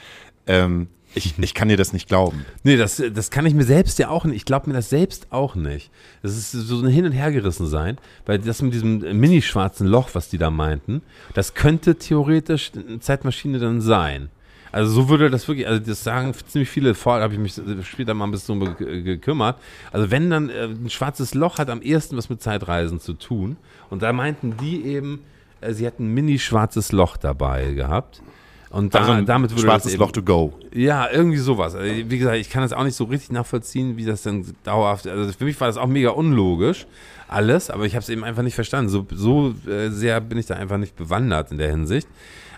ähm, 0.47 0.89
ich, 1.15 1.37
ich 1.39 1.55
kann 1.55 1.69
dir 1.69 1.77
das 1.77 1.93
nicht 1.93 2.07
glauben. 2.09 2.45
Nee, 2.63 2.77
das, 2.77 3.03
das 3.13 3.31
kann 3.31 3.45
ich 3.45 3.53
mir 3.55 3.65
selbst 3.65 3.99
ja 3.99 4.11
auch 4.11 4.25
nicht. 4.25 4.37
Ich 4.37 4.45
glaube 4.45 4.69
mir 4.69 4.75
das 4.75 4.91
selbst 4.91 5.27
auch 5.31 5.57
nicht. 5.57 5.91
Das 6.23 6.37
ist 6.37 6.53
so 6.53 6.79
ein 6.81 6.87
Hin- 6.87 7.05
und 7.05 7.11
Hergerissen 7.13 7.67
sein, 7.67 7.99
weil 8.27 8.39
das 8.39 8.63
mit 8.63 8.73
diesem 8.75 8.99
mini-schwarzen 9.19 9.89
Loch, 9.89 10.11
was 10.13 10.29
die 10.29 10.39
da 10.39 10.51
meinten, 10.51 11.03
das 11.35 11.55
könnte 11.55 11.97
theoretisch 11.97 12.71
eine 12.89 13.01
Zeitmaschine 13.01 13.59
dann 13.59 13.81
sein. 13.81 14.29
Also 14.73 14.93
so 14.93 15.09
würde 15.09 15.31
das 15.31 15.47
wirklich, 15.49 15.67
also 15.67 15.81
das 15.81 16.05
sagen 16.05 16.33
ziemlich 16.47 16.71
viele, 16.71 16.95
vorher 16.95 17.23
habe 17.25 17.35
ich 17.35 17.41
mich 17.41 17.61
später 17.83 18.15
mal 18.15 18.27
ein 18.27 18.31
bisschen 18.31 18.77
gekümmert. 18.77 19.57
Also 19.93 20.11
wenn 20.11 20.31
dann 20.31 20.49
äh, 20.49 20.65
ein 20.65 20.91
schwarzes 20.91 21.35
Loch 21.35 21.59
hat 21.59 21.71
am 21.71 21.83
ehesten 21.83 22.17
was 22.17 22.29
mit 22.31 22.41
Zeitreisen 22.43 23.01
zu 23.01 23.15
tun. 23.15 23.57
Und 23.89 24.03
da 24.03 24.13
meinten 24.13 24.57
die 24.59 24.85
eben, 24.85 25.21
äh, 25.61 25.73
sie 25.73 25.87
hätten 25.87 26.11
ein 26.11 26.15
mini-schwarzes 26.15 26.93
Loch 26.93 27.17
dabei 27.17 27.73
gehabt. 27.73 28.23
Und 28.71 28.95
da, 28.95 29.01
Also 29.01 29.13
ein 29.13 29.27
damit 29.27 29.51
würde 29.51 29.63
schwarzes 29.63 29.95
eben, 29.95 30.01
Loch 30.01 30.13
to 30.13 30.23
go. 30.23 30.53
ja, 30.73 31.09
irgendwie 31.11 31.39
sowas. 31.39 31.75
Also, 31.75 31.93
wie 31.93 32.19
gesagt, 32.19 32.37
ich 32.37 32.51
kann 32.51 32.63
das 32.63 32.73
auch 32.73 32.85
nicht 32.85 32.95
so 32.95 33.03
richtig 33.05 33.33
nachvollziehen, 33.33 33.97
wie 33.97 34.05
das 34.05 34.23
dann 34.23 34.47
dauerhaft. 34.63 35.09
Also 35.09 35.33
für 35.33 35.45
mich 35.45 35.61
war 35.61 35.67
das 35.67 35.77
auch 35.77 35.89
mega 35.89 36.11
unlogisch, 36.11 36.87
alles, 37.27 37.69
aber 37.71 37.85
ich 37.87 37.97
habe 37.97 38.05
es 38.05 38.09
eben 38.09 38.23
einfach 38.23 38.45
nicht 38.45 38.55
verstanden. 38.55 38.89
So, 38.89 39.05
so 39.13 39.55
äh, 39.69 39.91
sehr 39.91 40.21
bin 40.21 40.39
ich 40.39 40.47
da 40.47 40.55
einfach 40.55 40.79
nicht 40.79 40.95
bewandert 40.95 41.51
in 41.51 41.59
der 41.59 41.71
Hinsicht. 41.71 42.07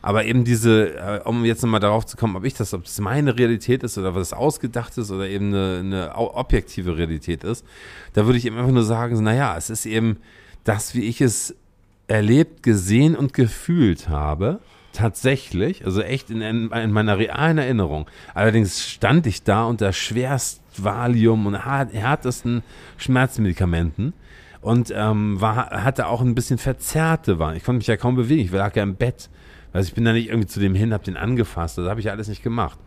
Aber 0.03 0.25
eben 0.25 0.45
diese, 0.45 0.97
äh, 0.97 1.21
um 1.25 1.45
jetzt 1.45 1.63
nochmal 1.63 1.81
darauf 1.81 2.05
zu 2.05 2.17
kommen, 2.17 2.37
ob 2.37 2.45
ich 2.45 2.55
das, 2.55 2.75
ob 2.75 2.85
das 2.85 2.99
meine 3.01 3.39
Realität 3.39 3.85
ist 3.85 3.97
oder 3.97 4.15
was 4.15 4.33
ausgedacht 4.33 4.99
ist 4.99 5.11
oder 5.13 5.29
eben 5.29 5.55
eine, 5.55 5.79
eine 5.79 6.15
objektive 6.17 6.99
Realität 6.99 7.45
ist, 7.45 7.65
da 8.13 8.27
würde 8.27 8.37
ich 8.39 8.45
eben 8.45 8.59
einfach 8.59 8.73
nur 8.73 8.85
sagen, 8.85 9.23
naja, 9.23 9.57
es 9.57 9.71
ist 9.71 9.87
eben 9.87 10.19
das, 10.65 10.95
wie 10.95 11.03
ich 11.03 11.21
es 11.21 11.55
erlebt, 12.09 12.63
gesehen 12.63 13.17
und 13.17 13.33
gefühlt 13.33 14.09
habe. 14.09 14.59
Tatsächlich, 14.93 15.87
also 15.87 16.03
echt 16.03 16.29
in, 16.29 16.43
in, 16.43 16.71
in 16.71 16.93
meiner 16.93 17.17
realen 17.17 17.57
Erinnerung. 17.57 18.07
Allerdings 18.35 18.87
stand 18.87 19.27
ich 19.27 19.43
da 19.43 19.65
unter 19.65 19.95
schwerst 19.95 20.61
Valium 20.77 21.47
und 21.47 21.55
härtesten 21.65 22.63
Schmerzmedikamenten 22.99 24.13
und 24.61 24.93
ähm, 24.95 25.41
war, 25.41 25.71
hatte 25.85 26.07
auch 26.09 26.21
ein 26.21 26.35
bisschen 26.35 26.59
verzerrte 26.59 27.39
Waren. 27.39 27.57
Ich 27.57 27.65
konnte 27.65 27.79
mich 27.79 27.87
ja 27.87 27.97
kaum 27.97 28.17
bewegen. 28.17 28.43
Ich 28.43 28.53
lag 28.53 28.77
ja 28.77 28.83
im 28.83 28.97
Bett. 28.97 29.31
Also 29.73 29.89
ich 29.89 29.95
bin 29.95 30.05
da 30.05 30.13
nicht 30.13 30.29
irgendwie 30.29 30.49
zu 30.49 30.61
dem 30.61 30.75
hin, 30.75 30.93
hab 30.93 31.05
den 31.05 31.17
angefasst. 31.17 31.79
Das 31.79 31.89
habe 31.89 32.01
ich 32.01 32.07
ja 32.07 32.13
alles 32.13 32.29
nicht 32.29 32.43
gemacht. 32.43 32.79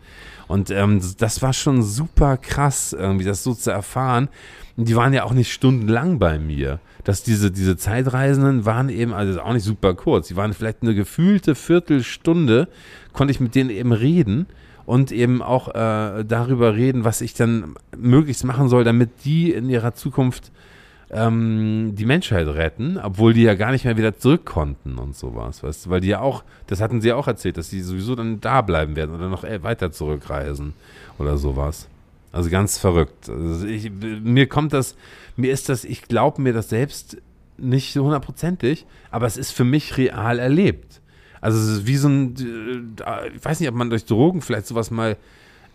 Und 0.48 0.70
ähm, 0.70 1.00
das, 1.00 1.16
das 1.16 1.42
war 1.42 1.52
schon 1.52 1.82
super 1.82 2.36
krass, 2.36 2.92
irgendwie 2.92 3.24
das 3.24 3.42
so 3.42 3.54
zu 3.54 3.70
erfahren. 3.70 4.28
Und 4.76 4.88
die 4.88 4.96
waren 4.96 5.12
ja 5.12 5.24
auch 5.24 5.32
nicht 5.32 5.52
stundenlang 5.52 6.18
bei 6.18 6.38
mir. 6.38 6.78
Dass 7.04 7.22
diese, 7.22 7.50
diese 7.50 7.76
Zeitreisenden 7.76 8.64
waren 8.64 8.88
eben, 8.88 9.12
also 9.12 9.40
auch 9.40 9.52
nicht 9.52 9.64
super 9.64 9.94
kurz, 9.94 10.28
die 10.28 10.36
waren 10.36 10.52
vielleicht 10.52 10.82
eine 10.82 10.94
gefühlte 10.94 11.54
Viertelstunde, 11.54 12.68
konnte 13.12 13.30
ich 13.30 13.40
mit 13.40 13.54
denen 13.54 13.70
eben 13.70 13.92
reden 13.92 14.46
und 14.86 15.12
eben 15.12 15.42
auch 15.42 15.68
äh, 15.68 16.24
darüber 16.24 16.74
reden, 16.74 17.04
was 17.04 17.20
ich 17.20 17.34
dann 17.34 17.74
möglichst 17.96 18.44
machen 18.44 18.68
soll, 18.68 18.84
damit 18.84 19.24
die 19.24 19.52
in 19.52 19.68
ihrer 19.68 19.94
Zukunft 19.94 20.52
ähm, 21.10 21.92
die 21.94 22.04
Menschheit 22.04 22.46
retten, 22.48 22.98
obwohl 22.98 23.32
die 23.32 23.42
ja 23.42 23.54
gar 23.54 23.70
nicht 23.70 23.84
mehr 23.84 23.96
wieder 23.96 24.18
zurück 24.18 24.44
konnten 24.44 24.98
und 24.98 25.16
sowas, 25.16 25.62
weißt 25.62 25.86
du, 25.86 25.90
weil 25.90 26.00
die 26.00 26.08
ja 26.08 26.20
auch, 26.20 26.42
das 26.66 26.80
hatten 26.80 27.00
sie 27.00 27.08
ja 27.08 27.16
auch 27.16 27.28
erzählt, 27.28 27.56
dass 27.56 27.70
die 27.70 27.80
sowieso 27.80 28.16
dann 28.16 28.40
da 28.40 28.62
bleiben 28.62 28.96
werden 28.96 29.14
oder 29.14 29.28
noch 29.28 29.44
äh, 29.44 29.62
weiter 29.62 29.92
zurückreisen 29.92 30.74
oder 31.18 31.36
sowas. 31.38 31.88
Also 32.32 32.50
ganz 32.50 32.76
verrückt. 32.76 33.30
Also 33.30 33.66
ich, 33.66 33.90
mir 33.90 34.48
kommt 34.48 34.72
das, 34.72 34.96
mir 35.36 35.52
ist 35.52 35.68
das, 35.68 35.84
ich 35.84 36.02
glaube 36.02 36.42
mir 36.42 36.52
das 36.52 36.68
selbst 36.68 37.16
nicht 37.56 37.92
so 37.92 38.04
hundertprozentig, 38.04 38.84
aber 39.10 39.26
es 39.26 39.36
ist 39.36 39.52
für 39.52 39.64
mich 39.64 39.96
real 39.96 40.38
erlebt. 40.38 41.00
Also 41.40 41.58
es 41.58 41.78
ist 41.78 41.86
wie 41.86 41.96
so 41.96 42.08
ein, 42.08 42.96
äh, 43.06 43.28
ich 43.34 43.44
weiß 43.44 43.60
nicht, 43.60 43.68
ob 43.68 43.74
man 43.76 43.90
durch 43.90 44.04
Drogen 44.04 44.42
vielleicht 44.42 44.66
sowas 44.66 44.90
mal 44.90 45.16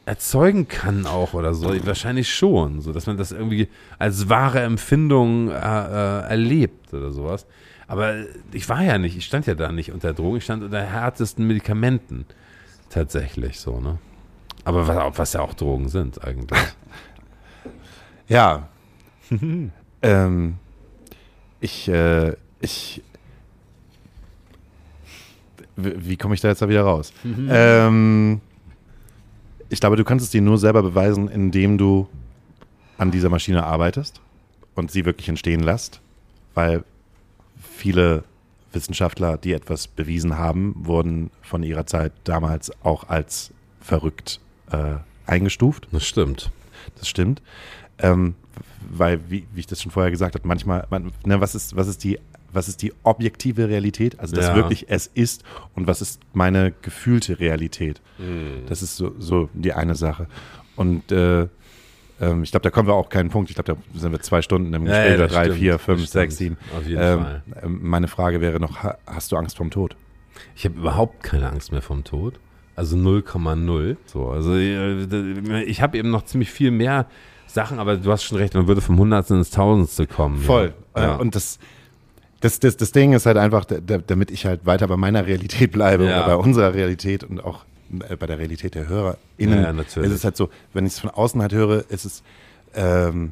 erzeugen 0.05 0.67
kann 0.67 1.05
auch 1.05 1.33
oder 1.33 1.53
so. 1.53 1.73
Wahrscheinlich 1.85 2.33
schon, 2.33 2.81
so 2.81 2.91
dass 2.91 3.05
man 3.05 3.17
das 3.17 3.31
irgendwie 3.31 3.67
als 3.99 4.29
wahre 4.29 4.61
Empfindung 4.61 5.49
äh, 5.49 5.53
äh, 5.53 6.29
erlebt 6.29 6.93
oder 6.93 7.11
sowas. 7.11 7.45
Aber 7.87 8.15
ich 8.51 8.67
war 8.69 8.83
ja 8.83 8.97
nicht, 8.97 9.17
ich 9.17 9.25
stand 9.25 9.47
ja 9.47 9.55
da 9.55 9.71
nicht 9.71 9.91
unter 9.91 10.13
Drogen, 10.13 10.37
ich 10.37 10.43
stand 10.43 10.63
unter 10.63 10.81
härtesten 10.81 11.45
Medikamenten 11.45 12.25
tatsächlich 12.89 13.59
so, 13.59 13.79
ne? 13.79 13.97
Aber 14.63 14.87
was, 14.87 15.17
was 15.17 15.33
ja 15.33 15.41
auch 15.41 15.53
Drogen 15.53 15.89
sind 15.89 16.23
eigentlich. 16.23 16.59
Ja. 18.27 18.69
ähm, 20.01 20.55
ich, 21.59 21.89
äh, 21.89 22.33
ich. 22.61 23.03
Wie 25.75 26.15
komme 26.15 26.35
ich 26.35 26.39
da 26.39 26.47
jetzt 26.47 26.61
da 26.61 26.69
wieder 26.69 26.83
raus? 26.83 27.11
ähm, 27.49 28.39
ich 29.71 29.79
glaube, 29.79 29.95
du 29.95 30.03
kannst 30.03 30.25
es 30.25 30.31
dir 30.31 30.41
nur 30.41 30.57
selber 30.57 30.83
beweisen, 30.83 31.29
indem 31.29 31.77
du 31.77 32.09
an 32.97 33.09
dieser 33.09 33.29
Maschine 33.29 33.63
arbeitest 33.63 34.19
und 34.75 34.91
sie 34.91 35.05
wirklich 35.05 35.29
entstehen 35.29 35.63
lässt, 35.63 36.01
weil 36.53 36.83
viele 37.57 38.25
Wissenschaftler, 38.73 39.37
die 39.37 39.53
etwas 39.53 39.87
bewiesen 39.87 40.37
haben, 40.37 40.75
wurden 40.77 41.31
von 41.41 41.63
ihrer 41.63 41.85
Zeit 41.85 42.11
damals 42.25 42.71
auch 42.83 43.07
als 43.07 43.53
verrückt 43.79 44.41
äh, 44.71 44.95
eingestuft. 45.25 45.87
Das 45.93 46.05
stimmt. 46.05 46.51
Das 46.97 47.07
stimmt. 47.07 47.41
Ähm, 47.97 48.35
weil, 48.89 49.21
wie, 49.29 49.45
wie, 49.53 49.61
ich 49.61 49.67
das 49.67 49.81
schon 49.81 49.91
vorher 49.91 50.11
gesagt 50.11 50.35
habe, 50.35 50.45
manchmal, 50.45 50.85
man, 50.89 51.13
ne, 51.25 51.39
was, 51.39 51.55
ist, 51.55 51.77
was, 51.77 51.87
ist 51.87 52.03
die, 52.03 52.19
was 52.53 52.67
ist 52.67 52.81
die 52.81 52.93
objektive 53.03 53.67
Realität? 53.69 54.19
Also, 54.19 54.35
das 54.35 54.47
Ja. 54.47 54.55
wirklich 54.55 54.85
es 54.89 55.07
ist 55.07 55.43
und 55.75 55.87
was 55.87 56.01
ist 56.01 56.21
meine 56.33 56.73
gefühlte 56.81 57.39
Realität? 57.39 58.01
Mhm. 58.17 58.65
Das 58.67 58.81
ist 58.81 58.97
so, 58.97 59.13
so 59.19 59.49
die 59.53 59.73
eine 59.73 59.95
Sache. 59.95 60.27
Und 60.75 61.11
äh, 61.11 61.47
ähm, 62.19 62.43
ich 62.43 62.51
glaube, 62.51 62.63
da 62.63 62.69
kommen 62.69 62.87
wir 62.87 62.93
auch 62.93 63.09
keinen 63.09 63.29
Punkt. 63.29 63.49
Ich 63.49 63.55
glaube, 63.55 63.75
da 63.93 63.99
sind 63.99 64.11
wir 64.11 64.19
zwei 64.21 64.41
Stunden 64.41 64.73
im 64.73 64.85
Ja, 64.85 64.91
Gespräch 64.91 65.11
ja, 65.11 65.17
das 65.17 65.31
drei, 65.33 65.43
stimmt, 65.45 65.57
vier, 65.59 65.79
fünf, 65.79 66.07
sechs, 66.07 66.37
sieben. 66.37 66.57
Auf 66.77 66.85
jeden 66.87 67.01
Ähm, 67.01 67.19
Fall. 67.19 67.43
ähm, 67.63 67.79
meine 67.81 68.07
Frage 68.07 68.41
wäre 68.41 68.59
noch, 68.59 68.83
ha, 68.83 68.97
hast 69.07 69.31
du 69.31 69.37
Angst 69.37 69.57
vorm 69.57 69.69
Tod? 69.71 69.95
Ich 70.55 70.65
habe 70.65 70.75
überhaupt 70.79 71.23
keine 71.23 71.49
Angst 71.49 71.71
mehr 71.71 71.81
vom 71.81 72.03
Tod. 72.03 72.39
Also 72.75 72.95
0,0. 72.95 73.97
So, 74.05 74.29
also 74.29 74.55
äh, 74.55 75.63
ich 75.63 75.81
habe 75.81 75.97
eben 75.97 76.09
noch 76.09 76.23
ziemlich 76.25 76.49
viel 76.51 76.71
mehr 76.71 77.05
Sachen, 77.47 77.79
aber 77.79 77.97
du 77.97 78.11
hast 78.11 78.23
schon 78.23 78.37
recht, 78.37 78.53
man 78.53 78.67
würde 78.67 78.81
vom 78.81 78.97
Hundertsten 78.97 79.37
ins 79.37 79.49
Tausendste 79.51 80.07
kommen. 80.07 80.37
Voll. 80.37 80.73
Ja. 80.95 81.01
Ja. 81.03 81.15
Und 81.17 81.35
das, 81.35 81.59
das, 82.41 82.59
das, 82.59 82.75
das 82.77 82.91
Ding 82.91 83.13
ist 83.13 83.25
halt 83.25 83.37
einfach, 83.37 83.65
da- 83.65 83.79
da- 83.79 83.97
damit 83.99 84.29
ich 84.31 84.45
halt 84.45 84.65
weiter 84.65 84.87
bei 84.87 84.97
meiner 84.97 85.25
Realität 85.25 85.71
bleibe 85.71 86.05
Ja. 86.05 86.17
oder 86.25 86.27
bei 86.27 86.35
unserer 86.35 86.73
Realität 86.73 87.23
und 87.23 87.43
auch 87.43 87.63
äh, 88.09 88.15
bei 88.17 88.27
der 88.27 88.37
Realität 88.39 88.75
der 88.75 88.87
HörerInnen, 88.89 89.63
Ja, 89.63 89.73
natürlich. 89.73 90.09
ist 90.09 90.15
es 90.17 90.23
halt 90.23 90.35
so, 90.37 90.49
wenn 90.73 90.85
ich 90.85 90.93
es 90.93 90.99
von 90.99 91.09
außen 91.09 91.41
halt 91.41 91.53
höre, 91.53 91.85
ist 91.89 92.05
es 92.05 92.23
ähm, 92.75 93.31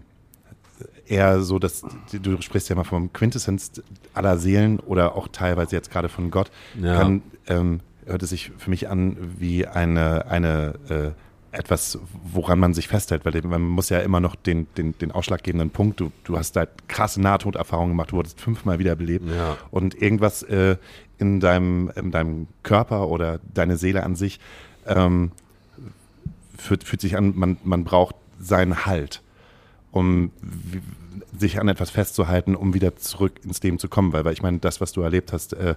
eher 1.07 1.41
so, 1.41 1.60
dass 1.60 1.84
du 2.11 2.41
sprichst 2.41 2.69
ja 2.69 2.76
mal 2.76 2.84
vom 2.84 3.11
Quintessenz 3.11 3.81
aller 4.14 4.38
Seelen 4.38 4.80
oder 4.80 5.15
auch 5.15 5.27
teilweise 5.27 5.76
jetzt 5.76 5.91
gerade 5.91 6.07
von 6.10 6.30
Gott, 6.31 6.52
Ja. 6.81 6.98
kann, 6.98 7.22
ähm, 7.48 7.80
hört 8.06 8.23
es 8.23 8.30
sich 8.30 8.52
für 8.57 8.69
mich 8.69 8.90
an 8.90 9.18
wie 9.38 9.65
eine, 9.68 10.27
eine 10.27 10.73
äh, 10.90 11.11
etwas, 11.51 11.97
woran 12.31 12.59
man 12.59 12.73
sich 12.73 12.88
festhält, 12.88 13.26
weil 13.26 13.41
man 13.41 13.61
muss 13.63 13.89
ja 13.89 13.99
immer 13.99 14.19
noch 14.19 14.35
den, 14.35 14.67
den, 14.77 14.97
den 14.97 15.11
ausschlaggebenden 15.11 15.71
Punkt, 15.71 15.99
du, 15.99 16.11
du 16.23 16.38
hast 16.38 16.55
halt 16.55 16.69
krasse 16.88 17.19
Nahtoderfahrungen 17.21 17.91
gemacht, 17.91 18.11
du 18.11 18.17
wurdest 18.17 18.39
fünfmal 18.39 18.77
wiederbelebt 18.80 19.27
Ja. 19.30 19.57
und 19.71 19.99
irgendwas 19.99 20.43
äh, 20.43 20.77
in, 21.17 21.39
deinem, 21.39 21.91
in 21.95 22.11
deinem 22.11 22.47
Körper 22.63 23.07
oder 23.07 23.39
deine 23.53 23.77
Seele 23.77 24.03
an 24.03 24.15
sich 24.15 24.39
ähm, 24.85 25.31
fühlt, 26.57 26.84
fühlt 26.84 27.01
sich 27.01 27.17
an, 27.17 27.34
man, 27.35 27.57
man 27.63 27.84
braucht 27.84 28.15
seinen 28.39 28.85
Halt, 28.85 29.21
um 29.91 30.31
sich 31.37 31.59
an 31.59 31.67
etwas 31.67 31.89
festzuhalten, 31.89 32.55
um 32.55 32.73
wieder 32.73 32.95
zurück 32.95 33.33
ins 33.43 33.61
Leben 33.63 33.79
zu 33.79 33.87
kommen. 33.87 34.13
Weil, 34.13 34.25
weil 34.25 34.33
ich 34.33 34.41
meine, 34.41 34.59
das, 34.59 34.81
was 34.81 34.91
du 34.91 35.01
erlebt 35.01 35.33
hast, 35.33 35.53
äh, 35.53 35.75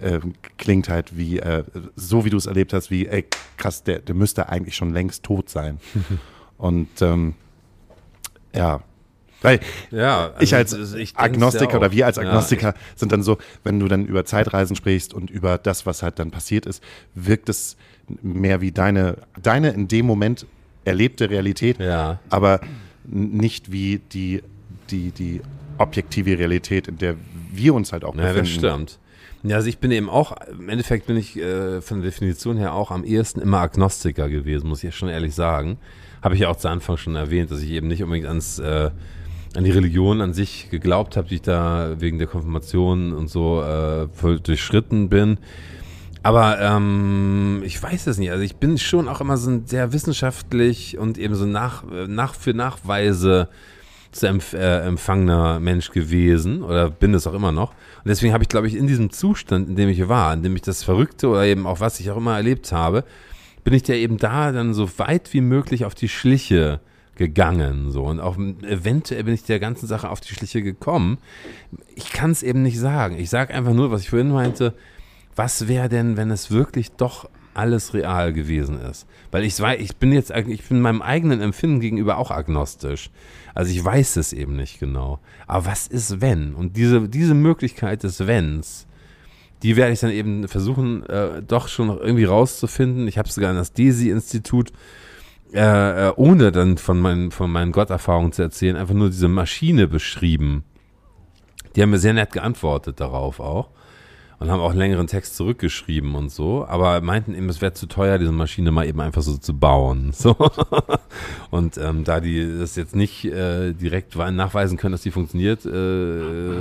äh, 0.00 0.20
klingt 0.56 0.88
halt 0.88 1.16
wie, 1.16 1.38
äh, 1.38 1.64
so 1.96 2.24
wie 2.24 2.30
du 2.30 2.36
es 2.36 2.46
erlebt 2.46 2.72
hast, 2.72 2.90
wie, 2.90 3.06
ey, 3.06 3.24
krass, 3.56 3.82
der, 3.84 3.98
der 4.00 4.14
müsste 4.14 4.48
eigentlich 4.48 4.76
schon 4.76 4.92
längst 4.92 5.22
tot 5.24 5.48
sein. 5.48 5.78
Und 6.58 6.88
ähm, 7.02 7.34
ja, 8.54 8.80
weil 9.42 9.60
Ja, 9.92 10.30
also 10.32 10.42
ich 10.42 10.54
als 10.54 10.94
ich 10.94 11.16
Agnostiker 11.16 11.72
ja 11.72 11.78
oder 11.78 11.92
wir 11.92 12.06
als 12.06 12.16
Ja, 12.16 12.22
Agnostiker 12.24 12.74
sind 12.96 13.12
dann 13.12 13.22
so, 13.22 13.38
wenn 13.62 13.78
du 13.78 13.86
dann 13.86 14.06
über 14.06 14.24
Zeitreisen 14.24 14.74
sprichst 14.74 15.14
und 15.14 15.30
über 15.30 15.58
das, 15.58 15.86
was 15.86 16.02
halt 16.02 16.18
dann 16.18 16.30
passiert 16.32 16.66
ist, 16.66 16.82
wirkt 17.14 17.48
es 17.48 17.76
mehr 18.22 18.60
wie 18.60 18.72
deine, 18.72 19.18
deine 19.40 19.70
in 19.70 19.86
dem 19.86 20.06
Moment 20.06 20.46
erlebte 20.84 21.30
Realität, 21.30 21.78
Ja. 21.78 22.18
aber 22.30 22.60
nicht 23.04 23.70
wie 23.70 24.00
die, 24.12 24.42
die, 24.90 25.10
die 25.10 25.40
objektive 25.78 26.38
Realität, 26.38 26.88
in 26.88 26.98
der 26.98 27.14
wir 27.52 27.74
uns 27.74 27.92
halt 27.92 28.04
auch 28.04 28.14
Ja, 28.14 28.22
befinden. 28.32 28.38
das 28.40 28.48
stimmt. 28.50 28.98
Ja, 29.44 29.56
also 29.56 29.68
ich 29.68 29.78
bin 29.78 29.92
eben 29.92 30.08
auch, 30.10 30.34
im 30.50 30.68
Endeffekt 30.68 31.06
bin 31.06 31.16
ich 31.16 31.36
äh, 31.38 31.80
von 31.80 32.00
der 32.00 32.10
Definition 32.10 32.56
her 32.56 32.74
auch 32.74 32.90
am 32.90 33.04
ehesten 33.04 33.40
immer 33.40 33.58
Agnostiker 33.60 34.28
gewesen, 34.28 34.68
muss 34.68 34.82
ich 34.82 34.94
schon 34.96 35.08
ehrlich 35.08 35.34
sagen. 35.34 35.78
Habe 36.22 36.34
ich 36.34 36.40
ja 36.40 36.48
auch 36.48 36.56
zu 36.56 36.68
Anfang 36.68 36.96
schon 36.96 37.14
erwähnt, 37.14 37.50
dass 37.52 37.62
ich 37.62 37.70
eben 37.70 37.86
nicht 37.86 38.02
unbedingt 38.02 38.26
ans, 38.26 38.58
äh, 38.58 38.90
an 39.54 39.64
die 39.64 39.70
Religion 39.70 40.20
an 40.20 40.34
sich 40.34 40.68
geglaubt 40.70 41.16
habe, 41.16 41.28
die 41.28 41.36
ich 41.36 41.42
da 41.42 41.94
wegen 42.00 42.18
der 42.18 42.26
Konfirmation 42.26 43.12
und 43.12 43.28
so 43.28 43.62
äh, 43.62 44.08
voll 44.08 44.40
durchschritten 44.40 45.08
bin. 45.08 45.38
Aber 46.24 46.60
ähm, 46.60 47.62
ich 47.64 47.80
weiß 47.80 48.08
es 48.08 48.18
nicht. 48.18 48.32
Also 48.32 48.42
ich 48.42 48.56
bin 48.56 48.76
schon 48.76 49.08
auch 49.08 49.20
immer 49.20 49.36
so 49.36 49.50
ein 49.50 49.66
sehr 49.66 49.92
wissenschaftlich 49.92 50.98
und 50.98 51.16
eben 51.16 51.36
so 51.36 51.46
nach, 51.46 51.84
äh, 51.92 52.08
nach 52.08 52.34
für 52.34 52.54
Nachweise 52.54 53.48
zu 53.52 53.68
empf 54.22 54.52
äh, 54.54 54.80
empfangener 54.86 55.60
Mensch 55.60 55.90
gewesen 55.90 56.62
oder 56.62 56.90
bin 56.90 57.14
es 57.14 57.26
auch 57.26 57.34
immer 57.34 57.52
noch. 57.52 57.70
Und 57.70 58.06
deswegen 58.08 58.32
habe 58.32 58.42
ich, 58.42 58.48
glaube 58.48 58.66
ich, 58.66 58.74
in 58.74 58.86
diesem 58.86 59.10
Zustand, 59.10 59.68
in 59.68 59.76
dem 59.76 59.88
ich 59.88 60.08
war, 60.08 60.32
in 60.34 60.42
dem 60.42 60.54
ich 60.56 60.62
das 60.62 60.82
Verrückte 60.82 61.28
oder 61.28 61.44
eben 61.46 61.66
auch 61.66 61.80
was 61.80 62.00
ich 62.00 62.10
auch 62.10 62.16
immer 62.16 62.36
erlebt 62.36 62.72
habe, 62.72 63.04
bin 63.64 63.74
ich 63.74 63.86
ja 63.88 63.94
eben 63.94 64.16
da 64.18 64.52
dann 64.52 64.72
so 64.74 64.88
weit 64.98 65.32
wie 65.34 65.40
möglich 65.40 65.84
auf 65.84 65.94
die 65.94 66.08
Schliche 66.08 66.80
gegangen. 67.16 67.90
So. 67.90 68.04
Und 68.04 68.20
auch 68.20 68.36
eventuell 68.38 69.24
bin 69.24 69.34
ich 69.34 69.42
der 69.44 69.58
ganzen 69.58 69.86
Sache 69.86 70.08
auf 70.08 70.20
die 70.20 70.32
Schliche 70.32 70.62
gekommen. 70.62 71.18
Ich 71.96 72.12
kann 72.12 72.30
es 72.30 72.42
eben 72.42 72.62
nicht 72.62 72.78
sagen. 72.78 73.18
Ich 73.18 73.28
sage 73.28 73.52
einfach 73.52 73.74
nur, 73.74 73.90
was 73.90 74.02
ich 74.02 74.10
vorhin 74.10 74.30
meinte, 74.30 74.74
was 75.36 75.68
wäre 75.68 75.88
denn, 75.88 76.16
wenn 76.16 76.30
es 76.30 76.50
wirklich 76.50 76.92
doch 76.92 77.28
alles 77.54 77.92
real 77.92 78.32
gewesen 78.32 78.80
ist? 78.80 79.06
Weil 79.32 79.42
ich 79.44 79.58
weiß, 79.60 79.80
ich 79.80 79.96
bin 79.96 80.12
jetzt, 80.12 80.30
eigentlich- 80.32 80.60
ich 80.60 80.68
bin 80.68 80.80
meinem 80.80 81.02
eigenen 81.02 81.40
Empfinden 81.40 81.80
gegenüber 81.80 82.16
auch 82.18 82.30
agnostisch. 82.30 83.10
Also 83.58 83.72
ich 83.72 83.84
weiß 83.84 84.18
es 84.18 84.32
eben 84.32 84.54
nicht 84.54 84.78
genau. 84.78 85.18
Aber 85.48 85.66
was 85.66 85.88
ist 85.88 86.20
wenn? 86.20 86.54
Und 86.54 86.76
diese, 86.76 87.08
diese 87.08 87.34
Möglichkeit 87.34 88.04
des 88.04 88.24
Wenns, 88.24 88.86
die 89.64 89.74
werde 89.74 89.92
ich 89.92 89.98
dann 89.98 90.12
eben 90.12 90.46
versuchen, 90.46 91.04
äh, 91.06 91.42
doch 91.42 91.66
schon 91.66 91.88
noch 91.88 91.98
irgendwie 91.98 92.22
rauszufinden. 92.22 93.08
Ich 93.08 93.18
habe 93.18 93.28
sogar 93.28 93.50
an 93.50 93.56
das 93.56 93.72
DESI-Institut, 93.72 94.70
äh, 95.52 96.06
äh, 96.06 96.12
ohne 96.14 96.52
dann 96.52 96.78
von 96.78 97.00
meinen, 97.00 97.32
von 97.32 97.50
meinen 97.50 97.72
Gotterfahrungen 97.72 98.30
zu 98.30 98.42
erzählen, 98.42 98.76
einfach 98.76 98.94
nur 98.94 99.08
diese 99.10 99.26
Maschine 99.26 99.88
beschrieben. 99.88 100.62
Die 101.74 101.82
haben 101.82 101.90
mir 101.90 101.98
sehr 101.98 102.14
nett 102.14 102.30
geantwortet 102.30 103.00
darauf 103.00 103.40
auch 103.40 103.70
und 104.38 104.50
haben 104.50 104.60
auch 104.60 104.70
einen 104.70 104.78
längeren 104.78 105.06
Text 105.06 105.36
zurückgeschrieben 105.36 106.14
und 106.14 106.30
so, 106.30 106.64
aber 106.66 107.00
meinten 107.00 107.34
eben, 107.34 107.48
es 107.48 107.60
wäre 107.60 107.72
zu 107.72 107.86
teuer, 107.86 108.18
diese 108.18 108.32
Maschine 108.32 108.70
mal 108.70 108.86
eben 108.86 109.00
einfach 109.00 109.22
so 109.22 109.36
zu 109.36 109.56
bauen. 109.56 110.12
So. 110.18 110.36
Und 111.50 111.78
ähm, 111.78 112.04
da 112.04 112.20
die 112.20 112.58
das 112.58 112.76
jetzt 112.76 112.94
nicht 112.94 113.24
äh, 113.24 113.72
direkt 113.72 114.16
nachweisen 114.16 114.76
können, 114.76 114.92
dass 114.92 115.02
die 115.02 115.10
funktioniert, 115.10 115.64
äh, 115.64 115.70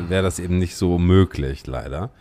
wäre 0.09 0.23
das 0.23 0.39
eben 0.39 0.57
nicht 0.57 0.75
so 0.75 0.97
möglich, 0.97 1.65
leider. 1.65 2.11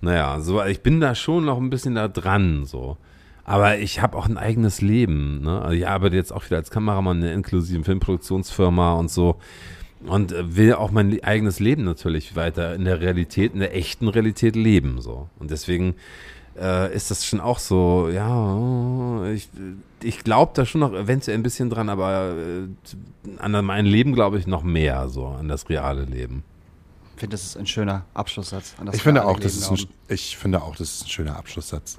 Naja, 0.00 0.40
so, 0.40 0.62
ich 0.64 0.82
bin 0.82 1.00
da 1.00 1.14
schon 1.14 1.44
noch 1.44 1.58
ein 1.58 1.70
bisschen 1.70 1.96
da 1.96 2.08
dran, 2.08 2.64
so. 2.64 2.96
Aber 3.44 3.78
ich 3.78 4.02
habe 4.02 4.16
auch 4.16 4.26
ein 4.26 4.36
eigenes 4.36 4.80
Leben. 4.82 5.40
Ne? 5.42 5.60
Also 5.62 5.74
ich 5.74 5.88
arbeite 5.88 6.16
jetzt 6.16 6.32
auch 6.32 6.44
wieder 6.44 6.58
als 6.58 6.70
Kameramann 6.70 7.18
in 7.18 7.24
einer 7.24 7.32
inklusiven 7.32 7.82
Filmproduktionsfirma 7.82 8.92
und 8.92 9.10
so. 9.10 9.38
Und 10.06 10.32
äh, 10.32 10.56
will 10.56 10.74
auch 10.74 10.90
mein 10.90 11.22
eigenes 11.24 11.60
Leben 11.60 11.84
natürlich 11.84 12.36
weiter 12.36 12.74
in 12.74 12.84
der 12.84 13.00
Realität, 13.00 13.54
in 13.54 13.60
der 13.60 13.74
echten 13.74 14.08
Realität 14.08 14.54
leben. 14.54 15.00
So. 15.00 15.28
Und 15.38 15.50
deswegen 15.50 15.94
äh, 16.60 16.94
ist 16.94 17.10
das 17.10 17.24
schon 17.24 17.40
auch 17.40 17.58
so, 17.58 18.08
ja, 18.08 19.30
ich, 19.32 19.48
ich 20.02 20.24
glaube 20.24 20.52
da 20.54 20.66
schon 20.66 20.80
noch 20.80 20.92
eventuell 20.92 21.36
ein 21.36 21.42
bisschen 21.42 21.70
dran, 21.70 21.88
aber 21.88 22.34
äh, 22.36 23.38
an 23.38 23.64
mein 23.64 23.86
Leben 23.86 24.14
glaube 24.14 24.38
ich 24.38 24.46
noch 24.46 24.62
mehr, 24.62 25.08
so 25.08 25.26
an 25.26 25.48
das 25.48 25.68
reale 25.68 26.04
Leben. 26.04 26.44
Ich 27.14 27.20
finde, 27.20 27.34
das 27.34 27.44
ist 27.44 27.56
ein 27.56 27.66
schöner 27.66 28.04
Abschlusssatz. 28.14 28.74
an 28.78 28.86
das 28.86 28.94
Ich 28.94 29.02
finde, 29.02 29.24
auch, 29.24 29.40
das 29.40 29.56
ist 29.56 29.70
ein, 29.70 29.78
ich 30.06 30.36
finde 30.36 30.62
auch, 30.62 30.76
das 30.76 30.94
ist 30.94 31.06
ein 31.06 31.08
schöner 31.08 31.36
Abschlusssatz. 31.36 31.98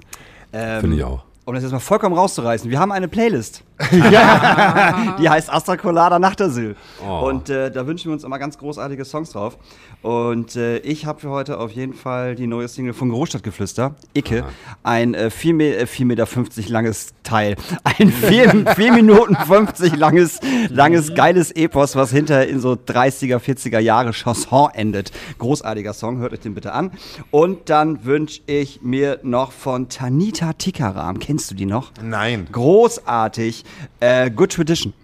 Ähm, 0.52 0.80
Finde 0.80 0.96
ich 0.96 1.04
auch. 1.04 1.24
Um 1.44 1.54
das 1.54 1.62
jetzt 1.62 1.72
mal 1.72 1.78
vollkommen 1.78 2.14
rauszureißen, 2.14 2.70
wir 2.70 2.78
haben 2.78 2.92
eine 2.92 3.08
Playlist. 3.08 3.62
Die 5.20 5.28
heißt 5.28 5.52
Astra 5.52 5.76
Colada 5.76 6.18
Nachtasyl. 6.18 6.76
Oh. 7.06 7.28
Und 7.28 7.48
äh, 7.48 7.70
da 7.70 7.86
wünschen 7.86 8.06
wir 8.06 8.12
uns 8.12 8.24
immer 8.24 8.38
ganz 8.38 8.58
großartige 8.58 9.04
Songs 9.04 9.30
drauf. 9.30 9.58
Und 10.02 10.56
äh, 10.56 10.78
ich 10.78 11.04
habe 11.04 11.20
für 11.20 11.30
heute 11.30 11.58
auf 11.58 11.70
jeden 11.72 11.92
Fall 11.92 12.34
die 12.34 12.46
neue 12.46 12.68
Single 12.68 12.94
von 12.94 13.10
Großstadtgeflüster, 13.10 13.94
Icke. 14.14 14.44
Ein 14.82 15.14
äh, 15.14 15.30
4, 15.30 15.54
Me 15.54 15.76
äh, 15.76 15.86
4 15.86 16.06
Meter 16.06 16.26
50 16.26 16.68
langes 16.68 17.12
Teil. 17.22 17.56
Ein 17.84 18.10
4, 18.10 18.74
4 18.74 18.92
Minuten 18.94 19.36
50 19.36 19.96
langes, 19.96 20.40
langes, 20.70 21.14
geiles 21.14 21.50
Epos, 21.50 21.96
was 21.96 22.10
hinter 22.10 22.46
in 22.46 22.60
so 22.60 22.72
30er, 22.72 23.38
40er 23.38 23.78
Jahre 23.78 24.12
Chanson 24.12 24.70
endet. 24.72 25.12
Großartiger 25.38 25.92
Song, 25.92 26.18
hört 26.18 26.32
euch 26.32 26.40
den 26.40 26.54
bitte 26.54 26.72
an. 26.72 26.92
Und 27.30 27.68
dann 27.68 28.04
wünsche 28.04 28.40
ich 28.46 28.80
mir 28.82 29.20
noch 29.22 29.52
von 29.52 29.88
Tanita 29.88 30.54
Tikaram. 30.54 31.18
Kennst 31.18 31.50
du 31.50 31.54
die 31.54 31.66
noch? 31.66 31.92
Nein. 32.02 32.48
Großartig. 32.50 33.64
Äh, 34.00 34.30
Good 34.30 34.52
Tradition. 34.52 34.92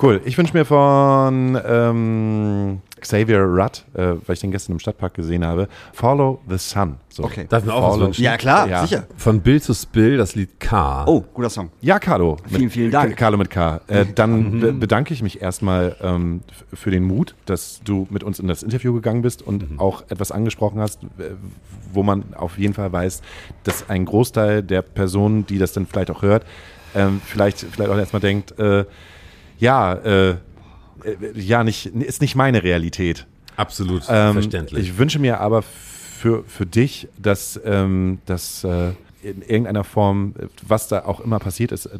Cool. 0.00 0.20
Ich 0.24 0.38
wünsche 0.38 0.56
mir 0.56 0.64
von 0.64 1.60
ähm, 1.66 2.78
Xavier 3.00 3.40
Rudd, 3.40 3.84
äh, 3.94 4.14
weil 4.24 4.34
ich 4.34 4.38
den 4.38 4.52
gestern 4.52 4.74
im 4.74 4.78
Stadtpark 4.78 5.12
gesehen 5.14 5.44
habe, 5.44 5.66
Follow 5.92 6.40
the 6.48 6.56
Sun. 6.56 6.98
So. 7.08 7.24
Okay. 7.24 7.46
Darf 7.48 7.64
ich 7.64 7.66
mir 7.66 7.74
auch 7.74 7.82
was 7.82 7.90
Follow- 7.94 8.06
wünschen? 8.06 8.22
Ja, 8.22 8.36
klar, 8.36 8.68
Ja. 8.68 8.86
sicher. 8.86 9.08
Von 9.16 9.40
Bill 9.40 9.58
to 9.60 9.74
Spill, 9.74 10.16
das 10.18 10.36
Lied 10.36 10.60
K. 10.60 11.04
Oh, 11.06 11.24
guter 11.34 11.50
Song. 11.50 11.70
Ja, 11.80 11.98
Carlo. 11.98 12.36
Vielen, 12.46 12.70
vielen 12.70 12.92
Dank. 12.92 13.16
Carlo 13.16 13.36
mit 13.38 13.50
K. 13.50 13.80
Äh, 13.88 14.06
dann 14.14 14.60
be 14.60 14.72
bedanke 14.72 15.12
ich 15.12 15.20
mich 15.24 15.42
erstmal 15.42 15.96
ähm, 16.00 16.42
für 16.72 16.92
den 16.92 17.02
Mut, 17.02 17.34
dass 17.46 17.80
du 17.82 18.06
mit 18.08 18.22
uns 18.22 18.38
in 18.38 18.46
das 18.46 18.62
Interview 18.62 18.94
gegangen 18.94 19.22
bist 19.22 19.42
und 19.42 19.64
auch 19.80 20.04
etwas 20.10 20.30
angesprochen 20.30 20.78
hast, 20.80 21.00
wo 21.92 22.04
man 22.04 22.34
auf 22.34 22.56
jeden 22.56 22.74
Fall 22.74 22.92
weiß, 22.92 23.20
dass 23.64 23.90
ein 23.90 24.04
Großteil 24.04 24.62
der 24.62 24.82
Personen, 24.82 25.44
die 25.44 25.58
das 25.58 25.72
dann 25.72 25.86
vielleicht 25.86 26.12
auch 26.12 26.22
hört, 26.22 26.44
ähm, 26.94 27.20
vielleicht, 27.24 27.58
vielleicht 27.58 27.90
auch 27.90 27.98
erstmal 27.98 28.20
denkt, 28.20 28.58
äh, 28.58 28.84
ja, 29.58 29.94
äh, 29.94 30.30
äh, 30.30 30.36
ja, 31.34 31.64
nicht, 31.64 31.86
ist 31.86 32.20
nicht 32.20 32.34
meine 32.34 32.62
Realität. 32.62 33.26
Absolut 33.56 34.04
Ähm, 34.08 34.34
verständlich. 34.34 34.88
Ich 34.88 34.98
wünsche 34.98 35.18
mir 35.18 35.40
aber 35.40 35.62
für, 35.62 36.44
für 36.44 36.66
dich, 36.66 37.08
dass, 37.18 37.60
ähm, 37.64 38.20
dass 38.26 38.64
äh, 38.64 38.92
in 39.22 39.42
irgendeiner 39.42 39.84
Form, 39.84 40.34
was 40.66 40.88
da 40.88 41.04
auch 41.04 41.20
immer 41.20 41.38
passiert 41.38 41.72
ist, 41.72 41.90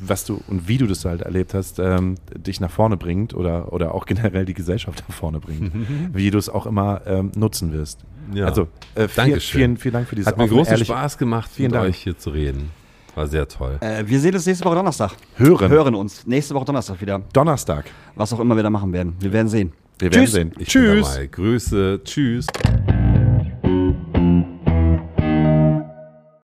was 0.00 0.24
du 0.24 0.40
und 0.48 0.66
wie 0.66 0.76
du 0.78 0.86
das 0.88 1.04
halt 1.04 1.22
erlebt 1.22 1.54
hast, 1.54 1.78
ähm, 1.78 2.16
dich 2.36 2.60
nach 2.60 2.70
vorne 2.70 2.96
bringt 2.96 3.32
oder, 3.32 3.72
oder 3.72 3.94
auch 3.94 4.06
generell 4.06 4.44
die 4.44 4.54
Gesellschaft 4.54 5.04
nach 5.08 5.14
vorne 5.14 5.38
bringt. 5.38 5.72
wie 6.12 6.30
du 6.30 6.38
es 6.38 6.48
auch 6.48 6.66
immer 6.66 7.02
ähm, 7.06 7.30
nutzen 7.36 7.72
wirst. 7.72 8.00
Ja. 8.32 8.46
Also 8.46 8.68
äh, 8.94 9.06
viel, 9.06 9.38
vielen, 9.38 9.76
vielen 9.76 9.92
Dank 9.92 10.08
für 10.08 10.16
dieses 10.16 10.28
Hat 10.32 10.38
mir 10.38 10.48
großen 10.48 10.84
Spaß 10.84 11.18
gemacht, 11.18 11.50
Vielen 11.52 11.70
mit 11.70 11.76
Dank. 11.76 11.88
euch 11.88 11.98
hier 11.98 12.18
zu 12.18 12.30
reden. 12.30 12.70
War 13.14 13.26
sehr 13.26 13.46
toll. 13.46 13.78
Äh, 13.80 14.02
wir 14.06 14.18
sehen 14.18 14.34
uns 14.34 14.46
nächste 14.46 14.64
Woche 14.64 14.74
Donnerstag. 14.74 15.12
Hören. 15.36 15.70
Hören 15.70 15.94
uns. 15.94 16.26
Nächste 16.26 16.54
Woche 16.54 16.64
Donnerstag 16.64 17.00
wieder. 17.00 17.20
Donnerstag. 17.32 17.84
Was 18.14 18.32
auch 18.32 18.40
immer 18.40 18.56
wir 18.56 18.62
da 18.62 18.70
machen 18.70 18.92
werden. 18.92 19.14
Wir 19.20 19.32
werden 19.32 19.48
sehen. 19.48 19.72
Wir 19.98 20.12
werden 20.12 20.24
Tschüss. 20.24 20.32
sehen. 20.32 20.52
Ich 20.58 20.68
Tschüss. 20.68 21.20
Grüße. 21.30 22.00
Tschüss. 22.04 22.46